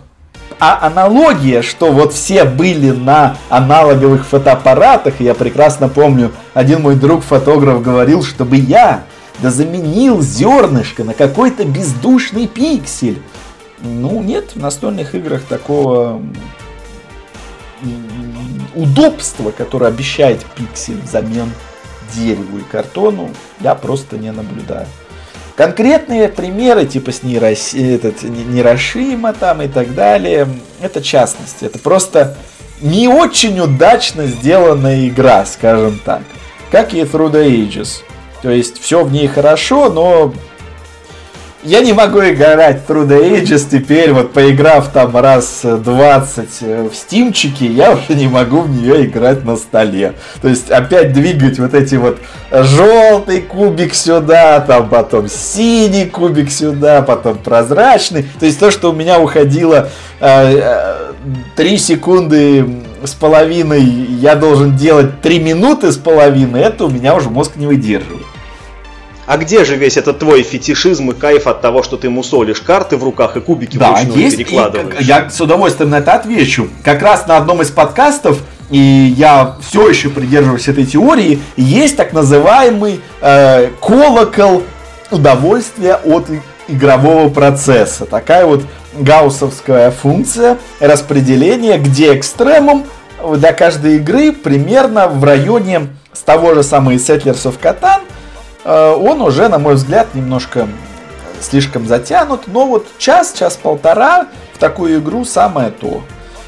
а 0.61 0.87
аналогия, 0.87 1.63
что 1.63 1.93
вот 1.93 2.13
все 2.13 2.45
были 2.45 2.91
на 2.91 3.37
аналоговых 3.49 4.27
фотоаппаратах, 4.27 5.21
я 5.21 5.35
прекрасно 5.35 5.89
помню, 5.89 6.33
один 6.53 6.83
мой 6.83 6.97
друг 6.97 7.23
фотограф 7.23 7.81
говорил, 7.83 8.25
чтобы 8.25 8.57
я 8.57 9.05
да 9.39 9.51
заменил 9.51 10.21
зернышко 10.21 11.05
на 11.05 11.15
какой-то 11.15 11.65
бездушный 11.65 12.49
пиксель. 12.49 13.23
Ну, 13.81 14.21
нет, 14.23 14.57
в 14.57 14.57
настольных 14.57 15.15
играх 15.15 15.43
такого 15.43 16.21
удобства, 18.75 19.53
которое 19.53 19.87
обещает 19.87 20.45
пиксель 20.57 21.01
взамен 21.01 21.53
дереву 22.13 22.59
и 22.59 22.63
картону, 22.63 23.31
я 23.61 23.77
просто 23.77 24.19
не 24.19 24.33
наблюдаю. 24.33 24.89
Конкретные 25.59 26.29
примеры, 26.29 26.87
типа 26.87 27.11
с 27.11 27.25
Нейрос... 27.25 27.75
этот, 27.75 28.23
Нейрошима 28.23 29.33
там 29.33 29.61
и 29.61 29.67
так 29.67 29.93
далее, 29.93 30.47
это 30.81 31.03
частности. 31.03 31.65
Это 31.65 31.81
просто 31.81 32.37
не 32.81 33.09
очень 33.09 33.59
удачно 33.59 34.27
сделанная 34.27 35.09
игра, 35.09 35.45
скажем 35.45 35.99
так. 36.05 36.23
Как 36.71 36.95
и 36.95 37.01
Through 37.01 37.33
the 37.33 37.45
Ages. 37.51 38.03
То 38.41 38.51
есть 38.51 38.81
все 38.81 39.03
в 39.03 39.11
ней 39.11 39.27
хорошо, 39.27 39.91
но 39.91 40.33
я 41.69 41.83
не 41.83 41.93
могу 41.93 42.21
играть 42.21 42.83
Through 42.89 43.07
the 43.07 43.43
Ages 43.43 43.67
теперь, 43.71 44.13
вот 44.13 44.33
поиграв 44.33 44.89
там 44.89 45.15
раз 45.15 45.61
20 45.63 46.49
э, 46.63 46.89
в 46.91 46.97
стимчике, 46.97 47.67
я 47.67 47.93
уже 47.93 48.15
не 48.15 48.27
могу 48.27 48.63
в 48.63 48.71
нее 48.71 49.05
играть 49.05 49.45
на 49.45 49.57
столе. 49.57 50.15
То 50.41 50.49
есть 50.49 50.71
опять 50.71 51.13
двигать 51.13 51.59
вот 51.59 51.75
эти 51.75 51.97
вот 51.97 52.19
желтый 52.51 53.43
кубик 53.43 53.95
сюда, 53.95 54.61
там 54.61 54.89
потом 54.89 55.29
синий 55.29 56.07
кубик 56.07 56.51
сюда, 56.51 57.03
потом 57.03 57.37
прозрачный. 57.37 58.25
То 58.41 58.47
есть 58.47 58.59
то, 58.59 58.71
что 58.71 58.91
у 58.91 58.95
меня 58.95 59.21
уходило 59.21 59.91
э, 60.21 60.61
э, 60.61 61.13
3 61.55 61.79
секунды 61.79 62.67
с 63.05 63.13
половиной, 63.13 63.83
я 63.83 64.37
должен 64.37 64.75
делать 64.75 65.21
3 65.21 65.41
минуты 65.41 65.93
с 65.93 65.99
половиной, 65.99 66.63
это 66.63 66.87
у 66.87 66.89
меня 66.89 67.15
уже 67.15 67.29
мозг 67.29 67.57
не 67.57 67.67
выдерживает. 67.67 68.28
А 69.29 69.37
где 69.37 69.67
же 69.67 69.77
весь 69.77 69.99
этот 69.99 70.21
твой 70.21 70.43
фетишизм 70.43 71.11
и 71.11 71.15
кайф 71.15 71.47
от 71.49 71.61
того, 71.61 71.83
что 71.83 71.99
ты 71.99 72.09
мусолишь 72.09 72.63
карты 72.63 72.97
в 72.97 73.05
руках 73.05 73.37
и 73.37 73.41
кубики 73.41 73.77
да, 73.77 73.91
вручную 73.91 74.19
есть, 74.19 74.39
перекладываешь? 74.39 75.01
И, 75.01 75.05
я 75.05 75.29
с 75.29 75.39
удовольствием 75.39 75.91
на 75.91 75.99
это 75.99 76.15
отвечу. 76.15 76.71
Как 76.83 77.03
раз 77.03 77.27
на 77.27 77.37
одном 77.37 77.61
из 77.61 77.71
подкастов 77.71 78.39
и 78.71 78.79
я 78.79 79.57
все 79.61 79.87
еще 79.87 80.09
придерживаюсь 80.09 80.67
этой 80.69 80.87
теории, 80.87 81.41
есть 81.59 81.99
так 81.99 82.15
называемый 82.15 83.03
э, 83.21 83.69
колокол 83.83 84.63
удовольствия 85.11 85.97
от 85.97 86.25
игрового 86.67 87.29
процесса. 87.29 88.07
Такая 88.07 88.47
вот 88.47 88.63
гауссовская 88.95 89.91
функция 89.91 90.57
распределения, 90.81 91.77
где 91.77 92.15
экстремум 92.17 92.87
для 93.37 93.53
каждой 93.53 93.97
игры 93.97 94.33
примерно 94.33 95.07
в 95.07 95.23
районе 95.23 95.89
с 96.15 96.21
того 96.21 96.55
же 96.55 96.63
самого 96.63 96.95
Settlers 96.95 97.45
of 97.45 97.57
Catan 97.61 98.01
он 98.65 99.23
уже, 99.23 99.49
на 99.49 99.59
мой 99.59 99.75
взгляд, 99.75 100.15
немножко 100.15 100.69
слишком 101.41 101.87
затянут. 101.87 102.43
Но 102.47 102.67
вот 102.67 102.87
час, 102.99 103.33
час-полтора 103.33 104.29
в 104.55 104.59
такую 104.59 105.01
игру 105.01 105.25
самое 105.25 105.71
то. 105.71 106.03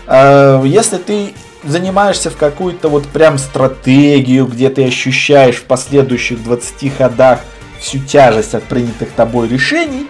Э, 0.06 0.62
если 0.64 0.98
ты 0.98 1.34
занимаешься 1.62 2.30
в 2.30 2.36
какую-то 2.36 2.88
вот 2.88 3.06
прям 3.06 3.38
стратегию, 3.38 4.46
где 4.46 4.70
ты 4.70 4.86
ощущаешь 4.86 5.56
в 5.56 5.64
последующих 5.64 6.42
20 6.42 6.96
ходах 6.96 7.40
всю 7.78 7.98
тяжесть 7.98 8.54
от 8.54 8.64
принятых 8.64 9.10
тобой 9.12 9.48
решений, 9.48 10.08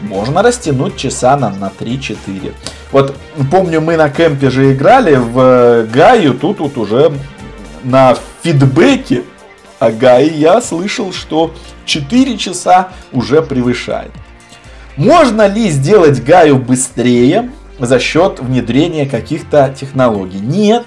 можно 0.00 0.42
растянуть 0.42 0.96
часа 0.96 1.36
на, 1.36 1.50
на 1.50 1.70
3-4. 1.78 2.54
Вот 2.92 3.16
помню, 3.50 3.80
мы 3.80 3.96
на 3.96 4.08
кемпе 4.08 4.48
же 4.48 4.72
играли 4.72 5.16
в 5.16 5.86
Гаю, 5.92 6.34
тут 6.34 6.60
вот 6.60 6.78
уже 6.78 7.12
на 7.84 8.16
фидбэке 8.42 9.24
Ага, 9.78 10.20
и 10.20 10.30
я 10.30 10.60
слышал, 10.60 11.12
что 11.12 11.54
4 11.84 12.36
часа 12.36 12.88
уже 13.12 13.42
превышает. 13.42 14.10
Можно 14.96 15.46
ли 15.46 15.70
сделать 15.70 16.24
Гаю 16.24 16.56
быстрее 16.56 17.50
за 17.78 18.00
счет 18.00 18.40
внедрения 18.40 19.06
каких-то 19.06 19.72
технологий? 19.78 20.40
Нет. 20.40 20.86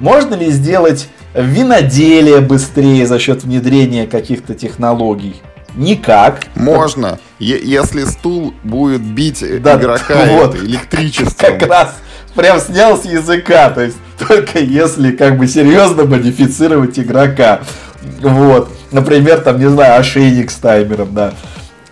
Можно 0.00 0.34
ли 0.34 0.50
сделать 0.50 1.08
виноделие 1.34 2.40
быстрее 2.40 3.06
за 3.06 3.18
счет 3.18 3.44
внедрения 3.44 4.06
каких-то 4.06 4.54
технологий? 4.54 5.36
Никак. 5.74 6.40
Можно, 6.54 7.18
если 7.38 8.04
стул 8.04 8.54
будет 8.62 9.02
бить 9.02 9.44
да, 9.62 9.76
игрока 9.76 10.24
вот, 10.30 10.56
электричеством. 10.56 11.58
Как 11.58 11.68
раз 11.68 11.94
прям 12.34 12.60
снял 12.60 12.98
с 12.98 13.04
языка, 13.04 13.70
то 13.70 13.82
есть 13.82 13.96
только 14.18 14.58
если 14.58 15.12
как 15.12 15.38
бы 15.38 15.46
серьезно 15.46 16.04
модифицировать 16.04 16.98
игрока. 16.98 17.60
Вот. 18.20 18.68
Например, 18.90 19.40
там, 19.40 19.58
не 19.58 19.68
знаю, 19.68 20.00
ошейник 20.00 20.50
с 20.50 20.56
таймером, 20.56 21.14
да. 21.14 21.32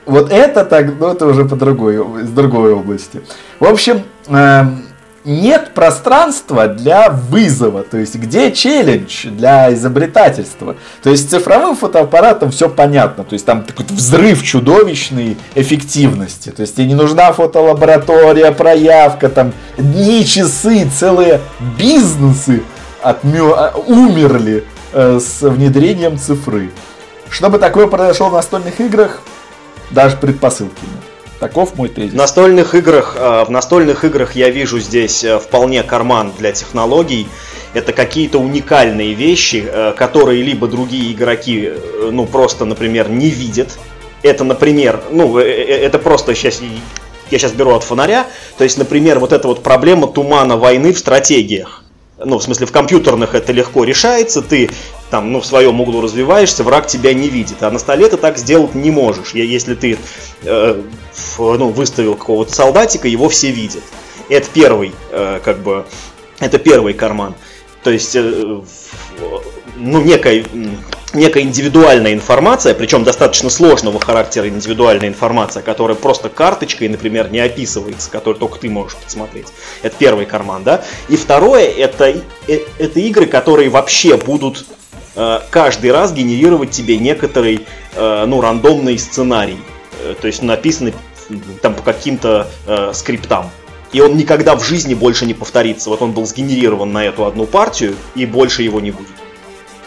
Вот 0.06 0.32
это 0.32 0.64
так, 0.64 0.98
ну 0.98 1.08
это 1.08 1.26
уже 1.26 1.44
по 1.44 1.56
другой, 1.56 1.96
из 2.22 2.30
другой 2.30 2.72
области. 2.72 3.22
В 3.60 3.66
общем, 3.66 4.02
э, 4.28 4.64
нет 5.24 5.72
пространства 5.74 6.66
для 6.66 7.10
вызова, 7.10 7.82
то 7.82 7.98
есть 7.98 8.16
где 8.16 8.50
челлендж 8.50 9.26
для 9.28 9.72
изобретательства. 9.72 10.76
То 11.02 11.10
есть 11.10 11.30
цифровым 11.30 11.76
фотоаппаратом 11.76 12.50
все 12.50 12.68
понятно, 12.68 13.24
то 13.24 13.34
есть 13.34 13.44
там 13.44 13.62
такой 13.62 13.86
взрыв 13.88 14.42
чудовищной 14.42 15.36
эффективности. 15.54 16.50
То 16.50 16.62
есть 16.62 16.74
тебе 16.74 16.86
не 16.86 16.94
нужна 16.94 17.32
фотолаборатория, 17.32 18.50
проявка, 18.52 19.28
там 19.28 19.52
дни, 19.76 20.24
часы, 20.24 20.88
целые 20.98 21.40
бизнесы 21.78 22.62
отмё... 23.02 23.72
Умерли 23.86 24.64
с 24.92 25.42
внедрением 25.42 26.18
цифры. 26.18 26.70
Чтобы 27.28 27.58
такое 27.58 27.86
произошло 27.86 28.28
в 28.28 28.32
настольных 28.32 28.80
играх, 28.80 29.22
даже 29.90 30.16
предпосылки 30.16 30.80
нет. 30.82 31.38
Таков 31.38 31.76
мой 31.76 31.88
тезис. 31.88 32.12
В 32.12 32.16
настольных 32.16 32.74
играх, 32.74 33.16
э, 33.16 33.44
в 33.44 33.50
настольных 33.50 34.04
играх 34.04 34.36
я 34.36 34.50
вижу 34.50 34.78
здесь 34.78 35.24
э, 35.24 35.38
вполне 35.38 35.82
карман 35.82 36.32
для 36.38 36.52
технологий. 36.52 37.28
Это 37.72 37.92
какие-то 37.92 38.38
уникальные 38.38 39.14
вещи, 39.14 39.64
которые 39.96 40.42
либо 40.42 40.66
другие 40.66 41.12
игроки, 41.12 41.72
ну 42.10 42.26
просто, 42.26 42.64
например, 42.64 43.08
не 43.08 43.30
видят. 43.30 43.78
Это, 44.22 44.42
например, 44.42 45.00
ну 45.12 45.38
это 45.38 46.00
просто 46.00 46.34
сейчас 46.34 46.60
я 47.30 47.38
сейчас 47.38 47.52
беру 47.52 47.72
от 47.72 47.84
фонаря. 47.84 48.26
То 48.58 48.64
есть, 48.64 48.76
например, 48.76 49.20
вот 49.20 49.32
эта 49.32 49.46
вот 49.46 49.62
проблема 49.62 50.08
тумана 50.08 50.56
войны 50.56 50.92
в 50.92 50.98
стратегиях 50.98 51.79
ну, 52.24 52.38
в 52.38 52.42
смысле, 52.42 52.66
в 52.66 52.72
компьютерных 52.72 53.34
это 53.34 53.52
легко 53.52 53.84
решается, 53.84 54.42
ты 54.42 54.70
там, 55.10 55.32
ну, 55.32 55.40
в 55.40 55.46
своем 55.46 55.80
углу 55.80 56.00
развиваешься, 56.00 56.64
враг 56.64 56.86
тебя 56.86 57.14
не 57.14 57.28
видит. 57.28 57.62
А 57.62 57.70
на 57.70 57.78
столе 57.78 58.08
ты 58.08 58.16
так 58.16 58.38
сделать 58.38 58.74
не 58.74 58.90
можешь. 58.90 59.32
Если 59.34 59.74
ты 59.74 59.98
э, 60.42 60.82
ну, 61.38 61.68
выставил 61.68 62.14
какого-то 62.14 62.52
солдатика, 62.52 63.08
его 63.08 63.28
все 63.28 63.50
видят. 63.50 63.82
Это 64.28 64.48
первый, 64.52 64.92
э, 65.10 65.40
как 65.42 65.58
бы, 65.58 65.86
это 66.38 66.58
первый 66.58 66.94
карман. 66.94 67.34
То 67.82 67.90
есть, 67.90 68.14
э, 68.14 68.60
ну, 69.80 70.00
некая 70.02 70.44
некая 71.12 71.42
индивидуальная 71.42 72.12
информация, 72.12 72.74
причем 72.74 73.04
достаточно 73.04 73.50
сложного 73.50 74.00
характера 74.00 74.48
индивидуальная 74.48 75.08
информация, 75.08 75.62
которая 75.62 75.96
просто 75.96 76.28
карточкой, 76.28 76.88
например, 76.88 77.30
не 77.30 77.40
описывается, 77.40 78.10
которую 78.10 78.38
только 78.38 78.58
ты 78.58 78.70
можешь 78.70 78.96
посмотреть. 78.96 79.48
Это 79.82 79.94
первый 79.98 80.26
карман, 80.26 80.62
да. 80.62 80.84
И 81.08 81.16
второе, 81.16 81.64
это, 81.64 82.14
э, 82.46 82.58
это 82.78 83.00
игры, 83.00 83.26
которые 83.26 83.70
вообще 83.70 84.16
будут 84.16 84.64
э, 85.16 85.40
каждый 85.50 85.90
раз 85.90 86.12
генерировать 86.12 86.70
тебе 86.70 86.96
некоторый, 86.98 87.66
э, 87.94 88.24
ну, 88.26 88.40
рандомный 88.40 88.98
сценарий. 88.98 89.58
То 90.22 90.28
есть 90.28 90.42
написанный 90.42 90.94
там 91.60 91.74
по 91.74 91.82
каким-то 91.82 92.48
скриптам. 92.94 93.50
И 93.92 94.00
он 94.00 94.16
никогда 94.16 94.56
в 94.56 94.64
жизни 94.64 94.94
больше 94.94 95.26
не 95.26 95.34
повторится. 95.34 95.90
Вот 95.90 96.00
он 96.00 96.12
был 96.12 96.24
сгенерирован 96.24 96.90
на 96.90 97.04
эту 97.04 97.26
одну 97.26 97.44
партию, 97.44 97.96
и 98.14 98.24
больше 98.24 98.62
его 98.62 98.80
не 98.80 98.92
будет. 98.92 99.10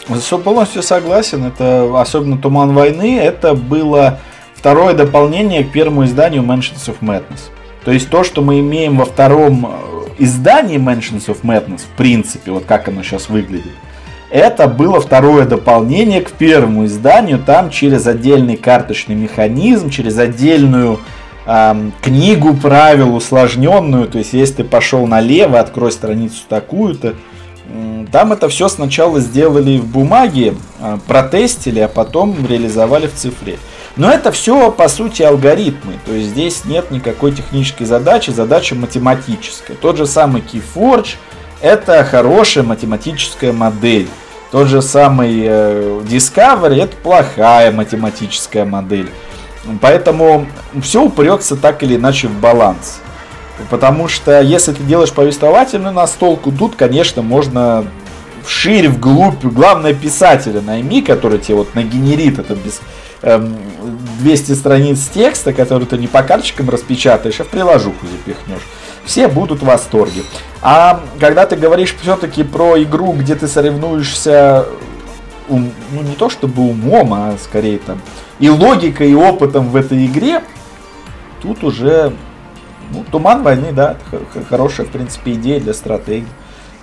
Полностью 0.06 0.82
согласен. 0.82 1.44
Это 1.44 2.00
особенно 2.00 2.36
Туман 2.38 2.74
войны. 2.74 3.18
Это 3.18 3.54
было 3.54 4.20
второе 4.54 4.94
дополнение 4.94 5.64
к 5.64 5.72
первому 5.72 6.04
изданию 6.04 6.42
Mansions 6.42 6.86
of 6.88 6.96
Madness. 7.00 7.50
То 7.84 7.90
есть 7.90 8.08
то, 8.08 8.24
что 8.24 8.42
мы 8.42 8.60
имеем 8.60 8.96
во 8.96 9.04
втором 9.04 9.66
э, 9.66 10.06
издании 10.18 10.78
Mansions 10.78 11.26
of 11.26 11.42
Madness, 11.42 11.82
в 11.82 11.96
принципе, 11.96 12.50
вот 12.50 12.64
как 12.64 12.88
оно 12.88 13.02
сейчас 13.02 13.28
выглядит, 13.28 13.72
это 14.30 14.66
было 14.66 15.00
второе 15.00 15.44
дополнение 15.44 16.20
к 16.20 16.32
первому 16.32 16.86
изданию. 16.86 17.38
Там 17.38 17.70
через 17.70 18.06
отдельный 18.06 18.56
карточный 18.56 19.14
механизм, 19.14 19.90
через 19.90 20.18
отдельную 20.18 20.98
эм, 21.46 21.92
книгу 22.02 22.54
правил 22.54 23.14
усложненную. 23.14 24.08
То 24.08 24.18
есть, 24.18 24.32
если 24.32 24.54
ты 24.54 24.64
пошел 24.64 25.06
налево, 25.06 25.60
открой 25.60 25.92
страницу 25.92 26.42
такую-то. 26.48 27.14
Там 28.14 28.32
это 28.32 28.48
все 28.48 28.68
сначала 28.68 29.18
сделали 29.18 29.78
в 29.78 29.86
бумаге, 29.86 30.54
э, 30.78 30.98
протестили, 31.08 31.80
а 31.80 31.88
потом 31.88 32.46
реализовали 32.46 33.08
в 33.08 33.14
цифре. 33.14 33.58
Но 33.96 34.08
это 34.08 34.30
все, 34.30 34.70
по 34.70 34.86
сути, 34.86 35.24
алгоритмы. 35.24 35.94
То 36.06 36.12
есть 36.12 36.28
здесь 36.28 36.64
нет 36.64 36.92
никакой 36.92 37.32
технической 37.32 37.88
задачи, 37.88 38.30
задача 38.30 38.76
математическая. 38.76 39.76
Тот 39.76 39.96
же 39.96 40.06
самый 40.06 40.42
Keyforge– 40.42 41.16
это 41.60 42.04
хорошая 42.04 42.62
математическая 42.62 43.52
модель. 43.52 44.06
Тот 44.52 44.68
же 44.68 44.80
самый 44.80 45.42
э, 45.44 46.00
Discovery– 46.04 46.82
это 46.84 46.96
плохая 46.98 47.72
математическая 47.72 48.64
модель. 48.64 49.10
Поэтому 49.80 50.46
все 50.80 51.02
упрется 51.02 51.56
так 51.56 51.82
или 51.82 51.96
иначе 51.96 52.28
в 52.28 52.38
баланс. 52.38 53.00
Потому 53.70 54.06
что 54.06 54.40
если 54.40 54.72
ты 54.72 54.84
делаешь 54.84 55.12
повествовательную 55.12 55.92
настолку, 55.92 56.52
тут, 56.52 56.76
конечно, 56.76 57.20
можно 57.20 57.84
вширь, 58.44 58.88
вглубь. 58.88 59.44
Главное, 59.44 59.94
писателя 59.94 60.60
найми, 60.60 61.02
который 61.02 61.38
тебе 61.38 61.56
вот 61.56 61.74
нагенерит 61.74 62.38
это 62.38 62.54
без, 62.54 62.80
200 63.24 64.50
эм, 64.50 64.56
страниц 64.56 65.08
текста, 65.12 65.52
который 65.52 65.86
ты 65.86 65.96
не 65.96 66.06
по 66.06 66.22
карточкам 66.22 66.68
распечатаешь, 66.68 67.40
а 67.40 67.44
в 67.44 67.48
приложуху 67.48 68.06
запихнешь. 68.06 68.62
Все 69.04 69.28
будут 69.28 69.60
в 69.60 69.64
восторге. 69.64 70.22
А 70.62 71.00
когда 71.20 71.46
ты 71.46 71.56
говоришь 71.56 71.94
все-таки 72.00 72.42
про 72.42 72.82
игру, 72.82 73.12
где 73.12 73.34
ты 73.34 73.48
соревнуешься, 73.48 74.66
ум, 75.48 75.72
ну 75.92 76.02
не 76.02 76.14
то 76.14 76.28
чтобы 76.28 76.62
умом, 76.62 77.14
а 77.14 77.36
скорее 77.42 77.78
там 77.78 78.00
и 78.38 78.48
логикой, 78.48 79.10
и 79.10 79.14
опытом 79.14 79.68
в 79.68 79.76
этой 79.76 80.06
игре, 80.06 80.42
тут 81.42 81.64
уже 81.64 82.12
ну, 82.92 83.04
Туман 83.10 83.42
войны, 83.42 83.72
да, 83.72 83.96
хорошая, 84.48 84.86
в 84.86 84.90
принципе, 84.90 85.32
идея 85.32 85.60
для 85.60 85.74
стратегии 85.74 86.28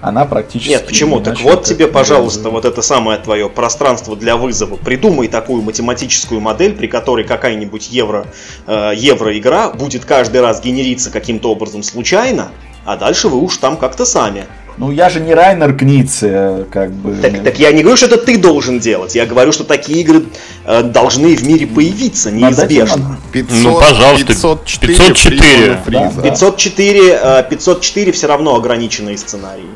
она 0.02 0.26
практически... 0.26 0.72
Нет, 0.72 0.86
почему? 0.86 1.20
Так 1.22 1.40
вот 1.42 1.64
тебе, 1.64 1.88
пожалуйста, 1.88 2.50
вот 2.50 2.66
это 2.66 2.82
самое 2.82 3.20
твое 3.20 3.50
пространство 3.50 4.16
для 4.16 4.36
вызова. 4.36 4.76
Придумай 4.76 5.28
такую 5.28 5.62
математическую 5.62 6.42
модель, 6.42 6.74
при 6.74 6.88
которой 6.88 7.24
какая-нибудь 7.24 7.90
евро, 7.92 8.26
э, 8.68 8.94
евро-игра 8.96 9.70
будет 9.70 10.06
каждый 10.06 10.42
раз 10.42 10.62
генериться 10.62 11.12
каким-то 11.12 11.52
образом 11.52 11.84
случайно, 11.84 12.50
а 12.84 12.98
дальше 12.98 13.28
вы 13.28 13.38
уж 13.38 13.58
там 13.58 13.78
как-то 13.78 14.06
сами. 14.06 14.46
Ну, 14.78 14.90
я 14.90 15.10
же 15.10 15.20
не 15.20 15.36
Райнер 15.36 15.76
Книце, 15.76 16.66
как 16.72 16.92
бы. 16.92 17.16
Так, 17.22 17.44
так 17.44 17.60
я 17.60 17.72
не 17.72 17.84
говорю, 17.84 17.98
что 17.98 18.08
это 18.08 18.18
ты 18.18 18.38
должен 18.40 18.80
делать. 18.80 19.14
Я 19.14 19.28
говорю, 19.28 19.52
что 19.52 19.64
такие 19.64 20.02
игры 20.02 20.24
э, 20.66 20.82
должны 20.82 21.36
в 21.36 21.46
мире 21.46 21.68
появиться 21.68 22.32
неизбежно. 22.32 23.20
500, 23.34 23.58
ну, 23.64 23.80
пожалуйста, 23.80 24.26
504. 24.26 24.96
504, 24.96 25.80
да, 25.88 26.22
504, 26.24 27.46
504 27.50 28.12
все 28.14 28.28
равно 28.28 28.56
ограниченные 28.56 29.18
сценарии. 29.18 29.70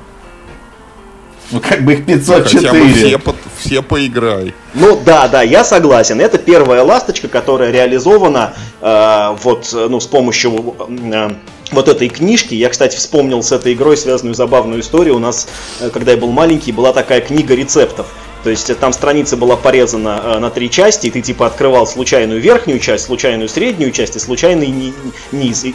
Ну, 1.51 1.59
как 1.59 1.83
бы 1.83 1.93
их 1.93 2.05
504. 2.05 2.43
Хотя 2.43 2.73
бы 2.73 2.93
все, 2.93 3.19
по, 3.19 3.35
все 3.59 3.81
поиграй. 3.83 4.53
Ну, 4.73 4.99
да, 5.05 5.27
да, 5.27 5.41
я 5.41 5.63
согласен. 5.63 6.19
Это 6.19 6.37
первая 6.37 6.83
ласточка, 6.83 7.27
которая 7.27 7.71
реализована 7.71 8.53
э, 8.81 9.35
вот, 9.43 9.69
ну, 9.73 9.99
с 9.99 10.07
помощью 10.07 10.75
э, 10.89 11.29
вот 11.71 11.87
этой 11.87 12.09
книжки. 12.09 12.55
Я, 12.55 12.69
кстати, 12.69 12.95
вспомнил 12.95 13.43
с 13.43 13.51
этой 13.51 13.73
игрой 13.73 13.97
связанную 13.97 14.33
забавную 14.35 14.81
историю. 14.81 15.15
У 15.15 15.19
нас, 15.19 15.47
э, 15.79 15.89
когда 15.91 16.11
я 16.11 16.17
был 16.17 16.31
маленький, 16.31 16.71
была 16.71 16.93
такая 16.93 17.21
книга 17.21 17.55
рецептов. 17.55 18.07
То 18.43 18.51
есть 18.51 18.69
э, 18.69 18.75
там 18.75 18.93
страница 18.93 19.37
была 19.37 19.55
порезана 19.55 20.21
э, 20.23 20.39
на 20.39 20.49
три 20.49 20.69
части, 20.69 21.07
и 21.07 21.11
ты 21.11 21.21
типа 21.21 21.47
открывал 21.47 21.87
случайную 21.87 22.39
верхнюю 22.39 22.79
часть, 22.79 23.05
случайную 23.05 23.49
среднюю 23.49 23.91
часть 23.91 24.15
и 24.15 24.19
случайный 24.19 24.67
ни- 24.67 24.93
низ. 25.31 25.65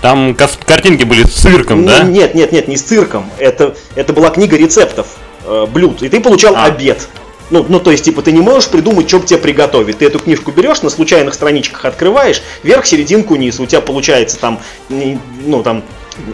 Там 0.00 0.34
картинки 0.34 1.04
были 1.04 1.24
с 1.24 1.32
цирком, 1.32 1.84
да? 1.84 2.04
Нет, 2.04 2.34
нет, 2.34 2.52
нет, 2.52 2.68
не 2.68 2.76
с 2.76 2.82
цирком. 2.82 3.28
Это, 3.38 3.74
это 3.96 4.12
была 4.12 4.30
книга 4.30 4.56
рецептов 4.56 5.08
э, 5.44 5.66
блюд. 5.66 6.02
И 6.02 6.08
ты 6.08 6.20
получал 6.20 6.54
а. 6.56 6.66
обед. 6.66 7.08
Ну, 7.50 7.64
ну, 7.68 7.80
то 7.80 7.90
есть, 7.90 8.04
типа, 8.04 8.22
ты 8.22 8.30
не 8.30 8.40
можешь 8.40 8.68
придумать, 8.68 9.08
что 9.08 9.20
тебе 9.20 9.38
приготовить. 9.38 9.98
Ты 9.98 10.06
эту 10.06 10.18
книжку 10.18 10.52
берешь, 10.52 10.82
на 10.82 10.90
случайных 10.90 11.34
страничках 11.34 11.86
открываешь, 11.86 12.42
вверх, 12.62 12.86
серединку, 12.86 13.36
низ. 13.36 13.58
У 13.58 13.66
тебя 13.66 13.80
получается 13.80 14.38
там, 14.38 14.60
ну, 14.88 15.62
там... 15.62 15.82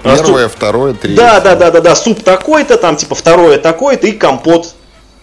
А, 0.02 0.16
Первое, 0.16 0.48
суп... 0.48 0.56
второе, 0.56 0.94
третье. 0.94 1.16
Да, 1.16 1.40
да, 1.40 1.54
да, 1.54 1.70
да, 1.70 1.80
да, 1.80 1.94
суп 1.94 2.22
такой-то, 2.22 2.76
там, 2.76 2.96
типа, 2.96 3.14
второе 3.14 3.58
такой-то 3.58 4.08
и 4.08 4.12
компот 4.12 4.74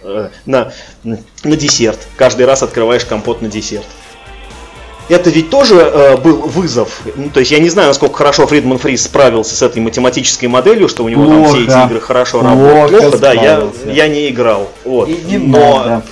э, 0.02 0.30
на, 0.46 0.72
на 1.02 1.56
десерт. 1.56 1.98
Каждый 2.16 2.46
раз 2.46 2.62
открываешь 2.62 3.04
компот 3.04 3.42
на 3.42 3.48
десерт 3.48 3.86
это 5.08 5.30
ведь 5.30 5.50
тоже 5.50 5.76
э, 5.76 6.16
был 6.16 6.36
вызов. 6.42 7.00
Ну, 7.16 7.30
то 7.30 7.40
есть 7.40 7.52
я 7.52 7.58
не 7.58 7.68
знаю, 7.68 7.88
насколько 7.88 8.16
хорошо 8.16 8.46
Фридман 8.46 8.78
Фрис 8.78 9.04
справился 9.04 9.54
с 9.54 9.62
этой 9.62 9.80
математической 9.82 10.46
моделью, 10.46 10.88
что 10.88 11.04
у 11.04 11.08
него 11.08 11.24
плохо, 11.24 11.42
там 11.42 11.46
все 11.46 11.64
эти 11.64 11.86
игры 11.86 12.00
хорошо 12.00 12.40
плохо 12.40 12.54
работают. 12.54 13.02
Плохо, 13.02 13.18
да, 13.18 13.32
я, 13.32 13.68
я 13.86 14.08
не 14.08 14.28
играл. 14.28 14.70
Вот. 14.84 15.08
И 15.08 15.14
не 15.26 15.38
Но, 15.38 15.84
надо. 15.84 16.02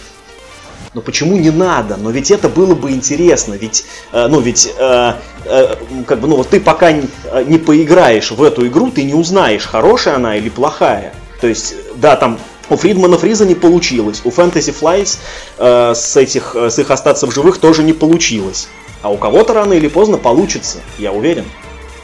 Но 0.93 1.03
почему 1.03 1.37
не 1.37 1.51
надо? 1.51 1.97
Но 1.97 2.11
ведь 2.11 2.31
это 2.33 2.49
было 2.49 2.75
бы 2.75 2.91
интересно. 2.91 3.55
Ведь, 3.55 3.85
э, 4.13 4.27
ну, 4.27 4.41
ведь, 4.41 4.73
э, 4.77 5.13
э, 5.45 5.75
как 6.07 6.19
бы, 6.21 6.27
ну, 6.27 6.37
вот 6.37 6.49
ты 6.49 6.59
пока 6.59 6.91
не, 6.91 7.05
э, 7.25 7.45
не 7.47 7.59
поиграешь 7.59 8.33
в 8.33 8.43
эту 8.43 8.67
игру, 8.67 8.91
ты 8.91 9.05
не 9.05 9.15
узнаешь, 9.15 9.67
хорошая 9.67 10.17
она 10.17 10.37
или 10.37 10.49
плохая. 10.49 11.15
То 11.41 11.47
есть, 11.47 11.75
да, 11.95 12.17
там 12.17 12.39
у 12.69 12.77
Фридмана 12.77 13.19
Фриза 13.19 13.47
не 13.47 13.55
получилось. 13.55 14.21
У 14.25 14.31
Fantasy 14.31 14.75
Flies 14.79 15.19
э, 15.59 15.95
с, 15.95 16.17
этих, 16.17 16.57
с 16.57 16.79
их 16.81 16.91
остаться 16.91 17.29
в 17.29 17.33
живых 17.33 17.59
тоже 17.59 17.85
не 17.85 17.93
получилось. 17.93 18.69
А 19.03 19.11
у 19.11 19.17
кого-то 19.17 19.55
рано 19.55 19.73
или 19.73 19.89
поздно 19.89 20.19
получится, 20.19 20.81
я 20.99 21.13
уверен. 21.13 21.45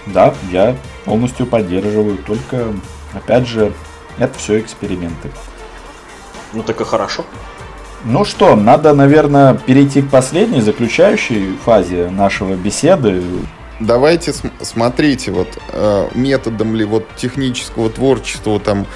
Да, 0.07 0.35
я 0.51 0.77
полностью 1.05 1.47
поддерживаю. 1.47 2.19
Только, 2.19 2.73
опять 3.13 3.47
же, 3.47 3.73
это 4.19 4.39
все 4.39 4.61
эксперименты. 4.61 5.31
Ну 6.53 6.63
так 6.63 6.81
и 6.81 6.85
хорошо. 6.85 7.25
Ну 8.05 8.25
что, 8.25 8.55
надо, 8.55 8.95
наверное, 8.95 9.55
перейти 9.55 10.01
к 10.01 10.11
последней, 10.11 10.61
заключающей 10.61 11.57
фазе 11.65 12.09
нашего 12.09 12.55
беседы. 12.55 13.23
Давайте 13.79 14.33
смотрите, 14.63 15.33
вот 15.33 15.59
э, 15.73 16.09
методом 16.15 16.75
ли 16.75 16.85
вот 16.85 17.07
технического 17.17 17.91
творчества, 17.91 18.59
там 18.59 18.87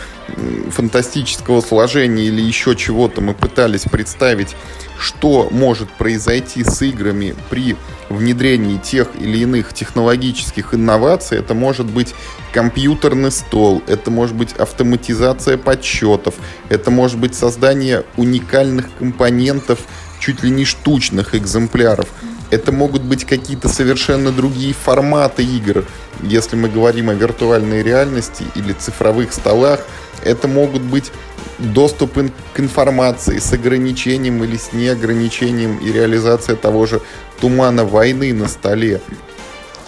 фантастического 0.71 1.61
сложения 1.61 2.25
или 2.25 2.41
еще 2.41 2.77
чего-то 2.77 3.21
мы 3.21 3.35
пытались 3.35 3.83
представить 3.83 4.55
что 5.01 5.49
может 5.51 5.91
произойти 5.91 6.63
с 6.63 6.83
играми 6.83 7.35
при 7.49 7.77
внедрении 8.11 8.77
тех 8.77 9.09
или 9.19 9.39
иных 9.39 9.73
технологических 9.73 10.75
инноваций. 10.75 11.39
Это 11.39 11.55
может 11.55 11.87
быть 11.87 12.15
компьютерный 12.53 13.31
стол, 13.31 13.83
это 13.87 14.11
может 14.11 14.37
быть 14.37 14.53
автоматизация 14.53 15.57
подсчетов, 15.57 16.35
это 16.69 16.91
может 16.91 17.19
быть 17.19 17.35
создание 17.35 18.05
уникальных 18.17 18.95
компонентов, 18.99 19.81
чуть 20.21 20.43
ли 20.43 20.51
не 20.51 20.67
штучных 20.67 21.35
экземпляров. 21.35 22.09
Это 22.51 22.73
могут 22.73 23.03
быть 23.03 23.25
какие-то 23.25 23.69
совершенно 23.69 24.33
другие 24.33 24.75
форматы 24.75 25.45
игр. 25.45 25.85
Если 26.23 26.57
мы 26.57 26.69
говорим 26.69 27.09
о 27.09 27.15
виртуальной 27.15 27.83
реальности 27.83 28.45
или 28.55 28.73
цифровых 28.73 29.33
столах, 29.33 29.81
это 30.25 30.49
могут 30.49 30.83
быть 30.83 31.13
доступ 31.59 32.19
к 32.53 32.61
информации 32.61 33.39
с 33.39 33.53
ограничением 33.53 34.43
или 34.43 34.57
с 34.57 34.73
неограничением 34.73 35.79
и 35.79 35.93
реализация 35.93 36.57
того 36.57 36.87
же 36.87 37.01
тумана 37.41 37.85
войны 37.85 38.35
на 38.35 38.49
столе. 38.49 39.01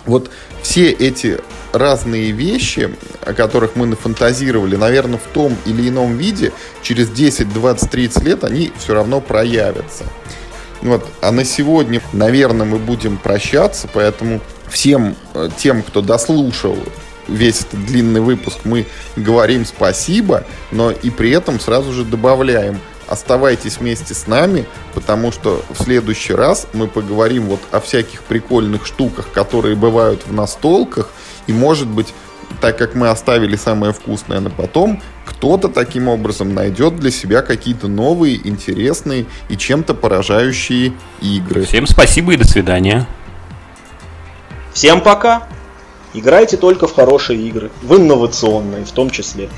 Вот 0.07 0.31
все 0.63 0.91
эти 0.91 1.41
разные 1.73 2.31
вещи, 2.31 2.95
о 3.25 3.33
которых 3.33 3.77
мы 3.77 3.87
нафантазировали, 3.87 4.77
наверное, 4.77 5.19
в 5.19 5.33
том 5.33 5.57
или 5.65 5.89
ином 5.89 6.17
виде, 6.17 6.53
через 6.83 7.09
10, 7.09 7.53
20, 7.53 7.91
30 7.91 8.25
лет 8.25 8.45
они 8.45 8.73
все 8.79 8.95
равно 8.95 9.21
проявятся. 9.21 10.05
Вот. 10.83 11.07
А 11.21 11.33
на 11.33 11.45
сегодня, 11.45 12.03
наверное, 12.13 12.67
мы 12.67 12.79
будем 12.79 13.17
прощаться, 13.17 13.89
поэтому 13.93 14.41
всем 14.69 15.17
э, 15.35 15.49
тем, 15.57 15.83
кто 15.83 16.01
дослушал 16.01 16.77
весь 17.29 17.61
этот 17.61 17.85
длинный 17.87 18.21
выпуск 18.21 18.59
мы 18.65 18.87
говорим 19.17 19.65
спасибо, 19.65 20.45
но 20.73 20.91
и 20.91 21.09
при 21.09 21.31
этом 21.31 21.61
сразу 21.61 21.93
же 21.93 22.05
добавляем 22.05 22.81
оставайтесь 23.13 23.79
вместе 23.79 24.15
с 24.15 24.27
нами, 24.27 24.67
потому 24.95 25.33
что 25.33 25.63
в 25.71 25.83
следующий 25.83 26.33
раз 26.33 26.67
мы 26.73 26.89
поговорим 26.89 27.47
вот 27.47 27.61
о 27.71 27.81
всяких 27.81 28.23
прикольных 28.23 28.87
штуках, 28.87 29.31
которые 29.33 29.77
бывают 29.77 30.27
в 30.27 30.33
настолках, 30.33 31.11
и 31.47 31.53
может 31.53 31.89
быть 31.89 32.15
так 32.61 32.79
как 32.79 32.95
мы 32.95 33.09
оставили 33.09 33.57
самое 33.57 33.93
вкусное 33.93 34.41
на 34.41 34.51
потом, 34.51 35.01
кто-то 35.25 35.69
таким 35.69 36.09
образом 36.09 36.55
найдет 36.55 36.97
для 36.97 37.11
себя 37.11 37.43
какие-то 37.43 37.89
новые, 37.89 38.37
интересные 38.47 39.27
и 39.49 39.57
чем-то 39.57 39.95
поражающие 39.95 40.93
игры. 41.21 41.65
Всем 41.65 41.87
спасибо 41.87 42.35
и 42.35 42.37
до 42.37 42.47
свидания. 42.47 43.07
Всем 44.73 45.01
пока! 45.01 45.49
Играйте 46.15 46.57
только 46.57 46.87
в 46.87 46.95
хорошие 46.95 47.41
игры, 47.41 47.71
в 47.83 47.97
инновационные 47.97 48.85
в 48.85 48.93
том 48.93 49.11
числе. 49.11 49.49